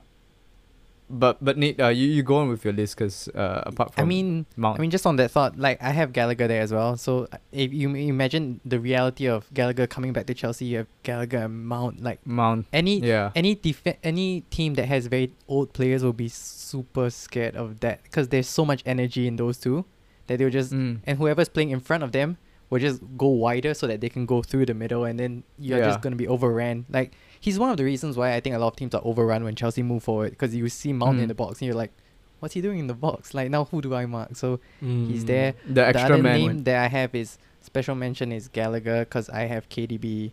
but 1.10 1.44
but 1.44 1.58
Nate, 1.58 1.80
uh, 1.82 1.88
you 1.88 2.08
you 2.08 2.24
go 2.24 2.38
on 2.38 2.50
with 2.50 2.64
your 2.64 2.74
list 2.74 2.96
because 2.96 3.28
uh 3.30 3.64
apart 3.66 3.94
from 3.94 4.04
I 4.04 4.06
mean, 4.06 4.46
Mount, 4.56 4.78
I 4.78 4.82
mean, 4.82 4.92
just 4.92 5.06
on 5.06 5.16
that 5.18 5.32
thought, 5.32 5.58
like 5.58 5.82
I 5.82 5.90
have 5.90 6.14
Gallagher 6.14 6.48
there 6.48 6.62
as 6.62 6.72
well. 6.72 6.98
So 6.98 7.28
if 7.52 7.74
you 7.74 7.94
imagine 7.96 8.62
the 8.64 8.80
reality 8.80 9.28
of 9.28 9.52
Gallagher 9.54 9.88
coming 9.88 10.14
back 10.14 10.28
to 10.28 10.34
Chelsea, 10.34 10.66
you 10.66 10.78
have 10.78 10.88
Gallagher 11.04 11.40
and 11.40 11.66
Mount. 11.66 12.02
Like 12.04 12.26
Mount, 12.26 12.68
any 12.72 13.00
yeah, 13.00 13.32
any 13.36 13.56
def- 13.56 13.98
any 14.04 14.42
team 14.52 14.76
that 14.76 14.86
has 14.86 15.08
very 15.08 15.34
old 15.48 15.74
players 15.74 16.04
will 16.04 16.14
be 16.14 16.30
super 16.30 17.10
scared 17.10 17.56
of 17.56 17.80
that 17.80 18.04
because 18.04 18.30
there's 18.30 18.48
so 18.48 18.64
much 18.64 18.84
energy 18.86 19.28
in 19.28 19.36
those 19.36 19.58
two 19.58 19.86
that 20.30 20.38
they'll 20.40 20.50
just 20.50 20.72
mm, 20.72 21.00
and 21.06 21.18
whoever's 21.18 21.50
playing 21.50 21.72
in 21.72 21.82
front 21.82 22.04
of 22.04 22.14
them 22.14 22.38
will 22.70 22.80
just 22.80 23.02
go 23.18 23.28
wider 23.28 23.74
so 23.74 23.88
that 23.88 24.00
they 24.00 24.10
can 24.10 24.26
go 24.26 24.42
through 24.44 24.64
the 24.66 24.74
middle 24.76 25.04
and 25.04 25.20
then 25.20 25.44
you're 25.58 25.80
Yeah. 25.80 25.86
just 25.90 26.02
gonna 26.02 26.16
be 26.16 26.28
overran. 26.28 26.86
Like 26.90 27.12
he's 27.40 27.58
one 27.60 27.72
of 27.72 27.78
the 27.78 27.84
reasons 27.84 28.16
why 28.16 28.34
I 28.36 28.40
think 28.40 28.56
a 28.56 28.60
lot 28.60 28.68
of 28.68 28.76
teams 28.78 28.94
are 28.96 29.02
overrun 29.04 29.44
when 29.44 29.56
Chelsea 29.56 29.82
move 29.84 30.04
forward 30.04 30.30
because 30.32 30.54
you 30.56 30.70
see 30.70 30.94
Mount 30.94 31.18
in 31.20 31.26
Mm. 31.26 31.30
the 31.30 31.34
box 31.36 31.60
and 31.60 31.66
you're 31.68 31.76
like, 31.76 31.92
what's 32.40 32.54
he 32.54 32.62
doing 32.62 32.80
in 32.80 32.88
the 32.88 32.94
box? 32.94 33.34
Like 33.34 33.50
now 33.50 33.66
who 33.66 33.82
do 33.82 33.94
I 33.96 34.06
mark? 34.06 34.36
So 34.38 34.60
he's 34.80 35.24
Mm. 35.24 35.28
there. 35.28 35.54
the 35.68 35.74
the 35.74 35.88
extra 35.88 36.14
other 36.16 36.24
man. 36.24 36.40
name 36.40 36.58
that 36.66 36.78
I 36.86 36.88
have 36.88 37.14
is 37.16 37.38
special 37.62 37.96
mention 37.96 38.32
is 38.32 38.48
Gallagher 38.48 39.00
because 39.00 39.30
I 39.30 39.42
have 39.54 39.68
KDB 39.70 40.32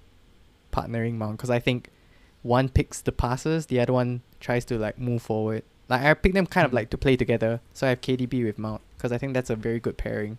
partnering 0.72 1.14
Mount 1.14 1.38
because 1.38 1.50
I 1.50 1.58
think 1.58 1.88
one 2.42 2.68
picks 2.68 3.00
the 3.00 3.12
passes, 3.12 3.66
the 3.66 3.80
other 3.80 3.92
one 3.94 4.20
tries 4.40 4.64
to 4.66 4.78
like 4.78 4.98
move 4.98 5.22
forward. 5.22 5.62
Like 5.88 6.02
I 6.02 6.14
pick 6.14 6.32
them 6.34 6.46
kind 6.46 6.64
of 6.64 6.72
Mm. 6.72 6.74
like 6.74 6.90
to 6.90 6.98
play 6.98 7.16
together, 7.16 7.60
so 7.72 7.86
I 7.86 7.90
have 7.90 8.00
KDB 8.00 8.44
with 8.44 8.58
Mount 8.58 8.82
because 8.96 9.12
I 9.12 9.18
think 9.18 9.34
that's 9.34 9.50
a 9.50 9.56
very 9.56 9.78
good 9.80 9.96
pairing. 9.96 10.38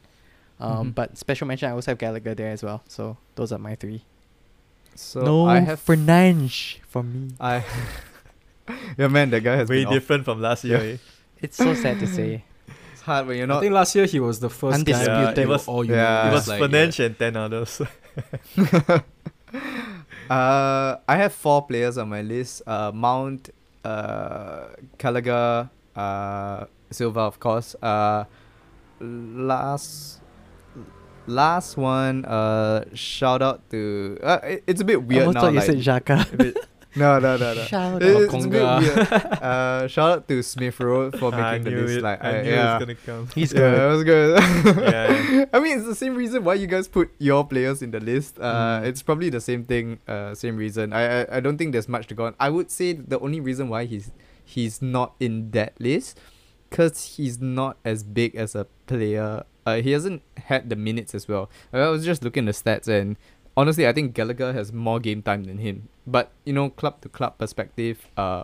Um, 0.60 0.90
Mhm. 0.92 0.96
but 0.96 1.18
special 1.18 1.48
mention 1.48 1.70
I 1.70 1.74
also 1.74 1.92
have 1.92 1.98
Gallagher 2.00 2.34
there 2.36 2.50
as 2.52 2.64
well. 2.64 2.82
So 2.88 3.18
those 3.36 3.52
are 3.52 3.60
my 3.60 3.76
three. 3.76 4.02
So 4.96 5.22
no 5.22 5.46
I 5.48 5.60
have 5.60 5.80
Fernandes 5.86 6.78
for 6.88 7.04
me. 7.04 7.30
I. 7.40 7.64
yeah, 8.98 9.08
man, 9.08 9.30
that 9.30 9.42
guy 9.44 9.56
has 9.56 9.70
Way 9.70 9.78
been 9.82 9.88
off. 9.88 9.94
different 9.94 10.26
from 10.26 10.42
last 10.42 10.64
year. 10.64 10.78
Yeah. 10.84 10.94
eh? 10.94 10.98
It's 11.42 11.56
so 11.58 11.76
sad 11.76 12.00
to 12.00 12.08
say. 12.08 12.44
It's 12.94 13.02
hard 13.04 13.28
when 13.28 13.38
you're 13.38 13.46
not. 13.46 13.58
I 13.58 13.62
think 13.62 13.74
last 13.74 13.94
year 13.96 14.06
he 14.06 14.20
was 14.20 14.40
the 14.40 14.50
first 14.50 14.84
guy. 14.86 14.94
Undisputed. 14.98 15.38
who 15.38 15.42
Yeah, 15.42 15.46
it 15.46 15.48
was- 15.48 15.68
all 15.68 15.84
you 15.86 15.94
Yeah. 15.94 16.30
it 16.30 16.34
was 16.34 16.48
like, 16.48 16.60
Fernandes 16.62 17.00
and 17.06 17.14
ten 17.18 17.36
others. 17.38 17.80
uh, 20.30 20.96
I 21.08 21.16
have 21.18 21.34
four 21.34 21.66
players 21.68 21.98
on 21.98 22.10
my 22.10 22.22
list. 22.22 22.62
Uh, 22.66 22.92
Mount, 22.94 23.50
uh, 23.88 24.68
Gallagher, 24.98 25.70
uh, 25.96 26.66
Silva, 26.92 27.22
of 27.22 27.40
course. 27.40 27.76
Uh, 27.82 28.26
last, 29.00 30.20
last 31.28 31.78
one. 31.78 32.26
Uh, 32.26 32.84
shout 32.94 33.42
out 33.42 33.70
to. 33.72 34.18
Uh, 34.22 34.40
it, 34.44 34.64
it's 34.68 34.82
a 34.82 34.86
bit 34.86 34.96
I 34.96 35.00
weird 35.00 35.20
almost 35.28 35.36
now. 35.36 35.42
thought 35.42 35.54
you 35.54 35.60
like- 35.60 35.84
said 35.84 36.04
Xhaka. 36.06 36.56
No, 36.98 37.20
no, 37.20 37.38
no, 37.38 37.54
no. 37.54 37.64
Shout 37.66 38.02
It- 38.02 38.16
out. 38.16 38.22
it's 38.24 38.34
a 38.34 38.38
Konga. 38.38 39.42
Uh, 39.42 39.88
shout 39.88 40.12
out 40.12 40.28
to 40.28 40.42
Smith 40.44 40.80
Rowe 40.80 41.12
for 41.12 41.32
making 41.40 41.64
the 41.66 41.72
list. 41.72 41.98
it. 41.98 42.04
Like, 42.04 42.24
I 42.24 42.40
I- 42.40 42.42
knew 42.42 42.50
yeah. 42.50 42.76
it 42.76 42.80
was 42.80 42.80
gonna 42.86 42.96
come. 43.06 43.28
He's 43.36 43.54
yeah, 43.54 43.60
good. 43.60 43.78
that 43.80 43.88
was 43.88 44.04
good. 44.04 44.84
Yeah, 44.92 45.46
I 45.54 45.60
mean, 45.60 45.78
it's 45.78 45.86
the 45.88 45.96
same 45.96 46.16
reason 46.16 46.44
why 46.44 46.56
you 46.56 46.68
guys 46.68 46.88
put 46.88 47.12
your 47.20 47.46
players 47.46 47.82
in 47.82 47.92
the 47.92 48.00
list. 48.00 48.40
Uh, 48.40 48.82
Mm. 48.82 48.86
it's 48.88 49.02
probably 49.02 49.30
the 49.30 49.42
same 49.42 49.64
thing, 49.64 50.00
uh, 50.08 50.34
same 50.36 50.58
reason. 50.58 50.92
I, 50.94 51.22
I 51.24 51.38
I 51.38 51.40
don't 51.40 51.58
think 51.58 51.72
there's 51.72 51.88
much 51.88 52.08
to 52.08 52.16
go 52.16 52.26
on. 52.26 52.36
I 52.40 52.50
would 52.50 52.72
say 52.72 52.94
the 52.94 53.20
only 53.20 53.40
reason 53.40 53.70
why 53.70 53.86
he's 53.86 54.12
he's 54.44 54.82
not 54.82 55.14
in 55.20 55.52
that 55.52 55.74
list, 55.80 56.18
cause 56.72 57.16
he's 57.18 57.40
not 57.40 57.78
as 57.86 58.04
big 58.04 58.36
as 58.36 58.56
a 58.56 58.66
player. 58.88 59.44
Uh, 59.66 59.82
he 59.84 59.92
hasn't 59.92 60.22
had 60.48 60.70
the 60.70 60.76
minutes 60.78 61.14
as 61.14 61.28
well. 61.28 61.50
I 61.74 61.88
was 61.90 62.06
just 62.06 62.24
looking 62.24 62.48
at 62.48 62.56
the 62.56 62.62
stats 62.64 62.88
and 62.88 63.18
honestly, 63.58 63.88
I 63.88 63.92
think 63.92 64.14
Gallagher 64.14 64.54
has 64.54 64.72
more 64.72 65.00
game 65.02 65.22
time 65.22 65.44
than 65.44 65.58
him. 65.58 65.90
But 66.06 66.32
you 66.46 66.54
know, 66.54 66.70
club 66.70 67.02
to 67.02 67.10
club 67.10 67.38
perspective, 67.38 68.08
uh, 68.16 68.44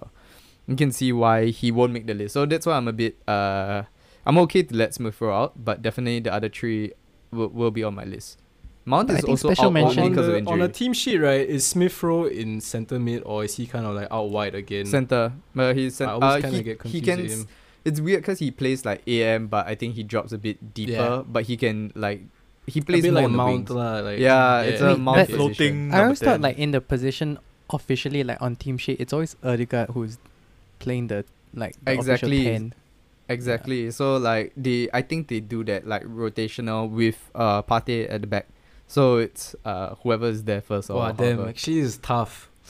you 0.67 0.75
can 0.75 0.91
see 0.91 1.13
why 1.13 1.45
he 1.47 1.71
won't 1.71 1.93
make 1.93 2.07
the 2.07 2.13
list. 2.13 2.33
So 2.33 2.45
that's 2.45 2.65
why 2.65 2.75
I'm 2.75 2.87
a 2.89 2.93
bit 2.93 3.15
uh, 3.27 3.83
I'm 4.25 4.37
okay 4.39 4.63
to 4.63 4.75
let 4.75 4.93
Smith 4.93 5.19
Rowe 5.21 5.33
out, 5.33 5.63
but 5.63 5.81
definitely 5.81 6.19
the 6.19 6.33
other 6.33 6.49
three 6.49 6.91
will, 7.31 7.47
will 7.49 7.71
be 7.71 7.83
on 7.83 7.95
my 7.95 8.03
list. 8.03 8.39
Mount 8.85 9.07
But 9.07 9.13
I 9.13 9.17
is 9.19 9.21
think 9.23 9.29
also 9.31 9.47
special 9.53 9.63
out 9.63 9.67
On, 9.67 9.73
mention- 9.73 9.99
only 9.99 10.07
on, 10.07 10.11
because 10.11 10.27
of 10.27 10.31
the, 10.33 10.37
injury. 10.39 10.53
on 10.53 10.61
a 10.61 10.67
team 10.67 10.91
sheet, 10.91 11.17
right, 11.19 11.47
is 11.47 11.65
Smith 11.65 12.03
Rowe 12.03 12.25
in 12.25 12.59
center 12.59 12.99
mid 12.99 13.23
or 13.23 13.45
is 13.45 13.55
he 13.55 13.65
kind 13.65 13.85
of 13.85 13.95
like 13.95 14.09
out 14.11 14.29
wide 14.29 14.55
again? 14.55 14.85
Center, 14.85 15.31
but 15.55 15.75
he's 15.77 16.01
I 16.01 16.05
cent- 16.05 16.11
always 16.11 16.23
uh, 16.39 16.41
kind 16.41 16.53
he, 16.53 16.59
of 16.59 16.65
get 16.65 16.83
he 16.83 16.99
can. 17.01 17.21
with 17.21 17.31
him. 17.31 17.47
It's 17.85 17.99
weird 18.01 18.21
because 18.21 18.39
he 18.39 18.51
plays 18.51 18.83
like 18.85 19.01
AM, 19.07 19.47
but 19.47 19.67
I 19.67 19.75
think 19.75 19.95
he 19.95 20.03
drops 20.03 20.31
a 20.33 20.37
bit 20.37 20.73
deeper. 20.73 20.91
Yeah. 20.91 21.23
But 21.27 21.43
he 21.45 21.55
can 21.57 21.91
like 21.95 22.23
he 22.67 22.79
A 22.79 22.83
plays 22.83 23.03
bit 23.03 23.11
more 23.13 23.21
like 23.21 23.25
on 23.25 23.31
the 23.31 23.37
Mount 23.37 23.53
wings. 23.53 23.69
lah, 23.71 23.99
like 23.99 24.19
Yeah, 24.19 24.61
it's 24.61 24.81
a 24.81 24.87
Wait, 24.95 24.99
Mount 24.99 25.17
but- 25.17 25.27
position. 25.27 25.37
Floating. 25.37 25.75
I 25.75 25.91
number 25.91 26.03
always 26.03 26.19
thought 26.19 26.41
like 26.41 26.57
in 26.57 26.71
the 26.71 26.81
position 26.81 27.37
officially 27.69 28.23
like 28.23 28.41
on 28.41 28.55
team 28.55 28.77
sheet, 28.77 28.99
it's 28.99 29.11
always 29.13 29.35
Odegaard 29.43 29.89
who's 29.91 30.17
playing 30.79 31.07
the 31.07 31.25
like 31.53 31.75
the 31.83 31.91
Exactly. 31.91 32.37
official 32.47 32.53
ten. 32.53 32.73
Exactly. 33.29 33.91
So 33.91 34.17
like 34.17 34.51
they, 34.55 34.89
I 34.93 35.01
think 35.01 35.27
they 35.27 35.39
do 35.39 35.63
that 35.65 35.87
like 35.87 36.03
rotational 36.03 36.89
with 36.89 37.17
uh 37.35 37.61
Partey 37.63 38.09
at 38.11 38.21
the 38.21 38.27
back. 38.27 38.47
So 38.87 39.17
it's 39.17 39.55
uh 39.65 39.95
whoever 40.03 40.27
is 40.27 40.43
there 40.43 40.61
first 40.61 40.89
or 40.89 40.97
Wow, 40.97 41.11
damn, 41.11 41.37
however. 41.37 41.49
actually 41.49 41.79
it's 41.79 41.97
tough. 41.97 42.49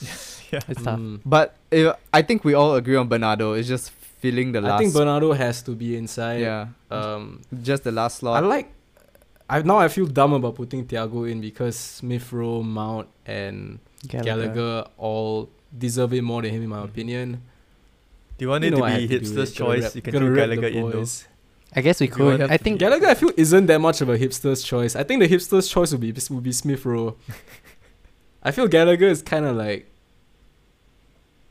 yeah. 0.50 0.60
It's 0.68 0.82
tough. 0.82 0.98
Mm. 0.98 1.20
But 1.24 1.54
uh, 1.72 1.94
I 2.12 2.22
think 2.22 2.44
we 2.44 2.54
all 2.54 2.74
agree 2.74 2.96
on 2.96 3.08
Bernardo. 3.08 3.52
It's 3.54 3.68
just 3.68 3.90
filling 3.90 4.52
the 4.52 4.60
last. 4.60 4.74
I 4.74 4.78
think 4.78 4.94
Bernardo 4.94 5.32
has 5.32 5.62
to 5.62 5.72
be 5.72 5.96
inside. 5.96 6.40
yeah, 6.40 6.68
Um, 6.90 7.42
just 7.62 7.84
the 7.84 7.92
last 7.92 8.18
slot. 8.18 8.42
I 8.42 8.46
like. 8.46 8.70
I 9.54 9.62
now 9.62 9.78
I 9.78 9.88
feel 9.88 10.06
dumb 10.06 10.32
about 10.32 10.54
putting 10.56 10.84
Thiago 10.84 11.30
in 11.30 11.40
because 11.40 11.76
Smith 11.76 12.32
Rowe, 12.32 12.62
Mount, 12.62 13.08
and 13.24 13.78
Gallagher. 14.08 14.84
all 14.98 15.48
deserve 15.76 16.12
it 16.14 16.22
more 16.22 16.42
than 16.42 16.50
him 16.50 16.62
in 16.62 16.68
my 16.68 16.80
Mhm. 16.80 16.84
opinion. 16.90 17.28
Do 18.36 18.44
you 18.44 18.48
want 18.48 18.64
You 18.64 18.68
it 18.68 18.76
to 18.76 18.82
be 18.82 19.08
hipster's. 19.08 19.52
Gotta 19.52 19.52
choice? 19.52 19.82
rep- 19.84 19.94
you 19.96 20.02
can 20.02 20.12
gotta 20.12 20.24
throw 20.26 20.34
rep 20.34 20.48
the 20.50 20.56
Gallagher 20.56 20.78
in 20.78 20.90
though. 20.90 21.06
I 21.76 21.80
guess 21.80 22.00
we 22.00 22.06
If 22.08 22.18
you 22.18 22.24
want 22.24 22.40
could. 22.40 22.50
I 22.50 22.56
think 22.56 22.78
Gallagher, 22.80 23.06
I 23.06 23.14
feel 23.14 23.30
isn't 23.36 23.66
that 23.66 23.80
much 23.80 24.00
of 24.00 24.08
a 24.08 24.18
hipster's 24.18 24.62
choice. 24.62 24.96
I 24.96 25.02
think 25.04 25.20
the 25.22 25.28
hipster's 25.28 25.68
choice 25.68 25.92
would 25.92 26.00
be 26.00 26.12
would 26.30 26.42
be 26.42 26.52
Smith 26.52 26.84
Rowe. 26.84 27.14
I 28.42 28.50
feel 28.50 28.66
Gallagher 28.68 29.06
is 29.06 29.22
kind 29.22 29.44
of 29.44 29.56
like, 29.56 29.86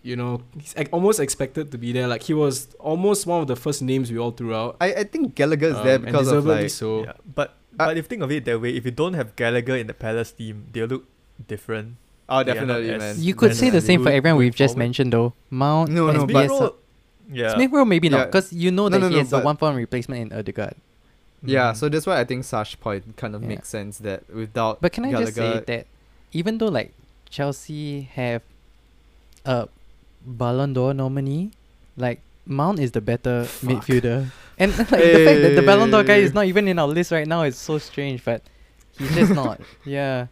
you 0.01 0.15
know, 0.15 0.41
he's 0.59 0.73
ex- 0.77 0.89
almost 0.91 1.19
expected 1.19 1.71
to 1.71 1.77
be 1.77 1.91
there. 1.93 2.07
Like 2.07 2.23
he 2.23 2.33
was 2.33 2.67
almost 2.79 3.25
one 3.25 3.41
of 3.41 3.47
the 3.47 3.55
first 3.55 3.81
names 3.81 4.11
we 4.11 4.17
all 4.17 4.31
threw 4.31 4.53
out. 4.53 4.75
I, 4.81 4.93
I 4.93 5.03
think 5.05 5.35
Gallagher 5.35 5.67
is 5.67 5.73
there 5.83 5.95
um, 5.95 6.03
and 6.03 6.05
because 6.05 6.27
of 6.27 6.43
deservedly 6.43 6.61
like 6.63 6.69
so. 6.71 7.03
Yeah, 7.05 7.13
but 7.33 7.55
Uh, 7.79 7.87
but 7.87 7.97
if 7.97 8.05
you 8.05 8.09
think 8.09 8.21
of 8.21 8.31
it 8.31 8.45
that 8.45 8.59
way, 8.61 8.69
if 8.75 8.85
you 8.85 8.91
don't 8.91 9.13
have 9.13 9.35
Gallagher 9.35 9.75
in 9.77 9.87
the 9.87 9.93
Palace 9.93 10.31
team, 10.31 10.65
they'll 10.71 10.87
look 10.87 11.05
different. 11.47 11.95
oh 12.29 12.43
They 12.43 12.51
are 12.51 12.65
not 12.65 12.79
definitely 12.83 12.89
as- 12.93 13.17
man. 13.17 13.25
you 13.25 13.33
could 13.35 13.49
Then 13.51 13.57
say 13.57 13.69
the 13.69 13.81
same 13.81 14.03
for 14.03 14.09
everyone 14.09 14.37
we've 14.39 14.55
just 14.55 14.73
forward. 14.75 14.85
mentioned 14.85 15.11
though. 15.13 15.33
Mount 15.49 15.89
No, 15.91 16.07
and 16.09 16.17
no, 16.19 16.23
Smith 16.25 16.33
but- 16.33 16.49
Rowe- 16.49 16.75
yeah, 17.31 17.53
Smith 17.55 17.71
Rowe 17.71 17.85
maybe 17.85 18.09
not 18.09 18.27
because 18.27 18.53
you 18.53 18.71
know 18.71 18.83
No, 18.87 18.89
that 18.89 18.99
no, 19.01 19.07
he 19.09 19.13
no, 19.15 19.19
has 19.19 19.33
a 19.33 19.39
one 19.39 19.57
for 19.57 19.65
one 19.69 19.75
replacement 19.75 20.31
in 20.31 20.37
Odegaard. 20.37 20.75
Yeah, 21.43 21.71
Mhm. 21.71 21.75
so 21.75 21.89
that's 21.89 22.05
why 22.07 22.19
I 22.19 22.23
think 22.23 22.43
Sash 22.45 22.79
point 22.79 23.17
kind 23.17 23.35
of 23.35 23.41
Yeah. 23.41 23.47
makes 23.49 23.67
sense 23.67 23.97
that 23.99 24.23
without 24.33 24.79
But 24.79 24.93
can 24.93 25.03
I 25.05 25.11
just 25.11 25.35
say 25.35 25.59
that 25.67 25.87
even 26.31 26.57
though 26.59 26.67
like 26.71 26.93
Chelsea 27.29 28.07
have 28.15 28.41
a 29.45 29.67
Ballon 30.25 30.71
d'Or 30.73 30.93
nominee, 30.93 31.51
like 31.97 32.21
Mount 32.45 32.79
is 32.79 32.91
the 32.91 33.01
better 33.01 33.43
Fuck. 33.45 33.69
midfielder, 33.83 34.27
and 34.57 34.71
like 34.77 34.87
the 34.89 35.25
fact 35.25 35.41
that 35.41 35.53
the 35.55 35.63
Ballon 35.65 35.89
d'Or 35.91 36.03
guy 36.03 36.17
is 36.17 36.33
not 36.33 36.45
even 36.45 36.67
in 36.67 36.79
our 36.79 36.87
list 36.87 37.11
right 37.11 37.27
now 37.27 37.43
is 37.43 37.57
so 37.57 37.77
strange. 37.77 38.23
But 38.23 38.41
he's 38.97 39.13
just 39.15 39.33
not. 39.33 39.59
Yeah, 39.85 40.27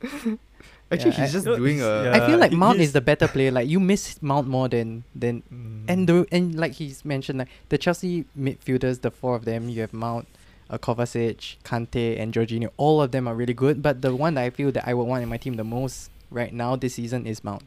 actually 0.91 1.11
Yeah, 1.11 1.17
he's 1.17 1.19
I- 1.19 1.27
just 1.33 1.45
No, 1.45 1.55
doing 1.57 1.77
he's- 1.77 1.87
a 1.87 2.03
yeah. 2.05 2.23
I 2.23 2.27
feel 2.27 2.37
like 2.37 2.51
Mount 2.51 2.79
is 2.79 2.93
the 2.93 3.01
better 3.01 3.27
player. 3.27 3.51
Like 3.51 3.67
you 3.67 3.79
miss 3.79 4.21
Mount 4.21 4.47
more 4.47 4.67
than 4.69 5.03
than 5.15 5.43
Mm. 5.51 5.85
and 5.87 6.07
the 6.09 6.25
and 6.31 6.55
like 6.55 6.73
he's 6.73 7.03
mentioned 7.05 7.39
like 7.39 7.49
the 7.69 7.77
Chelsea 7.77 8.25
midfielders, 8.37 9.01
the 9.01 9.11
four 9.11 9.35
of 9.35 9.45
them, 9.45 9.69
you 9.69 9.81
have 9.81 9.93
Mount, 9.93 10.27
uh, 10.69 10.77
Kovacic, 10.77 11.57
Kante, 11.63 12.19
and 12.19 12.33
Jorginho. 12.33 12.69
All 12.77 13.01
of 13.01 13.11
them 13.11 13.27
are 13.27 13.35
really 13.35 13.53
good. 13.53 13.81
But 13.81 14.01
the 14.01 14.15
one 14.15 14.35
that 14.35 14.43
I 14.43 14.49
feel 14.49 14.71
that 14.73 14.87
I 14.87 14.93
would 14.93 15.03
want 15.07 15.23
in 15.23 15.29
my 15.29 15.37
team 15.37 15.55
the 15.55 15.63
most 15.63 16.09
right 16.29 16.53
now 16.53 16.75
this 16.75 16.95
season 16.95 17.25
is 17.25 17.43
Mount. 17.43 17.63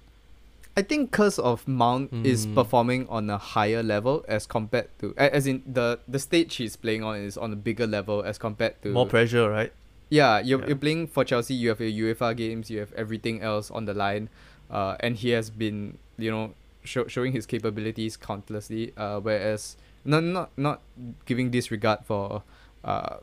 I 0.76 0.82
think 0.82 1.10
because 1.12 1.38
of 1.38 1.66
Mount 1.68 2.10
is 2.26 2.46
Mm. 2.46 2.54
performing 2.54 3.08
on 3.08 3.30
a 3.30 3.38
higher 3.38 3.82
level 3.82 4.24
as 4.26 4.46
compared 4.46 4.88
to 4.98 5.14
as 5.16 5.46
in 5.46 5.62
the 5.66 5.98
the 6.08 6.18
stage 6.18 6.56
he's 6.56 6.74
playing 6.76 7.04
on 7.04 7.16
is 7.22 7.38
on 7.38 7.52
a 7.52 7.56
bigger 7.56 7.86
level 7.86 8.22
as 8.26 8.38
compared 8.38 8.74
to 8.82 8.88
more 8.90 9.06
pressure, 9.06 9.48
right? 9.48 9.72
Yeah, 10.10 10.38
you're, 10.40 10.60
Yeah. 10.60 10.66
you're 10.74 10.76
playing 10.82 11.06
for 11.08 11.24
Chelsea. 11.24 11.54
You 11.54 11.68
have 11.70 11.80
your 11.80 12.14
UEFA 12.14 12.34
games. 12.36 12.70
You 12.70 12.80
have 12.80 12.92
everything 12.94 13.40
else 13.40 13.70
on 13.70 13.84
the 13.86 13.94
line, 13.94 14.28
uh, 14.70 14.96
and 15.00 15.16
he 15.16 15.30
has 15.30 15.48
been, 15.50 15.98
you 16.18 16.30
know, 16.30 16.54
show, 16.84 17.06
showing 17.06 17.32
his 17.32 17.46
capabilities 17.46 18.16
countlessly. 18.16 18.92
Uh, 18.96 19.18
whereas 19.20 19.76
not 20.04 20.22
not 20.24 20.50
not 20.58 20.82
giving 21.24 21.50
disregard 21.50 22.00
for, 22.04 22.42
uh, 22.84 23.16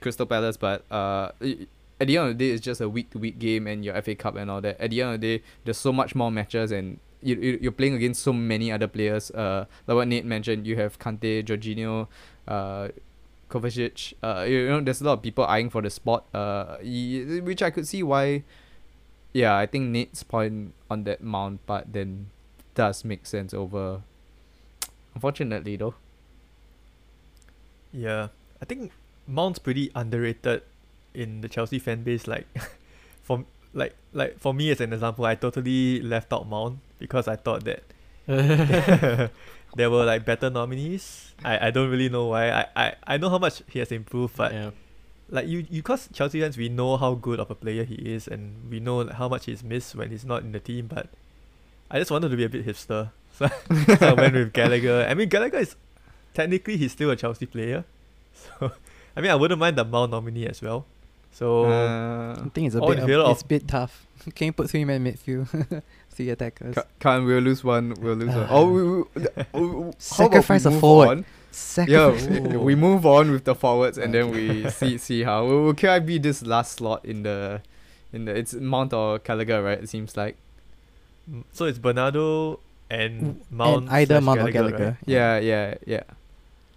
Crystal 0.00 0.26
Palace, 0.26 0.56
but 0.56 0.84
uh, 0.92 1.32
at 2.02 2.06
the 2.08 2.16
end 2.18 2.28
of 2.30 2.38
the 2.38 2.44
day, 2.44 2.50
it's 2.54 2.62
just 2.64 2.80
a 2.82 2.88
week 2.88 3.10
to 3.14 3.18
week 3.18 3.38
game 3.38 3.66
and 3.70 3.84
your 3.84 3.94
FA 4.02 4.14
Cup 4.14 4.34
and 4.36 4.50
all 4.50 4.60
that. 4.60 4.80
At 4.80 4.90
the 4.90 5.00
end 5.02 5.14
of 5.14 5.20
the 5.20 5.38
day, 5.38 5.44
there's 5.64 5.78
so 5.78 5.92
much 5.92 6.14
more 6.14 6.30
matches 6.30 6.72
and. 6.72 6.98
You, 7.24 7.36
you- 7.38 7.58
you're 7.62 7.70
playing 7.80 7.94
against 7.94 8.20
so 8.26 8.32
many 8.32 8.72
other 8.72 8.88
players. 8.88 9.30
Uh, 9.30 9.66
like 9.86 9.94
what 9.94 10.08
Nate 10.08 10.24
mentioned, 10.26 10.66
you 10.66 10.74
have 10.82 10.98
Kante, 10.98 11.44
Jorginho, 11.46 12.08
uh, 12.48 12.88
Kovacic. 13.48 14.14
Uh, 14.20 14.42
you 14.42 14.66
know, 14.68 14.80
there's 14.80 15.00
a 15.00 15.04
lot 15.04 15.12
of 15.12 15.22
people 15.22 15.44
eyeing 15.46 15.70
for 15.70 15.80
the 15.80 15.88
spot. 15.90 16.26
Uh, 16.34 16.78
which 16.82 17.62
I 17.62 17.70
could 17.70 17.86
see 17.86 18.02
why. 18.02 18.42
Yeah, 19.32 19.54
I 19.56 19.66
think 19.66 19.90
Nate's 19.94 20.24
point 20.24 20.74
on 20.90 21.04
that 21.04 21.22
mount 21.22 21.64
part 21.64 21.92
then 21.92 22.30
does 22.74 23.04
make 23.04 23.24
sense 23.24 23.54
over. 23.54 24.02
Unfortunately, 25.14 25.76
though. 25.76 25.94
Yeah, 27.92 28.28
I 28.60 28.64
think 28.64 28.90
Mount's 29.28 29.60
pretty 29.60 29.92
underrated 29.94 30.62
in 31.14 31.40
the 31.40 31.48
Chelsea 31.48 31.78
fan 31.78 32.02
base. 32.02 32.26
Like, 32.26 32.46
for 33.22 33.44
like 33.74 33.94
like 34.12 34.38
for 34.38 34.52
me 34.52 34.70
as 34.70 34.80
an 34.80 34.92
example, 34.92 35.24
I 35.24 35.34
totally 35.34 36.00
left 36.00 36.32
out 36.32 36.48
Mount 36.48 36.78
because 36.98 37.28
I 37.28 37.36
thought 37.36 37.64
that 37.64 37.82
there 39.76 39.90
were 39.90 40.04
like 40.04 40.24
better 40.24 40.50
nominees. 40.50 41.34
I, 41.44 41.68
I 41.68 41.70
don't 41.70 41.90
really 41.90 42.08
know 42.08 42.26
why. 42.26 42.50
I, 42.50 42.66
I, 42.76 42.94
I 43.06 43.16
know 43.16 43.30
how 43.30 43.38
much 43.38 43.62
he 43.68 43.78
has 43.78 43.90
improved, 43.90 44.36
but 44.36 44.52
yeah. 44.52 44.70
like 45.30 45.48
you 45.48 45.66
you 45.70 45.82
cause 45.82 46.08
Chelsea 46.12 46.40
fans 46.40 46.56
we 46.56 46.68
know 46.68 46.96
how 46.96 47.14
good 47.14 47.40
of 47.40 47.50
a 47.50 47.54
player 47.54 47.84
he 47.84 47.94
is 47.96 48.28
and 48.28 48.70
we 48.70 48.80
know 48.80 48.98
like, 48.98 49.16
how 49.16 49.28
much 49.28 49.46
he's 49.46 49.64
missed 49.64 49.94
when 49.94 50.10
he's 50.10 50.24
not 50.24 50.42
in 50.42 50.52
the 50.52 50.60
team, 50.60 50.86
but 50.86 51.08
I 51.90 51.98
just 51.98 52.10
wanted 52.10 52.30
to 52.30 52.36
be 52.36 52.44
a 52.44 52.48
bit 52.48 52.66
hipster. 52.66 53.10
So, 53.32 53.48
so 53.96 54.08
I 54.08 54.12
went 54.12 54.34
with 54.34 54.52
Gallagher. 54.52 55.06
I 55.08 55.14
mean 55.14 55.30
Gallagher 55.30 55.56
is 55.56 55.74
technically 56.34 56.76
he's 56.76 56.92
still 56.92 57.10
a 57.10 57.16
Chelsea 57.16 57.46
player. 57.46 57.86
So 58.34 58.72
I 59.16 59.22
mean 59.22 59.30
I 59.30 59.34
wouldn't 59.34 59.58
mind 59.58 59.78
the 59.78 59.86
Mount 59.86 60.10
nominee 60.10 60.46
as 60.46 60.60
well. 60.60 60.84
So 61.32 61.64
Uh, 61.64 62.32
I 62.44 62.48
think 62.50 62.66
it's 62.66 62.76
a 62.76 62.80
Oh, 62.80 62.88
bit 62.88 62.98
in 62.98 63.10
of- 63.10 63.30
it's 63.32 63.42
a 63.42 63.46
bit 63.46 63.66
tough. 63.68 64.06
Can 64.34 64.46
you 64.46 64.52
put 64.52 64.70
three 64.70 64.84
man 64.84 65.02
midfield, 65.04 65.48
three 66.10 66.30
attackers? 66.30 66.74
ca- 66.74 66.84
can't 67.00 67.24
we'll 67.26 67.40
lose 67.40 67.64
one. 67.64 67.94
We'll 68.00 68.14
lose 68.14 68.28
one. 68.34 68.46
Ah. 68.48 68.54
Oh, 68.56 68.66
we, 68.70 68.82
we, 68.82 69.04
oh, 69.54 69.82
how 69.82 69.88
about 69.88 70.02
Sacrifice 70.02 70.64
we 70.64 70.68
a 70.68 70.70
move 70.72 70.80
forward. 70.80 71.08
on? 71.08 71.24
Second. 71.50 71.92
Yeah, 71.92 72.56
we 72.58 72.74
move 72.74 73.04
on 73.04 73.30
with 73.30 73.44
the 73.44 73.54
forwards 73.54 73.98
and 73.98 74.14
then 74.14 74.30
we 74.30 74.68
see 74.70 74.96
see 74.98 75.22
how. 75.24 75.44
Will, 75.46 75.64
will 75.64 75.74
KI 75.74 75.98
be 76.00 76.18
this 76.18 76.42
last 76.42 76.72
slot 76.78 77.04
in 77.04 77.24
the, 77.24 77.60
in 78.12 78.24
the 78.26 78.32
it's 78.36 78.54
Mount 78.54 78.92
or 78.92 79.18
Gallagher, 79.18 79.62
right? 79.62 79.78
It 79.82 79.88
seems 79.88 80.16
like. 80.16 80.36
mm, 81.30 81.44
so 81.52 81.64
it's 81.66 81.78
Bernardo 81.78 82.60
and 82.90 83.20
W- 83.20 83.36
Mount 83.50 83.82
and 83.84 83.90
either 83.90 84.14
slash 84.14 84.22
Mount 84.24 84.40
or 84.40 84.50
Gallagher, 84.50 84.76
Gallagher. 84.78 84.86
right? 84.86 84.96
Yeah, 85.06 85.38
yeah, 85.38 85.74
yeah. 85.86 86.02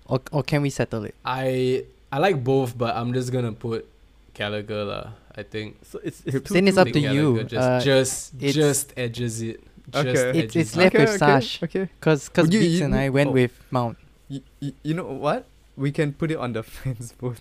or 0.07 0.19
or 0.31 0.43
can 0.43 0.61
we 0.61 0.69
settle 0.71 1.05
it? 1.05 1.13
I 1.23 1.85
I 2.11 2.17
like 2.19 2.43
both, 2.43 2.77
but 2.77 2.95
I'm 2.95 3.13
just 3.13 3.31
gonna 3.31 3.51
put 3.53 3.87
Gallagher 4.35 4.83
lah. 4.83 5.05
I 5.35 5.43
think. 5.43 5.79
So 5.87 5.99
it's 6.03 6.19
it's 6.27 6.43
two, 6.47 6.53
Then 6.53 6.67
it's 6.67 6.77
up 6.77 6.87
to 6.87 6.93
think 6.93 7.07
you. 7.11 7.41
Gallagher 7.41 7.49
Just 7.49 7.67
Uh, 7.67 7.79
just 7.81 8.13
just 8.39 8.85
edges 8.95 9.41
it. 9.41 9.59
Just 9.89 10.05
Okay. 10.07 10.11
It's- 10.11 10.35
edges 10.35 10.55
it's 10.55 10.73
it. 10.75 10.79
left 10.79 10.93
with 10.95 11.09
okay, 11.09 11.17
Sash. 11.23 11.49
Okay. 11.63 11.85
Cause 11.99 12.27
cause 12.29 12.47
You- 12.51 12.59
Beats 12.59 12.79
you- 12.79 12.85
and 12.85 12.93
I 12.95 13.09
went 13.09 13.29
oh. 13.31 13.39
with 13.39 13.53
Mount. 13.71 13.97
You, 14.27 14.41
you, 14.59 14.71
you 14.83 14.93
know 14.97 15.05
what? 15.11 15.45
We 15.77 15.91
can 15.91 16.13
put 16.13 16.31
it 16.31 16.37
on 16.39 16.53
the 16.53 16.63
fans 16.75 17.11
vote. 17.19 17.37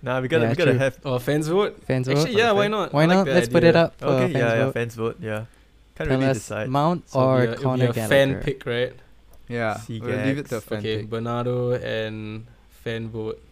Nah, 0.00 0.20
we 0.22 0.28
gotta 0.30 0.44
Yeah, 0.46 0.50
we 0.50 0.56
gotta 0.56 0.70
true. 0.72 0.78
have. 0.78 0.94
Oh, 1.04 1.18
fans 1.18 1.48
vote. 1.50 1.82
Fans 1.82 2.06
vote. 2.06 2.18
Actually, 2.22 2.38
yeah, 2.38 2.52
why 2.54 2.68
not? 2.68 2.92
Why 2.94 3.04
like 3.06 3.16
not? 3.18 3.26
Let's 3.26 3.48
put 3.50 3.64
it 3.64 3.74
up 3.74 3.98
for 3.98 4.06
Okay, 4.06 4.32
fans 4.32 4.36
yeah, 4.38 4.54
yeah, 4.54 4.64
vote. 4.64 4.74
fans 4.74 4.94
vote. 4.94 5.16
Yeah, 5.20 5.44
can't 5.98 6.08
Tell 6.08 6.18
really 6.18 6.30
us 6.30 6.38
decide. 6.38 6.68
Mount 6.70 7.08
So 7.10 7.18
it'll 7.18 7.28
or 7.28 7.36
be 7.38 7.42
a, 7.42 7.42
it'll 7.42 7.56
be 7.58 7.62
Connor 7.66 7.88
a 7.90 7.92
Gallagher. 7.92 8.08
fan 8.08 8.28
pick, 8.46 8.58
right? 8.66 8.92
Yeah. 9.48 9.74
Sea 9.82 9.98
We'll 10.00 10.22
leave 10.22 10.38
it 10.38 10.46
to 10.54 10.60
fan 10.62 10.78
okay. 10.78 11.02
Bernardo 11.02 11.72
and 11.74 12.46
fan 12.70 13.08
vote. 13.10 13.42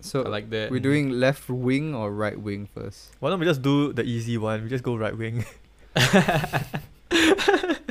So 0.00 0.22
I 0.22 0.28
like 0.28 0.48
that. 0.50 0.70
we're 0.70 0.78
doing 0.80 1.10
left 1.10 1.48
wing 1.50 1.94
or 1.94 2.12
right 2.12 2.38
wing 2.38 2.68
first? 2.72 3.10
Why 3.18 3.30
don't 3.30 3.40
we 3.40 3.46
just 3.46 3.62
do 3.62 3.92
the 3.92 4.04
easy 4.04 4.38
one? 4.38 4.62
We 4.62 4.68
just 4.70 4.84
go 4.84 4.94
right 4.96 5.16
wing. 5.16 5.44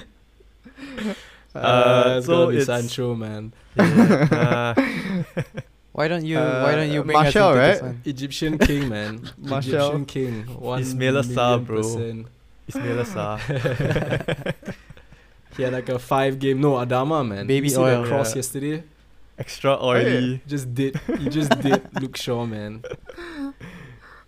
Uh, 1.56 2.16
it's 2.18 2.28
so 2.28 2.46
gonna 2.46 2.52
be 2.52 2.58
it's- 2.62 2.68
Sancho, 2.68 3.16
man. 3.16 3.52
yeah, 3.76 4.76
uh, 4.78 4.82
Why 5.92 6.08
don't 6.08 6.24
you 6.24 6.38
Uh, 6.38 6.62
Why 6.62 6.76
don't 6.76 6.92
you 6.92 7.02
bring 7.04 7.18
Martial, 7.18 7.48
us 7.58 7.82
right? 7.82 7.96
Egyptian 8.06 8.60
king, 8.60 8.88
man. 8.90 9.28
Martial. 9.40 9.74
Egyptian 9.98 10.06
king. 10.06 10.44
One 10.62 10.84
Ismaila 10.84 11.24
Sarr, 11.26 11.58
million 11.58 11.64
bro. 11.66 11.78
percent. 11.82 12.28
Ismaila 12.70 13.06
Sarr. 13.10 14.54
He 15.58 15.64
had 15.64 15.74
like 15.74 15.90
a 15.90 15.98
five 15.98 16.38
game 16.38 16.62
no 16.62 16.74
Adama 16.74 17.28
man. 17.28 17.48
Baby 17.48 17.70
you 17.70 17.74
see 17.74 17.82
oil. 17.82 18.04
the 18.04 18.08
cross 18.08 18.30
Yeah. 18.32 18.36
yesterday. 18.36 18.84
Extra 19.38 19.78
oily. 19.84 20.42
Just 20.48 20.74
did 20.74 21.00
he 21.20 21.30
just 21.30 21.52
did 21.62 21.82
Luke 22.02 22.18
Shaw 22.18 22.46
man. 22.46 22.82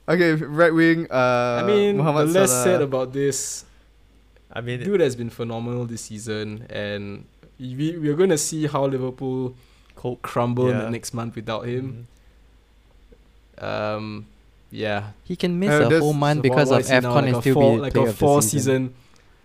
Okay, 0.08 0.34
right 0.34 0.74
wing. 0.74 1.08
Uh, 1.10 1.62
I 1.62 1.68
mean, 1.68 1.98
Muhammad 1.98 2.30
the 2.30 2.40
less 2.42 2.50
Salah. 2.52 2.64
said 2.64 2.82
about 2.82 3.14
this, 3.14 3.66
I 4.52 4.62
mean, 4.62 4.82
dude 4.84 5.02
has 5.02 5.16
been 5.16 5.30
phenomenal 5.30 5.86
this 5.86 6.02
season, 6.02 6.66
and 6.70 7.26
we 7.60 7.98
we're 7.98 8.16
gonna 8.16 8.38
see 8.38 8.68
how 8.68 8.86
Liverpool 8.86 9.56
Cope. 9.96 10.22
crumble 10.22 10.70
in 10.70 10.78
the 10.78 10.90
next 10.90 11.14
month 11.14 11.36
without 11.36 11.66
him. 11.68 12.08
Mhm. 13.58 13.64
Um, 13.64 14.26
yeah. 14.72 15.12
He 15.24 15.36
can 15.36 15.60
miss 15.60 15.70
Uh, 15.72 15.90
a 15.90 16.00
whole 16.00 16.14
month 16.14 16.42
because 16.42 16.70
what 16.70 16.76
of 16.82 16.82
is 16.82 16.90
he 16.90 17.00
now, 17.00 17.14
like 17.16 17.26
and 17.26 17.38
still 17.42 17.54
four, 17.54 17.76
be 17.76 17.82
like 17.82 17.94
player 17.94 18.08
a 18.10 18.14
four 18.14 18.42
season. 18.42 18.60
season. 18.62 18.94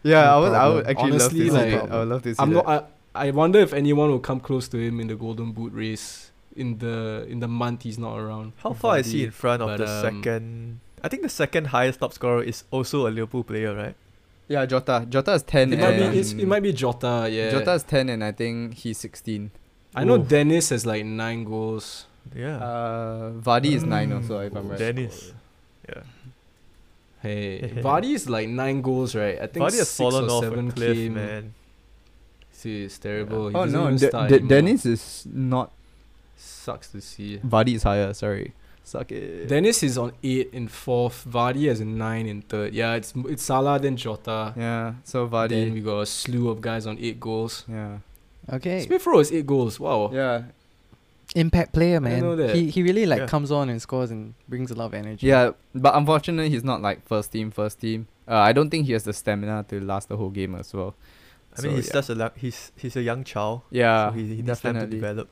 Yeah, 0.03 0.35
I 0.35 0.39
would. 0.39 0.53
I 0.53 0.69
would 0.69 0.87
actually 0.87 1.13
Honestly, 1.13 1.51
love 1.51 1.53
to 1.55 1.67
see 1.67 1.73
like, 1.73 1.89
that. 1.89 1.93
I 1.93 1.99
would 2.01 2.09
love 2.09 2.23
to 2.23 2.35
see 2.35 2.43
I'm 2.43 2.51
that. 2.53 2.65
not. 2.67 2.69
I, 2.69 2.83
I 3.15 3.31
wonder 3.31 3.61
if 3.61 3.73
anyone 3.73 4.11
will 4.11 4.19
come 4.19 4.41
close 4.41 4.69
to 4.69 4.79
him 4.79 5.01
in 5.01 5.07
the 5.07 5.15
Golden 5.15 5.53
Boot 5.53 5.73
race 5.73 6.31
in 6.57 6.79
the 6.79 7.27
in 7.29 7.41
the 7.41 7.49
month 7.49 7.83
he's 7.83 7.99
not 7.99 8.19
around. 8.19 8.53
How 8.59 8.73
far 8.73 8.99
is 8.99 9.13
he 9.13 9.25
in 9.25 9.31
front 9.31 9.63
of 9.63 9.69
but, 9.69 9.79
the 9.79 9.89
um, 9.89 10.03
second? 10.03 10.81
I 11.03 11.09
think 11.09 11.23
the 11.23 11.29
second 11.29 11.69
highest 11.69 12.01
top 12.01 12.13
scorer 12.13 12.43
is 12.43 12.65
also 12.71 13.07
a 13.07 13.11
Liverpool 13.11 13.45
player, 13.45 13.75
right? 13.75 13.95
yeah, 14.49 14.67
Jota. 14.67 15.07
Jota 15.09 15.33
is 15.33 15.43
ten. 15.43 15.73
It 15.73 15.81
might 15.81 15.97
be. 15.97 16.19
It's, 16.19 16.33
it 16.33 16.47
might 16.47 16.63
be 16.63 16.73
Jota. 16.73 17.29
Yeah. 17.31 17.51
Jota 17.51 17.73
is 17.75 17.83
ten, 17.83 18.09
and 18.09 18.23
I 18.23 18.33
think 18.33 18.75
he's 18.75 18.99
sixteen. 18.99 19.51
I 19.95 20.05
know 20.05 20.19
Dennis 20.19 20.71
has 20.71 20.85
like 20.85 21.05
nine 21.05 21.45
goals. 21.45 22.07
Yeah. 22.35 22.57
Uh, 22.57 23.31
Vardy 23.33 23.73
is 23.73 23.85
nine 23.85 24.13
also, 24.13 24.41
if 24.41 24.55
I'm 24.55 24.69
right. 24.69 24.79
Dennis. 24.79 25.33
Yeah. 25.89 26.03
Hey, 27.23 27.73
Vardy 27.77 28.15
is 28.15 28.29
like 28.29 28.49
nine 28.49 28.83
goals, 28.83 29.15
right? 29.15 29.41
I 29.41 29.47
think 29.47 29.65
Vardy 29.65 29.79
has 29.79 29.89
six 29.89 29.97
fallen 29.97 30.25
or 30.25 30.31
off 30.31 30.45
seven 30.45 30.69
a 30.69 30.73
cliff, 30.73 30.97
came. 30.97 31.15
man. 31.15 31.55
See, 32.65 32.85
it's 32.85 32.99
terrible. 32.99 33.49
He 33.51 33.55
Oh 33.55 33.65
no, 33.67 33.85
even 33.93 33.97
De- 33.99 34.29
De- 34.33 34.47
Dennis 34.53 34.87
is 34.87 35.27
not. 35.31 35.71
sucks 36.37 36.89
to 36.93 37.01
see. 37.01 37.39
Vardy 37.45 37.75
is 37.75 37.83
higher. 37.83 38.13
Sorry. 38.15 38.53
Suck 38.85 39.13
it. 39.13 39.49
Dennis 39.49 39.83
is 39.83 39.97
on 39.99 40.13
eight 40.23 40.49
in 40.53 40.69
fourth. 40.69 41.25
Vardy 41.37 41.69
is 41.73 41.81
a 41.81 41.85
nine 41.85 42.27
in 42.27 42.41
third. 42.43 42.73
Yeah, 42.75 42.95
it's 43.01 43.13
it's 43.33 43.43
Salah 43.43 43.79
then 43.79 43.97
Jota. 43.97 44.53
yeah. 44.57 44.95
So 45.05 45.27
Vardy. 45.29 45.51
Then 45.61 45.75
we 45.75 45.81
got 45.81 46.01
a 46.01 46.07
slew 46.07 46.49
of 46.49 46.61
guys 46.61 46.87
on 46.87 46.97
eight 47.01 47.19
goals. 47.21 47.65
Yeah. 47.69 47.99
Okay, 48.57 48.81
Smith 48.87 49.07
Rowe 49.07 49.21
is 49.21 49.31
eight 49.33 49.47
goals. 49.47 49.79
Wow. 49.81 50.11
Yeah. 50.13 50.43
impact 51.35 51.73
player, 51.73 51.97
I 51.97 52.01
man. 52.01 52.21
know 52.21 52.37
that. 52.37 52.55
He 52.57 52.71
he 52.71 52.83
really 52.83 53.07
like 53.07 53.21
Yeah. 53.21 53.27
comes 53.35 53.51
on 53.51 53.69
and 53.71 53.81
scores 53.81 54.11
and 54.11 54.35
brings 54.49 54.71
a 54.71 54.75
lot 54.75 54.87
of 54.87 54.95
energy. 54.95 55.27
Yeah, 55.27 55.53
but 55.75 55.95
unfortunately, 56.01 56.51
he's 56.51 56.65
not 56.73 56.81
like 56.89 56.99
first 57.13 57.33
team. 57.33 57.51
First 57.51 57.81
team. 57.81 58.07
Uh, 58.29 58.37
I 58.51 58.53
don't 58.53 58.71
think 58.71 58.87
he 58.87 58.93
has 58.93 59.05
the 59.05 59.13
stamina 59.13 59.65
to 59.71 59.81
last 59.81 60.09
the 60.09 60.17
whole 60.17 60.31
game 60.31 60.55
as 60.55 60.73
well. 60.75 60.95
I 61.57 61.63
mean, 61.63 61.71
So, 61.73 61.77
he's 61.77 61.87
yeah. 61.89 61.93
just 61.93 62.11
a 62.11 62.15
la- 62.15 62.31
he's 62.37 62.73
he's 62.77 62.97
a 62.97 63.03
young 63.03 63.23
child. 63.25 63.63
Yeah, 63.71 64.11
so 64.11 64.17
he, 64.17 64.37
he 64.37 64.43
needs 64.43 64.61
time 64.61 64.75
to 64.81 64.87
develop. 64.87 65.29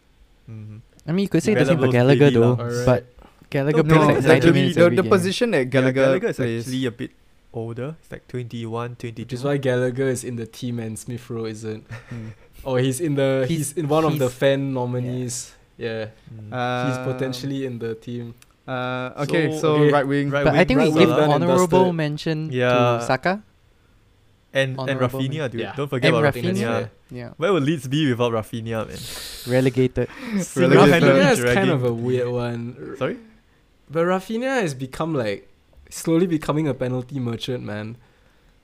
Mm-hmm. 0.48 0.76
I 1.06 1.12
mean, 1.12 1.22
you 1.24 1.28
could 1.28 1.42
say 1.42 1.54
the 1.54 1.64
same 1.66 1.78
for 1.78 1.88
Gallagher 1.88 2.30
though, 2.30 2.52
lungs. 2.54 2.60
Alright. 2.86 2.86
but 2.86 3.50
Gallagher 3.50 3.82
No, 3.82 3.94
plays 3.94 4.22
No, 4.24 4.28
like 4.30 4.36
it's 4.38 4.46
the, 4.46 4.52
the, 4.52 4.52
minutes 4.52 4.76
the, 4.76 4.90
the 4.90 5.02
game. 5.02 5.10
position 5.10 5.50
that 5.52 5.64
Gallagher, 5.70 5.92
Gallagher 6.06 6.28
is 6.28 6.36
plays. 6.36 6.62
actually 6.66 6.86
a 6.86 6.90
bit 6.90 7.10
older. 7.52 7.96
It's 8.00 8.10
like 8.12 8.26
21, 8.28 8.96
22. 8.96 9.22
Which 9.22 9.32
is 9.32 9.42
why 9.44 9.56
Gallagher 9.58 10.08
is 10.08 10.24
in 10.24 10.36
the 10.36 10.46
team 10.46 10.78
and 10.78 10.98
Smith 10.98 11.28
Rowe 11.28 11.46
isn't. 11.46 11.84
Hmm. 12.08 12.28
Oh, 12.64 12.76
he's 12.76 13.00
in 13.00 13.16
the 13.16 13.44
he's, 13.48 13.58
He's- 13.58 13.72
in 13.74 13.88
one 13.88 14.04
of 14.04 14.18
the 14.20 14.26
he's- 14.30 14.38
fan 14.38 14.72
nominees. 14.72 15.50
Yeah, 15.76 16.14
Mm. 16.30 16.52
Uh, 16.54 16.86
he's 16.86 16.98
potentially 17.12 17.66
in 17.66 17.80
the 17.80 17.96
team. 17.96 18.34
Uh, 18.68 19.10
okay, 19.26 19.50
so, 19.50 19.58
So, 19.58 19.68
okay, 19.82 19.90
right 19.90 20.06
wing. 20.06 20.30
right 20.30 20.44
But 20.44 20.54
I 20.54 20.58
wing, 20.62 20.66
think 20.68 20.78
we 20.94 21.00
give 21.00 21.08
well 21.10 21.32
honorable 21.32 21.92
mention 21.92 22.52
Yeah. 22.52 22.70
to 22.70 23.04
Saka 23.04 23.42
and 24.54 24.70
and 24.70 24.80
honourable 24.80 25.20
Rafinha, 25.20 25.50
dude. 25.50 25.60
Yeah. 25.60 25.74
Don't 25.74 25.88
forget 25.88 26.08
and 26.12 26.18
about 26.24 26.34
think 26.34 26.46
Rafinha. 26.46 26.90
Yeah, 27.10 27.30
Where 27.36 27.52
would 27.52 27.62
Leeds 27.62 27.88
be 27.88 28.08
without 28.10 28.32
Rafinha, 28.32 28.86
man? 28.88 28.98
relegated. 29.54 30.08
Single-handedly 30.40 31.20
Rafinha 31.20 31.32
is 31.48 31.54
kind 31.54 31.70
of 31.70 31.84
a 31.84 31.92
weird 31.92 32.28
one. 32.28 32.94
Sorry. 32.98 33.16
But 33.90 34.04
Rafinha 34.06 34.60
has 34.60 34.74
become 34.74 35.14
like 35.14 35.48
slowly 35.90 36.26
becoming 36.26 36.68
a 36.68 36.74
penalty 36.74 37.18
merchant, 37.18 37.64
man. 37.64 37.96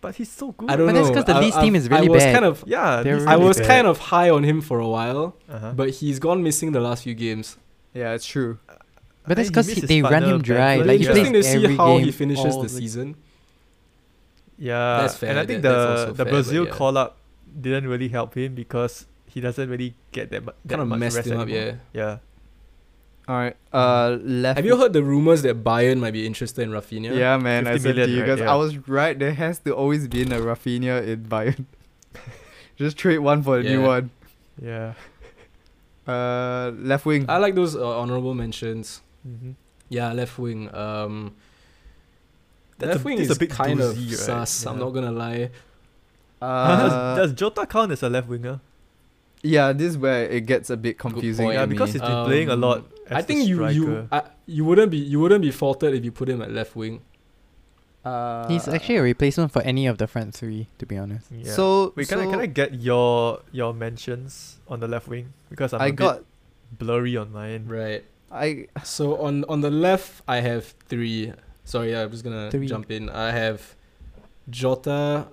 But 0.01 0.14
he's 0.14 0.30
so 0.30 0.53
good. 0.53 0.70
I 0.70 0.76
don't 0.76 0.86
But 0.86 0.95
know. 0.95 1.03
that's 1.05 1.14
'cause 1.16 1.24
the 1.24 1.41
Leeds 1.41 1.57
I've- 1.57 1.64
team 1.66 1.74
is 1.74 1.89
really 1.91 2.07
I 2.09 2.11
was 2.11 2.22
bad. 2.22 2.32
kind 2.32 2.45
of 2.45 2.64
Yeah, 2.66 3.03
They're 3.03 3.28
I 3.28 3.36
was 3.36 3.59
bad. 3.59 3.66
kind 3.66 3.86
of 3.86 3.99
high 3.99 4.30
on 4.30 4.45
him 4.45 4.61
for 4.61 4.78
a 4.78 4.86
while, 4.89 5.34
Uh-huh. 5.51 5.72
but 5.74 5.91
he's 5.91 6.18
gone 6.20 6.43
missing 6.43 6.72
the 6.72 6.80
last 6.80 7.03
few 7.03 7.14
games. 7.14 7.57
Yeah, 7.95 8.12
it's 8.14 8.24
true. 8.24 8.59
But 9.26 9.36
that's 9.36 9.51
because 9.51 9.66
they 9.66 10.01
run 10.01 10.22
him 10.22 10.41
dry. 10.41 10.76
Like 10.76 11.01
he 11.01 11.05
Yeah. 11.05 11.11
Interesting 11.11 11.32
plays 11.32 11.45
to 11.47 11.51
see 11.53 11.64
every 11.64 11.76
how 11.76 11.97
game 11.97 12.05
he 12.07 12.12
finishes 12.12 12.55
all 12.55 12.62
the 12.62 12.68
the- 12.68 12.78
season. 12.80 13.16
Yeah, 14.59 14.99
That's 15.03 15.17
fair, 15.17 15.31
and 15.31 15.39
I 15.39 15.47
think 15.47 15.63
that- 15.63 16.07
the 16.07 16.13
the 16.13 16.25
fair, 16.25 16.33
Brazil 16.33 16.65
yeah. 16.67 16.71
call 16.73 16.97
up 16.99 17.19
didn't 17.61 17.87
really 17.87 18.09
help 18.09 18.35
him 18.37 18.55
because 18.55 19.07
he 19.27 19.41
doesn't 19.41 19.69
really 19.71 19.95
get 20.13 20.31
that, 20.31 20.45
mu- 20.45 20.53
that 20.65 20.69
Kind 20.69 20.83
of 20.83 20.89
much 20.89 20.99
messed 21.01 21.17
rest 21.17 21.29
him 21.29 21.39
up, 21.41 21.49
anymore. 21.49 21.79
yeah. 21.93 22.01
Yeah. 22.03 22.19
All 23.29 23.37
right. 23.37 23.57
Uh, 23.73 24.16
left. 24.23 24.57
Have 24.59 24.65
you 24.66 24.77
heard 24.78 24.95
the 24.95 25.03
rumors 25.05 25.43
that 25.43 25.62
Bayern 25.62 25.99
might 26.01 26.12
be 26.12 26.27
interested 26.27 26.62
in 26.62 26.70
Rafinha? 26.70 27.15
Yeah, 27.15 27.37
man. 27.37 27.66
I 27.66 27.73
50 27.73 27.82
said 27.82 27.89
to 27.95 28.01
million, 28.01 28.16
you 28.16 28.23
right? 28.23 28.28
guys, 28.28 28.39
Yeah. 28.41 28.53
I 28.53 28.57
was 28.57 28.89
right. 28.89 29.19
There 29.19 29.35
has 29.35 29.59
to 29.61 29.74
always 29.77 30.09
be 30.09 30.23
a 30.23 30.24
Rafinha 30.27 31.07
in 31.07 31.24
Bayern. 31.24 31.66
Just 32.77 32.97
trade 32.97 33.19
one 33.19 33.43
for 33.43 33.59
a 33.59 33.62
new 33.62 33.81
Yeah. 33.82 33.87
one. 33.87 34.11
Yeah. 34.62 34.95
Uh, 36.07 36.73
left 36.78 37.05
wing. 37.05 37.27
I 37.28 37.37
like 37.37 37.55
those 37.55 37.77
uh, 37.77 37.99
honorable 38.01 38.32
mentions. 38.35 39.03
Mm-hmm. 39.28 39.53
Yeah, 39.91 40.12
left 40.12 40.39
wing. 40.39 40.74
Um, 40.74 41.35
That's 42.79 42.95
left 42.95 43.01
a- 43.01 43.05
wing 43.05 43.19
is 43.19 43.31
a 43.31 43.37
bit 43.39 43.51
kind 43.51 43.81
of 43.81 43.97
right? 43.97 44.11
sus. 44.17 44.67
I'm 44.67 44.79
Yeah. 44.79 44.85
not 44.85 44.91
gonna 44.91 45.13
lie. 45.13 45.51
Uh, 46.41 46.77
does, 47.17 47.19
does 47.31 47.33
Jota 47.39 47.67
count 47.67 47.93
as 47.93 48.03
a 48.03 48.09
left 48.09 48.29
winger? 48.29 48.61
yeah, 49.43 49.73
this 49.73 49.91
is 49.93 49.99
where 49.99 50.25
it 50.29 50.47
gets 50.47 50.69
a 50.71 50.77
bit 50.77 50.99
confusing. 50.99 51.47
point. 51.47 51.55
Yeah, 51.59 51.67
because 51.67 51.95
me. 51.95 52.01
he's 52.01 52.09
been 52.09 52.25
playing 52.27 52.49
a 52.51 52.55
Um, 52.55 52.61
lot. 52.61 52.85
As 53.07 53.17
I 53.19 53.21
the 53.23 53.27
think 53.27 53.49
you 53.49 53.67
you 53.69 53.83
striker. 53.83 54.09
I, 54.13 54.23
you 54.47 54.65
wouldn't 54.65 54.91
be 54.91 54.99
you 54.99 55.19
wouldn't 55.21 55.43
be 55.43 55.51
faulted 55.51 55.95
if 55.95 56.05
you 56.05 56.13
put 56.13 56.29
him 56.29 56.43
at 56.43 56.51
left 56.53 56.75
wing. 56.77 57.01
Uh, 58.05 58.47
He's 58.49 58.67
actually 58.69 58.97
a 58.97 59.03
replacement 59.03 59.53
for 59.53 59.61
any 59.63 59.87
of 59.87 59.99
the 59.99 60.07
front 60.07 60.33
three, 60.35 60.69
to 60.79 60.87
be 60.87 60.97
honest. 60.97 61.27
Yeah. 61.31 61.53
So 61.53 61.93
Wait, 61.97 62.09
can 62.09 62.21
I 62.21 62.25
so 62.25 62.31
can 62.31 62.41
I 62.41 62.47
get 62.47 62.75
your 62.81 63.41
your 63.53 63.75
mentions 63.75 64.59
on 64.69 64.81
the 64.81 64.89
left 64.89 65.09
wing 65.09 65.33
because 65.51 65.73
I'm 65.73 65.81
a 65.81 65.85
I 65.85 65.91
bit 65.91 65.97
got 65.97 66.25
blurry 66.73 67.17
on 67.17 67.33
mine. 67.33 67.67
Right. 67.67 68.05
I 68.31 68.67
So 68.85 69.17
on 69.21 69.45
on 69.49 69.61
the 69.63 69.71
left, 69.71 70.23
I 70.29 70.41
have 70.41 70.75
three. 70.89 71.33
Sorry, 71.69 71.95
I'm 71.95 72.11
just 72.11 72.24
gonna 72.24 72.51
Three. 72.51 72.66
jump 72.66 72.90
in. 72.90 73.11
I 73.11 73.31
have 73.31 73.74
Jota, 74.49 75.27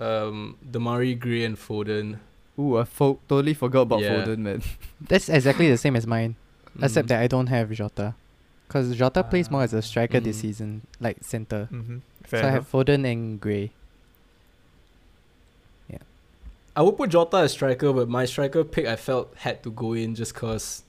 um, 0.00 0.56
Demarai 0.68 1.14
Gray, 1.16 1.44
and 1.44 1.56
Foden. 1.56 2.18
ooh 2.58 2.78
I 2.78 2.84
fo- 2.84 3.20
totally 3.28 3.54
forgot 3.54 3.82
about 3.82 4.00
Yeah. 4.00 4.24
Foden 4.26 4.38
man. 4.38 4.62
That's 5.00 5.28
exactly 5.28 5.70
the 5.70 5.78
same 5.78 5.94
as 5.94 6.04
mine, 6.04 6.34
except 6.82 7.06
Mm. 7.06 7.10
that 7.10 7.20
I 7.22 7.28
don't 7.28 7.46
have 7.46 7.70
Jota. 7.70 8.14
Because 8.66 8.94
Jota 8.96 9.22
plays 9.22 9.50
more 9.52 9.62
as 9.62 9.72
a 9.72 9.80
striker 9.80 10.18
this 10.18 10.38
Mm. 10.38 10.40
season, 10.40 10.70
like 11.00 11.18
center. 11.22 11.68
Mm-hmm. 11.70 11.98
Fair 12.24 12.42
so 12.42 12.48
I 12.48 12.50
have 12.50 12.66
Foden 12.70 13.06
and 13.10 13.40
Gray. 13.40 13.70
Yeah, 15.88 16.02
I 16.74 16.82
would 16.82 16.96
put 16.96 17.10
Jota 17.10 17.36
as 17.46 17.52
striker, 17.52 17.92
but 17.92 18.08
my 18.08 18.24
striker 18.26 18.64
pick 18.64 18.84
I 18.86 18.96
felt 18.96 19.32
had 19.36 19.62
to 19.62 19.70
go 19.70 19.92
in 19.94 20.16
just 20.16 20.34
cause. 20.34 20.82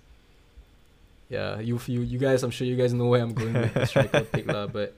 Yeah, 1.30 1.60
you 1.60 1.80
you 1.86 2.02
you 2.02 2.18
guys, 2.18 2.42
I'm 2.44 2.50
sure 2.52 2.66
you 2.66 2.76
guys 2.76 2.92
know 2.94 3.06
where 3.08 3.22
I'm 3.22 3.34
going 3.34 3.54
with 3.54 3.74
the 3.74 3.86
striker 3.86 4.22
pick 4.22 4.48
lah. 4.48 4.66
But 4.68 4.96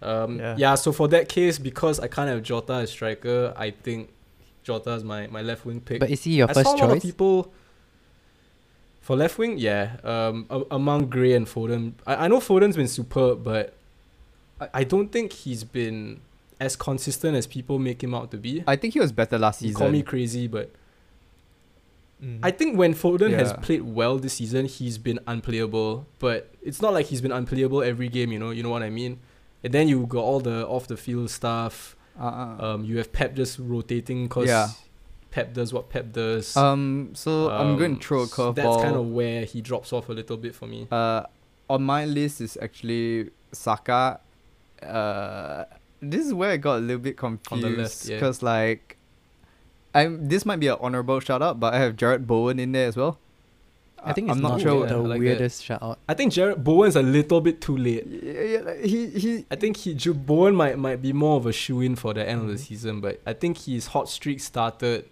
um, 0.00 0.38
Yeah. 0.38 0.54
yeah. 0.56 0.74
So 0.76 0.92
for 0.92 1.08
that 1.08 1.28
case, 1.28 1.58
because 1.58 1.98
I 1.98 2.06
can't 2.08 2.28
have 2.28 2.42
Jota 2.42 2.74
as 2.74 2.90
striker, 2.90 3.52
I 3.56 3.70
think 3.72 4.10
Jota 4.62 4.92
is 4.92 5.02
my, 5.04 5.26
my 5.26 5.42
left 5.42 5.66
wing 5.66 5.80
pick. 5.80 6.00
But 6.00 6.10
is 6.10 6.22
he 6.22 6.36
your 6.36 6.48
I 6.50 6.52
first 6.54 6.70
saw 6.70 6.76
a 6.76 6.78
lot 6.78 6.90
of 6.90 6.96
choice? 6.96 7.02
people 7.02 7.52
for 9.00 9.16
left 9.16 9.38
wing, 9.38 9.58
yeah. 9.58 9.96
Um, 10.04 10.46
a- 10.50 10.66
among 10.70 11.06
Gray 11.10 11.32
and 11.32 11.46
Foden, 11.46 11.94
I, 12.06 12.26
I 12.26 12.28
know 12.28 12.38
Foden's 12.38 12.76
been 12.76 12.86
superb, 12.88 13.42
but 13.42 13.74
I, 14.60 14.68
I 14.74 14.84
don't 14.84 15.10
think 15.10 15.32
he's 15.32 15.64
been 15.64 16.20
as 16.60 16.76
consistent 16.76 17.34
as 17.36 17.46
people 17.46 17.78
make 17.78 18.02
him 18.04 18.14
out 18.14 18.30
to 18.30 18.36
be. 18.36 18.62
I 18.66 18.76
think 18.76 18.94
he 18.94 19.00
was 19.00 19.10
better 19.10 19.38
last 19.38 19.62
You 19.62 19.68
season. 19.68 19.78
call 19.80 19.90
me 19.90 20.02
crazy, 20.02 20.46
but 20.46 20.70
Mm. 22.22 22.40
I 22.42 22.50
think 22.50 22.76
when 22.78 22.94
Foden 22.94 23.30
has 23.32 23.52
played 23.54 23.82
well 23.82 24.18
this 24.18 24.34
season, 24.34 24.66
he's 24.66 24.98
been 24.98 25.18
unplayable. 25.26 26.06
But 26.18 26.52
it's 26.62 26.82
not 26.82 26.92
like 26.92 27.06
he's 27.06 27.20
been 27.20 27.32
unplayable 27.32 27.82
every 27.82 28.08
game. 28.08 28.30
You 28.32 28.38
know, 28.38 28.50
you 28.50 28.62
know 28.62 28.70
what 28.70 28.82
I 28.82 28.90
mean. 28.90 29.20
And 29.64 29.72
then 29.72 29.88
you 29.88 30.06
got 30.06 30.22
all 30.22 30.40
the 30.40 30.66
off 30.66 30.86
the 30.86 30.96
field 30.96 31.30
stuff. 31.30 31.96
Uh-uh. 32.18 32.56
Um, 32.74 32.84
you 32.84 32.98
have 32.98 33.12
Pep 33.12 33.34
just 33.34 33.58
rotating 33.58 34.24
because 34.24 34.48
Yeah. 34.48 34.68
Pep 35.30 35.54
does 35.54 35.72
what 35.72 35.88
Pep 35.88 36.12
does. 36.12 36.56
Um, 36.56 37.10
so 37.14 37.50
I'm 37.50 37.76
going 37.78 37.92
Um, 37.92 37.98
to 37.98 38.06
throw 38.06 38.22
a 38.22 38.26
so 38.26 38.52
curveball. 38.52 38.54
That's 38.56 38.82
kind 38.82 38.96
of 38.96 39.06
where 39.10 39.44
he 39.44 39.60
drops 39.60 39.92
off 39.92 40.08
a 40.08 40.12
little 40.12 40.36
bit 40.36 40.54
for 40.54 40.66
me. 40.66 40.88
Uh, 40.90 41.22
on 41.68 41.82
my 41.82 42.04
list 42.04 42.40
is 42.40 42.58
actually 42.60 43.30
Saka. 43.52 44.20
Uh, 44.82 45.64
this 46.02 46.26
is 46.26 46.34
where 46.34 46.50
I 46.50 46.56
got 46.56 46.78
a 46.78 46.80
little 46.80 47.02
bit 47.02 47.16
confused 47.16 47.78
left, 47.78 48.06
yeah. 48.06 48.16
because 48.16 48.42
like, 48.42 48.89
I'm 49.94 50.28
this 50.28 50.46
might 50.46 50.60
be 50.60 50.68
an 50.68 50.76
honorable 50.80 51.20
shout 51.20 51.42
out, 51.42 51.58
but 51.60 51.74
I 51.74 51.78
have 51.78 51.96
Jarrod 51.96 52.26
Bowen 52.26 52.58
in 52.58 52.72
there 52.72 52.88
as 52.88 52.96
well. 52.96 53.18
I 54.02 54.12
think 54.14 54.30
I'm 54.30 54.38
it's 54.38 54.42
not 54.42 54.52
not, 54.52 54.60
sure. 54.62 54.80
yeah, 54.86 54.92
the 54.92 54.98
like 54.98 55.18
that. 55.18 55.24
weirdest 55.24 55.62
shout 55.64 55.82
out. 55.82 55.98
I 56.08 56.14
think 56.14 56.32
Jarrod 56.32 56.64
Bowen's 56.64 56.96
a 56.96 57.02
little 57.02 57.40
bit 57.40 57.60
too 57.60 57.76
late. 57.76 58.06
Yeah, 58.06 58.40
yeah, 58.42 58.58
like, 58.60 58.80
he 58.80 59.06
he. 59.10 59.44
I 59.50 59.56
think 59.56 59.76
he 59.76 59.94
Ju- 59.94 60.14
Bowen 60.14 60.54
might 60.54 60.78
might 60.78 61.02
be 61.02 61.12
more 61.12 61.36
of 61.36 61.44
a 61.46 61.52
shoe 61.52 61.80
in 61.82 61.96
for 61.96 62.14
the 62.14 62.26
end 62.26 62.40
of 62.42 62.48
the 62.48 62.56
season, 62.58 63.00
but 63.00 63.20
I 63.26 63.34
think 63.34 63.58
his 63.58 63.88
hot 63.88 64.08
streak 64.08 64.40
started 64.40 65.04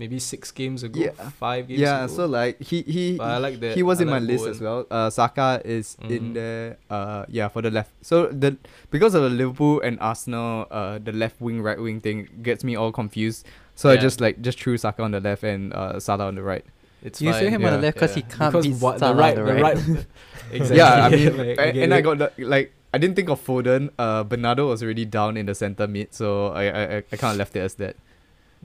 maybe 0.00 0.18
six 0.18 0.48
games 0.50 0.80
ago, 0.82 0.96
Yeah. 0.98 1.12
five 1.36 1.68
games 1.68 1.80
Yeah, 1.84 2.04
ago. 2.08 2.14
so 2.16 2.24
like 2.24 2.56
he 2.64 2.80
he 2.88 3.04
But 3.20 3.28
I 3.36 3.38
like 3.38 3.60
that. 3.60 3.76
he 3.76 3.82
was 3.84 4.00
I 4.00 4.02
in 4.04 4.08
my 4.08 4.18
like 4.18 4.28
list 4.32 4.46
as 4.48 4.58
well. 4.64 4.86
Uh, 4.90 5.10
Saka 5.12 5.60
is 5.64 5.96
in 6.08 6.32
Mhm. 6.32 6.34
there. 6.40 6.64
Uh, 6.88 7.28
yeah, 7.28 7.48
for 7.52 7.60
the 7.60 7.68
left. 7.70 7.92
So 8.00 8.32
the 8.32 8.56
because 8.90 9.12
of 9.14 9.22
the 9.28 9.30
Liverpool 9.30 9.84
and 9.84 10.00
Arsenal, 10.00 10.64
uh, 10.72 10.96
the 10.98 11.12
left 11.12 11.36
wing 11.44 11.60
right 11.60 11.76
wing 11.78 12.00
thing 12.00 12.28
gets 12.42 12.64
me 12.64 12.74
all 12.80 12.90
confused. 12.92 13.44
So 13.76 13.88
I 13.92 13.96
just 14.00 14.20
like 14.24 14.40
just 14.40 14.56
threw 14.60 14.76
Saka 14.80 15.04
on 15.04 15.12
the 15.12 15.20
left 15.20 15.44
and 15.44 15.72
uh, 15.72 16.00
Salah 16.00 16.26
on 16.32 16.34
the 16.40 16.42
right. 16.42 16.64
It's 17.02 17.20
You 17.20 17.32
fine. 17.32 17.40
threw 17.40 17.48
him 17.48 17.64
on 17.64 17.72
the 17.76 17.82
left 17.84 17.96
because 17.96 18.14
he 18.14 18.20
can't 18.20 18.52
because 18.52 18.66
beat 18.68 18.76
what, 18.80 18.98
the 19.00 19.12
right, 19.14 19.32
on 19.38 19.44
the 19.46 19.52
the 19.52 19.62
right. 19.62 19.76
right. 19.76 20.06
exactly. 20.52 20.76
Yeah, 20.76 21.04
I 21.04 21.08
mean, 21.08 21.36
Like, 21.40 21.58
a- 21.60 21.72
get 21.72 21.82
and 21.84 21.94
I 21.96 22.00
got 22.04 22.16
the, 22.20 22.28
like 22.44 22.72
I 22.92 22.98
didn't 23.00 23.16
think 23.16 23.28
of 23.32 23.40
Foden. 23.40 23.88
Uh, 23.96 24.20
Bernardo 24.24 24.68
was 24.68 24.82
already 24.84 25.04
down 25.08 25.36
in 25.40 25.46
the 25.46 25.54
center 25.54 25.86
mid, 25.88 26.12
so 26.12 26.48
I 26.52 26.64
I, 26.68 26.82
I, 26.82 26.96
I 27.12 27.16
kind 27.16 27.32
of 27.32 27.38
left 27.40 27.56
it 27.56 27.60
as 27.64 27.74
that. 27.80 27.96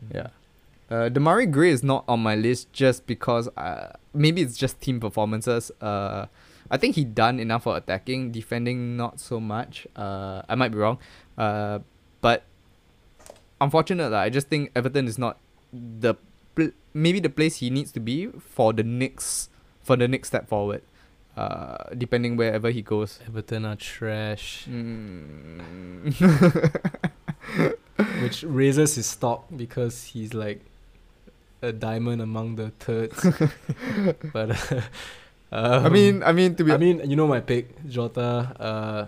Mm. 0.03 0.15
Yeah. 0.19 0.27
Uh, 0.95 1.09
Demarai 1.09 1.51
Gray 1.51 1.71
is 1.71 1.83
not 1.83 2.05
on 2.07 2.21
my 2.23 2.35
list 2.35 2.71
just 2.71 3.05
because 3.05 3.49
uh, 3.57 3.91
maybe 4.13 4.41
it's 4.41 4.55
just 4.55 4.79
team 4.79 4.99
performances. 4.99 5.71
Uh, 5.81 6.27
I 6.71 6.77
think 6.77 6.95
he 6.95 7.03
done 7.03 7.39
enough 7.39 7.63
for 7.63 7.75
attacking, 7.75 8.31
defending 8.31 8.95
not 8.95 9.19
so 9.19 9.39
much. 9.39 9.87
Uh, 9.95 10.41
I 10.47 10.55
might 10.55 10.69
be 10.71 10.77
wrong. 10.77 10.97
Uh, 11.37 11.79
but 12.21 12.43
unfortunate, 13.59 14.09
lah, 14.09 14.21
I 14.21 14.29
just 14.29 14.47
think 14.47 14.71
Everton 14.75 15.05
is 15.07 15.17
not 15.17 15.37
the 15.73 16.15
pl- 16.55 16.71
maybe 16.93 17.19
the 17.19 17.29
place 17.29 17.57
he 17.57 17.69
needs 17.69 17.91
to 17.91 17.99
be 17.99 18.27
for 18.39 18.71
the 18.71 18.83
next 18.83 19.49
for 19.83 19.95
the 19.99 20.07
next 20.07 20.29
step 20.29 20.47
forward. 20.47 20.81
Uh, 21.35 21.91
depending 21.97 22.37
wherever 22.39 22.71
he 22.71 22.81
goes. 22.81 23.19
Everton 23.27 23.65
are 23.67 23.75
trash, 23.75 24.65
Mm. 24.71 26.15
which 28.23 28.43
raises 28.47 28.95
his 28.95 29.05
stock 29.05 29.43
because 29.55 30.15
he's 30.15 30.33
like 30.33 30.63
a 31.65 31.73
diamond 31.73 32.21
among 32.21 32.55
the 32.55 32.69
thirds. 32.79 33.17
but 34.33 34.53
uh, 35.51 35.81
I 35.85 35.89
mean, 35.89 36.21
I 36.23 36.31
mean 36.31 36.55
to 36.55 36.63
be 36.63 36.71
I 36.71 36.77
mean, 36.77 37.01
you 37.09 37.15
know 37.15 37.27
my 37.27 37.39
pick, 37.41 37.73
Jota. 37.89 38.53
Uh, 38.59 39.01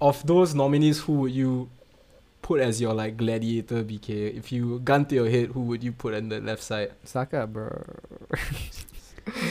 of 0.00 0.20
those 0.26 0.54
nominees, 0.54 1.00
who 1.00 1.24
would 1.24 1.32
you 1.32 1.68
put 2.42 2.60
as 2.60 2.80
your 2.80 2.92
like 2.94 3.16
gladiator 3.16 3.82
BK? 3.82 4.36
If 4.36 4.52
you 4.52 4.78
gun 4.84 5.06
to 5.06 5.14
your 5.14 5.28
head, 5.30 5.50
who 5.56 5.62
would 5.72 5.82
you 5.82 5.92
put 5.92 6.12
on 6.14 6.28
the 6.28 6.40
left 6.40 6.62
side? 6.62 6.92
Saka, 7.04 7.46
bro. 7.46 7.70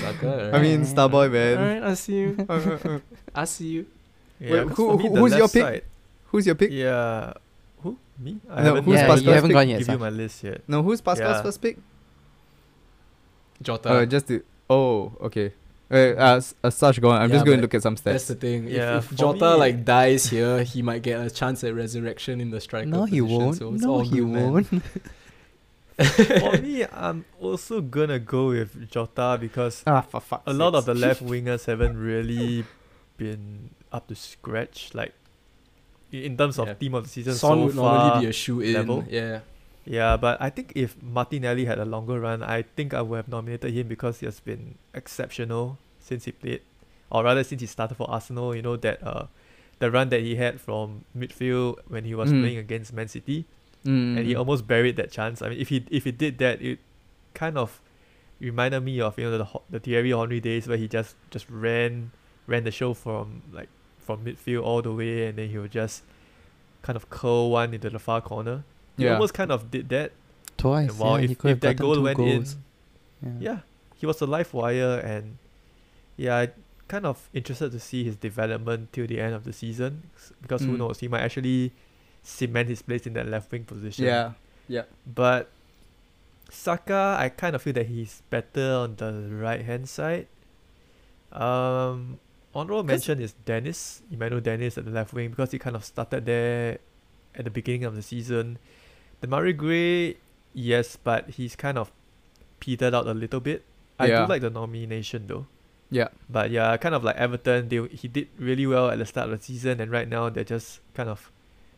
Saka. 0.02 0.52
I 0.54 0.62
mean, 0.62 0.82
Alright. 0.82 0.96
Starboy, 0.96 1.32
man. 1.32 1.58
Alright, 1.58 1.84
I 1.84 1.94
see 1.96 2.16
you. 2.16 2.32
I 3.34 3.46
see 3.46 3.68
you. 3.68 3.86
Yeah, 4.40 4.52
Wait, 4.52 4.68
'cause 4.70 4.78
who- 4.78 4.98
who- 4.98 5.16
who's 5.16 5.32
your 5.34 5.42
left 5.50 5.54
pick? 5.54 5.64
side- 5.64 5.84
Who's 6.32 6.46
your 6.46 6.56
pick? 6.56 6.72
Yeah. 6.72 7.34
Who? 7.82 7.96
Me? 8.20 8.38
I 8.50 8.60
No, 8.60 8.64
haven't, 8.76 8.84
who's 8.84 8.96
yeah, 8.96 9.08
Pascal's 9.08 9.24
you 9.24 9.32
haven't 9.32 9.50
pick? 9.50 9.56
gone 9.56 9.70
yet. 9.70 9.80
give 9.80 9.88
you 9.88 9.98
my 9.98 10.10
list 10.10 10.44
yet. 10.44 10.62
No, 10.68 10.84
who's 10.84 11.00
Pascal's 11.02 11.38
Yeah. 11.40 11.42
first 11.44 11.62
pick? 11.62 11.78
Jota. 13.62 13.90
Uh, 13.90 14.06
just 14.06 14.28
to. 14.28 14.44
Oh, 14.70 15.12
okay. 15.22 15.52
Uh, 15.92 15.96
uh, 15.96 16.36
s- 16.38 16.56
uh 16.64 16.70
Sash, 16.72 16.98
go 17.00 17.10
on. 17.12 17.22
I'm 17.22 17.30
Yeah, 17.30 17.36
just 17.36 17.46
going 17.46 17.58
to 17.58 17.62
but 17.62 17.66
look 17.66 17.74
at 17.76 17.84
some 17.84 17.96
stats. 17.96 18.04
That's 18.04 18.28
the 18.28 18.36
thing. 18.36 18.68
Yeah, 18.68 18.98
if, 18.98 19.12
if 19.12 19.18
Jota 19.18 19.52
me- 19.54 19.58
like 19.60 19.86
dies 19.86 20.26
here, 20.28 20.64
he 20.64 20.82
might 20.82 21.04
get 21.04 21.24
a 21.26 21.30
chance 21.30 21.64
at 21.64 21.76
resurrection 21.76 22.42
in 22.42 22.50
the 22.50 22.60
striker. 22.60 22.88
No, 22.88 23.06
he 23.06 23.22
position, 23.22 23.38
won't. 23.46 23.58
So 23.58 23.74
it's 23.74 23.84
no, 23.84 23.90
all 23.92 24.02
he 24.02 24.18
good, 24.18 24.28
man. 24.28 24.52
won't. 24.54 24.68
for 25.98 26.58
me, 26.62 26.86
I'm 26.92 27.24
also 27.40 27.82
gonna 27.82 28.20
go 28.20 28.50
with 28.50 28.90
Jota 28.90 29.38
because 29.40 29.84
Ah, 29.88 30.02
for 30.02 30.20
fuck's 30.20 30.44
a 30.48 30.54
lot 30.54 30.76
of 30.76 30.86
the 30.86 30.94
left 30.94 31.24
wingers 31.24 31.66
haven't 31.66 31.98
really 31.98 32.66
been 33.18 33.70
up 33.94 34.08
to 34.08 34.16
scratch. 34.16 34.94
Like 34.94 35.14
in 36.12 36.36
terms 36.36 36.60
of 36.60 36.68
Yeah. 36.68 36.74
team 36.74 36.96
of 36.96 37.04
the 37.04 37.10
season 37.10 37.34
Son 37.36 37.58
so 37.60 37.66
would 37.66 37.76
far. 37.76 37.98
normally 38.08 38.26
be 38.26 38.30
a 38.30 38.34
shoe 38.34 38.60
in. 38.62 38.74
level. 38.74 39.06
Yeah. 39.10 39.40
Yeah, 39.86 40.18
but 40.18 40.42
I 40.42 40.50
think 40.50 40.74
if 40.76 41.02
Martinelli 41.02 41.66
had 41.66 41.78
a 41.80 41.86
longer 41.86 42.20
run, 42.20 42.42
I 42.42 42.64
think 42.64 42.94
I 42.94 43.02
would 43.02 43.18
have 43.18 43.28
nominated 43.28 43.72
him 43.74 43.88
because 43.88 44.20
he 44.20 44.26
has 44.26 44.40
been 44.40 44.76
exceptional 44.94 45.78
since 46.00 46.26
he 46.26 46.32
played, 46.32 46.62
or 47.12 47.24
rather 47.24 47.44
since 47.44 47.62
he 47.62 47.68
started 47.68 47.96
for 47.96 48.10
Arsenal. 48.10 48.56
You 48.56 48.64
know 48.64 48.78
that 48.78 48.98
uh, 49.06 49.28
the 49.80 49.92
run 49.92 50.10
that 50.10 50.22
he 50.22 50.36
had 50.38 50.60
from 50.60 51.06
midfield 51.16 51.78
when 51.88 52.04
he 52.04 52.16
was 52.16 52.32
Mm. 52.34 52.42
playing 52.42 52.58
against 52.58 52.94
Man 52.94 53.08
City, 53.08 53.46
Mm. 53.86 54.18
and 54.18 54.26
he 54.26 54.34
almost 54.36 54.66
buried 54.68 54.96
that 54.98 55.12
chance. 55.12 55.42
I 55.44 55.50
mean, 55.50 55.60
if 55.60 55.70
he 55.70 55.86
if 55.92 56.04
he 56.06 56.12
did 56.12 56.40
that, 56.40 56.62
it 56.62 56.80
kind 57.36 57.56
of 57.58 57.80
reminded 58.42 58.82
me 58.82 59.00
of 59.02 59.18
you 59.20 59.30
know 59.30 59.38
the 59.38 59.48
the 59.70 59.80
Thierry 59.80 60.10
Henry 60.10 60.40
days 60.42 60.68
where 60.68 60.78
he 60.78 60.88
just 60.88 61.16
just 61.30 61.46
ran 61.50 62.10
ran 62.48 62.64
the 62.64 62.72
show 62.72 62.94
from 62.96 63.44
like 63.54 63.70
from 64.00 64.26
midfield 64.26 64.64
all 64.64 64.82
the 64.82 64.92
way, 64.92 65.28
and 65.28 65.38
then 65.38 65.50
he 65.50 65.58
would 65.60 65.72
just 65.72 66.02
kind 66.82 66.96
of 66.98 67.10
curl 67.12 67.52
one 67.52 67.74
into 67.74 67.90
the 67.92 68.00
far 68.00 68.22
corner. 68.22 68.64
He 68.98 69.04
Yeah. 69.06 69.14
almost 69.14 69.34
kind 69.34 69.52
of 69.52 69.70
did 69.72 69.90
that. 69.90 70.12
Twice. 70.58 70.90
And 70.90 71.00
wow, 71.00 71.16
yeah, 71.18 71.24
if, 71.24 71.30
he 71.30 71.36
could 71.36 71.52
if 71.52 71.56
have 71.58 71.62
that 71.62 71.78
goal 71.82 71.96
two 71.96 72.02
went 72.04 72.18
goals. 72.18 72.56
in, 73.22 73.42
yeah, 73.42 73.60
he 73.98 74.06
was 74.06 74.22
a 74.22 74.26
live 74.26 74.54
wire, 74.54 75.00
and 75.00 75.38
yeah, 76.18 76.38
I 76.38 76.50
kind 76.88 77.06
of 77.06 77.28
interested 77.34 77.72
to 77.72 77.80
see 77.80 78.04
his 78.04 78.16
development 78.16 78.94
till 78.94 79.08
the 79.08 79.20
end 79.20 79.34
of 79.36 79.44
the 79.44 79.52
season 79.52 80.04
s- 80.16 80.32
because 80.42 80.62
who 80.62 80.76
Mm. 80.76 80.78
knows, 80.78 81.00
he 81.00 81.08
might 81.08 81.22
actually 81.22 81.72
cement 82.24 82.70
his 82.70 82.82
place 82.82 83.06
in 83.06 83.14
that 83.14 83.28
left 83.28 83.52
wing 83.52 83.66
position. 83.66 84.06
Yeah. 84.06 84.34
Yeah. 84.68 84.84
But 85.06 85.50
Saka, 86.50 87.18
I 87.20 87.30
kind 87.30 87.56
of 87.56 87.62
feel 87.62 87.74
that 87.74 87.88
he's 87.88 88.22
better 88.30 88.74
on 88.86 88.96
the 88.96 89.12
right 89.36 89.62
hand 89.66 89.90
side. 89.90 90.28
Um, 91.32 92.20
honorable 92.54 92.84
mention 92.84 93.20
is 93.22 93.34
Dennis, 93.46 94.02
Emmanuel 94.12 94.42
Dennis 94.42 94.78
at 94.78 94.86
the 94.86 94.92
left 94.92 95.14
wing 95.14 95.30
because 95.32 95.52
he 95.52 95.60
kind 95.60 95.76
of 95.76 95.84
started 95.84 96.26
there 96.26 96.78
at 97.36 97.44
the 97.46 97.52
beginning 97.52 97.84
of 97.84 97.96
the 97.96 98.02
season. 98.02 98.58
Demarai 99.22 99.56
Gray, 99.56 100.18
yes, 100.54 100.98
but 100.98 101.30
he's 101.32 101.56
kind 101.56 101.78
of 101.78 101.92
petered 102.60 102.94
out 102.94 103.08
a 103.08 103.14
little 103.14 103.40
bit. 103.40 103.64
I 104.00 104.08
Yeah. 104.08 104.26
do 104.26 104.30
like 104.30 104.42
the 104.42 104.50
nomination 104.50 105.28
though. 105.28 105.46
Yeah. 105.90 106.10
But 106.30 106.52
yeah, 106.52 106.76
kind 106.78 106.96
of 106.96 107.04
like 107.04 107.16
Everton, 107.16 107.70
they 107.70 107.80
he 107.88 108.08
did 108.08 108.28
really 108.40 108.66
well 108.68 108.90
at 108.90 108.98
the 108.98 109.06
start 109.06 109.30
of 109.32 109.40
the 109.40 109.44
season, 109.46 109.80
and 109.80 109.92
right 109.92 110.08
now 110.10 110.30
they're 110.30 110.44
just 110.44 110.80
kind 110.94 111.10
of 111.10 111.32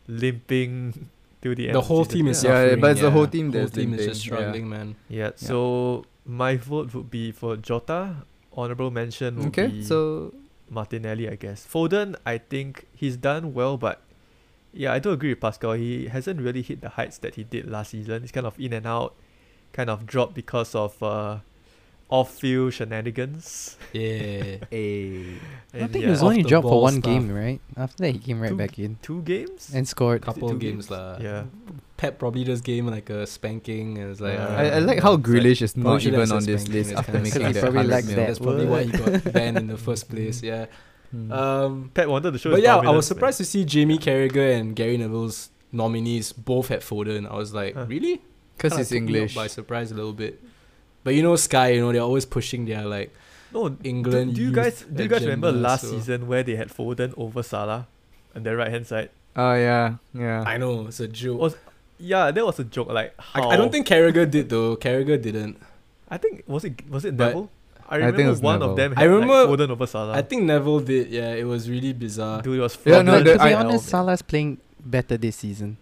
limping 0.08 1.08
to 1.42 1.54
the 1.54 1.68
end. 1.68 1.74
The 1.76 1.80
whole 1.82 2.04
season. 2.04 2.18
team 2.18 2.26
is 2.28 2.42
Yeah, 2.44 2.50
suffering. 2.50 2.80
but 2.80 2.90
it's 2.92 3.00
the 3.00 3.10
whole 3.10 3.26
team 3.26 3.52
Whole 3.52 3.60
that's 3.60 3.72
team 3.72 3.94
is 3.94 4.06
just 4.06 4.24
limping, 4.26 4.30
yeah. 4.32 4.38
struggling, 4.42 4.68
man. 4.68 4.94
Yeah, 5.08 5.24
Yeah. 5.24 5.30
so 5.36 6.04
my 6.26 6.56
vote 6.56 6.92
would 6.94 7.10
be 7.10 7.30
for 7.32 7.56
Jota. 7.56 8.16
Honorable 8.56 8.90
mention 8.90 9.36
would 9.38 9.46
Okay, 9.54 9.68
be 9.68 9.82
so 9.84 10.34
Martinelli, 10.68 11.28
I 11.28 11.36
guess. 11.36 11.64
Foden, 11.64 12.16
I 12.26 12.38
think 12.38 12.86
he's 12.94 13.16
done 13.16 13.54
well, 13.54 13.76
but 13.76 14.02
yeah, 14.72 14.92
I 14.92 14.98
do 14.98 15.10
agree 15.10 15.30
with 15.30 15.40
Pascal. 15.40 15.72
He 15.72 16.06
hasn't 16.08 16.40
really 16.40 16.62
hit 16.62 16.80
the 16.80 16.90
heights 16.90 17.18
that 17.18 17.34
he 17.36 17.44
did 17.44 17.68
last 17.70 17.90
season. 17.90 18.22
He's 18.22 18.32
kind 18.32 18.46
of 18.46 18.58
in 18.60 18.72
and 18.72 18.86
out, 18.86 19.14
kind 19.72 19.90
of 19.90 20.06
dropped 20.06 20.34
because 20.34 20.74
of 20.74 21.00
uh, 21.02 21.38
off-field 22.10 22.72
shenanigans. 22.72 23.76
Yeah. 23.92 24.56
a 24.72 25.38
I 25.74 25.78
And 25.78 25.92
think 25.92 26.02
yeah, 26.02 26.06
he 26.06 26.10
was 26.10 26.22
only 26.22 26.42
dropped 26.42 26.66
for 26.68 26.80
one 26.82 26.94
stuff. 27.00 27.04
game, 27.04 27.30
right? 27.34 27.60
After 27.76 28.04
that, 28.04 28.12
he 28.12 28.18
came 28.18 28.40
right 28.40 28.48
Two- 28.50 28.56
back 28.56 28.78
in 28.78 28.98
two 29.02 29.22
games. 29.22 29.70
and 29.74 29.86
scored. 29.86 30.22
Couple 30.22 30.48
two 30.48 30.54
of 30.54 30.60
games? 30.60 30.86
games 30.88 30.90
lah. 30.90 31.18
yeah, 31.20 31.44
Pep 31.96 32.18
probably 32.18 32.44
just 32.44 32.64
gave 32.64 32.84
him 32.84 32.90
like 32.90 33.10
a 33.10 33.26
spanking 33.26 33.98
and 33.98 34.10
it's 34.10 34.20
like. 34.20 34.34
Yeah. 34.34 34.46
alright, 34.46 34.72
I, 34.72 34.76
I 34.76 34.78
like 34.80 35.02
how 35.02 35.14
it's 35.14 35.26
like- 35.28 35.62
is 35.62 35.76
not 35.76 36.02
even 36.04 36.32
on 36.32 36.44
this 36.44 36.68
list 36.68 36.90
it's 36.92 36.98
after 36.98 37.12
making 37.18 37.32
sad. 37.32 37.42
that 37.42 37.54
He 37.54 37.60
probably 37.60 37.84
likes 37.84 38.06
that. 38.06 38.16
That's 38.16 38.38
probably 38.38 38.66
why 38.66 38.84
he 38.84 38.92
got 38.92 39.32
banned 39.32 39.58
in 39.58 39.66
the 39.66 39.76
first 39.76 40.08
place. 40.12 40.42
Yeah. 40.42 40.66
Hmm. 41.10 41.32
Um. 41.32 41.90
Pep 41.94 42.06
wanted 42.08 42.32
to 42.32 42.38
show. 42.38 42.50
But 42.50 42.56
his 42.56 42.64
yeah, 42.64 42.72
I 42.72 42.76
dominance, 42.76 42.96
was 42.96 43.04
man. 43.10 43.16
surprised 43.16 43.38
to 43.38 43.44
see 43.44 43.64
Jamie 43.64 43.98
Carragher 43.98 44.58
and 44.58 44.76
Gary 44.76 44.96
Neville's 44.98 45.50
nominees 45.72 46.32
both 46.32 46.68
had 46.68 46.80
Foden. 46.80 47.30
I 47.30 47.36
was 47.36 47.54
like, 47.54 47.74
Huh. 47.74 47.86
really? 47.88 48.20
Because 48.56 48.72
kinda 48.72 48.80
it's 48.82 48.90
took 48.90 49.02
me 49.02 49.12
out 49.12 49.16
English. 49.16 49.34
by 49.34 49.46
surprise 49.46 49.90
a 49.90 49.94
little 49.94 50.12
bit. 50.12 50.40
But 51.04 51.14
you 51.14 51.22
know, 51.22 51.36
Sky, 51.36 51.68
you 51.72 51.80
know, 51.80 51.92
they're 51.92 52.02
always 52.02 52.26
pushing 52.26 52.66
their 52.66 52.84
like 52.84 53.14
No, 53.54 53.68
do- 53.70 53.78
England. 53.88 54.34
Do, 54.34 54.42
you 54.42 54.52
guys 54.52 54.84
do 54.84 55.02
you 55.04 55.08
guys 55.08 55.22
remember 55.22 55.50
last 55.52 55.82
so- 55.82 55.90
season 55.92 56.26
where 56.26 56.42
they 56.42 56.56
had 56.56 56.68
Foden 56.68 57.14
over 57.16 57.42
Salah 57.42 57.86
on 58.36 58.42
their 58.42 58.56
right 58.56 58.70
hand 58.70 58.86
side? 58.86 59.10
Oh 59.36 59.54
yeah, 59.54 59.96
yeah. 60.12 60.42
I 60.46 60.56
know 60.58 60.88
it's 60.88 61.00
a 61.00 61.08
joke. 61.08 61.40
Was- 61.40 61.56
Yeah, 61.98 62.30
that 62.30 62.44
was 62.44 62.58
a 62.58 62.64
joke. 62.64 62.88
Like 62.88 63.14
I, 63.34 63.40
how 63.40 63.48
I 63.50 63.56
don't 63.56 63.72
think 63.72 63.86
Carragher 63.86 64.28
did 64.30 64.48
though. 64.50 64.76
Carragher 64.76 65.20
didn't. 65.20 65.56
I 66.10 66.16
think 66.18 66.44
was 66.46 66.64
it 66.64 66.82
was 66.90 67.04
it 67.04 67.16
But- 67.16 67.26
Neville? 67.28 67.50
I 67.90 67.96
I 67.96 67.98
think 67.98 68.06
remember 68.12 68.22
it 68.22 68.30
was 68.30 68.40
one 68.42 68.58
Neville. 68.58 68.70
of 68.70 68.76
them 68.76 68.94
I 68.96 69.00
had 69.00 69.10
remember- 69.10 69.44
like 69.46 69.60
Foden 69.60 69.70
over 69.70 69.86
Salah. 69.86 70.12
I 70.14 70.22
think 70.22 70.42
Neville 70.42 70.80
did. 70.80 71.08
Yeah, 71.10 71.32
it 71.34 71.44
was 71.44 71.68
really 71.70 71.92
bizarre. 71.92 72.42
Dude, 72.42 72.58
it 72.58 72.62
was 72.62 72.76
Yeah, 72.84 73.02
no, 73.02 73.12
fraudulent 73.12 73.24
the- 73.24 73.32
to 73.32 73.38
be 73.38 73.44
I- 73.44 73.54
honest, 73.54 73.90
hell, 73.90 74.02
Salah's 74.04 74.22
playing 74.22 74.58
better 74.84 75.16
this 75.16 75.36
season. 75.36 75.76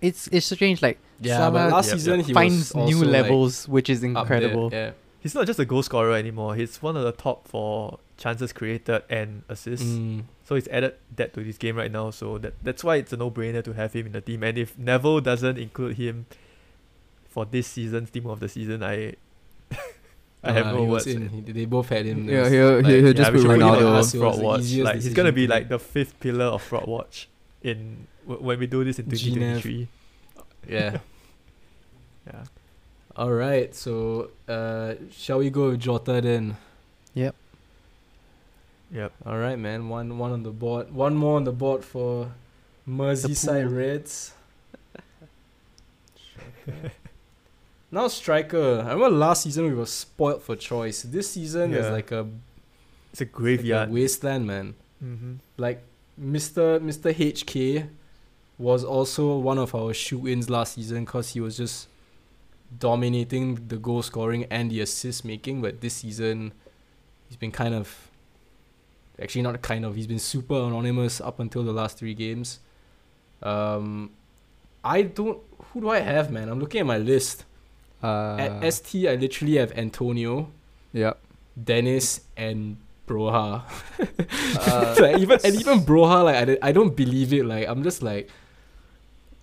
It's 0.00 0.28
it's 0.30 0.46
strange. 0.46 0.82
Like 0.82 0.98
Yeah, 1.20 1.50
but 1.50 1.58
Salah 1.58 1.74
last 1.74 1.88
Yep, 1.88 1.94
season 1.96 2.16
yep. 2.18 2.26
he 2.26 2.32
finds 2.32 2.74
was 2.74 2.74
new 2.74 2.96
also, 2.98 3.06
like, 3.06 3.12
levels, 3.22 3.68
which 3.68 3.90
is 3.90 3.98
up 3.98 4.02
there, 4.12 4.20
incredible. 4.22 4.68
Yeah. 4.72 4.90
He's 5.20 5.34
not 5.34 5.46
just 5.46 5.58
a 5.58 5.64
goal 5.64 5.82
scorer 5.82 6.12
anymore. 6.14 6.54
He's 6.54 6.80
one 6.80 6.96
of 6.96 7.02
the 7.02 7.10
top 7.10 7.48
for 7.48 7.98
chances 8.16 8.52
created 8.52 9.02
and 9.10 9.42
assists. 9.48 9.84
Mm. 9.84 10.22
So 10.44 10.54
he's 10.54 10.68
added 10.68 10.94
that 11.16 11.34
to 11.34 11.42
this 11.42 11.58
game 11.58 11.74
right 11.76 11.90
now. 11.90 12.10
So 12.10 12.38
that 12.38 12.54
that's 12.62 12.84
why 12.84 12.96
it's 12.96 13.12
a 13.12 13.16
no-brainer 13.16 13.64
to 13.64 13.72
have 13.72 13.92
him 13.94 14.06
in 14.06 14.12
the 14.12 14.20
team. 14.20 14.44
And 14.44 14.56
if 14.56 14.78
Neville 14.78 15.20
doesn't 15.20 15.58
include 15.58 15.96
him 15.96 16.26
for 17.28 17.44
this 17.44 17.66
season's 17.66 18.10
team 18.10 18.26
of 18.26 18.38
the 18.38 18.48
season, 18.48 18.84
I 18.84 19.14
I 20.48 20.52
have 20.52 20.66
Uh, 20.66 20.72
no 20.72 20.84
words. 20.84 21.06
in. 21.06 21.28
He, 21.28 21.40
they 21.40 21.64
both 21.64 21.88
had 21.88 22.06
him. 22.06 22.28
Yeah, 22.28 22.48
he'll, 22.48 22.76
like, 22.76 22.86
he'll 22.86 23.06
Yeah, 23.06 23.12
just 23.12 23.32
we 23.32 23.38
put 23.38 23.42
should 23.42 23.48
put 23.48 23.56
him 23.56 23.62
on 23.62 23.78
Ronaldo. 23.78 23.94
Us, 23.98 24.14
it 24.14 24.18
was 24.18 24.34
Fraud 24.36 24.44
Watch. 24.44 24.72
Like 24.74 24.94
he's 24.96 25.14
gonna 25.14 25.32
be 25.32 25.46
like 25.46 25.68
the 25.68 25.78
fifth 25.78 26.18
pillar 26.20 26.46
of 26.46 26.62
Fraud 26.62 26.86
Watch 26.86 27.28
in 27.62 28.06
w- 28.26 28.42
when 28.46 28.58
we 28.58 28.66
do 28.66 28.84
this 28.84 28.98
in 28.98 29.06
Genève. 29.06 29.62
2023. 29.62 29.88
Yeah. 30.68 30.98
Yeah. 32.26 32.42
All 33.14 33.30
right. 33.30 33.72
So, 33.74 34.30
uh, 34.48 34.94
shall 35.12 35.38
we 35.38 35.48
go 35.48 35.70
with 35.70 35.80
Jota 35.80 36.20
then? 36.20 36.56
Yep. 37.14 37.34
Yep. 38.92 39.12
All 39.24 39.38
right, 39.38 39.56
man. 39.56 39.88
One 39.88 40.18
one 40.18 40.32
on 40.32 40.42
the 40.42 40.50
board. 40.50 40.92
One 40.92 41.14
more 41.14 41.36
on 41.36 41.44
the 41.44 41.52
board 41.52 41.84
for 41.84 42.32
Merseyside 42.88 43.66
pool. 43.68 43.74
Reds. 43.78 44.32
now 47.96 48.08
striker. 48.08 48.80
I 48.86 48.92
remember 48.92 49.10
last 49.10 49.42
season 49.44 49.64
we 49.64 49.74
were 49.74 49.86
spoiled 49.86 50.42
for 50.42 50.54
choice. 50.56 51.02
This 51.02 51.30
season 51.30 51.72
is 51.74 51.88
like 51.88 52.12
a, 52.12 52.28
It's 53.12 53.20
a 53.20 53.24
like 53.24 53.30
a 53.30 53.32
graveyard. 53.32 53.90
wasteland, 53.90 54.46
man. 54.46 54.74
mm-hmm. 55.02 55.34
Like 55.56 55.82
Mr. 56.20 56.78
Mr. 56.80 57.12
HK 57.12 57.88
was 58.58 58.84
also 58.84 59.36
one 59.38 59.58
of 59.58 59.74
our 59.74 59.92
shoot-ins 59.92 60.48
last 60.48 60.74
season 60.74 61.04
because 61.04 61.30
he 61.30 61.40
was 61.40 61.56
just 61.56 61.88
dominating 62.78 63.68
the 63.68 63.76
goal 63.76 64.02
scoring 64.02 64.44
and 64.50 64.70
the 64.70 64.80
assist 64.80 65.24
making. 65.24 65.62
But 65.62 65.80
this 65.80 65.94
season, 65.94 66.52
he's 67.28 67.36
been 67.36 67.52
kind 67.52 67.74
of 67.74 68.10
actually 69.20 69.42
not 69.42 69.60
kind 69.62 69.84
of 69.84 69.94
he's 69.96 70.06
been 70.06 70.18
super 70.18 70.54
anonymous 70.54 71.20
up 71.20 71.40
until 71.40 71.62
the 71.64 71.72
last 71.72 71.98
three 71.98 72.14
games. 72.14 72.60
Um, 73.42 74.10
I 74.84 75.02
don't. 75.02 75.38
Who 75.72 75.80
do 75.80 75.88
I 75.90 76.00
have, 76.00 76.30
man? 76.30 76.48
I'm 76.50 76.60
looking 76.60 76.80
at 76.80 76.86
my 76.86 76.98
list. 76.98 77.44
Uh, 78.02 78.36
At 78.38 78.72
ST, 78.74 79.08
I 79.08 79.14
literally 79.16 79.56
have 79.56 79.72
Antonio, 79.76 80.48
yep. 80.92 81.18
Dennis, 81.62 82.20
and 82.36 82.76
Broja. 83.08 83.62
Uh, 84.58 84.94
like 85.00 85.18
even 85.18 85.38
and 85.44 85.54
even 85.54 85.80
Broja, 85.80 86.24
like 86.24 86.36
I, 86.36 86.44
don't- 86.44 86.58
I 86.62 86.72
don't 86.72 86.94
believe 86.96 87.32
it. 87.32 87.44
Like 87.44 87.66
I'm 87.68 87.82
just 87.82 88.02
like 88.02 88.28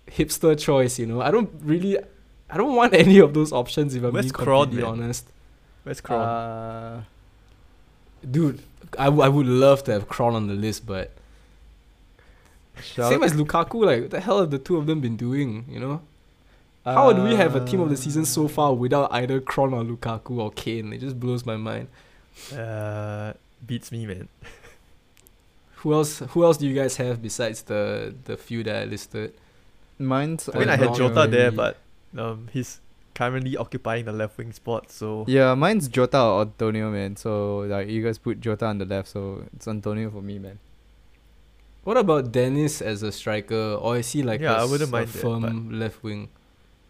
hipster 0.08 0.58
choice, 0.58 0.98
you 0.98 1.06
know. 1.06 1.20
I 1.20 1.30
don't 1.30 1.50
really, 1.62 1.98
I 2.50 2.56
don't 2.56 2.74
want 2.76 2.94
any 3.04 3.18
of 3.18 3.34
those 3.34 3.52
options. 3.52 3.94
If 3.94 4.02
I'm 4.04 4.12
Where's 4.12 4.26
being 4.26 4.32
completely 4.34 4.82
man? 4.82 4.92
honest, 5.02 5.26
Where's 5.82 6.00
Kron? 6.00 6.20
Uh, 6.20 7.02
dude, 8.30 8.62
I, 8.98 9.04
w- 9.06 9.22
I 9.22 9.28
would 9.28 9.46
love 9.46 9.82
to 9.84 9.92
have 9.92 10.08
Kron 10.08 10.34
on 10.34 10.46
the 10.46 10.54
list, 10.54 10.86
but 10.86 11.10
shout- 12.82 13.10
same 13.10 13.22
as 13.22 13.32
Lukaku. 13.34 13.84
Like 13.84 14.00
what 14.02 14.10
the 14.10 14.20
hell 14.20 14.40
have 14.40 14.50
the 14.50 14.58
two 14.58 14.76
of 14.76 14.86
them 14.86 15.00
been 15.00 15.16
doing? 15.16 15.64
You 15.68 15.80
know, 15.80 16.00
how 16.84 17.12
do 17.12 17.22
we 17.22 17.34
have 17.34 17.54
a 17.56 17.64
team 17.64 17.80
of 17.80 17.88
the 17.90 17.96
season 17.96 18.24
so 18.24 18.46
far 18.48 18.74
without 18.74 19.12
either 19.12 19.40
Kron 19.40 19.72
or 19.74 19.82
Lukaku 19.84 20.38
or 20.38 20.50
Kane? 20.50 20.92
It 20.92 20.98
just 20.98 21.18
blows 21.18 21.44
my 21.46 21.56
mind. 21.56 21.88
Uh, 22.54 23.32
beats 23.66 23.90
me, 23.92 24.06
man. 24.06 24.28
Who 25.76 25.92
else? 25.92 26.20
Who 26.30 26.44
else 26.44 26.56
do 26.56 26.66
you 26.66 26.74
guys 26.74 26.96
have 26.96 27.20
besides 27.22 27.62
the 27.62 28.14
the 28.24 28.36
few 28.36 28.62
that 28.64 28.76
I 28.82 28.84
listed? 28.84 29.34
Mine's. 29.98 30.48
I 30.52 30.58
mean, 30.58 30.68
I 30.68 30.76
had 30.76 30.86
not 30.86 30.96
Jota 30.96 31.26
there, 31.30 31.50
but 31.52 31.76
um, 32.16 32.48
he's 32.52 32.80
currently 33.14 33.56
occupying 33.56 34.06
the 34.06 34.12
left 34.12 34.38
wing 34.38 34.52
spot. 34.52 34.90
So 34.90 35.24
Yeah, 35.28 35.54
mine's 35.54 35.88
Jota 35.88 36.20
or 36.20 36.40
Antonio, 36.42 36.90
man. 36.90 37.16
So 37.16 37.58
like 37.60 37.88
you 37.88 38.02
guys 38.02 38.18
put 38.18 38.40
Jota 38.40 38.66
on 38.66 38.78
the 38.78 38.84
left, 38.86 39.08
so 39.08 39.44
it's 39.54 39.68
Antonio 39.68 40.10
for 40.10 40.22
me, 40.22 40.38
man. 40.38 40.58
What 41.84 41.98
about 41.98 42.32
Dennis 42.32 42.80
as 42.80 43.02
a 43.02 43.12
striker, 43.12 43.74
or 43.74 43.98
is 43.98 44.10
he 44.10 44.22
like 44.22 44.40
Yeah, 44.40 44.56
a, 44.56 44.62
I 44.62 44.64
wouldn't 44.64 44.88
s- 44.88 44.92
mind 44.92 45.08
a 45.10 45.12
that, 45.12 45.18
firm 45.20 45.78
left 45.78 46.02
wing? 46.02 46.28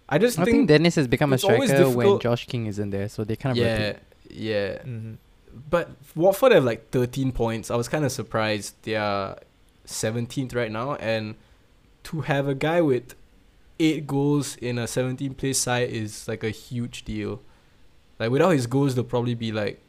I 0.09 0.18
just 0.18 0.39
I 0.39 0.44
think, 0.44 0.55
think 0.55 0.68
Dennis 0.68 0.94
has 0.97 1.09
become 1.09 1.32
a 1.32 1.39
striker 1.39 1.89
when 1.90 2.18
Josh 2.20 2.47
King 2.47 2.66
isn't 2.66 2.90
there, 2.90 3.09
so 3.09 3.24
they 3.24 3.36
kind 3.36 3.56
of 3.59 3.64
yeah, 3.64 3.72
rotate. 3.78 3.97
yeah. 4.31 4.78
Mhm. 4.82 5.16
But 5.70 5.90
Watford 6.14 6.52
have 6.52 6.64
like 6.64 6.90
13 6.90 7.32
points. 7.32 7.70
I 7.70 7.76
was 7.76 7.89
kind 7.89 8.05
of 8.05 8.12
surprised. 8.12 8.74
They 8.82 8.97
are 8.97 9.39
17th 9.86 10.55
right 10.55 10.70
now, 10.70 10.94
and 10.97 11.36
to 12.05 12.22
have 12.22 12.48
a 12.48 12.55
guy 12.55 12.81
with 12.81 13.14
eight 13.81 14.06
goals 14.06 14.56
in 14.56 14.78
a 14.78 14.86
17 14.86 15.35
place 15.35 15.59
side 15.59 15.89
is 15.90 16.28
like 16.28 16.44
a 16.44 16.51
huge 16.51 17.05
deal. 17.05 17.40
Like 18.18 18.31
without 18.31 18.51
his 18.51 18.66
goals, 18.66 18.94
they'll 18.94 19.05
probably 19.05 19.35
be 19.35 19.52
like 19.52 19.81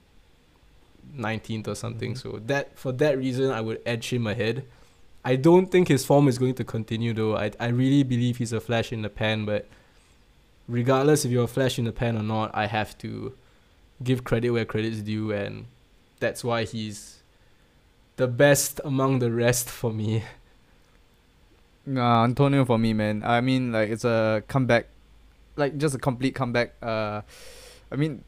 19th 1.15 1.67
or 1.67 1.75
something. 1.75 2.13
Mhm. 2.13 2.17
So 2.17 2.39
that 2.45 2.77
for 2.77 2.91
that 2.93 3.17
reason, 3.17 3.51
I 3.51 3.61
would 3.61 3.81
edge 3.85 4.11
him 4.11 4.27
ahead. 4.27 4.65
I 5.23 5.35
don't 5.35 5.71
think 5.71 5.87
his 5.87 6.05
form 6.05 6.27
is 6.27 6.37
going 6.37 6.53
to 6.55 6.63
continue 6.63 7.13
though. 7.13 7.35
I 7.35 7.51
I 7.59 7.67
really 7.67 8.03
believe 8.03 8.37
he's 8.37 8.53
a 8.53 8.59
flash 8.61 8.91
in 8.93 9.01
the 9.01 9.09
pan, 9.09 9.45
but 9.45 9.67
regardless 10.67 11.25
if 11.25 11.31
you're 11.31 11.45
a 11.45 11.47
flash 11.47 11.77
in 11.77 11.85
the 11.85 11.91
pan 11.91 12.17
or 12.17 12.23
not, 12.23 12.51
I 12.53 12.67
have 12.67 12.97
to 12.99 13.33
give 14.03 14.23
credit 14.23 14.51
where 14.51 14.65
credit's 14.65 14.99
due, 14.99 15.31
and 15.31 15.65
that's 16.19 16.43
why 16.43 16.63
he's 16.63 17.21
the 18.17 18.27
best 18.27 18.81
among 18.83 19.19
the 19.19 19.31
rest 19.31 19.69
for 19.69 19.91
me. 19.91 20.23
Nah, 21.87 22.23
Antonio 22.23 22.65
for 22.65 22.79
me, 22.79 22.93
man. 22.93 23.21
I 23.23 23.41
mean, 23.41 23.71
like 23.71 23.91
it's 23.91 24.03
a 24.03 24.41
comeback, 24.47 24.87
like 25.55 25.77
just 25.77 25.93
a 25.93 25.99
complete 25.99 26.33
comeback. 26.33 26.73
Uh, 26.81 27.21
I 27.91 27.95
mean, 27.95 28.23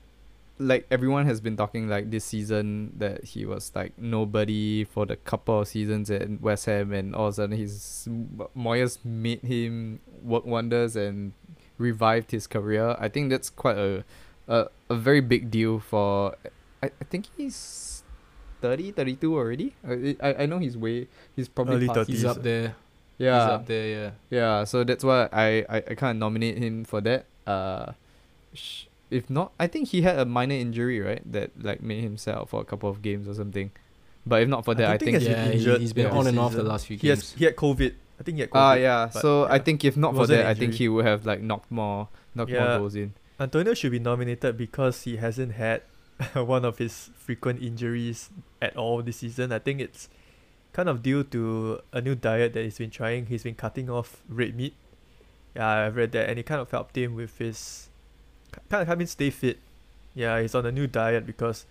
like 0.60 0.86
everyone 0.92 1.26
has 1.26 1.42
been 1.42 1.58
talking 1.58 1.88
like 1.88 2.12
this 2.12 2.26
season 2.26 2.94
that 2.98 3.24
he 3.24 3.46
was 3.46 3.72
like 3.74 3.98
nobody 3.98 4.84
for 4.84 5.08
the 5.08 5.16
couple 5.16 5.62
of 5.62 5.68
seasons 5.68 6.12
at 6.12 6.40
West 6.40 6.68
Ham, 6.68 6.94
and 6.94 7.16
all 7.16 7.28
of 7.28 7.34
a 7.34 7.36
sudden 7.36 7.58
he's 7.58 8.08
Moyes 8.56 9.04
made 9.04 9.42
him 9.42 10.02
work 10.22 10.46
wonders 10.46 10.96
and 10.96 11.34
revived 11.78 12.32
his 12.32 12.48
career. 12.48 12.96
I 13.00 13.08
think 13.10 13.30
that's 13.30 13.50
quite 13.50 13.78
a 13.78 14.04
a, 14.48 14.68
a 14.90 14.96
very 14.96 15.22
big 15.22 15.50
deal 15.52 15.80
for. 15.80 16.36
I, 16.84 16.88
I 17.02 17.04
think 17.10 17.28
he's 17.36 18.04
30, 18.62 18.92
32 18.92 19.36
already. 19.36 19.74
I, 19.88 20.16
I 20.22 20.44
I 20.44 20.46
know 20.46 20.60
he's 20.60 20.78
way 20.78 21.08
he's 21.36 21.48
probably 21.48 21.76
Early 21.76 21.88
past- 21.88 22.00
30s. 22.00 22.08
He's 22.08 22.26
up 22.26 22.44
there. 22.44 22.76
Yeah, 23.18 23.44
He's 23.46 23.52
up 23.54 23.66
there. 23.66 23.88
Yeah. 23.88 24.12
yeah, 24.30 24.64
so 24.64 24.84
that's 24.84 25.04
why 25.04 25.28
I, 25.34 25.66
I, 25.68 25.78
I 25.78 25.96
kind 25.96 26.12
of 26.16 26.18
nominate 26.18 26.60
him 26.60 26.86
for 26.86 27.02
that. 27.02 27.26
Uh, 27.48 27.94
sh- 28.54 28.84
if 29.10 29.28
not, 29.28 29.54
I 29.60 29.66
think 29.66 29.88
he 29.90 30.04
had 30.04 30.20
a 30.20 30.26
minor 30.26 30.54
injury, 30.54 31.00
right? 31.00 31.22
That 31.32 31.50
like 31.60 31.82
made 31.82 32.04
him 32.04 32.18
set 32.18 32.36
out 32.36 32.48
for 32.50 32.62
a 32.62 32.64
couple 32.64 32.90
of 32.92 33.02
games 33.02 33.28
or 33.28 33.34
something. 33.34 33.72
But 34.24 34.44
if 34.44 34.50
not 34.50 34.66
for 34.66 34.76
that, 34.76 34.84
don't 34.84 34.92
I 34.94 34.98
think 35.00 35.18
think. 35.18 35.24
he 35.24 35.30
has 35.30 35.38
Yeah, 35.38 35.44
been 35.46 35.52
he, 35.54 35.58
injured 35.58 35.82
he's 35.82 35.94
been 35.94 36.06
yeah. 36.08 36.18
on 36.20 36.28
and 36.28 36.38
off 36.38 36.54
the 36.54 36.62
last 36.62 36.86
few 36.86 36.98
He 36.98 37.08
has 37.08 37.32
he 37.34 37.46
had 37.46 37.56
COVID. 37.56 37.96
I 38.20 38.24
think 38.24 38.36
he 38.36 38.42
had 38.42 38.50
COVID. 38.50 38.56
Ah, 38.56 38.74
yeah. 38.74 39.10
So 39.10 39.46
I 39.46 39.60
think 39.60 39.86
if 39.86 39.96
not 39.96 40.16
for 40.16 40.28
that, 40.28 40.46
I 40.46 40.54
think 40.54 40.76
he 40.76 40.88
would 40.90 41.06
have 41.06 41.26
like 41.26 41.42
knocked 41.42 41.72
more, 41.72 42.10
knocked 42.34 42.52
more 42.52 42.80
goals 42.80 42.96
in. 42.96 43.14
Antonio 43.40 43.74
should 43.74 43.92
be 43.92 44.00
nominated 44.00 44.58
because 44.58 45.04
he 45.04 45.18
hasn't 45.18 45.54
had 45.54 45.84
one 46.34 46.66
of 46.66 46.80
his 46.80 47.12
frequent 47.16 47.62
injuries 47.62 48.30
at 48.62 48.76
all 48.76 49.02
this 49.04 49.18
season. 49.18 49.52
I 49.52 49.60
think 49.60 49.80
it's 49.80 50.10
kind 50.74 50.90
of 50.90 51.04
due 51.04 51.24
to 51.24 51.82
a 51.94 52.02
new 52.02 52.16
diet 52.16 52.54
that 52.54 52.64
he's 52.64 52.78
been 52.78 52.90
trying. 52.90 53.28
He's 53.28 53.44
been 53.44 53.56
cutting 53.56 53.90
off 53.90 54.24
red 54.28 54.56
meat. 54.56 54.74
Yeah, 55.56 55.86
I've 55.86 55.96
read 55.96 56.12
that, 56.14 56.30
and 56.30 56.40
it 56.40 56.46
kind 56.46 56.62
of 56.62 56.70
helped 56.72 56.98
him 56.98 57.16
with 57.16 57.38
his 57.38 57.90
kind 58.70 58.82
of 58.82 58.88
helped 58.88 59.02
him 59.02 59.08
stay 59.08 59.30
fit. 59.30 59.60
Yeah, 60.14 60.42
he's 60.42 60.56
on 60.56 60.66
a 60.66 60.72
new 60.72 60.88
diet 60.88 61.26
because, 61.26 61.66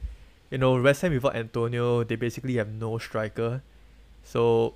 you 0.51 0.59
know, 0.59 0.81
West 0.81 1.02
Ham 1.02 1.12
without 1.12 1.35
Antonio, 1.35 2.05
they 2.05 2.16
basically 2.16 2.56
have 2.56 2.68
no 2.68 2.98
striker. 2.98 3.62
So, 4.23 4.74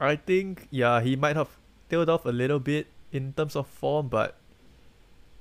I 0.00 0.16
think 0.16 0.68
yeah, 0.70 1.00
he 1.00 1.16
might 1.16 1.36
have 1.36 1.48
tailed 1.88 2.08
off 2.10 2.24
a 2.26 2.30
little 2.32 2.58
bit 2.58 2.86
in 3.12 3.32
terms 3.32 3.56
of 3.56 3.66
form, 3.66 4.08
but 4.08 4.36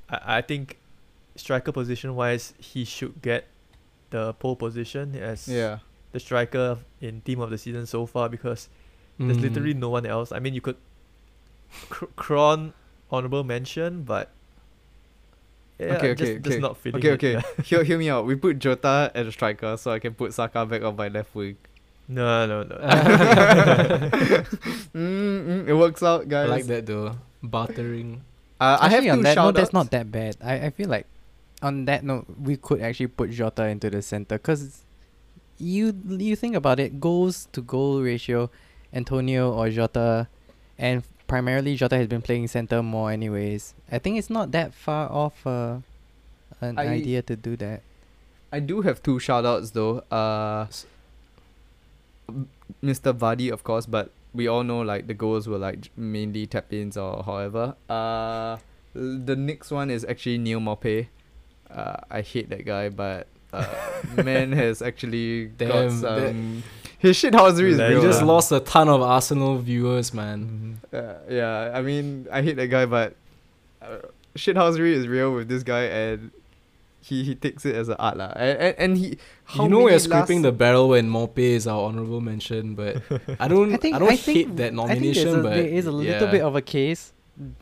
I 0.10 0.38
I 0.38 0.41
think 0.41 0.77
striker 1.36 1.72
position 1.72 2.15
wise, 2.15 2.53
he 2.57 2.86
should 2.86 3.22
get 3.22 3.45
the 4.11 4.34
pole 4.34 4.56
position 4.56 5.15
as 5.15 5.48
Yeah. 5.48 5.80
the 6.14 6.19
striker 6.19 6.77
in 7.02 7.19
team 7.22 7.41
of 7.41 7.49
the 7.49 7.57
season 7.57 7.86
so 7.86 8.06
far 8.06 8.30
because 8.30 8.69
there's 9.19 9.38
Mm. 9.38 9.41
literally 9.52 9.73
no 9.73 9.90
one 9.90 10.06
else. 10.06 10.32
I 10.32 10.40
mean, 10.40 10.53
you 10.53 10.61
could 10.61 10.77
Cr- 11.90 12.06
Kron 12.15 12.73
honorable 13.11 13.44
mention, 13.44 14.03
but 14.03 14.32
Yeah, 15.80 15.95
okay, 15.99 16.15
just, 16.15 16.32
okay, 16.32 16.40
just 16.40 16.53
okay. 16.56 16.61
not 16.61 16.77
fitting 16.77 16.99
Okay, 16.99 17.10
it, 17.10 17.14
okay. 17.15 17.34
yeah. 17.34 17.64
hear, 17.65 17.84
hear 17.84 17.98
me 17.98 18.10
out. 18.10 18.26
We 18.26 18.36
put 18.36 18.60
Jota 18.60 19.11
as 19.14 19.27
a 19.27 19.32
striker, 19.32 19.76
so 19.76 19.91
I 19.91 19.99
can 19.99 20.14
put 20.15 20.34
Saka 20.34 20.65
back 20.65 20.84
on 20.84 20.95
my 20.95 21.10
left 21.10 21.36
wing. 21.36 21.57
No, 22.07 22.45
no, 22.45 22.64
no. 22.64 22.76
mm, 24.94 24.94
mm, 24.94 25.68
it 25.68 25.73
works 25.73 26.03
out, 26.03 26.27
guys. 26.30 26.45
I 26.48 26.49
like 26.49 26.65
that 26.65 26.86
though. 26.86 27.15
Bartering. 27.41 28.22
Uh, 28.60 28.77
I 28.80 28.90
have 28.90 28.99
Actually, 29.06 29.10
on 29.10 29.18
two 29.18 29.23
that 29.23 29.36
note, 29.36 29.56
that's 29.56 29.73
not 29.73 29.91
that 29.91 30.11
bad. 30.11 30.38
I, 30.44 30.68
I 30.68 30.69
feel 30.69 30.88
like 30.88 31.07
on 31.61 31.86
that 31.86 32.03
note, 32.03 32.26
we 32.41 32.57
could 32.57 32.82
actually 32.82 33.07
put 33.07 33.32
Jota 33.32 33.65
into 33.68 33.90
the 33.90 34.02
center 34.02 34.38
because 34.38 34.84
you 35.57 35.94
you 36.07 36.36
think 36.36 36.56
about 36.56 36.80
it, 36.80 36.99
goals 36.99 37.48
to 37.53 37.61
goal 37.61 38.02
ratio, 38.02 38.49
Antonio 38.94 39.52
or 39.52 39.69
Jota, 39.69 40.27
and 40.77 41.03
primarily 41.27 41.76
Jota 41.76 41.98
has 41.98 42.07
been 42.07 42.22
playing 42.22 42.48
center 42.48 42.82
more 42.84 43.11
anyways. 43.11 43.73
I 43.91 43.98
think 43.99 44.18
it's 44.18 44.30
not 44.30 44.52
that 44.52 44.73
far 44.73 45.11
off 45.11 45.45
uh, 45.45 45.80
an 46.61 46.77
I- 46.77 46.88
idea 47.02 47.22
to 47.23 47.36
do 47.36 47.56
that. 47.57 47.82
I 48.52 48.60
do 48.60 48.82
have 48.82 49.03
two 49.03 49.19
shout 49.19 49.44
outs 49.45 49.72
though. 49.72 49.99
Uh, 50.10 50.68
m- 50.69 50.69
Mr. 52.84 53.14
Vardy, 53.14 53.52
of 53.52 53.64
course, 53.64 53.85
but 53.85 54.11
we 54.34 54.47
all 54.47 54.64
know 54.64 54.81
like 54.81 55.07
the 55.07 55.14
goals 55.14 55.47
were 55.47 55.57
like 55.57 55.89
mainly 55.97 56.45
tap 56.45 56.72
ins 56.73 56.97
or 56.97 57.23
however. 57.23 57.76
Uh, 57.89 58.57
the 58.93 59.35
next 59.35 59.72
one 59.72 59.89
is 59.89 60.06
actually 60.06 60.38
Neal 60.38 60.60
Maupay. 60.60 61.07
Uh, 61.69 61.97
I 62.10 62.22
hate 62.22 62.49
that 62.49 62.65
guy, 62.65 62.89
but 62.89 63.27
uh, 63.53 63.65
man 64.23 64.52
has 64.52 64.81
actually 64.81 65.45
got 65.47 65.57
Damn, 65.57 66.02
that- 66.02 66.30
some. 66.30 66.64
His 66.97 67.18
shithousery 67.18 67.69
is 67.72 67.77
real. 67.80 68.02
just 68.02 68.22
lah. 68.22 68.27
lost 68.34 68.52
a 68.52 68.61
ton 68.61 68.89
of 68.89 69.02
Arsenal 69.02 69.60
viewers, 69.60 70.11
man. 70.14 70.80
Uh, 70.91 71.15
yeah, 71.30 71.72
I 71.73 71.81
mean, 71.81 72.26
I 72.31 72.41
hate 72.41 72.56
that 72.56 72.68
guy, 72.68 72.85
but 72.88 73.15
uh, 73.81 73.97
shithousery 74.35 74.91
is 74.93 75.07
real 75.07 75.31
with 75.34 75.47
this 75.47 75.61
guy, 75.61 75.84
and 75.84 76.31
he, 77.06 77.23
he 77.23 77.34
takes 77.36 77.65
it 77.69 77.76
as 77.76 77.88
an 77.94 77.98
art 78.02 78.18
lah. 78.18 78.34
And, 78.36 78.57
and 78.65 78.76
and 78.84 78.91
he, 78.98 79.07
how 79.45 79.64
you 79.64 79.69
know 79.69 79.82
we're 79.86 79.99
scraping 80.02 80.41
the 80.41 80.52
barrel 80.52 80.90
when 80.90 81.06
Mope 81.07 81.38
is 81.38 81.68
our 81.69 81.82
honorable 81.88 82.22
mention, 82.22 82.73
but 82.73 82.98
I 83.40 83.45
don't. 83.48 83.72
I, 83.72 83.76
I 83.76 83.77
think 83.77 83.94
don't 84.02 84.10
I 84.10 84.15
hate 84.18 84.49
think, 84.49 84.57
that 84.57 84.73
I 84.73 84.76
think 84.76 84.90
nomination, 84.90 85.26
there's 85.30 85.38
a, 85.38 85.44
but 85.45 85.53
there 85.53 85.69
is 85.80 85.86
a 85.86 85.91
little 85.94 86.26
yeah. 86.26 86.32
bit 86.34 86.41
of 86.41 86.56
a 86.57 86.64
case, 86.65 87.14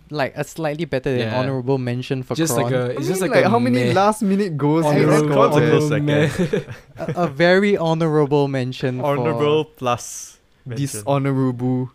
like 0.10 0.32
a 0.40 0.44
slightly 0.48 0.86
better 0.88 1.12
than 1.12 1.28
Yeah. 1.28 1.40
honorable 1.40 1.76
mention 1.78 2.24
for 2.24 2.40
just 2.40 2.56
Kron. 2.56 2.64
like 2.64 2.74
a. 2.74 2.84
I 2.84 2.88
It's 2.96 3.00
mean, 3.04 3.08
just 3.12 3.22
like, 3.22 3.32
like, 3.36 3.46
a 3.46 3.50
how 3.52 3.60
many 3.60 3.92
meh. 3.92 3.94
last 3.94 4.22
minute 4.24 4.56
goals 4.56 4.86
he 4.88 5.04
Honorable- 5.04 5.12
has 5.12 5.36
Kron's 5.36 5.56
a 5.60 5.64
scored? 5.68 5.92
second. 5.92 6.66
a, 7.20 7.24
a 7.24 7.28
very 7.28 7.76
honorable 7.76 8.48
mention. 8.48 9.00
for- 9.04 9.18
Honorable 9.20 9.66
plus 9.76 10.40
mention. 10.66 10.80
Dishonorable. 10.88 11.92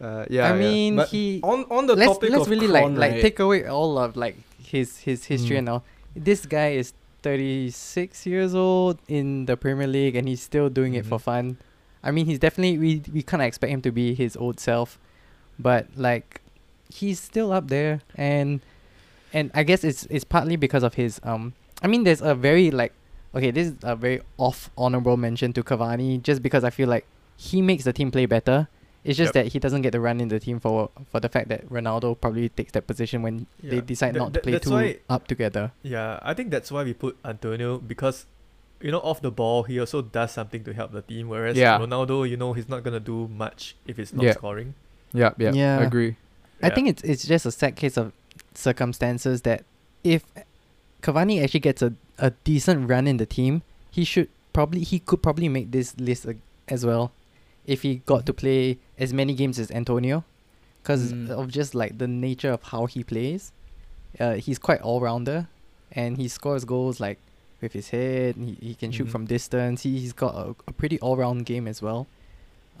Uh, 0.00 0.22
yeah, 0.30 0.50
I 0.50 0.58
mean, 0.58 0.96
But 1.02 1.08
he 1.14 1.38
on 1.42 1.66
on 1.70 1.86
the 1.86 1.94
let's 1.94 2.14
topic 2.14 2.30
let's 2.30 2.46
of 2.46 2.50
really 2.50 2.66
Kron, 2.70 2.94
like 2.94 3.12
like 3.14 3.22
take 3.22 3.38
away 3.42 3.66
all 3.66 3.98
of 3.98 4.14
like 4.14 4.34
his 4.62 4.98
his 5.02 5.24
history 5.26 5.56
Mm. 5.56 5.66
and 5.66 5.68
all. 5.78 5.82
This 6.14 6.46
guy 6.46 6.70
is 6.72 6.92
36 7.22 8.26
years 8.26 8.54
old 8.54 8.98
in 9.08 9.46
the 9.46 9.56
Premier 9.56 9.86
League 9.86 10.16
and 10.16 10.28
he's 10.28 10.42
still 10.42 10.68
doing 10.68 10.94
it 10.94 11.06
for 11.06 11.18
Mhm. 11.18 11.22
fun. 11.22 11.56
I 12.02 12.10
mean, 12.10 12.26
he's 12.26 12.38
definitely 12.38 12.78
we 12.78 13.02
we 13.12 13.22
kind 13.22 13.40
of 13.42 13.46
expect 13.46 13.70
him 13.72 13.80
to 13.82 13.92
be 13.92 14.14
his 14.14 14.36
old 14.36 14.58
self, 14.58 14.98
but 15.58 15.86
like 15.96 16.40
he's 16.92 17.20
still 17.20 17.52
up 17.52 17.68
there 17.68 18.00
and 18.16 18.60
and 19.32 19.50
I 19.54 19.62
guess 19.62 19.84
it's 19.84 20.04
it's 20.10 20.24
partly 20.24 20.56
because 20.56 20.82
of 20.82 20.94
his 20.94 21.20
um 21.22 21.54
I 21.82 21.86
mean 21.86 22.04
there's 22.04 22.20
a 22.20 22.34
very 22.34 22.70
like 22.70 22.92
okay, 23.34 23.50
this 23.50 23.68
is 23.68 23.74
a 23.82 23.96
very 23.96 24.20
off 24.36 24.68
honorable 24.76 25.16
mention 25.16 25.52
to 25.54 25.62
Cavani 25.62 26.20
just 26.22 26.42
because 26.42 26.64
I 26.64 26.70
feel 26.70 26.88
like 26.88 27.06
he 27.36 27.62
makes 27.62 27.84
the 27.84 27.92
team 27.92 28.10
play 28.10 28.26
better. 28.26 28.68
It's 29.04 29.18
just 29.18 29.34
Yep. 29.34 29.44
that 29.46 29.52
he 29.52 29.58
doesn't 29.58 29.82
get 29.82 29.90
the 29.90 30.00
run 30.00 30.20
in 30.20 30.28
the 30.28 30.38
team 30.38 30.60
for 30.60 30.90
for 31.10 31.18
the 31.18 31.28
fact 31.28 31.48
that 31.48 31.68
Ronaldo 31.68 32.14
probably 32.20 32.48
takes 32.48 32.72
that 32.72 32.86
position 32.86 33.22
when 33.22 33.46
they 33.62 33.80
decide 33.80 34.14
Tha- 34.14 34.18
not 34.20 34.34
to 34.34 34.40
play 34.40 34.58
two 34.58 34.70
why- 34.70 34.98
up 35.10 35.26
together. 35.26 35.72
Yeah, 35.82 36.20
I 36.22 36.34
think 36.34 36.50
that's 36.50 36.70
why 36.70 36.84
we 36.84 36.94
put 36.94 37.16
Antonio 37.24 37.78
because, 37.78 38.26
you 38.80 38.92
know, 38.92 39.00
off 39.00 39.20
the 39.20 39.32
ball 39.32 39.64
he 39.64 39.80
also 39.80 40.02
does 40.02 40.30
something 40.30 40.62
to 40.64 40.72
help 40.72 40.92
the 40.92 41.02
team. 41.02 41.28
Whereas 41.28 41.56
Yeah. 41.56 41.78
Ronaldo, 41.80 42.28
you 42.30 42.36
know, 42.36 42.52
he's 42.52 42.68
not 42.68 42.84
gonna 42.84 43.00
do 43.00 43.26
much 43.26 43.74
if 43.86 43.98
it's 43.98 44.12
not 44.12 44.24
Yeah. 44.24 44.32
scoring. 44.34 44.74
yeah, 45.12 45.32
yeah, 45.36 45.52
Yeah. 45.52 45.78
I 45.80 45.82
agree. 45.84 46.16
I 46.62 46.70
think 46.70 46.86
it's 46.88 47.02
it's 47.02 47.26
just 47.26 47.44
a 47.44 47.50
sad 47.50 47.74
case 47.74 47.96
of 47.96 48.12
circumstances 48.54 49.42
that 49.42 49.64
if 50.04 50.22
Cavani 51.02 51.42
actually 51.42 51.60
gets 51.60 51.82
a, 51.82 51.94
a 52.18 52.30
decent 52.44 52.88
run 52.88 53.06
in 53.08 53.16
the 53.16 53.26
team, 53.26 53.62
he 53.90 54.04
should 54.04 54.28
probably 54.52 54.82
he 54.84 54.98
could 55.00 55.22
probably 55.22 55.48
make 55.48 55.72
this 55.72 55.98
list 55.98 56.26
ag- 56.26 56.38
as 56.68 56.86
well, 56.86 57.10
if 57.66 57.82
he 57.82 57.96
got 58.06 58.26
to 58.26 58.32
play 58.32 58.78
as 58.98 59.12
many 59.12 59.34
games 59.34 59.58
as 59.58 59.70
Antonio, 59.70 60.24
because 60.82 61.12
Mm. 61.12 61.30
of 61.30 61.48
just 61.50 61.74
like 61.74 61.98
the 61.98 62.08
nature 62.08 62.50
of 62.52 62.62
how 62.64 62.86
he 62.86 63.04
plays. 63.04 63.52
Uh, 64.18 64.34
he's 64.34 64.58
quite 64.58 64.80
all 64.80 65.00
rounder, 65.00 65.48
and 65.92 66.16
he 66.18 66.28
scores 66.28 66.64
goals 66.64 67.00
like 67.00 67.18
with 67.60 67.72
his 67.72 67.90
head. 67.90 68.36
He, 68.36 68.56
he 68.60 68.74
can 68.74 68.90
shoot 68.92 69.06
Mhm. 69.06 69.10
from 69.12 69.24
distance. 69.26 69.82
He 69.84 69.98
he's 70.00 70.12
got 70.12 70.34
a, 70.34 70.54
a 70.66 70.72
pretty 70.72 70.98
all 71.00 71.16
round 71.16 71.46
game 71.46 71.66
as 71.68 71.80
well. 71.80 72.06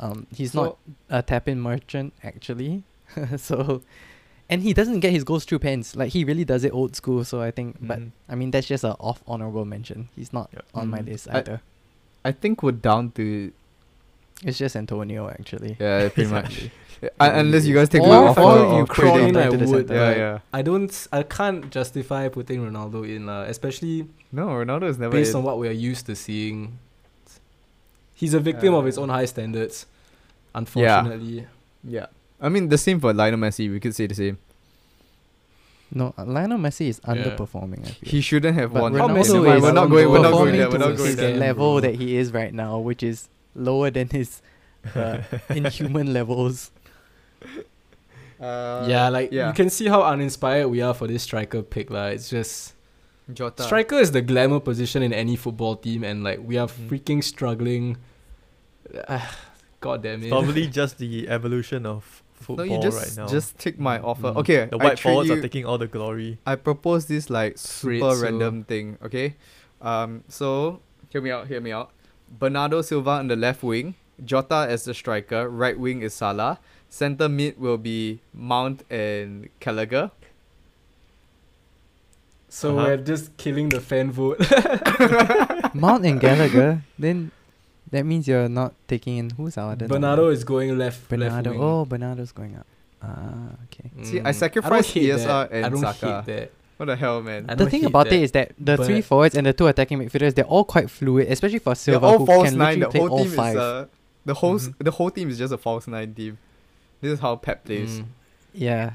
Um, 0.00 0.26
he's 0.34 0.52
So- 0.52 0.62
not 0.64 0.78
a 1.08 1.22
tap 1.22 1.48
in 1.48 1.60
merchant 1.60 2.12
actually. 2.24 2.82
so, 3.36 3.82
and 4.50 4.62
he 4.62 4.72
doesn't 4.74 5.00
get 5.00 5.12
his 5.12 5.22
goals 5.24 5.44
through 5.44 5.60
pens. 5.60 5.94
Like 5.94 6.12
he 6.12 6.24
really 6.24 6.44
does 6.44 6.64
it 6.64 6.72
old 6.74 6.96
school. 6.96 7.24
So 7.24 7.40
I 7.40 7.50
think, 7.50 7.76
but 7.80 8.00
Mhm. 8.00 8.10
I 8.28 8.34
mean 8.34 8.50
that's 8.50 8.66
just 8.66 8.84
an 8.84 8.96
off 8.98 9.22
honorable 9.26 9.64
mention. 9.64 10.08
He's 10.16 10.32
not 10.32 10.50
Yep. 10.52 10.64
on 10.74 10.88
my 10.88 10.98
Mm. 11.00 11.06
list 11.06 11.28
I- 11.30 11.38
either. 11.38 11.60
I 12.24 12.32
think 12.32 12.62
we're 12.62 12.72
down 12.72 13.10
to 13.12 13.52
it's 14.42 14.58
just 14.58 14.76
Antonio 14.76 15.28
actually. 15.28 15.76
yeah, 15.80 16.08
pretty 16.08 16.30
much. 16.30 16.44
Exactly. 16.46 16.70
Uh, 17.18 17.30
unless 17.34 17.66
you 17.66 17.74
guys 17.74 17.88
take 17.88 18.00
Or- 18.00 18.06
me 18.06 18.12
off 18.14 18.38
or 18.38 18.58
of- 18.58 18.72
you 18.74 18.82
of 18.82 18.88
put 18.88 18.98
it 18.98 19.10
trading. 19.10 19.34
Kron, 19.34 19.42
I 19.44 19.48
would. 19.50 19.88
Yeah, 19.90 19.96
but 20.06 20.16
yeah. 20.16 20.38
I 20.52 20.62
don't. 20.62 20.88
s- 20.88 21.08
I 21.12 21.24
can't 21.24 21.68
justify 21.68 22.28
putting 22.28 22.60
Ronaldo 22.64 23.02
in, 23.04 23.28
uh, 23.28 23.42
especially 23.48 24.06
No, 24.30 24.46
Ronaldo 24.46 24.84
is 24.84 24.98
never 25.00 25.10
based 25.10 25.32
in. 25.32 25.38
on 25.38 25.42
what 25.42 25.58
we 25.58 25.66
are 25.66 25.72
used 25.90 26.06
to 26.06 26.14
seeing. 26.14 26.78
He's 28.14 28.34
a 28.34 28.38
victim 28.38 28.72
of 28.74 28.84
his 28.84 28.98
Uh, 28.98 29.02
own 29.02 29.08
high 29.08 29.24
standards, 29.24 29.86
unfortunately. 30.54 31.46
Yeah, 31.82 32.06
I 32.40 32.48
mean 32.48 32.68
the 32.68 32.78
same 32.78 33.00
for 33.00 33.12
Lionel 33.12 33.40
Messi. 33.40 33.68
We 33.68 33.80
could 33.80 33.96
say 33.96 34.06
the 34.06 34.14
same. 34.14 34.38
No, 35.90 36.14
uh, 36.16 36.24
Lionel 36.24 36.58
Messi 36.58 36.86
is 36.88 37.00
Yeah. 37.04 37.14
underperforming. 37.14 37.80
I 37.84 37.90
feel. 37.90 38.10
He 38.10 38.20
shouldn't 38.20 38.54
have 38.56 38.72
But 38.72 38.82
won. 38.82 38.94
How 38.94 39.08
Ronaldo 39.08 39.18
Messi 39.18 39.32
Never 39.34 39.46
mind, 39.48 39.56
is 39.58 39.62
we're 39.64 39.72
not 39.72 39.90
going. 39.90 40.08
We're 40.10 40.22
not 40.22 40.30
going 40.32 40.52
there. 40.52 40.66
We're 40.70 40.78
to 40.78 40.78
not 40.78 40.96
going 40.96 41.16
there. 41.16 41.36
level 41.36 41.72
bro. 41.72 41.80
that 41.80 41.96
he 41.96 42.16
is 42.16 42.32
right 42.32 42.54
now, 42.54 42.78
which 42.78 43.02
is 43.02 43.28
lower 43.54 43.90
than 43.90 44.08
his 44.08 44.42
uh, 44.94 45.18
inhuman 45.50 46.12
levels. 46.12 46.70
Uh, 48.40 48.86
yeah, 48.88 49.08
like 49.08 49.30
yeah. 49.30 49.48
you 49.48 49.54
can 49.54 49.70
see 49.70 49.86
how 49.86 50.02
uninspired 50.02 50.68
we 50.68 50.80
are 50.82 50.94
for 50.94 51.06
this 51.06 51.22
striker 51.22 51.62
pick, 51.62 51.90
lah. 51.90 52.06
It's 52.06 52.28
just 52.28 52.74
Jota. 53.32 53.62
striker 53.62 53.96
is 53.96 54.10
the 54.10 54.20
glamour 54.22 54.58
position 54.58 55.02
in 55.02 55.12
any 55.12 55.36
football 55.36 55.76
team, 55.76 56.02
and 56.02 56.24
like 56.24 56.40
we 56.42 56.58
are 56.58 56.66
Mhm. 56.66 56.88
freaking 56.88 57.22
struggling. 57.22 57.98
God 59.80 60.02
damn 60.02 60.22
it! 60.22 60.30
Probably 60.30 60.66
just 60.66 60.98
the 60.98 61.28
evolution 61.28 61.86
of 61.86 62.22
No, 62.40 62.44
football 62.46 62.66
you 62.66 62.80
just 62.82 62.98
right 62.98 63.16
now. 63.16 63.26
just 63.30 63.58
take 63.58 63.78
my 63.78 63.98
offer. 64.00 64.32
Mm. 64.34 64.36
Okay, 64.42 64.66
the 64.66 64.78
white 64.78 64.98
treat 64.98 65.10
forwards 65.12 65.28
you, 65.30 65.36
are 65.38 65.42
taking 65.42 65.64
all 65.64 65.78
the 65.78 65.86
glory. 65.86 66.38
I 66.44 66.56
propose 66.56 67.06
this 67.06 67.30
like 67.30 67.58
super 67.58 68.10
Fritzo. 68.10 68.22
random 68.22 68.64
thing. 68.64 68.98
Okay, 69.04 69.36
um, 69.80 70.24
so 70.28 70.80
hear 71.10 71.20
me 71.22 71.30
out. 71.30 71.46
Hear 71.46 71.60
me 71.60 71.70
out. 71.70 71.90
Bernardo 72.38 72.82
Silva 72.82 73.10
on 73.22 73.28
the 73.28 73.36
left 73.36 73.62
wing, 73.62 73.94
Jota 74.24 74.66
as 74.68 74.84
the 74.84 74.94
striker. 74.94 75.48
Right 75.48 75.78
wing 75.78 76.02
is 76.02 76.14
Salah. 76.14 76.58
Center 76.88 77.28
mid 77.28 77.58
will 77.60 77.78
be 77.78 78.20
Mount 78.34 78.84
and 78.90 79.48
Gallagher. 79.60 80.10
so 82.48 82.76
Uh-huh. 82.76 82.86
we're 82.88 82.96
just 82.98 83.36
killing 83.36 83.68
the 83.70 83.80
fan 83.80 84.10
vote. 84.12 84.38
Mount 85.74 86.04
and 86.04 86.20
Gallagher. 86.20 86.82
Then 86.98 87.30
that 87.90 88.04
means 88.04 88.28
you're 88.28 88.48
not 88.48 88.74
taking 88.88 89.16
in 89.18 89.30
who's 89.30 89.56
our 89.56 89.72
other. 89.72 89.88
Bernardo 89.88 90.22
number? 90.22 90.32
is 90.32 90.44
going 90.44 90.76
left. 90.78 91.08
Bernardo. 91.08 91.50
Left 91.50 91.60
wing. 91.60 91.68
Oh, 91.68 91.84
Bernardo's 91.84 92.32
going 92.32 92.56
up. 92.56 92.66
Ah, 93.02 93.56
okay. 93.64 93.90
See, 94.04 94.20
I 94.20 94.30
Mm, 94.30 94.34
sacrificed 94.34 94.94
don't 94.94 95.02
hate 95.02 95.10
ESR 95.10 95.48
that. 95.48 95.52
and 95.52 95.66
I 95.66 95.68
don't 95.70 95.80
Saka. 95.80 96.06
hate 96.06 96.26
that. 96.26 96.52
What 96.78 96.86
the 96.86 96.96
hell, 96.96 97.22
man? 97.22 97.46
I 97.48 97.54
the 97.54 97.68
thing 97.70 97.84
about 97.84 98.08
that, 98.08 98.14
it 98.14 98.22
is 98.22 98.32
that 98.32 98.52
the 98.58 98.76
three 98.76 99.00
forwards 99.02 99.34
and 99.36 99.46
the 99.46 99.52
two 99.52 99.66
attacking 99.68 99.98
midfielders, 100.00 100.34
they're 100.34 100.44
all 100.44 100.64
quite 100.64 100.90
fluid, 100.90 101.28
especially 101.30 101.58
for 101.60 101.70
They're 101.70 101.76
Silva, 101.76 102.06
all 102.06 102.18
who 102.18 102.26
false 102.26 102.48
can 102.48 102.58
nine. 102.58 102.80
literally 102.80 102.80
The 102.80 102.88
play 102.90 103.00
whole 103.00 103.10
all 103.18 103.24
team 103.24 103.30
five. 103.32 103.54
is 103.54 103.60
uh, 103.60 103.86
the 104.24 104.34
whole 104.34 104.54
s- 104.56 104.68
Mhm. 104.68 104.74
the 104.78 104.90
whole 104.90 105.10
team 105.10 105.28
is 105.30 105.38
just 105.38 105.52
a 105.52 105.58
false 105.58 105.86
nine 105.86 106.14
team. 106.14 106.38
This 107.00 107.12
is 107.12 107.20
how 107.20 107.36
Pep 107.36 107.64
plays. 107.64 108.00
Mm. 108.00 108.04
yeah. 108.54 108.90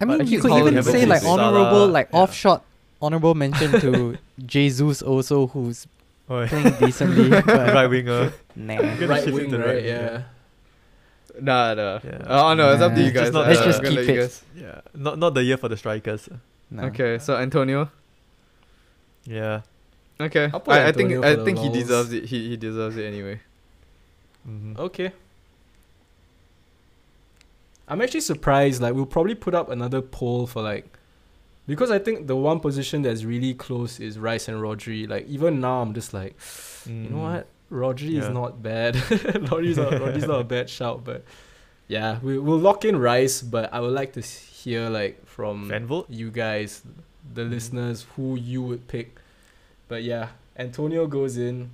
I 0.00 0.04
mean, 0.04 0.20
actually 0.20 0.36
you 0.36 0.42
could 0.42 0.52
even 0.52 0.74
haven't 0.74 0.92
say 0.92 1.06
like 1.06 1.24
honorable, 1.24 1.88
like 1.88 2.08
yeah. 2.12 2.18
off 2.20 2.34
shot, 2.34 2.64
honorable 3.00 3.34
mention 3.34 3.72
to 3.80 4.18
Jesus 4.46 5.02
also, 5.02 5.46
who's 5.48 5.86
Oh, 6.28 6.40
yeah. 6.40 6.48
playing 6.48 6.74
decently. 6.80 7.28
but 7.46 7.46
right 7.46 7.86
winger. 7.86 8.32
Nah. 8.56 8.76
Gonna 8.76 9.06
Right 9.06 9.22
shift 9.24 9.34
wing, 9.34 9.44
into 9.46 9.58
right? 9.58 9.66
right, 9.76 9.84
Yeah. 9.84 10.22
Nah, 11.40 11.74
nah. 11.74 12.00
Yeah. 12.04 12.22
Oh 12.26 12.54
no, 12.54 12.72
it's 12.72 12.82
up 12.82 12.94
to 12.94 13.00
you 13.02 13.10
guys. 13.10 13.24
Just 13.24 13.32
not- 13.34 13.44
Uh, 13.46 13.48
Let's 13.50 13.64
just 13.64 13.82
keep 13.84 13.98
it. 13.98 14.42
Yeah, 14.56 14.80
not 14.94 15.18
not 15.18 15.34
the 15.34 15.42
year 15.44 15.56
for 15.56 15.68
the 15.68 15.76
strikers. 15.76 16.28
nah. 16.70 16.84
Okay, 16.86 17.18
so 17.18 17.36
Antonio. 17.36 17.90
Yeah. 19.24 19.62
Okay, 20.18 20.48
I'll 20.52 20.60
put 20.60 20.74
I, 20.74 20.88
I 20.88 20.92
think 20.92 21.12
I 21.12 21.14
for 21.20 21.36
the 21.36 21.44
think 21.44 21.58
he 21.58 21.68
deserves 21.68 22.12
it. 22.12 22.24
He 22.24 22.48
he 22.50 22.56
deserves 22.56 22.96
it 22.96 23.04
anyway. 23.04 23.40
hmm 24.44 24.74
Okay. 24.78 25.12
I'm 27.88 28.00
actually 28.00 28.20
surprised. 28.22 28.80
Like 28.82 28.94
we'll 28.94 29.06
probably 29.06 29.34
put 29.34 29.54
up 29.54 29.68
another 29.70 30.00
poll 30.02 30.46
for 30.46 30.62
like 30.62 30.86
because 31.66 31.90
I 31.90 31.98
think 31.98 32.26
the 32.26 32.36
one 32.36 32.60
position 32.60 33.02
that's 33.02 33.24
really 33.24 33.54
close 33.54 34.00
is 34.00 34.18
Rice 34.18 34.48
and 34.48 34.58
Rodri. 34.58 35.08
Like 35.08 35.26
even 35.28 35.60
now, 35.60 35.82
I'm 35.82 35.94
just 35.94 36.14
like, 36.14 36.34
you 36.86 36.92
know 37.10 37.16
Mm. 37.18 37.22
what? 37.34 37.46
Rodri 37.72 38.18
is 38.18 38.28
not 38.28 38.62
bad. 38.62 38.94
Rodri's 38.94 39.76
not 39.76 39.92
Rodri's 39.94 40.26
not 40.26 40.40
a 40.40 40.44
bad 40.56 40.70
shout, 40.70 41.04
but 41.04 41.24
yeah, 41.88 42.18
we 42.22 42.38
we'll 42.38 42.58
lock 42.58 42.84
in 42.84 42.96
Rice. 42.98 43.42
But 43.42 43.72
I 43.72 43.80
would 43.80 43.92
like 43.92 44.12
to 44.14 44.20
hear 44.20 44.88
like 44.88 45.24
from 45.26 45.68
Fan 45.68 45.86
vote? 45.86 46.06
you 46.08 46.30
guys, 46.30 46.82
the 47.34 47.42
Mhm. 47.42 47.50
listeners, 47.50 48.06
who 48.16 48.36
you 48.36 48.62
would 48.62 48.86
pick. 48.88 49.16
But 49.88 50.02
yeah, 50.04 50.28
Antonio 50.58 51.06
goes 51.06 51.36
in. 51.36 51.70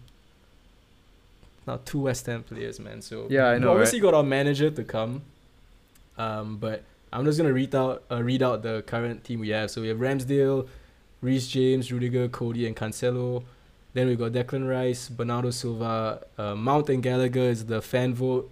Now 1.66 1.78
two 1.85 2.01
West 2.01 2.27
Ham 2.27 2.43
players, 2.43 2.81
man. 2.81 3.02
So 3.02 3.27
Yeah, 3.31 3.47
I 3.48 3.55
we 3.55 3.60
know, 3.60 3.73
Obviously, 3.73 4.01
got 4.01 4.14
our 4.14 4.23
manager 4.24 4.70
to 4.70 4.82
come. 4.85 5.23
Um, 6.19 6.56
but 6.56 6.82
I'm 7.12 7.24
just 7.24 7.39
gonna 7.39 7.52
read 7.52 7.74
out 7.74 8.02
uh, 8.10 8.23
read 8.23 8.43
out 8.43 8.62
the 8.62 8.82
current 8.86 9.24
team 9.24 9.40
we 9.40 9.51
have. 9.51 9.70
So 9.70 9.81
we 9.82 9.89
have 9.89 9.98
Ramsdale, 9.98 10.66
Reece 11.20 11.48
James, 11.48 11.93
Rudiger, 11.93 12.28
Coady, 12.28 12.66
and 12.66 12.74
Cancelo. 12.77 13.44
Then 13.94 14.06
we 14.06 14.16
got 14.16 14.32
Declan 14.32 14.69
Rice, 14.69 15.09
Bernardo 15.09 15.51
Silva, 15.51 16.24
uh, 16.39 16.55
Mount 16.55 16.89
and 16.89 17.02
Gallagher 17.02 17.51
is 17.51 17.66
the 17.66 17.82
fan 17.82 18.14
vote. 18.14 18.51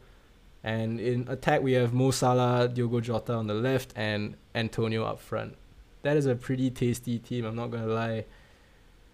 And 0.63 1.01
in 1.01 1.27
attack, 1.29 1.63
we 1.63 1.73
have 1.73 1.95
Mo 1.95 2.11
Salah, 2.11 2.69
Diogo 2.69 3.01
Jota 3.01 3.33
on 3.33 3.47
the 3.47 3.55
left, 3.55 3.95
and 3.97 4.35
Antonio 4.55 5.05
up 5.05 5.19
front. 5.19 5.57
That 6.03 6.19
is 6.19 6.27
a 6.27 6.35
pretty 6.35 6.71
tasty 6.71 7.19
team, 7.19 7.47
I'm 7.47 7.57
not 7.57 7.71
going 7.71 7.85
to 7.85 7.93
lie. 7.93 8.25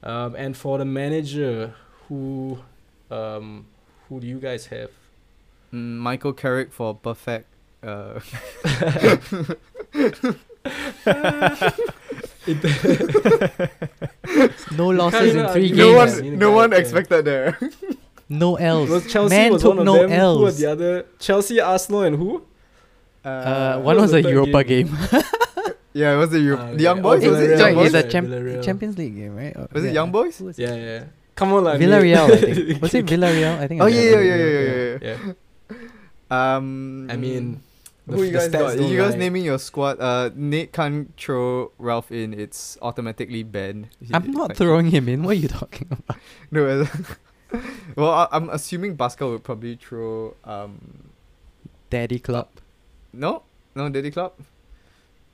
Um, 0.03 0.35
and 0.35 0.57
for 0.57 0.79
the 0.79 0.85
manager, 0.85 1.75
who 2.09 2.59
um, 3.11 3.67
who 4.09 4.21
do 4.21 4.27
you 4.27 4.39
guys 4.39 4.67
have? 4.67 4.91
Mm, 5.73 5.99
Michael 5.99 6.33
Carrick 6.33 6.73
for 6.73 6.95
perfect. 6.95 7.47
Uh, 7.83 8.21
No 14.73 14.89
losses 14.89 15.33
Kinda 15.33 15.47
in 15.47 15.53
three 15.53 15.67
You 15.69 15.77
no 15.77 16.07
games. 16.07 16.21
one, 16.21 16.39
no 16.39 16.51
one 16.53 16.73
it, 16.73 16.77
yeah. 16.77 16.81
expected 16.83 17.25
there. 17.25 17.59
No 18.29 18.57
L's. 18.71 18.91
Well, 18.91 19.01
Chelsea 19.01 19.37
Man 19.37 19.53
was 19.53 19.63
took 19.63 19.71
one 19.71 19.79
of 19.81 19.85
no 19.87 19.95
them. 19.99 20.11
Who 20.11 20.17
were 20.17 20.47
L's. 20.49 20.59
the 20.59 20.67
other? 20.67 21.07
Chelsea, 21.19 21.61
Arsenal, 21.61 22.03
and 22.03 22.17
who? 22.17 22.43
Uh, 23.25 23.75
who 23.79 23.81
one 23.81 23.97
was 23.97 24.03
was 24.13 24.13
a 24.15 24.23
third 24.23 24.31
Europa 24.33 24.65
game? 24.65 24.87
game. 24.87 24.97
yeah, 25.93 26.15
it 26.15 26.17
was 26.17 26.31
the, 26.31 26.41
Euro- 26.41 26.59
Ah, 26.61 26.71
the 26.73 26.83
Young. 26.83 27.03
Boys. 27.03 27.25
Oh, 27.25 27.31
was 27.31 27.41
it 27.41 27.51
Villarreal, 27.51 27.59
Sorry, 27.59 27.73
Young 27.75 27.85
it's 27.85 27.93
Boys? 27.93 28.05
a 28.05 28.09
champ- 28.11 28.65
Champions 28.65 28.99
League 28.99 29.17
game, 29.17 29.37
right? 29.37 29.57
Or- 29.57 29.69
Was 29.73 29.85
it. 29.85 29.95
Young 29.95 30.11
Boys? 30.13 30.39
Who? 30.39 30.53
Yeah, 30.57 30.75
yeah. 30.75 31.05
Come 31.35 31.53
on, 31.53 31.65
like 31.65 31.81
Villarreal, 31.81 32.31
I 32.31 32.37
think. 32.37 32.83
Was 32.83 32.95
it 32.95 33.07
Villarreal? 33.07 33.59
I 33.59 33.67
think. 33.69 33.83
Oh 33.83 33.87
it 33.87 33.91
was 33.91 33.97
yeah, 33.97 34.21
yeah, 34.21 34.35
yeah, 34.37 34.47
yeah, 34.47 34.99
yeah, 35.03 35.33
yeah. 36.31 36.57
Um, 36.57 37.09
I 37.11 37.17
mean, 37.17 37.61
the, 38.07 38.17
who 38.17 38.23
you 38.23 38.31
the 38.33 38.39
guys 38.39 38.49
stats 38.49 38.77
got? 38.79 38.89
You 38.89 38.97
guys 38.97 39.13
lie. 39.13 39.19
naming 39.19 39.45
your 39.45 39.59
squad? 39.59 40.01
Uh, 40.01 40.31
Nate 40.35 40.73
can't 40.73 41.13
throw 41.17 41.73
Ralf 41.79 42.11
in. 42.13 42.33
It's 42.35 42.79
automatically 42.83 43.43
banned. 43.43 43.89
I'm 44.13 44.31
not 44.31 44.49
like- 44.51 44.57
throwing 44.57 44.91
him 44.91 45.09
in. 45.09 45.23
What 45.23 45.33
are 45.37 45.41
you 45.41 45.49
talking 45.49 45.89
about? 45.91 46.19
No. 46.51 46.87
well, 47.97 48.11
I, 48.11 48.29
I'm 48.33 48.49
assuming 48.51 48.97
Pascal 48.97 49.31
would 49.31 49.45
probably 49.45 49.77
throw. 49.77 50.35
Um, 50.45 51.11
Daddy 51.91 52.19
Club. 52.19 52.49
no, 53.13 53.43
no, 53.75 53.89
Daddy 53.89 54.11
Club. 54.11 54.33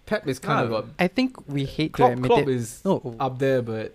Pep 0.05 0.27
is 0.27 0.39
kind 0.39 0.69
Nah, 0.70 0.77
of 0.78 0.89
a 0.89 1.03
I 1.03 1.09
think 1.09 1.36
we 1.49 1.65
hate 1.65 1.93
to 1.93 1.97
Klopp, 1.97 2.12
admit 2.12 2.28
Klopp 2.31 2.40
it. 2.43 2.49
is 2.49 2.85
No, 2.85 3.16
up 3.20 3.39
there, 3.39 3.62
but 3.62 3.94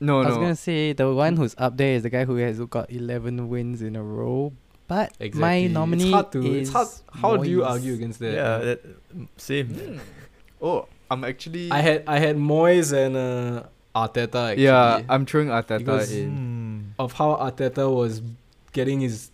no, 0.00 0.20
I 0.20 0.26
was 0.26 0.34
no. 0.34 0.40
gonna 0.42 0.56
say 0.56 0.92
the 0.92 1.12
one 1.14 1.36
who's 1.36 1.54
up 1.56 1.76
there 1.76 1.94
is 1.94 2.02
the 2.02 2.10
guy 2.10 2.24
who 2.24 2.36
has 2.36 2.58
got 2.60 2.90
11 2.90 3.48
wins 3.48 3.80
in 3.80 3.94
a 3.96 4.02
row. 4.02 4.52
But 4.92 5.08
exactly. 5.20 5.40
my 5.40 5.56
nominee 5.78 6.04
it's 6.04 6.12
hard 6.12 6.32
to. 6.32 6.40
is 6.44 6.68
It's 6.68 6.72
hard. 6.76 6.88
How 7.22 7.36
do 7.36 7.48
you 7.48 7.64
argue 7.64 7.94
against 7.98 8.18
that? 8.24 8.34
Yeah, 8.40 8.58
that, 8.68 8.78
mm, 9.16 9.28
same. 9.48 9.66
Hmm. 9.68 9.98
Oh, 10.60 10.86
I'm 11.10 11.24
actually. 11.24 11.70
I 11.70 11.80
had 11.88 12.04
I 12.06 12.18
had 12.18 12.36
Moyes 12.36 12.92
and 12.92 13.16
uh, 13.16 13.62
Arteta 13.94 14.50
actually. 14.50 14.64
yeah, 14.64 15.02
I'm 15.08 15.24
throwing 15.24 15.48
Arteta 15.48 15.78
Because- 15.78 16.12
in. 16.12 16.30
Mm. 16.30 17.04
of 17.04 17.12
how 17.14 17.30
Arteta 17.46 17.86
was 18.02 18.20
getting 18.72 19.00
his. 19.00 19.30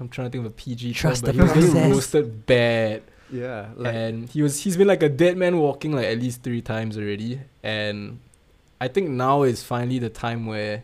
I'm 0.00 0.08
trying 0.08 0.28
to 0.28 0.32
think 0.32 0.44
of 0.44 0.52
a 0.52 0.54
PG 0.54 0.92
term, 0.94 1.12
but 1.12 1.20
the 1.24 1.32
he 1.32 1.40
was 1.40 1.52
getting 1.52 1.70
process. 1.70 1.90
roasted 1.90 2.46
bad, 2.46 3.02
Yeah, 3.32 3.68
like 3.76 3.94
and 3.94 4.28
he 4.28 4.42
was 4.42 4.60
he's 4.62 4.76
been 4.76 4.88
like 4.88 5.02
a 5.02 5.08
dead 5.08 5.36
man 5.38 5.56
walking 5.56 5.92
like 5.92 6.06
at 6.06 6.18
least 6.18 6.42
three 6.42 6.60
times 6.60 6.98
already, 6.98 7.40
and 7.62 8.18
I 8.80 8.88
think 8.88 9.08
now 9.08 9.42
is 9.44 9.62
finally 9.62 9.98
the 9.98 10.10
time 10.10 10.44
where 10.46 10.82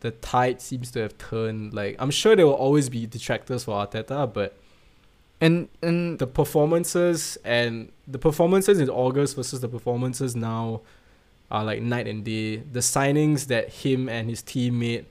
the 0.00 0.10
tide 0.10 0.60
seems 0.60 0.90
to 0.92 1.00
have 1.00 1.16
turned. 1.18 1.74
Like 1.74 1.96
I'm 1.98 2.10
sure 2.10 2.36
there 2.36 2.46
will 2.46 2.54
always 2.54 2.88
be 2.88 3.06
detractors 3.06 3.64
for 3.64 3.74
Arteta, 3.86 4.32
but 4.32 4.56
and 5.40 5.68
and 5.82 6.18
the 6.18 6.26
performances 6.26 7.38
and 7.44 7.92
the 8.06 8.18
performances 8.18 8.80
in 8.80 8.88
August 8.88 9.36
versus 9.36 9.60
the 9.60 9.68
performances 9.68 10.34
now 10.36 10.82
are 11.50 11.64
like 11.64 11.82
night 11.82 12.06
and 12.06 12.24
day. 12.24 12.56
The 12.56 12.80
signings 12.80 13.46
that 13.46 13.68
him 13.68 14.08
and 14.08 14.28
his 14.28 14.42
team 14.42 14.78
made 14.80 15.06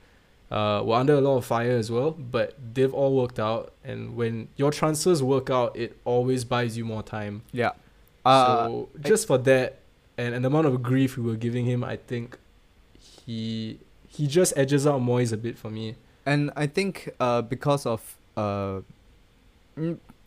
uh, 0.50 0.82
were 0.84 0.96
under 0.96 1.14
a 1.14 1.20
lot 1.20 1.36
of 1.38 1.44
fire 1.44 1.76
as 1.76 1.90
well, 1.90 2.10
but 2.10 2.54
they've 2.74 2.92
all 2.92 3.16
worked 3.16 3.38
out. 3.38 3.72
And 3.84 4.16
when 4.16 4.48
your 4.56 4.70
transfers 4.70 5.22
work 5.22 5.50
out, 5.50 5.76
it 5.76 5.96
always 6.04 6.44
buys 6.44 6.76
you 6.76 6.84
more 6.84 7.02
time. 7.02 7.42
yeah. 7.52 7.72
Uh, 8.24 8.66
so 8.66 8.88
just 9.02 9.28
for 9.28 9.38
that 9.38 9.78
and, 10.18 10.34
and 10.34 10.44
the 10.44 10.48
amount 10.48 10.66
of 10.66 10.82
grief 10.82 11.16
we 11.16 11.22
were 11.22 11.36
giving 11.36 11.64
him, 11.64 11.84
I 11.84 11.96
think 11.96 12.38
he 12.98 13.78
he 14.16 14.26
just 14.26 14.52
edges 14.56 14.86
out 14.86 15.00
Moyes 15.00 15.32
a 15.32 15.36
bit 15.36 15.56
for 15.58 15.70
me. 15.70 15.96
and 16.24 16.50
I 16.56 16.66
think 16.66 17.10
uh 17.20 17.42
because 17.42 17.86
of 17.86 18.00
uh 18.36 18.80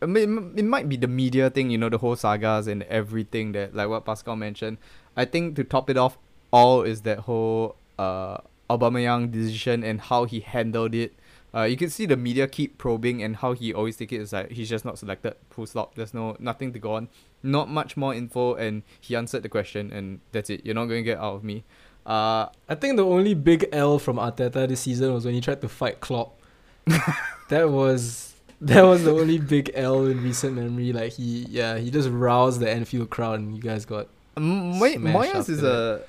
I 0.02 0.06
mean, 0.06 0.54
it 0.56 0.64
might 0.64 0.88
be 0.88 0.96
the 0.96 1.08
media 1.08 1.50
thing, 1.50 1.70
you 1.72 1.78
know, 1.78 1.90
the 1.90 1.98
whole 1.98 2.16
sagas 2.16 2.68
and 2.68 2.84
everything 2.84 3.52
that 3.54 3.76
like 3.76 3.90
what 3.90 4.06
Pascal 4.06 4.36
mentioned. 4.36 4.78
I 5.18 5.26
think 5.26 5.56
to 5.58 5.64
top 5.64 5.90
it 5.90 5.98
off 5.98 6.18
all 6.52 6.84
is 6.84 7.02
that 7.02 7.20
whole 7.20 7.76
uh 7.98 8.38
Aubameyang 8.70 9.32
decision 9.32 9.84
and 9.84 10.00
how 10.00 10.26
he 10.26 10.40
handled 10.40 10.94
it. 10.94 11.14
Uh, 11.52 11.64
you 11.64 11.76
can 11.76 11.90
see 11.90 12.06
the 12.06 12.16
media 12.16 12.48
keep 12.48 12.78
probing 12.78 13.24
and 13.24 13.38
how 13.38 13.54
he 13.54 13.74
always 13.74 13.98
take 13.98 14.14
it 14.14 14.22
is 14.22 14.32
like 14.32 14.52
he's 14.52 14.70
just 14.70 14.86
not 14.86 15.00
selected. 15.00 15.34
Full 15.50 15.66
stop. 15.66 15.96
There's 15.96 16.14
no 16.14 16.38
nothing 16.40 16.72
to 16.74 16.80
go 16.80 16.94
on. 16.94 17.10
Not 17.42 17.68
much 17.70 17.98
more 17.98 18.14
info, 18.14 18.54
and 18.54 18.84
he 19.02 19.16
answered 19.16 19.42
the 19.42 19.50
question, 19.50 19.92
and 19.92 20.20
that's 20.32 20.52
it. 20.52 20.64
You're 20.64 20.76
not 20.76 20.86
going 20.86 21.02
to 21.04 21.10
get 21.12 21.18
out 21.18 21.36
of 21.36 21.44
me. 21.44 21.64
Uh, 22.10 22.50
I 22.68 22.74
think 22.76 22.98
the 22.98 23.06
only 23.06 23.36
big 23.36 23.70
L 23.72 24.00
from 24.00 24.18
Arteta 24.18 24.68
this 24.68 24.82
season 24.82 25.14
was 25.14 25.26
when 25.26 25.36
he 25.36 25.42
tried 25.42 25.62
to 25.62 25.70
fight 25.70 26.00
Klopp. 26.00 26.40
that 27.50 27.70
was 27.70 28.34
that 28.62 28.82
was 28.82 29.04
the 29.04 29.12
only 29.12 29.38
big 29.38 29.72
L 29.76 30.06
in 30.08 30.24
recent 30.24 30.56
memory. 30.56 30.92
Like 30.92 31.14
he, 31.14 31.46
yeah, 31.50 31.78
he 31.78 31.92
just 31.92 32.10
roused 32.10 32.60
the 32.62 32.70
Anfield 32.70 33.10
crowd, 33.12 33.40
and 33.40 33.56
you 33.56 33.62
guys 33.62 33.86
got 33.86 34.08
M- 34.36 34.80
Moy- 34.80 34.96
Moyes 34.96 35.50
is 35.50 35.62
a 35.64 36.02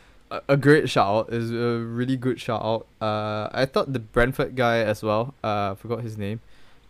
a- 0.48 0.56
great 0.56 0.88
shout. 0.88 1.32
Is 1.32 1.50
a 1.50 1.78
really 1.84 2.16
good 2.16 2.40
shout 2.40 2.62
out. 2.62 2.86
Uh, 3.00 3.48
I 3.52 3.66
thought 3.66 3.92
the 3.92 3.98
Brentford 3.98 4.56
guy 4.56 4.78
as 4.78 5.02
well. 5.02 5.34
Uh, 5.44 5.74
forgot 5.74 6.00
his 6.00 6.16
name. 6.16 6.40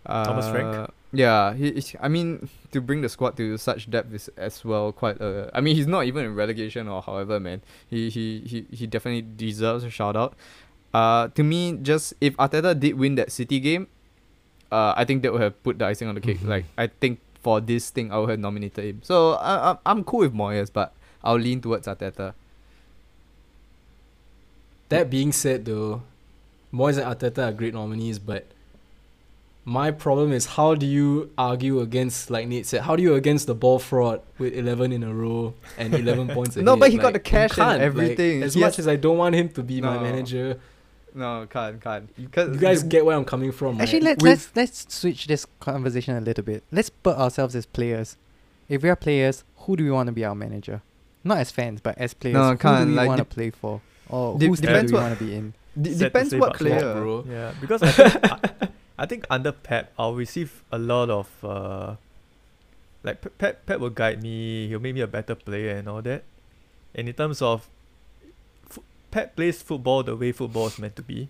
Uh, 0.07 0.25
Thomas 0.25 0.49
Frank? 0.49 0.91
Yeah, 1.13 1.55
he. 1.55 1.73
he- 1.73 1.99
I 2.01 2.09
mean, 2.09 2.49
to 2.73 2.81
bring 2.81 3.01
the 3.03 3.09
squad 3.09 3.37
to 3.37 3.59
such 3.59 3.91
depth 3.91 4.15
is 4.15 4.31
as 4.37 4.65
well 4.65 4.93
quite. 4.93 5.21
Uh, 5.21 5.51
I 5.53 5.61
mean, 5.61 5.75
he's 5.77 5.87
not 5.89 6.05
even 6.07 6.25
in 6.25 6.35
relegation 6.35 6.87
or 6.89 7.03
however, 7.03 7.39
man. 7.41 7.63
He 7.89 8.09
he 8.11 8.41
he 8.47 8.67
he 8.71 8.87
definitely 8.87 9.27
deserves 9.37 9.83
a 9.85 9.91
shout 9.91 10.17
out. 10.17 10.35
Uh, 10.95 11.29
to 11.35 11.43
me, 11.43 11.79
just 11.83 12.15
if 12.21 12.37
Arteta 12.37 12.79
did 12.79 12.95
win 12.99 13.15
that 13.17 13.31
City 13.33 13.59
game, 13.61 13.89
uh, 14.73 14.95
I 14.97 15.05
think 15.05 15.23
that 15.23 15.33
would 15.33 15.43
have 15.43 15.61
put 15.63 15.79
the 15.79 15.87
icing 15.87 16.07
on 16.09 16.15
the 16.15 16.21
cake. 16.21 16.39
Mhm. 16.41 16.49
Like 16.49 16.65
I 16.79 16.87
think 16.87 17.19
for 17.43 17.61
this 17.61 17.91
thing, 17.91 18.13
I 18.13 18.19
would 18.19 18.31
have 18.31 18.39
nominated 18.39 18.85
him. 18.85 19.01
So 19.03 19.33
I, 19.35 19.73
I 19.73 19.79
I'm 19.87 20.05
cool 20.05 20.21
with 20.21 20.33
Moyes, 20.35 20.71
but 20.73 20.95
I'll 21.25 21.39
lean 21.39 21.61
towards 21.61 21.87
Arteta. 21.87 22.35
That 24.89 25.11
being 25.11 25.33
said, 25.33 25.65
though, 25.67 26.03
Moyes 26.73 26.99
and 26.99 27.07
Arteta 27.07 27.49
are 27.49 27.53
great 27.53 27.75
nominees, 27.75 28.19
but 28.19 28.47
my 29.65 29.91
problem 29.91 30.33
is 30.33 30.47
how 30.47 30.75
do 30.75 30.87
you 30.87 31.31
argue 31.37 31.81
against, 31.81 32.31
like 32.31 32.49
Nate 32.49 32.67
said, 32.67 32.83
how 32.83 32.97
do 32.97 33.03
you 33.03 33.15
against 33.15 33.47
the 33.47 33.55
ball 33.55 33.79
fraud 33.79 34.21
with 34.39 34.55
11 34.55 34.93
in 34.93 35.03
a 35.03 35.13
row 35.15 35.55
and 35.79 35.95
11 36.05 36.29
points 36.29 36.57
ahead? 36.57 36.65
No, 36.65 36.77
but 36.77 36.91
he 36.91 36.99
got 36.99 37.13
the 37.13 37.19
cash 37.21 37.51
and 37.51 37.57
can't, 37.57 37.69
like, 37.79 37.81
everything. 37.81 38.43
as 38.43 38.55
He 38.55 38.61
much 38.61 38.77
has- 38.77 38.87
as 38.87 38.89
I 38.89 38.97
don't 38.97 39.19
want 39.19 39.35
him 39.35 39.49
to 39.51 39.63
be 39.63 39.81
my 39.81 39.99
manager, 39.99 40.59
No, 41.15 41.47
can't, 41.51 41.81
can't. 41.81 42.09
you 42.17 42.29
guys 42.29 42.83
get 42.83 43.05
where 43.05 43.17
I'm 43.17 43.25
coming 43.25 43.53
from, 43.53 43.77
right? 43.77 43.83
Actually, 43.83 44.01
let's 44.03 44.23
With- 44.23 44.51
let's 44.55 44.57
let's 44.57 44.95
switch 44.95 45.27
this 45.27 45.47
conversation 45.61 46.17
a 46.17 46.21
little 46.21 46.45
bit. 46.45 46.63
Let's 46.73 46.89
put 46.91 47.17
ourselves 47.17 47.55
as 47.55 47.67
players. 47.67 48.17
If 48.69 48.83
we 48.83 48.89
are 48.89 48.97
players, 48.97 49.43
who 49.57 49.77
do 49.77 49.85
we 49.85 49.91
want 49.91 50.07
to 50.07 50.13
be 50.13 50.25
our 50.25 50.35
manager? 50.35 50.81
Not 51.25 51.39
as 51.39 51.51
fans, 51.51 51.81
but 51.83 51.99
as 51.99 52.15
players. 52.15 52.35
No, 52.35 52.51
who 52.53 52.57
can't, 52.57 52.85
do 52.87 52.91
we 52.93 52.97
like, 52.97 53.09
want 53.09 53.19
to 53.19 53.25
dep- 53.25 53.31
play 53.35 53.51
for? 53.51 53.81
Or 54.09 54.39
de- 54.39 54.47
whose 54.47 54.61
team 54.61 54.69
depends 54.69 54.91
do 54.93 54.97
we 54.97 55.03
what- 55.03 55.09
want 55.11 55.19
to 55.19 55.25
be 55.25 55.35
in? 55.35 55.55
D- 55.81 55.95
depends 55.99 56.35
what 56.35 56.55
player. 56.55 56.95
bro. 56.95 57.25
Yeah, 57.29 57.53
because 57.61 57.83
I 57.89 57.91
think 57.91 58.25
I, 58.33 58.69
I 59.01 59.07
think 59.07 59.25
under 59.33 59.51
Pep, 59.51 59.93
I'll 59.99 60.13
receive 60.15 60.63
a 60.71 60.77
lot 60.79 61.09
of 61.09 61.27
uh, 61.43 61.97
like 63.03 63.23
Pe- 63.23 63.31
Pep. 63.39 63.65
Pep 63.65 63.81
will 63.81 63.89
guide 63.89 64.21
me. 64.23 64.69
He'll 64.69 64.79
make 64.79 64.95
me 64.95 65.01
a 65.01 65.07
better 65.09 65.35
player 65.35 65.77
and 65.81 65.89
all 65.89 66.03
that. 66.03 66.23
And 66.95 67.09
in 67.09 67.15
terms 67.15 67.41
of, 67.41 67.65
fo- 68.69 68.85
Pep 69.11 69.37
plays 69.37 69.63
football 69.63 70.03
the 70.03 70.15
way 70.15 70.33
football 70.33 70.67
is 70.69 70.79
meant 70.79 70.97
to 70.97 71.03
be, 71.03 71.29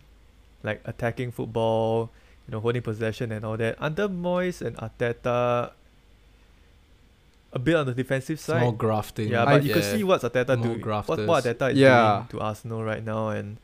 like 0.64 0.80
attacking 0.84 1.30
football, 1.30 2.10
you 2.48 2.52
know, 2.52 2.60
holding 2.60 2.82
possession 2.82 3.30
and 3.30 3.44
all 3.46 3.56
that. 3.56 3.76
Under 3.78 4.08
Moyes 4.08 4.60
and 4.66 4.74
Arteta, 4.76 5.70
a 7.52 7.58
bit 7.58 7.74
on 7.76 7.86
the 7.86 7.94
defensive 7.94 8.34
It's 8.38 8.48
more 8.48 8.74
grafting. 8.74 9.28
Yeah, 9.28 9.42
I- 9.42 9.58
but 9.58 9.62
you 9.64 9.74
can 9.74 9.82
see 9.82 10.02
what's 10.02 10.24
Arteta 10.24 10.56
More 10.58 10.66
doing. 10.74 10.80
What, 10.80 11.06
what 11.08 11.16
grafters. 11.18 11.28
Arteta 11.54 11.70
is 11.70 11.78
Yeah. 11.78 12.24
doing 12.26 12.28
to 12.28 12.40
Arsenal 12.40 12.82
right 12.82 13.04
now, 13.04 13.28
and 13.28 13.58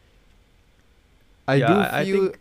I 1.49 1.55
Yeah, 1.57 1.67
do 1.67 1.73
I- 1.75 2.01
I 2.01 2.05
think- 2.05 2.39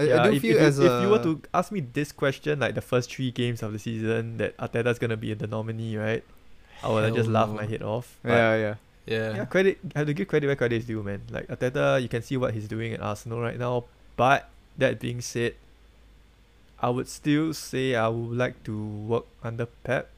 I, 0.00 0.04
yeah, 0.04 0.22
I 0.22 0.30
do 0.30 0.36
if, 0.36 0.42
feel 0.42 0.56
if, 0.56 0.60
you, 0.60 0.66
as 0.66 0.78
if 0.78 1.02
you 1.02 1.08
were 1.10 1.22
to 1.22 1.42
ask 1.52 1.70
me 1.70 1.80
this 1.80 2.10
question, 2.12 2.60
like 2.60 2.74
the 2.74 2.80
first 2.80 3.12
three 3.12 3.30
games 3.30 3.62
of 3.62 3.72
the 3.72 3.78
season, 3.78 4.38
that 4.38 4.56
Arteta's 4.56 4.98
gonna 4.98 5.16
be 5.16 5.32
in 5.32 5.38
the 5.38 5.46
nominee, 5.46 5.96
right? 5.96 6.24
I 6.82 6.88
would 6.88 7.04
have 7.04 7.14
just 7.14 7.28
laugh 7.28 7.48
no. 7.48 7.56
my 7.56 7.66
head 7.66 7.82
off. 7.82 8.18
But 8.22 8.30
yeah, 8.30 8.56
yeah. 8.56 8.74
Yeah. 9.06 9.36
yeah, 9.36 9.44
credit. 9.44 9.78
I 9.94 9.98
have 10.00 10.06
to 10.06 10.14
give 10.14 10.28
credit 10.28 10.46
where 10.46 10.56
credit 10.56 10.76
is 10.76 10.86
due, 10.86 11.02
man. 11.02 11.22
Like 11.30 11.48
Arteta, 11.48 12.00
you 12.00 12.08
can 12.08 12.22
see 12.22 12.36
what 12.36 12.54
he's 12.54 12.68
doing 12.68 12.92
at 12.92 13.02
Arsenal 13.02 13.40
right 13.40 13.58
now. 13.58 13.84
But 14.16 14.48
that 14.78 15.00
being 15.00 15.20
said, 15.20 15.54
I 16.80 16.88
would 16.88 17.08
still 17.08 17.52
say 17.52 17.94
I 17.94 18.08
would 18.08 18.36
like 18.38 18.62
to 18.64 18.86
work 18.86 19.26
under 19.42 19.66
Pep, 19.66 20.08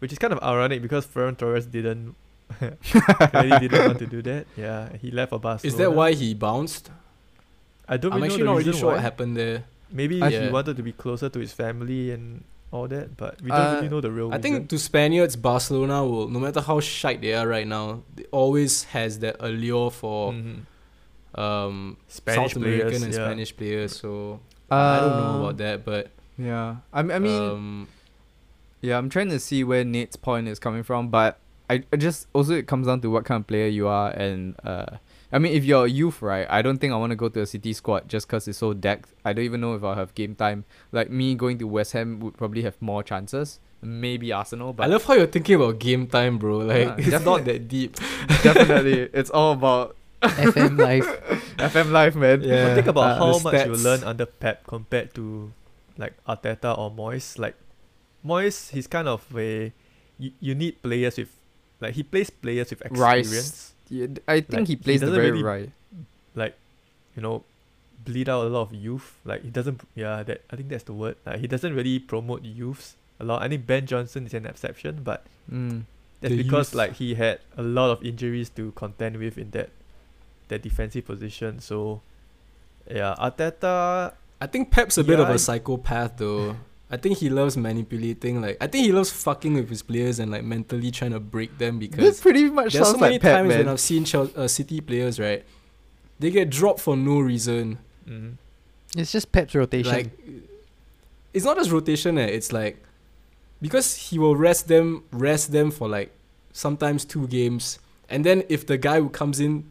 which 0.00 0.12
is 0.12 0.18
kind 0.18 0.32
of 0.32 0.42
ironic 0.42 0.82
because 0.82 1.06
Ferran 1.06 1.36
Torres 1.38 1.66
didn't. 1.66 2.16
clearly 2.58 3.68
didn't 3.68 3.86
want 3.86 3.98
to 3.98 4.06
do 4.06 4.22
that. 4.22 4.46
Yeah, 4.56 4.88
he 5.00 5.10
left 5.10 5.30
for 5.30 5.38
Barcelona. 5.38 5.72
Is 5.72 5.78
that 5.78 5.92
why 5.92 6.12
he 6.12 6.34
bounced? 6.34 6.90
I 7.88 7.96
don't 7.96 8.12
I'm 8.12 8.20
really 8.22 8.34
actually 8.34 8.44
know 8.44 8.52
not 8.52 8.52
the 8.52 8.58
really 8.58 8.68
reason 8.70 8.80
sure 8.80 8.88
why. 8.90 8.94
what 8.94 9.02
happened 9.02 9.36
there. 9.36 9.64
Maybe 9.90 10.22
I- 10.22 10.28
he 10.30 10.34
Yeah. 10.36 10.50
wanted 10.50 10.76
to 10.76 10.82
be 10.82 10.92
closer 10.92 11.28
to 11.30 11.38
his 11.38 11.52
family 11.52 12.10
and 12.10 12.44
all 12.70 12.86
that, 12.88 13.16
but 13.16 13.40
we 13.40 13.48
don't 13.50 13.58
Uh, 13.60 13.74
really 13.76 13.88
know 13.88 14.00
the 14.02 14.10
real 14.12 14.28
I 14.28 14.36
reason. 14.36 14.42
think 14.42 14.68
to 14.68 14.78
Spaniards, 14.78 15.36
Barcelona 15.36 16.04
will, 16.04 16.28
no 16.28 16.38
matter 16.38 16.60
how 16.60 16.80
shite 16.80 17.22
they 17.22 17.32
are 17.32 17.48
right 17.48 17.66
now, 17.66 18.02
they 18.14 18.24
always 18.30 18.84
has 18.92 19.20
that 19.20 19.36
allure 19.40 19.90
for 19.90 20.32
Mhm. 20.32 20.66
um, 21.34 21.96
Spanish 22.08 22.52
South 22.52 22.56
American 22.60 22.88
players, 22.88 23.02
and 23.02 23.12
yeah. 23.14 23.24
Spanish 23.24 23.56
players. 23.56 23.96
So 23.96 24.40
I 24.70 25.00
don't 25.00 25.16
know 25.16 25.34
Uh, 25.34 25.38
about 25.40 25.56
that, 25.58 25.84
but 25.84 26.10
Yeah, 26.36 26.76
I, 26.92 27.00
I 27.00 27.18
mean, 27.18 27.42
um, 27.50 27.88
yeah, 28.80 28.98
I'm 28.98 29.08
trying 29.08 29.28
to 29.30 29.38
see 29.40 29.64
where 29.64 29.84
Nate's 29.84 30.16
point 30.16 30.46
is 30.48 30.58
coming 30.58 30.82
from, 30.82 31.08
but 31.08 31.38
I, 31.70 31.82
I 31.92 31.96
just 31.96 32.26
also 32.32 32.52
it 32.54 32.66
comes 32.66 32.86
down 32.86 33.00
to 33.02 33.10
what 33.10 33.24
kind 33.24 33.40
of 33.40 33.46
player 33.46 33.66
you 33.68 33.88
are, 33.88 34.10
and 34.10 34.54
uh, 34.64 34.96
I 35.30 35.38
mean, 35.38 35.52
if 35.52 35.64
you're 35.64 35.84
a 35.84 35.88
youth, 35.88 36.22
right, 36.22 36.46
I 36.48 36.62
don't 36.62 36.78
think 36.78 36.92
I 36.92 36.96
want 36.96 37.10
to 37.10 37.16
go 37.16 37.28
to 37.28 37.40
a 37.42 37.46
City 37.46 37.72
squad 37.74 38.08
just 38.08 38.26
because 38.26 38.48
it's 38.48 38.58
so 38.58 38.72
decked. 38.72 39.12
I 39.24 39.32
don't 39.32 39.44
even 39.44 39.60
know 39.60 39.74
if 39.74 39.84
I'll 39.84 39.94
have 39.94 40.14
game 40.14 40.34
time. 40.34 40.64
Like 40.90 41.10
me 41.10 41.34
going 41.34 41.58
to 41.58 41.66
West 41.66 41.92
Ham 41.92 42.20
would 42.20 42.36
probably 42.36 42.62
have 42.62 42.80
more 42.80 43.02
chances. 43.02 43.60
Maybe 43.82 44.32
Arsenal, 44.32 44.72
but 44.72 44.84
I 44.84 44.86
love 44.86 45.04
how 45.04 45.14
you're 45.14 45.26
thinking 45.26 45.56
about 45.56 45.78
game 45.78 46.06
time, 46.06 46.38
bro. 46.38 46.58
Like 46.66 46.98
Yeah, 46.98 47.16
it's 47.16 47.24
not 47.24 47.44
that 47.44 47.68
deep. 47.68 47.96
definitely 48.42 49.08
it's 49.12 49.30
all 49.30 49.52
about 49.52 49.96
FM 50.22 50.78
life. 50.78 51.06
FM 51.58 51.92
life, 51.92 52.16
man. 52.16 52.42
Yeah. 52.42 52.68
But 52.68 52.74
think 52.74 52.86
about 52.88 53.10
uh, 53.10 53.18
how 53.18 53.38
much 53.38 53.66
you 53.66 53.72
stats. 53.72 53.84
learn 53.84 54.04
under 54.04 54.26
Pep 54.26 54.66
compared 54.66 55.14
to 55.14 55.52
like 55.96 56.14
Arteta 56.26 56.76
or 56.76 56.90
Moyes. 56.90 57.38
Like 57.38 57.54
Moyes, 58.24 58.70
he's 58.70 58.86
kind 58.88 59.06
of 59.06 59.24
a 59.36 59.72
you, 60.18 60.32
you 60.40 60.54
need 60.54 60.82
players 60.82 61.16
with 61.18 61.30
like 61.80 61.94
he 61.94 62.02
plays 62.02 62.30
players 62.30 62.70
with 62.70 62.82
Rice. 62.90 63.74
Experience. 63.90 64.10
Yeah, 64.10 64.14
d- 64.14 64.22
I 64.28 64.40
think 64.40 64.52
Like, 64.60 64.66
he 64.68 64.72
he 64.74 64.76
plays 64.76 65.00
the 65.00 65.06
doesn't 65.06 65.20
very 65.20 65.30
really- 65.32 65.42
right. 65.42 65.70
Like, 66.34 66.54
you 67.16 67.22
know, 67.22 67.44
bleed 68.04 68.28
out 68.28 68.44
a 68.46 68.48
lot 68.48 68.62
of 68.62 68.74
youth. 68.74 69.16
Like 69.24 69.42
he 69.42 69.50
doesn't 69.50 69.80
yeah, 69.94 70.22
that 70.22 70.42
I 70.50 70.56
think 70.56 70.68
that's 70.68 70.84
the 70.84 70.92
word. 70.94 71.16
Like 71.26 71.40
he 71.40 71.46
doesn't 71.46 71.74
really 71.74 71.98
promote 71.98 72.44
youths 72.44 72.94
a 73.20 73.24
lot. 73.24 73.42
I 73.42 73.48
think 73.48 73.66
Ben 73.66 73.86
Johnson 73.86 74.26
is 74.26 74.34
an 74.34 74.46
exception, 74.46 75.02
but 75.02 75.24
Mm. 75.50 75.82
that's 76.20 76.32
The 76.34 76.42
because 76.42 76.70
youth. 76.72 76.78
like 76.78 76.92
he 76.94 77.14
had 77.16 77.40
a 77.56 77.62
lot 77.62 77.90
of 77.90 78.04
injuries 78.04 78.48
to 78.50 78.70
contend 78.72 79.16
with 79.16 79.36
in 79.38 79.50
that 79.50 79.70
that 80.48 80.62
defensive 80.62 81.04
position. 81.06 81.58
So 81.60 82.00
yeah, 82.88 83.14
Arteta 83.18 84.12
I 84.40 84.46
think 84.46 84.70
Pep's 84.70 84.96
a 84.96 85.02
bit 85.04 85.18
of 85.18 85.28
a 85.28 85.38
psychopath 85.38 86.16
though. 86.18 86.56
I 86.90 86.96
think 86.96 87.18
he 87.18 87.28
loves 87.28 87.56
manipulating. 87.56 88.40
Like 88.40 88.56
I 88.60 88.66
think 88.66 88.86
he 88.86 88.92
loves 88.92 89.10
fucking 89.10 89.54
with 89.54 89.68
his 89.68 89.82
players 89.82 90.18
and 90.18 90.30
like 90.30 90.42
mentally 90.44 90.90
trying 90.90 91.12
to 91.12 91.20
break 91.20 91.58
them 91.58 91.78
That 91.78 91.90
because 91.90 92.20
pretty 92.20 92.48
much 92.48 92.72
there's 92.72 92.86
sounds 92.86 92.96
so 92.96 93.00
many 93.00 93.14
like 93.16 93.22
times 93.22 93.48
man. 93.48 93.58
when 93.58 93.68
I've 93.68 93.80
seen 93.80 94.04
Chel- 94.04 94.30
uh, 94.36 94.48
City 94.48 94.80
players 94.80 95.20
right, 95.20 95.44
they 96.18 96.30
get 96.30 96.48
dropped 96.50 96.80
for 96.80 96.96
no 96.96 97.20
reason. 97.20 97.78
mm, 98.08 98.34
It's 98.96 99.12
just 99.12 99.30
Pep's 99.32 99.54
rotation. 99.54 99.92
Like 99.92 100.10
it's 101.34 101.44
not 101.44 101.56
just 101.58 101.70
rotation. 101.70 102.18
Eh. 102.18 102.24
It's 102.26 102.52
like 102.52 102.82
because 103.60 103.94
he 103.96 104.18
will 104.18 104.36
rest 104.36 104.68
them, 104.68 105.04
rest 105.12 105.52
them 105.52 105.70
for 105.70 105.88
like 105.88 106.10
sometimes 106.52 107.04
two 107.04 107.26
games, 107.28 107.78
and 108.08 108.24
then 108.24 108.44
if 108.48 108.66
the 108.66 108.78
guy 108.78 109.00
who 109.00 109.08
comes 109.10 109.40
in 109.40 109.64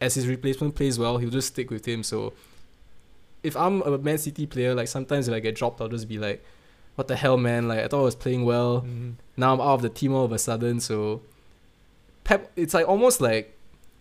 as 0.00 0.14
his 0.14 0.26
replacement 0.26 0.74
plays 0.74 0.98
well, 0.98 1.18
he'll 1.18 1.30
just 1.30 1.48
stick 1.48 1.70
with 1.70 1.86
him. 1.86 2.02
So 2.02 2.32
if 3.42 3.56
I'm 3.56 3.82
a 3.82 3.96
Man 3.98 4.18
City 4.18 4.46
player, 4.46 4.74
like 4.74 4.88
sometimes 4.88 5.28
if 5.28 5.34
I 5.34 5.38
get 5.40 5.54
dropped, 5.54 5.80
I'll 5.80 5.88
just 5.88 6.08
be 6.08 6.18
like, 6.18 6.44
"What 6.96 7.06
the 7.08 7.16
hell, 7.16 7.36
man? 7.38 7.68
Like 7.68 7.78
I 7.80 7.88
thought 7.88 8.00
I 8.00 8.04
was 8.04 8.14
playing 8.16 8.44
well. 8.44 8.82
mm, 8.82 9.14
Now 9.36 9.54
I'm 9.54 9.60
out 9.60 9.74
of 9.74 9.82
the 9.82 9.88
team 9.88 10.12
all 10.12 10.24
of 10.24 10.32
a 10.32 10.38
sudden." 10.38 10.80
So 10.80 11.22
Pep, 12.24 12.50
it's 12.56 12.74
like 12.74 12.88
almost 12.88 13.20
like 13.20 13.56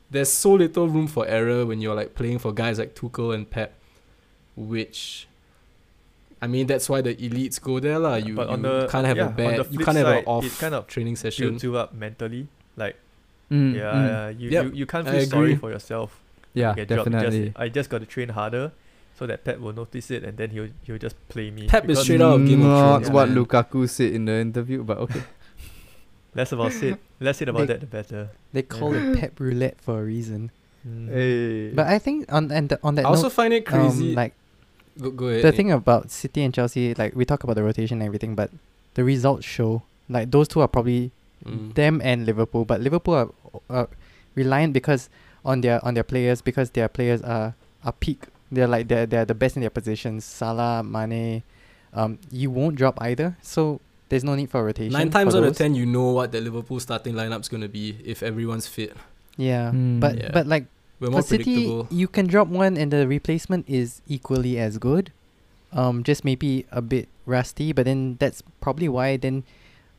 there's 0.09 0.31
so 0.31 0.53
little 0.53 0.87
room 0.87 1.07
for 1.07 1.27
error 1.27 1.65
when 1.65 1.79
you're 1.81 1.95
like 1.95 2.15
playing 2.15 2.39
for 2.39 2.51
guys 2.51 2.79
like 2.79 2.95
Tuchel 2.95 3.33
and 3.35 3.49
Pep, 3.49 3.73
which. 4.55 5.27
I 6.41 6.47
mean 6.47 6.67
that's 6.67 6.89
why 6.89 7.01
the 7.01 7.15
elites 7.15 7.59
go 7.61 7.79
there 7.79 7.97
lah. 7.97 8.15
You, 8.15 8.35
but 8.35 8.47
you 8.47 8.53
on 8.53 8.61
the- 8.61 8.87
can't 8.87 9.07
have 9.07 9.17
yeah, 9.17 9.27
a 9.27 9.29
bad, 9.29 9.65
you 9.71 9.79
can't 9.79 9.97
have 9.97 10.05
side, 10.05 10.17
an 10.19 10.25
off 10.25 10.45
it 10.45 10.51
kind 10.59 10.75
of 10.75 10.85
training 10.85 11.15
session. 11.15 11.47
builds 11.49 11.63
you 11.63 11.75
up 11.77 11.93
mentally. 11.93 12.47
Like 12.75 12.97
Mm, 13.49 13.75
yeah, 13.75 13.81
mm. 13.93 14.07
yeah, 14.07 14.29
you, 14.29 14.49
Yep, 14.49 14.63
you 14.65 14.71
you 14.73 14.85
can't 14.87 15.07
feel 15.07 15.21
sorry 15.25 15.55
for 15.55 15.69
yourself. 15.71 16.19
yeah, 16.53 16.73
You 16.75 16.81
you 16.81 16.85
just- 16.85 17.05
definitely. 17.05 17.53
I 17.55 17.69
just 17.69 17.89
got 17.89 17.99
to 17.99 18.05
train 18.05 18.29
harder, 18.29 18.71
so 19.17 19.25
that 19.27 19.43
Pep 19.43 19.59
will 19.59 19.73
notice 19.73 20.11
it, 20.11 20.23
and 20.23 20.37
then 20.37 20.49
he'll 20.51 20.69
he'll 20.83 20.97
just 20.97 21.15
play 21.29 21.51
me. 21.51 21.67
Pep 21.67 21.87
is 21.89 21.99
straight 21.99 22.21
out 22.21 22.39
of 22.41 22.47
Game 22.47 22.63
of 22.65 22.71
Thrones, 22.79 23.09
what 23.11 23.29
man. 23.29 23.37
Lukaku 23.45 23.89
said 23.89 24.11
in 24.13 24.25
the 24.25 24.33
interview, 24.33 24.83
but 24.83 24.97
okay. 24.99 25.23
Less 26.35 26.51
about 26.51 26.73
it, 26.83 26.99
less 27.21 27.41
it 27.41 27.47
about 27.47 27.59
They- 27.59 27.65
that, 27.73 27.79
the 27.79 27.85
better. 27.87 28.29
they 28.51 28.61
call 28.61 28.93
it 28.93 29.17
Pep 29.17 29.39
roulette 29.39 29.79
for 29.79 30.01
a 30.01 30.03
reason. 30.03 30.51
Mm. 30.85 31.07
hey. 31.09 31.69
But 31.71 31.87
I 31.87 31.97
think 31.97 32.27
on 32.31 32.51
and 32.51 32.67
the, 32.69 32.79
on 32.83 32.95
that 32.95 33.05
I 33.05 33.09
also 33.09 33.23
note, 33.23 33.31
find 33.33 33.53
it 33.53 33.65
um, 33.71 33.79
crazy. 33.89 34.13
like 34.13 34.33
go, 34.99 35.09
go 35.11 35.27
ahead. 35.27 35.43
the 35.43 35.47
Nick. 35.47 35.55
thing 35.55 35.71
about 35.71 36.11
City 36.11 36.43
and 36.43 36.53
Chelsea, 36.53 36.93
like 36.93 37.15
we 37.15 37.23
talk 37.25 37.43
about 37.43 37.55
the 37.55 37.63
rotation 37.63 37.99
and 38.01 38.05
everything, 38.05 38.35
but 38.35 38.51
the 38.95 39.03
results 39.05 39.45
show 39.45 39.83
like 40.09 40.29
those 40.31 40.47
two 40.47 40.59
are 40.61 40.67
probably 40.67 41.11
Mm. 41.45 41.75
them 41.75 42.01
and 42.03 42.25
Liverpool, 42.25 42.65
but 42.65 42.81
Liverpool 42.81 43.13
are 43.13 43.29
uh, 43.69 43.85
reliant 44.35 44.73
because 44.73 45.09
on 45.43 45.61
their 45.61 45.83
on 45.85 45.93
their 45.93 46.03
players 46.03 46.41
because 46.41 46.71
their 46.71 46.87
players 46.87 47.21
are 47.21 47.53
are 47.83 47.91
peak. 47.93 48.23
They're 48.51 48.67
like 48.67 48.87
they're 48.87 49.05
they're 49.05 49.25
the 49.25 49.33
best 49.35 49.55
in 49.57 49.61
their 49.61 49.69
positions. 49.69 50.23
Salah, 50.25 50.83
Mane, 50.83 51.43
um, 51.93 52.19
you 52.31 52.49
won't 52.51 52.75
drop 52.75 52.97
either. 53.01 53.37
So 53.41 53.81
there's 54.09 54.23
no 54.23 54.35
need 54.35 54.49
for 54.49 54.63
rotation. 54.63 54.93
Nine 54.93 55.09
times 55.09 55.33
out 55.35 55.43
of 55.43 55.57
ten, 55.57 55.73
you 55.75 55.85
know 55.85 56.11
what 56.11 56.31
the 56.31 56.39
Liverpool 56.41 56.79
starting 56.79 57.15
lineup's 57.15 57.47
gonna 57.49 57.67
be 57.67 57.97
if 58.05 58.21
everyone's 58.21 58.67
fit. 58.67 58.95
Yeah, 59.37 59.71
Hmm. 59.71 59.99
but 59.99 60.17
Yeah. 60.17 60.29
but 60.31 60.47
like 60.47 60.65
We're 60.99 61.11
for 61.11 61.21
City, 61.23 61.83
you 61.89 62.07
can 62.07 62.27
drop 62.27 62.47
one 62.47 62.77
and 62.77 62.91
the 62.93 63.07
replacement 63.07 63.67
is 63.67 64.01
equally 64.07 64.57
as 64.59 64.77
good. 64.77 65.11
Um, 65.73 66.03
just 66.03 66.23
maybe 66.23 66.65
a 66.71 66.81
bit 66.81 67.09
rusty, 67.25 67.73
but 67.73 67.83
then 67.85 68.15
that's 68.19 68.41
probably 68.61 68.87
why 68.87 69.17
then 69.17 69.43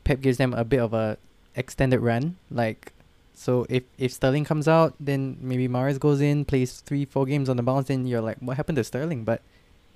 Pep 0.05 0.21
gives 0.21 0.37
them 0.37 0.53
a 0.55 0.63
bit 0.63 0.79
of 0.79 0.93
a 0.93 1.17
extended 1.53 1.99
run. 1.99 2.37
Like, 2.49 2.93
so 3.39 3.65
if 3.69 3.83
if 3.99 4.11
Sterling 4.11 4.45
comes 4.45 4.67
out, 4.67 4.95
then 4.99 5.37
maybe 5.39 5.67
Mahrez 5.67 5.99
goes 5.99 6.21
in, 6.21 6.43
plays 6.43 6.81
three 6.81 7.05
four 7.05 7.25
games 7.25 7.49
on 7.49 7.57
the 7.57 7.63
bounce. 7.63 7.87
Then 7.87 8.07
you're 8.07 8.21
like, 8.21 8.37
what 8.39 8.57
happened 8.57 8.77
to 8.77 8.83
Sterling? 8.83 9.23
But 9.23 9.41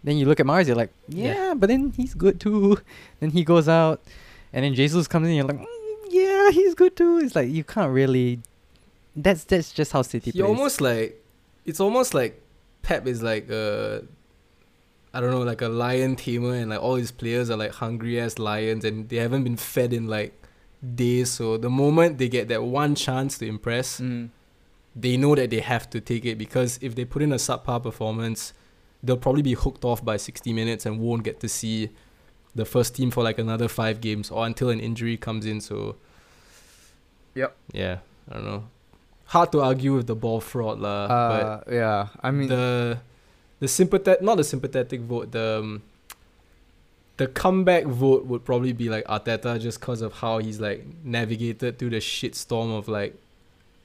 then 0.04 0.18
you 0.18 0.26
look 0.26 0.40
at 0.40 0.46
Mahrez, 0.46 0.68
you're 0.68 0.76
like, 0.76 0.92
yeah, 1.08 1.34
Yeah. 1.34 1.54
but 1.56 1.68
then 1.68 1.92
he's 1.98 2.14
good 2.14 2.40
too. 2.40 2.78
then 3.20 3.32
he 3.32 3.44
goes 3.44 3.68
out, 3.68 4.02
and 4.54 4.64
then 4.64 4.76
Jesus 4.76 5.08
comes 5.08 5.28
in, 5.28 5.34
you're 5.36 5.46
like, 5.46 5.58
mm, 5.60 5.66
yeah, 6.10 6.52
he's 6.52 6.76
good 6.76 6.96
too. 6.96 7.18
It's 7.20 7.36
like 7.36 7.50
you 7.50 7.64
can't 7.64 7.92
really. 7.92 8.40
That's 9.16 9.44
that's 9.44 9.74
just 9.74 9.92
how 9.92 10.04
City 10.04 10.32
He 10.32 10.40
plays. 10.40 10.48
almost 10.50 10.80
like 10.80 11.22
it's 11.66 11.80
almost 11.80 12.14
like 12.14 12.42
Pep 12.84 13.08
is 13.08 13.22
like 13.22 13.50
a 13.50 14.04
I 15.14 15.20
don't 15.20 15.32
know, 15.32 15.42
like 15.42 15.62
a 15.62 15.68
lion 15.68 16.16
tamer 16.16 16.54
and 16.56 16.70
like 16.70 16.82
all 16.82 16.96
his 16.96 17.12
players 17.12 17.50
are 17.50 17.58
like 17.58 17.74
hungry 17.74 18.20
ass 18.22 18.40
lions 18.40 18.86
and 18.86 19.10
they 19.10 19.18
haven't 19.18 19.44
been 19.44 19.58
fed 19.58 19.92
in 19.94 20.08
like 20.08 20.32
days. 20.84 21.30
So 21.32 21.58
the 21.58 21.70
moment 21.70 22.18
they 22.18 22.28
get 22.30 22.48
that 22.50 22.64
one 22.64 22.96
chance 22.96 23.38
to 23.40 23.46
impress, 23.48 24.00
Mm. 24.00 24.30
they 24.96 25.16
know 25.18 25.36
that 25.36 25.50
they 25.50 25.60
have 25.62 25.90
to 25.92 26.02
take 26.02 26.26
it 26.26 26.38
because 26.38 26.78
if 26.82 26.96
they 26.96 27.06
put 27.06 27.22
in 27.22 27.32
a 27.32 27.38
subpar 27.38 27.82
performance, 27.82 28.54
they'll 29.04 29.18
probably 29.18 29.42
be 29.42 29.54
hooked 29.54 29.86
off 29.86 30.04
by 30.04 30.18
60 30.18 30.54
minutes 30.54 30.86
and 30.86 31.00
won't 31.00 31.24
get 31.24 31.40
to 31.40 31.48
see 31.50 31.90
the 32.54 32.66
first 32.66 32.96
team 32.96 33.10
for 33.12 33.24
like 33.24 33.40
another 33.40 33.68
five 33.68 34.02
games 34.02 34.30
or 34.30 34.46
until 34.46 34.70
an 34.70 34.80
injury 34.80 35.18
comes 35.18 35.46
in. 35.46 35.62
So, 35.62 35.96
Yep. 37.36 37.56
Yeah, 37.72 38.00
I 38.30 38.34
don't 38.36 38.46
know. 38.46 38.64
Hard 39.26 39.52
to 39.54 39.62
argue 39.62 39.96
with 39.96 40.08
the 40.08 40.16
ball 40.16 40.42
fraud, 40.42 40.80
lah. 40.80 41.06
Uh, 41.06 41.62
yeah, 41.72 42.08
I 42.22 42.32
mean, 42.32 42.50
the 42.50 43.00
the 43.62 43.68
sympathetic, 43.70 44.22
not 44.22 44.36
the 44.36 44.44
sympathetic 44.44 45.00
vote, 45.02 45.32
the 45.32 45.60
um, 45.64 45.82
the 47.22 47.28
comeback 47.28 47.84
vote 47.84 48.26
would 48.26 48.44
probably 48.44 48.74
be 48.74 48.90
like 48.90 49.06
Arteta 49.06 49.62
just 49.62 49.80
because 49.80 50.02
of 50.02 50.12
how 50.12 50.40
he's 50.40 50.60
like 50.60 50.84
navigated 51.04 51.78
through 51.78 51.92
the 51.92 52.02
shit 52.02 52.34
storm 52.34 52.72
of 52.72 52.88
like 52.88 53.14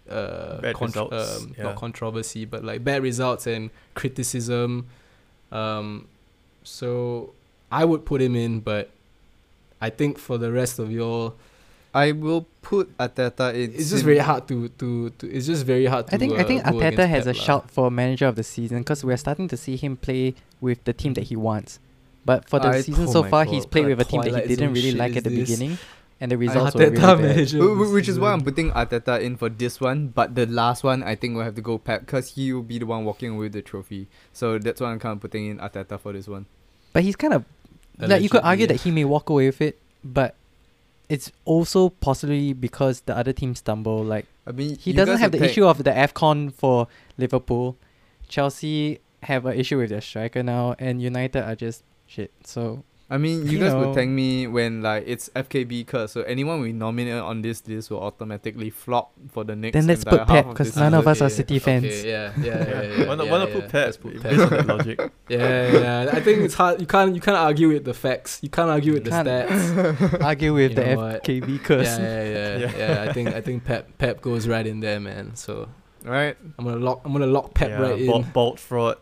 uh 0.09 0.59
Bad 0.63 0.75
contro- 0.75 1.11
results, 1.11 1.43
um, 1.43 1.55
yeah. 1.59 1.65
not 1.65 1.77
controversy 1.77 2.47
but 2.47 2.65
like 2.65 2.83
bad 2.83 3.03
results 3.03 3.47
and 3.47 3.69
criticism 3.93 4.87
um 5.53 6.09
so 6.63 7.35
I 7.71 7.85
would 7.85 8.07
put 8.07 8.23
him 8.23 8.35
in 8.37 8.61
but 8.61 8.89
I 9.83 9.91
think 9.91 10.17
for 10.19 10.39
the 10.39 10.51
rest 10.51 10.79
of 10.79 10.91
y'all 10.91 11.35
I 11.93 12.13
will 12.13 12.47
put 12.63 12.97
Arteta 12.99 13.55
in. 13.55 13.75
It's 13.75 13.91
just 13.91 14.05
very 14.05 14.19
hard 14.19 14.49
to, 14.49 14.69
to, 14.69 15.11
to 15.11 15.31
it's 15.31 15.47
just 15.47 15.67
very 15.67 15.87
hard 15.87 16.07
to 16.07 16.15
I 16.15 16.19
think 16.19 16.33
I 16.39 16.43
uh, 16.43 16.45
think 16.45 16.65
go 16.65 16.71
Arteta 16.71 16.87
against 16.87 17.09
has 17.09 17.27
a 17.27 17.33
Pep 17.33 17.39
lah. 17.39 17.45
shout 17.45 17.71
for 17.71 17.91
manager 17.91 18.27
of 18.27 18.37
the 18.37 18.43
season 18.43 18.79
because 18.79 19.05
we're 19.05 19.17
starting 19.19 19.49
to 19.49 19.57
see 19.59 19.77
him 19.77 19.97
play 19.97 20.35
with 20.61 20.85
the 20.85 20.95
team 20.95 21.13
that 21.15 21.25
he 21.25 21.37
wants. 21.37 21.79
But 22.27 22.49
for 22.51 22.59
the 22.59 22.69
I- 22.69 22.81
season 22.83 23.07
oh 23.09 23.13
so 23.13 23.23
my 23.23 23.31
far, 23.31 23.45
he's 23.45 23.65
played 23.65 23.87
with 23.87 24.01
a 24.01 24.05
team 24.05 24.23
that 24.23 24.43
he 24.47 24.57
didn't 24.57 24.73
really 24.75 24.93
like 24.93 25.15
at 25.17 25.25
the 25.25 25.31
this? 25.31 25.49
beginning, 25.49 25.79
and 26.21 26.33
the 26.33 26.37
results 26.37 26.75
were 26.75 26.81
really 26.81 26.97
Arteta 26.99 27.17
bad. 27.17 27.21
manager. 27.21 27.59
Wh- 27.59 27.71
of 27.71 27.79
wh- 27.79 27.87
the 27.89 27.95
Which 27.95 28.09
is 28.09 28.19
why 28.19 28.33
I'm 28.33 28.41
putting 28.43 28.71
Arteta 28.73 29.21
in 29.23 29.37
for 29.37 29.49
this 29.49 29.81
one, 29.81 30.09
but 30.09 30.35
the 30.35 30.47
last 30.47 30.83
one 30.83 31.03
I 31.03 31.15
think 31.15 31.37
we'll 31.37 31.45
have 31.45 31.55
to 31.55 31.63
go 31.63 31.79
Pep 31.79 32.01
because 32.05 32.35
he 32.35 32.53
will 32.53 32.63
be 32.63 32.79
the 32.83 32.87
one 32.87 33.05
walking 33.05 33.31
away 33.31 33.47
with 33.47 33.53
the 33.53 33.63
trophy. 33.63 34.09
So 34.33 34.59
that's 34.59 34.81
why 34.81 34.91
I'm 34.91 34.99
kind 34.99 35.15
of 35.17 35.21
putting 35.21 35.47
in 35.47 35.59
Arteta 35.59 36.01
for 36.01 36.13
this 36.13 36.27
one. 36.27 36.47
But 36.93 37.05
he's 37.05 37.17
kind 37.17 37.33
of 37.35 37.45
like 37.99 38.23
you 38.23 38.29
could 38.29 38.43
argue 38.43 38.67
Allegedly. 38.67 38.77
that 38.77 38.83
he 38.83 38.91
may 38.91 39.05
walk 39.05 39.31
away 39.31 39.47
with 39.47 39.61
it, 39.63 39.79
but 40.05 40.35
it's 41.09 41.31
also 41.45 41.91
possibly 41.91 42.53
because 42.53 43.03
the 43.03 43.17
other 43.17 43.33
team 43.33 43.55
stumble. 43.55 44.03
Like 44.03 44.27
I 44.47 44.51
mean, 44.53 44.77
he 44.77 44.93
doesn't 44.93 45.19
have 45.19 45.31
the 45.31 45.39
take- 45.39 45.51
issue 45.53 45.65
of 45.67 45.85
the 45.85 45.91
Afcon 45.93 46.53
for 46.53 46.89
Liverpool. 47.19 47.77
Chelsea 48.29 48.99
have 49.23 49.47
an 49.47 49.59
issue 49.59 49.79
with 49.79 49.91
their 49.91 50.01
striker 50.01 50.43
now, 50.43 50.75
and 50.79 51.01
United 51.01 51.43
are 51.45 51.55
just 51.55 51.83
shit. 52.07 52.33
So 52.45 52.85
I 53.09 53.19
mean, 53.19 53.47
you, 53.47 53.53
you 53.53 53.59
guys 53.61 53.73
know. 53.73 53.87
would 53.87 53.95
thank 53.95 54.11
me 54.11 54.49
when 54.49 54.83
like 54.83 55.05
it's 55.07 55.29
FKB 55.37 55.87
curse, 55.87 56.11
so 56.11 56.23
anyone 56.23 56.61
we 56.61 56.73
nominate 56.73 57.15
on 57.23 57.41
this 57.41 57.63
list 57.69 57.89
will 57.91 58.03
automatically 58.03 58.69
flop 58.69 59.13
for 59.31 59.45
the 59.45 59.55
next. 59.55 59.75
Then 59.75 59.87
let's 59.87 60.03
put 60.03 60.19
half 60.19 60.29
Pep, 60.29 60.47
of 60.47 60.55
'cause 60.57 60.67
this 60.69 60.77
none 60.77 60.93
of 60.93 61.05
season. 61.05 61.13
us 61.13 61.23
are 61.23 61.29
City 61.37 61.59
fans. 61.61 61.85
Okay, 61.85 62.11
yeah, 62.11 62.33
yeah, 62.37 62.45
yeah. 62.45 62.65
Yeah. 62.83 62.83
yeah, 62.83 63.07
why 63.07 63.15
not, 63.15 63.27
yeah, 63.27 63.31
why 63.33 63.39
not 63.39 63.49
yeah. 63.51 63.55
put 63.55 63.69
Pep? 63.69 63.85
Let's 63.87 63.97
put 63.97 64.13
based 64.23 64.25
Pep. 64.25 64.41
on 64.43 64.51
that 64.51 64.67
logic. 64.67 65.13
Yeah, 65.29 65.73
yeah. 66.05 66.11
I 66.13 66.21
think 66.21 66.41
it's 66.41 66.55
hard. 66.55 66.81
You 66.81 66.87
can't 66.87 67.15
you 67.15 67.21
can't 67.21 67.37
argue 67.37 67.69
with 67.69 67.85
the 67.85 67.95
facts. 67.95 68.41
You 68.43 68.49
can't 68.49 68.71
argue 68.71 68.93
with 68.95 69.05
the 69.05 69.11
Can't 69.11 69.29
stats. 69.29 70.23
argue 70.25 70.55
with 70.55 70.71
You 70.73 70.77
the 70.77 70.85
know 70.87 70.97
what? 70.97 71.23
FKB 71.25 71.49
yeah, 71.49 71.59
curse. 71.63 71.99
yeah, 71.99 72.23
yeah, 72.25 72.57
Yeah. 72.59 72.77
yeah, 73.05 73.09
I 73.09 73.13
think 73.13 73.29
I 73.35 73.41
think 73.41 73.65
Pep 73.65 73.99
Pep 73.99 74.21
goes 74.21 74.49
right 74.49 74.67
in 74.67 74.81
there, 74.81 74.99
man. 74.99 75.35
So 75.37 75.69
Right. 76.05 76.37
I'm 76.59 76.65
gonna 76.65 76.79
lock 76.79 77.03
I'm 77.05 77.13
gonna 77.13 77.27
lock 77.27 77.55
Pep 77.55 77.71
yeah, 77.71 77.81
right 77.81 78.01
in. 78.01 78.07
Bolt, 78.07 78.33
bolt 78.33 78.59
fraud. 78.61 78.97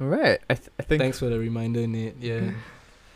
All 0.00 0.06
right. 0.08 0.38
I, 0.50 0.54
th- 0.54 0.68
I 0.78 0.82
think 0.82 1.00
Thanks 1.00 1.18
for 1.18 1.26
the 1.26 1.38
reminder, 1.38 1.86
Nate. 1.86 2.16
Yeah. 2.20 2.50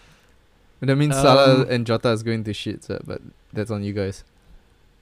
that 0.80 0.96
means 0.96 1.14
Salah 1.14 1.62
Um, 1.62 1.66
and 1.70 1.86
Jota 1.86 2.10
is 2.10 2.22
going 2.22 2.44
to 2.44 2.54
shit, 2.54 2.84
so, 2.84 3.00
but 3.06 3.20
that's 3.52 3.70
on 3.70 3.82
you 3.82 3.92
guys. 3.92 4.24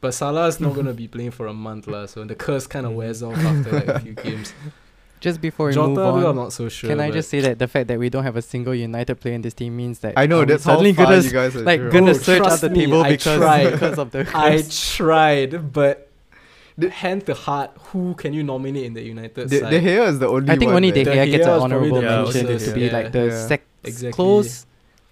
But 0.01 0.13
Salah's 0.15 0.61
not 0.61 0.75
gonna 0.77 0.95
be 0.95 1.09
playing 1.09 1.33
for 1.33 1.47
a 1.49 1.53
month, 1.53 1.89
lah. 1.89 2.07
So 2.07 2.25
the 2.25 2.37
curse 2.37 2.69
kind 2.69 2.87
of 2.87 2.93
wears 2.93 3.21
off 3.23 3.37
after 3.37 3.73
like 3.73 3.89
a 3.89 3.99
few 4.01 4.13
games. 4.25 4.55
Just 5.19 5.41
before 5.41 5.67
we 5.67 5.73
Jota, 5.75 5.89
move 5.89 5.97
though, 5.97 6.31
I'm 6.31 6.37
not 6.37 6.53
so 6.53 6.69
sure. 6.69 6.89
can 6.91 7.01
I 7.01 7.11
just 7.11 7.29
say 7.29 7.41
that 7.41 7.59
the 7.59 7.67
fact 7.67 7.89
that 7.89 7.99
we 7.99 8.09
don't 8.09 8.23
have 8.23 8.37
a 8.37 8.43
single 8.43 8.73
United 8.73 9.17
player 9.17 9.35
in 9.35 9.43
this 9.43 9.55
team 9.55 9.77
means 9.77 9.99
that 9.99 10.15
I 10.17 10.27
know 10.27 10.37
are 10.37 10.41
we 10.41 10.47
that's 10.53 10.63
how 10.63 10.75
suddenly 10.75 10.93
far 10.93 11.07
gonna 11.07 11.19
you 11.23 11.31
guys 11.33 11.57
are. 11.57 11.63
like 11.63 11.81
sure. 11.81 11.91
gonna 11.91 12.13
Bro, 12.13 12.23
search 12.23 12.43
out 12.43 12.61
the 12.61 12.71
me, 12.71 12.85
table 12.87 13.03
I 13.03 13.11
because 13.11 13.39
tried. 13.39 13.71
because 13.73 13.99
of 13.99 14.11
the 14.13 14.25
Curse. 14.25 14.35
I 14.37 14.97
tried, 14.97 15.73
but 15.73 16.08
The- 16.79 16.91
hand 16.91 17.27
to 17.27 17.35
heart, 17.35 17.71
who 17.91 18.15
can 18.15 18.33
you 18.33 18.43
nominate 18.45 18.85
in 18.85 18.95
the 18.95 19.03
United 19.03 19.49
De, 19.51 19.59
side? 19.61 19.71
De 19.71 19.81
Gea 19.81 20.09
is 20.09 20.19
the 20.21 20.29
only 20.29 20.43
one. 20.47 20.51
I 20.51 20.57
think 20.57 20.69
one. 20.69 20.77
only 20.77 20.93
man. 20.93 20.99
De 20.99 21.05
De 21.05 21.11
Gea 21.11 21.27
Gea 21.27 21.31
gets 21.33 21.47
is 21.47 21.53
an 21.55 21.61
honorable 21.63 22.03
mention 22.03 22.47
closest, 22.47 22.67
to 22.67 22.75
be 22.75 22.81
yeah. 22.83 22.93
like 22.93 23.13
the 23.13 23.27
Yeah. 23.27 23.47
sec 23.49 23.63
exactly. 23.85 24.13
close 24.13 24.67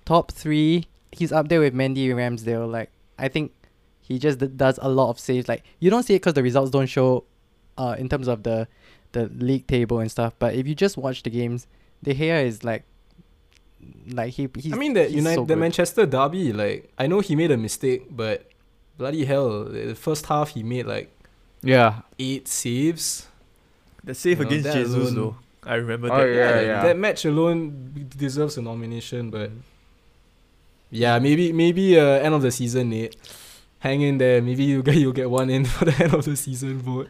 top 0.04 0.30
three. 0.30 0.86
He's 1.12 1.32
up 1.32 1.48
there 1.48 1.60
with 1.60 1.74
Mendy 1.74 2.08
Ramsdale. 2.08 2.70
Like 2.70 2.90
I 3.18 3.28
think 3.28 3.52
he 4.00 4.18
just 4.20 4.38
d- 4.38 4.46
does 4.46 4.78
a 4.80 4.88
lot 4.88 5.10
of 5.10 5.18
saves. 5.18 5.48
Like 5.48 5.64
you 5.80 5.90
don't 5.90 6.04
see 6.04 6.14
it 6.14 6.20
because 6.20 6.34
the 6.34 6.42
results 6.42 6.70
don't 6.70 6.86
show, 6.86 7.24
uh, 7.76 7.96
in 7.98 8.08
terms 8.08 8.28
of 8.28 8.44
the 8.44 8.68
the 9.12 9.26
league 9.38 9.66
table 9.66 9.98
and 9.98 10.10
stuff. 10.10 10.34
But 10.38 10.54
if 10.54 10.68
you 10.68 10.74
just 10.74 10.96
watch 10.96 11.22
the 11.24 11.30
games, 11.30 11.66
De 12.04 12.14
Gea 12.14 12.44
is 12.44 12.62
like, 12.62 12.84
like 14.12 14.34
he 14.34 14.48
he's. 14.56 14.72
I 14.72 14.76
mean, 14.76 14.92
the 14.92 15.04
he's 15.04 15.14
United, 15.16 15.36
so 15.36 15.44
the. 15.46 15.56
Manchester 15.56 16.06
derby. 16.06 16.52
Like, 16.52 16.92
I 16.98 17.06
know 17.06 17.20
he 17.20 17.34
made 17.34 17.50
a 17.50 17.56
mistake, 17.56 18.06
but 18.10 18.48
bloody 18.98 19.24
hell, 19.24 19.64
the 19.64 19.94
first 19.94 20.26
half 20.26 20.50
he 20.50 20.62
made 20.62 20.86
like 20.86 21.10
Yeah. 21.66 22.02
eight 22.18 22.48
saves. 22.48 23.26
The 24.04 24.14
save 24.14 24.38
You 24.40 24.46
against 24.46 24.64
that 24.64 24.74
Jesus 24.74 24.94
alone- 24.94 25.14
though. 25.14 25.36
I 25.64 25.74
remember 25.74 26.12
Oh, 26.12 26.18
that. 26.18 26.30
yeah, 26.32 26.60
yeah. 26.60 26.82
That 26.84 26.96
match 26.96 27.24
alone 27.24 28.06
deserves 28.16 28.56
a 28.56 28.62
nomination, 28.62 29.30
but 29.30 29.50
yeah, 30.90 31.18
maybe 31.18 31.52
maybe 31.52 31.98
uh, 31.98 32.04
end 32.22 32.34
of 32.34 32.42
the 32.42 32.52
season, 32.52 32.90
Nate. 32.90 33.16
Hang 33.80 34.00
in 34.00 34.18
there. 34.18 34.40
Maybe 34.40 34.62
you 34.64 34.82
get 34.82 34.94
you'll 34.94 35.12
get 35.12 35.28
one 35.28 35.50
in 35.50 35.64
for 35.74 35.84
the 35.84 35.94
end 36.04 36.14
of 36.14 36.24
the 36.24 36.36
season 36.36 36.78
vote. 36.78 37.08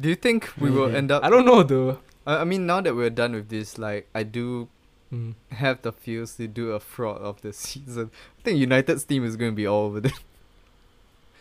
Do 0.00 0.08
you 0.08 0.14
think 0.16 0.50
we 0.58 0.70
will 0.70 0.94
end 0.96 1.12
up? 1.12 1.22
I 1.22 1.28
don't 1.30 1.44
know 1.44 1.62
though. 1.62 1.98
I, 2.26 2.38
I 2.38 2.44
mean, 2.44 2.64
now 2.66 2.80
that 2.80 2.94
we're 2.96 3.10
done 3.10 3.32
with 3.34 3.48
this, 3.48 3.76
like, 3.78 4.08
I 4.14 4.22
do 4.22 4.68
Mm. 5.12 5.34
have 5.52 5.82
the 5.82 5.92
feels 5.92 6.34
to 6.36 6.48
do 6.48 6.72
a 6.72 6.80
fraud 6.80 7.20
of 7.20 7.40
the 7.42 7.52
season. 7.64 8.10
I 8.38 8.42
think 8.42 8.58
United's 8.58 9.04
team 9.04 9.24
is 9.24 9.36
going 9.36 9.52
to 9.52 9.54
be 9.56 9.66
all 9.66 9.84
over 9.86 10.00
this. 10.00 10.18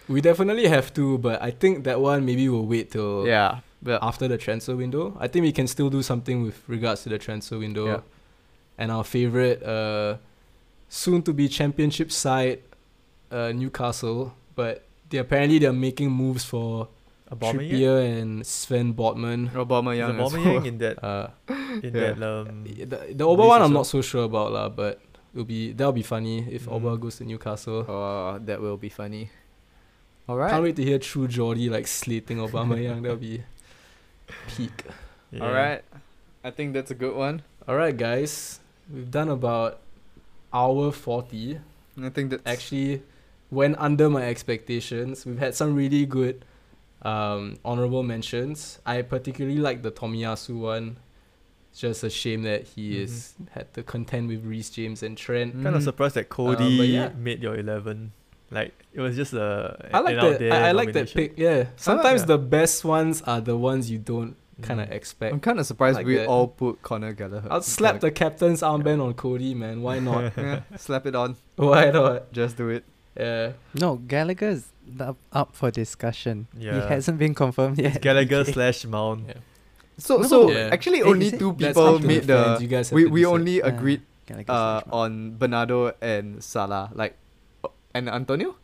We 0.08 0.20
definitely 0.22 0.68
have 0.68 0.94
to, 0.96 1.18
but 1.18 1.42
I 1.42 1.52
think 1.52 1.84
that 1.86 2.00
one 2.02 2.26
maybe 2.26 2.50
we'll 2.50 2.66
wait 2.66 2.92
till 2.92 3.26
Yeah. 3.28 3.60
But 3.84 4.00
after 4.04 4.28
the 4.28 4.38
transfer 4.38 4.76
window. 4.76 5.16
I 5.20 5.28
think 5.28 5.44
we 5.44 5.52
can 5.52 5.68
still 5.68 5.90
do 5.90 6.02
something 6.02 6.44
with 6.44 6.62
regards 6.68 7.04
to 7.04 7.10
the 7.10 7.18
transfer 7.20 7.58
window. 7.60 7.86
Yeah. 7.86 8.02
And 8.78 8.92
our 8.92 9.04
favorite 9.04 9.62
uh 9.64 10.18
soon 10.90 11.22
to 11.24 11.34
be 11.34 11.48
championship 11.48 12.12
side, 12.12 12.60
uh 13.32 13.52
Newcastle. 13.52 14.34
But 14.56 14.84
they 15.10 15.18
apparently 15.20 15.60
they're 15.60 15.74
making 15.74 16.12
moves 16.12 16.44
for 16.46 16.88
Aubameyang. 17.32 17.70
Trippier 17.70 18.22
and 18.22 18.46
Sven 18.46 18.94
Botman. 18.94 19.50
Obama 19.52 19.94
Is 19.94 20.00
Young 20.00 20.20
as 20.20 20.32
Aubameyang 20.32 20.56
well. 20.56 20.66
in 20.66 20.78
that 20.80 20.96
Uh 21.04 21.28
in 21.84 21.92
Yeah. 21.94 22.14
that 22.14 22.24
um 22.24 22.64
the 22.64 23.14
the 23.20 23.26
Oba 23.28 23.44
one 23.46 23.62
I'm 23.62 23.74
not 23.74 23.88
so 23.88 24.02
sure 24.02 24.24
about 24.26 24.52
lah, 24.54 24.70
but 24.70 25.02
it'll 25.34 25.44
be 25.46 25.74
that'll 25.74 25.92
be 25.92 26.04
funny 26.08 26.46
if 26.52 26.68
Mhm. 26.68 26.74
Oba 26.76 26.98
goes 26.98 27.18
to 27.20 27.26
Newcastle. 27.26 27.84
Oh, 27.88 28.40
that 28.40 28.62
will 28.62 28.78
be 28.78 28.90
funny. 28.90 29.28
All 30.28 30.38
Can't 30.38 30.64
wait 30.64 30.76
to 30.78 30.84
hear 30.84 31.00
True 31.00 31.28
Geordie 31.28 31.70
like 31.70 31.88
slating 31.88 32.38
Aubameyang. 32.38 33.02
That'll 33.02 33.18
be 33.18 33.44
peak. 34.48 34.84
yeah. 35.32 35.44
All 35.46 35.52
right. 35.54 35.84
I 36.44 36.52
think 36.52 36.74
that's 36.74 36.92
a 36.92 36.96
good 36.96 37.16
one. 37.16 37.42
All 37.68 37.76
right, 37.76 37.96
guys, 37.96 38.60
we've 38.92 39.10
done 39.12 39.30
about 39.30 39.80
hour 40.54 40.92
forty. 40.92 41.60
I 42.02 42.10
think 42.10 42.32
that 42.32 42.42
Actually, 42.46 43.04
went 43.52 43.76
under 43.80 44.10
my 44.10 44.24
expectations. 44.24 45.26
We've 45.26 45.38
had 45.40 45.56
some 45.56 45.76
really 45.76 46.06
good 46.06 46.44
um, 47.04 47.58
honorable 47.66 48.02
mentions. 48.04 48.80
I 48.86 49.02
particularly 49.02 49.58
like 49.58 49.84
the 49.84 49.92
Tomiyasu 49.92 50.58
one. 50.58 50.98
It's 51.72 51.80
just 51.82 52.04
a 52.04 52.10
shame 52.10 52.44
that 52.44 52.64
he 52.64 52.94
Mhm. 52.96 53.00
is 53.04 53.34
had 53.52 53.74
to 53.74 53.84
contend 53.84 54.30
with 54.30 54.46
Reece 54.46 54.70
James 54.70 55.04
and 55.04 55.18
Trent. 55.18 55.54
Kind 55.64 55.76
of 55.76 55.82
Mhm. 55.82 55.86
surprised 55.86 56.16
that 56.16 56.30
Coady 56.30 56.80
Uh, 56.80 56.84
yeah. 56.84 57.10
made 57.18 57.42
your 57.44 57.56
eleven. 57.58 58.12
Like 58.52 58.74
it 58.94 59.02
was 59.02 59.16
just 59.16 59.34
a 59.34 59.90
I 59.94 60.00
like 60.00 60.18
an 60.18 60.38
that. 60.40 60.52
I, 60.52 60.70
I 60.70 60.72
like 60.72 60.94
that 60.94 61.14
pick. 61.14 61.34
Yeah, 61.38 61.66
sometimes 61.76 62.22
yeah. 62.22 62.28
the 62.28 62.38
best 62.38 62.86
ones 62.86 63.22
are 63.24 63.42
the 63.42 63.58
ones 63.58 63.90
you 63.90 63.98
don't 64.00 64.36
kind 64.62 64.80
of 64.80 64.88
Mm. 64.90 64.92
expect. 65.00 65.34
I'm 65.34 65.40
kind 65.40 65.60
of 65.60 65.66
surprised 65.66 65.98
Like 65.98 66.06
we 66.06 66.18
that. 66.18 66.28
all 66.28 66.48
put 66.48 66.82
Conor 66.84 67.14
Gallagher. 67.14 67.48
I'll 67.50 67.62
slap 67.62 68.00
the 68.02 68.12
captain's 68.12 68.62
armband 68.62 69.02
on 69.04 69.14
Coady, 69.16 69.54
man. 69.56 69.82
Why 69.82 70.00
not? 70.00 70.34
yeah, 70.38 70.62
slap 70.78 71.06
it 71.08 71.16
on. 71.16 71.36
Why 71.56 71.90
not? 71.92 72.32
Just 72.32 72.56
do 72.58 72.70
it. 72.70 72.84
Yeah. 73.18 73.54
No, 73.74 73.98
Gallagher 73.98 74.50
is 74.50 74.68
up, 75.00 75.18
up 75.32 75.56
for 75.56 75.70
discussion. 75.72 76.48
Yeah. 76.58 76.74
He 76.76 76.88
hasn't 76.88 77.18
been 77.18 77.34
confirmed 77.34 77.80
It's 77.80 77.94
yet. 77.96 78.02
Gallagher 78.02 78.46
slash 78.56 78.86
Mount. 78.86 79.26
Yeah. 79.28 79.34
So 79.98 80.18
No, 80.18 80.28
so 80.28 80.38
Yeah. 80.52 80.70
actually 80.72 80.98
Hey, 81.06 81.10
only 81.10 81.30
two 81.32 81.54
people 81.54 82.00
made 82.00 82.26
fans. 82.26 82.58
the. 82.60 82.64
You 82.64 82.68
guys 82.70 82.92
We 82.92 83.06
we 83.06 83.26
only 83.26 83.60
agreed 83.62 84.02
Gallagher 84.26 84.52
uh 84.54 84.82
on 84.92 85.38
Bernardo 85.38 85.94
and 86.02 86.42
Salah 86.44 86.90
like, 86.94 87.18
uh, 87.64 87.70
and 87.94 88.10
Antonio. 88.10 88.56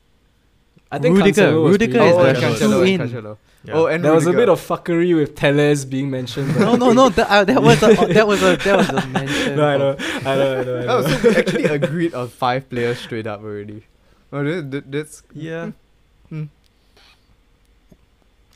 I 0.91 0.97
think 0.99 1.17
Rudiger- 1.17 1.41
Cancelo 1.53 1.63
was 1.63 1.71
Rudiger 1.73 2.01
is 2.01 2.15
oh, 2.15 2.23
the 2.23 2.29
and 2.29 2.37
Cancelo, 2.37 2.79
and 2.81 2.89
in. 2.89 2.99
Cancelo. 3.09 3.37
Yeah. 3.63 3.73
Oh, 3.75 3.85
and 3.87 4.03
There 4.05 4.13
was 4.13 4.25
a 4.25 4.31
bit 4.33 4.47
of 4.49 4.59
fuckery 4.59 5.13
with 5.15 5.35
Telles 5.35 5.83
being 5.85 6.09
mentioned. 6.09 6.57
no, 6.57 6.75
no, 6.75 6.93
no. 6.93 7.09
That, 7.09 7.27
uh, 7.29 7.43
that 7.43 7.61
was 7.61 7.83
a 7.83 7.93
that 8.13 8.25
was 8.25 8.41
a 8.41 8.55
that 8.55 8.77
was 8.77 8.89
a 8.89 9.05
mention. 9.07 9.55
no, 9.57 9.65
I 9.67 9.77
know, 9.77 9.95
I 9.99 10.35
know, 10.35 10.59
I 10.61 10.63
know. 10.63 10.79
I 10.79 10.85
know. 10.85 10.97
Oh, 10.97 11.01
so 11.07 11.29
we 11.29 11.35
actually 11.35 11.65
agreed 11.65 12.13
on 12.15 12.29
five 12.29 12.69
players 12.69 12.97
straight 12.99 13.27
up 13.27 13.43
already. 13.43 13.83
Oh, 14.31 14.43
that, 14.43 14.71
that, 14.71 14.91
that's 14.91 15.21
Yeah. 15.33 15.71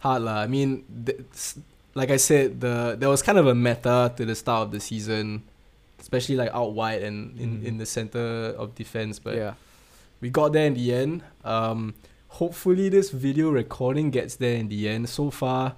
hard 0.02 0.22
lah. 0.24 0.42
I 0.42 0.48
mean, 0.48 0.84
th- 1.06 1.20
like 1.96 2.10
I 2.12 2.18
said, 2.18 2.60
the 2.62 2.96
there 2.98 3.10
was 3.10 3.22
kind 3.22 3.38
of 3.38 3.48
a 3.48 3.56
meta 3.56 4.12
to 4.18 4.26
the 4.26 4.36
start 4.36 4.68
of 4.68 4.72
the 4.72 4.80
season, 4.80 5.44
especially 6.00 6.36
like 6.36 6.50
out 6.54 6.74
wide 6.74 7.04
and 7.04 7.38
in, 7.40 7.60
Mm. 7.62 7.66
in 7.66 7.78
the 7.78 7.86
center 7.86 8.56
of 8.58 8.76
defense. 8.76 9.20
But 9.20 9.36
yeah. 9.36 9.54
we 10.22 10.30
got 10.30 10.54
there 10.54 10.66
in 10.66 10.74
the 10.76 10.94
end. 10.94 11.24
Um, 11.44 11.94
hopefully 12.34 12.90
this 12.90 13.12
video 13.12 13.52
recording 13.52 14.10
gets 14.10 14.36
there 14.38 14.56
in 14.56 14.68
the 14.68 14.90
end. 14.90 15.08
So 15.08 15.30
far, 15.30 15.76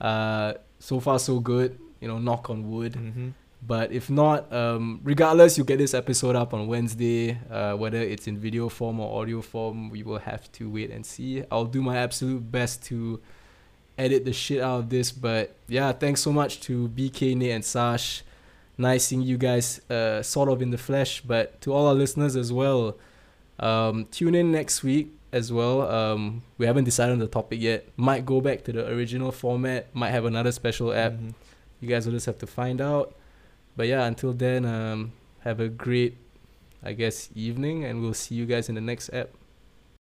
uh, 0.00 0.54
so 0.78 1.00
far 1.00 1.18
so 1.18 1.40
good. 1.40 1.78
You 2.00 2.08
know, 2.08 2.18
knock 2.18 2.50
on 2.50 2.70
wood. 2.70 2.92
Mm-hmm. 2.94 3.28
But 3.66 3.90
if 3.90 4.08
not, 4.08 4.52
um, 4.52 5.00
regardless, 5.02 5.58
you 5.58 5.64
get 5.64 5.78
this 5.78 5.92
episode 5.92 6.36
up 6.36 6.54
on 6.54 6.68
Wednesday. 6.68 7.36
Uh, 7.50 7.74
whether 7.74 7.98
it's 7.98 8.28
in 8.28 8.38
video 8.38 8.68
form 8.68 9.00
or 9.00 9.20
audio 9.20 9.42
form, 9.42 9.90
we 9.90 10.04
will 10.04 10.20
have 10.20 10.50
to 10.52 10.70
wait 10.70 10.92
and 10.92 11.04
see. 11.04 11.42
I'll 11.50 11.64
do 11.64 11.82
my 11.82 11.96
absolute 11.96 12.48
best 12.48 12.84
to 12.84 13.20
edit 13.96 14.24
the 14.24 14.32
shit 14.32 14.60
out 14.60 14.78
of 14.78 14.90
this. 14.90 15.10
But 15.10 15.56
yeah, 15.66 15.90
thanks 15.90 16.20
so 16.20 16.30
much 16.30 16.60
to 16.62 16.88
BK, 16.90 17.36
Nate, 17.36 17.50
and 17.50 17.64
Sash. 17.64 18.22
Nice 18.76 19.06
seeing 19.06 19.22
you 19.22 19.36
guys 19.36 19.80
uh, 19.90 20.22
sort 20.22 20.48
of 20.48 20.62
in 20.62 20.70
the 20.70 20.78
flesh. 20.78 21.20
But 21.22 21.60
to 21.62 21.72
all 21.72 21.88
our 21.88 21.94
listeners 21.94 22.36
as 22.36 22.52
well, 22.52 22.96
Um, 23.60 24.06
tune 24.12 24.36
in 24.36 24.52
next 24.52 24.84
week 24.84 25.17
as 25.32 25.52
well. 25.52 25.82
Um, 25.90 26.42
we 26.56 26.66
haven't 26.66 26.84
decided 26.84 27.12
on 27.12 27.18
the 27.18 27.26
topic 27.26 27.60
yet. 27.60 27.88
Might 27.96 28.24
go 28.24 28.40
back 28.40 28.64
to 28.64 28.72
the 28.72 28.86
original 28.88 29.32
format. 29.32 29.94
Might 29.94 30.10
have 30.10 30.24
another 30.24 30.52
special 30.52 30.92
app. 30.92 31.12
Mhm. 31.12 31.34
You 31.80 31.88
guys 31.88 32.06
will 32.06 32.12
just 32.14 32.26
have 32.26 32.38
to 32.38 32.46
find 32.46 32.80
out. 32.80 33.14
But 33.76 33.86
yeah, 33.86 34.04
until 34.06 34.32
then, 34.32 34.64
um, 34.64 35.12
have 35.40 35.60
a 35.60 35.68
great, 35.68 36.16
I 36.82 36.92
guess, 36.92 37.28
evening, 37.34 37.84
and 37.84 38.02
we'll 38.02 38.14
see 38.14 38.34
you 38.34 38.46
guys 38.46 38.68
in 38.68 38.74
the 38.74 38.80
next 38.80 39.10
app. 39.12 39.30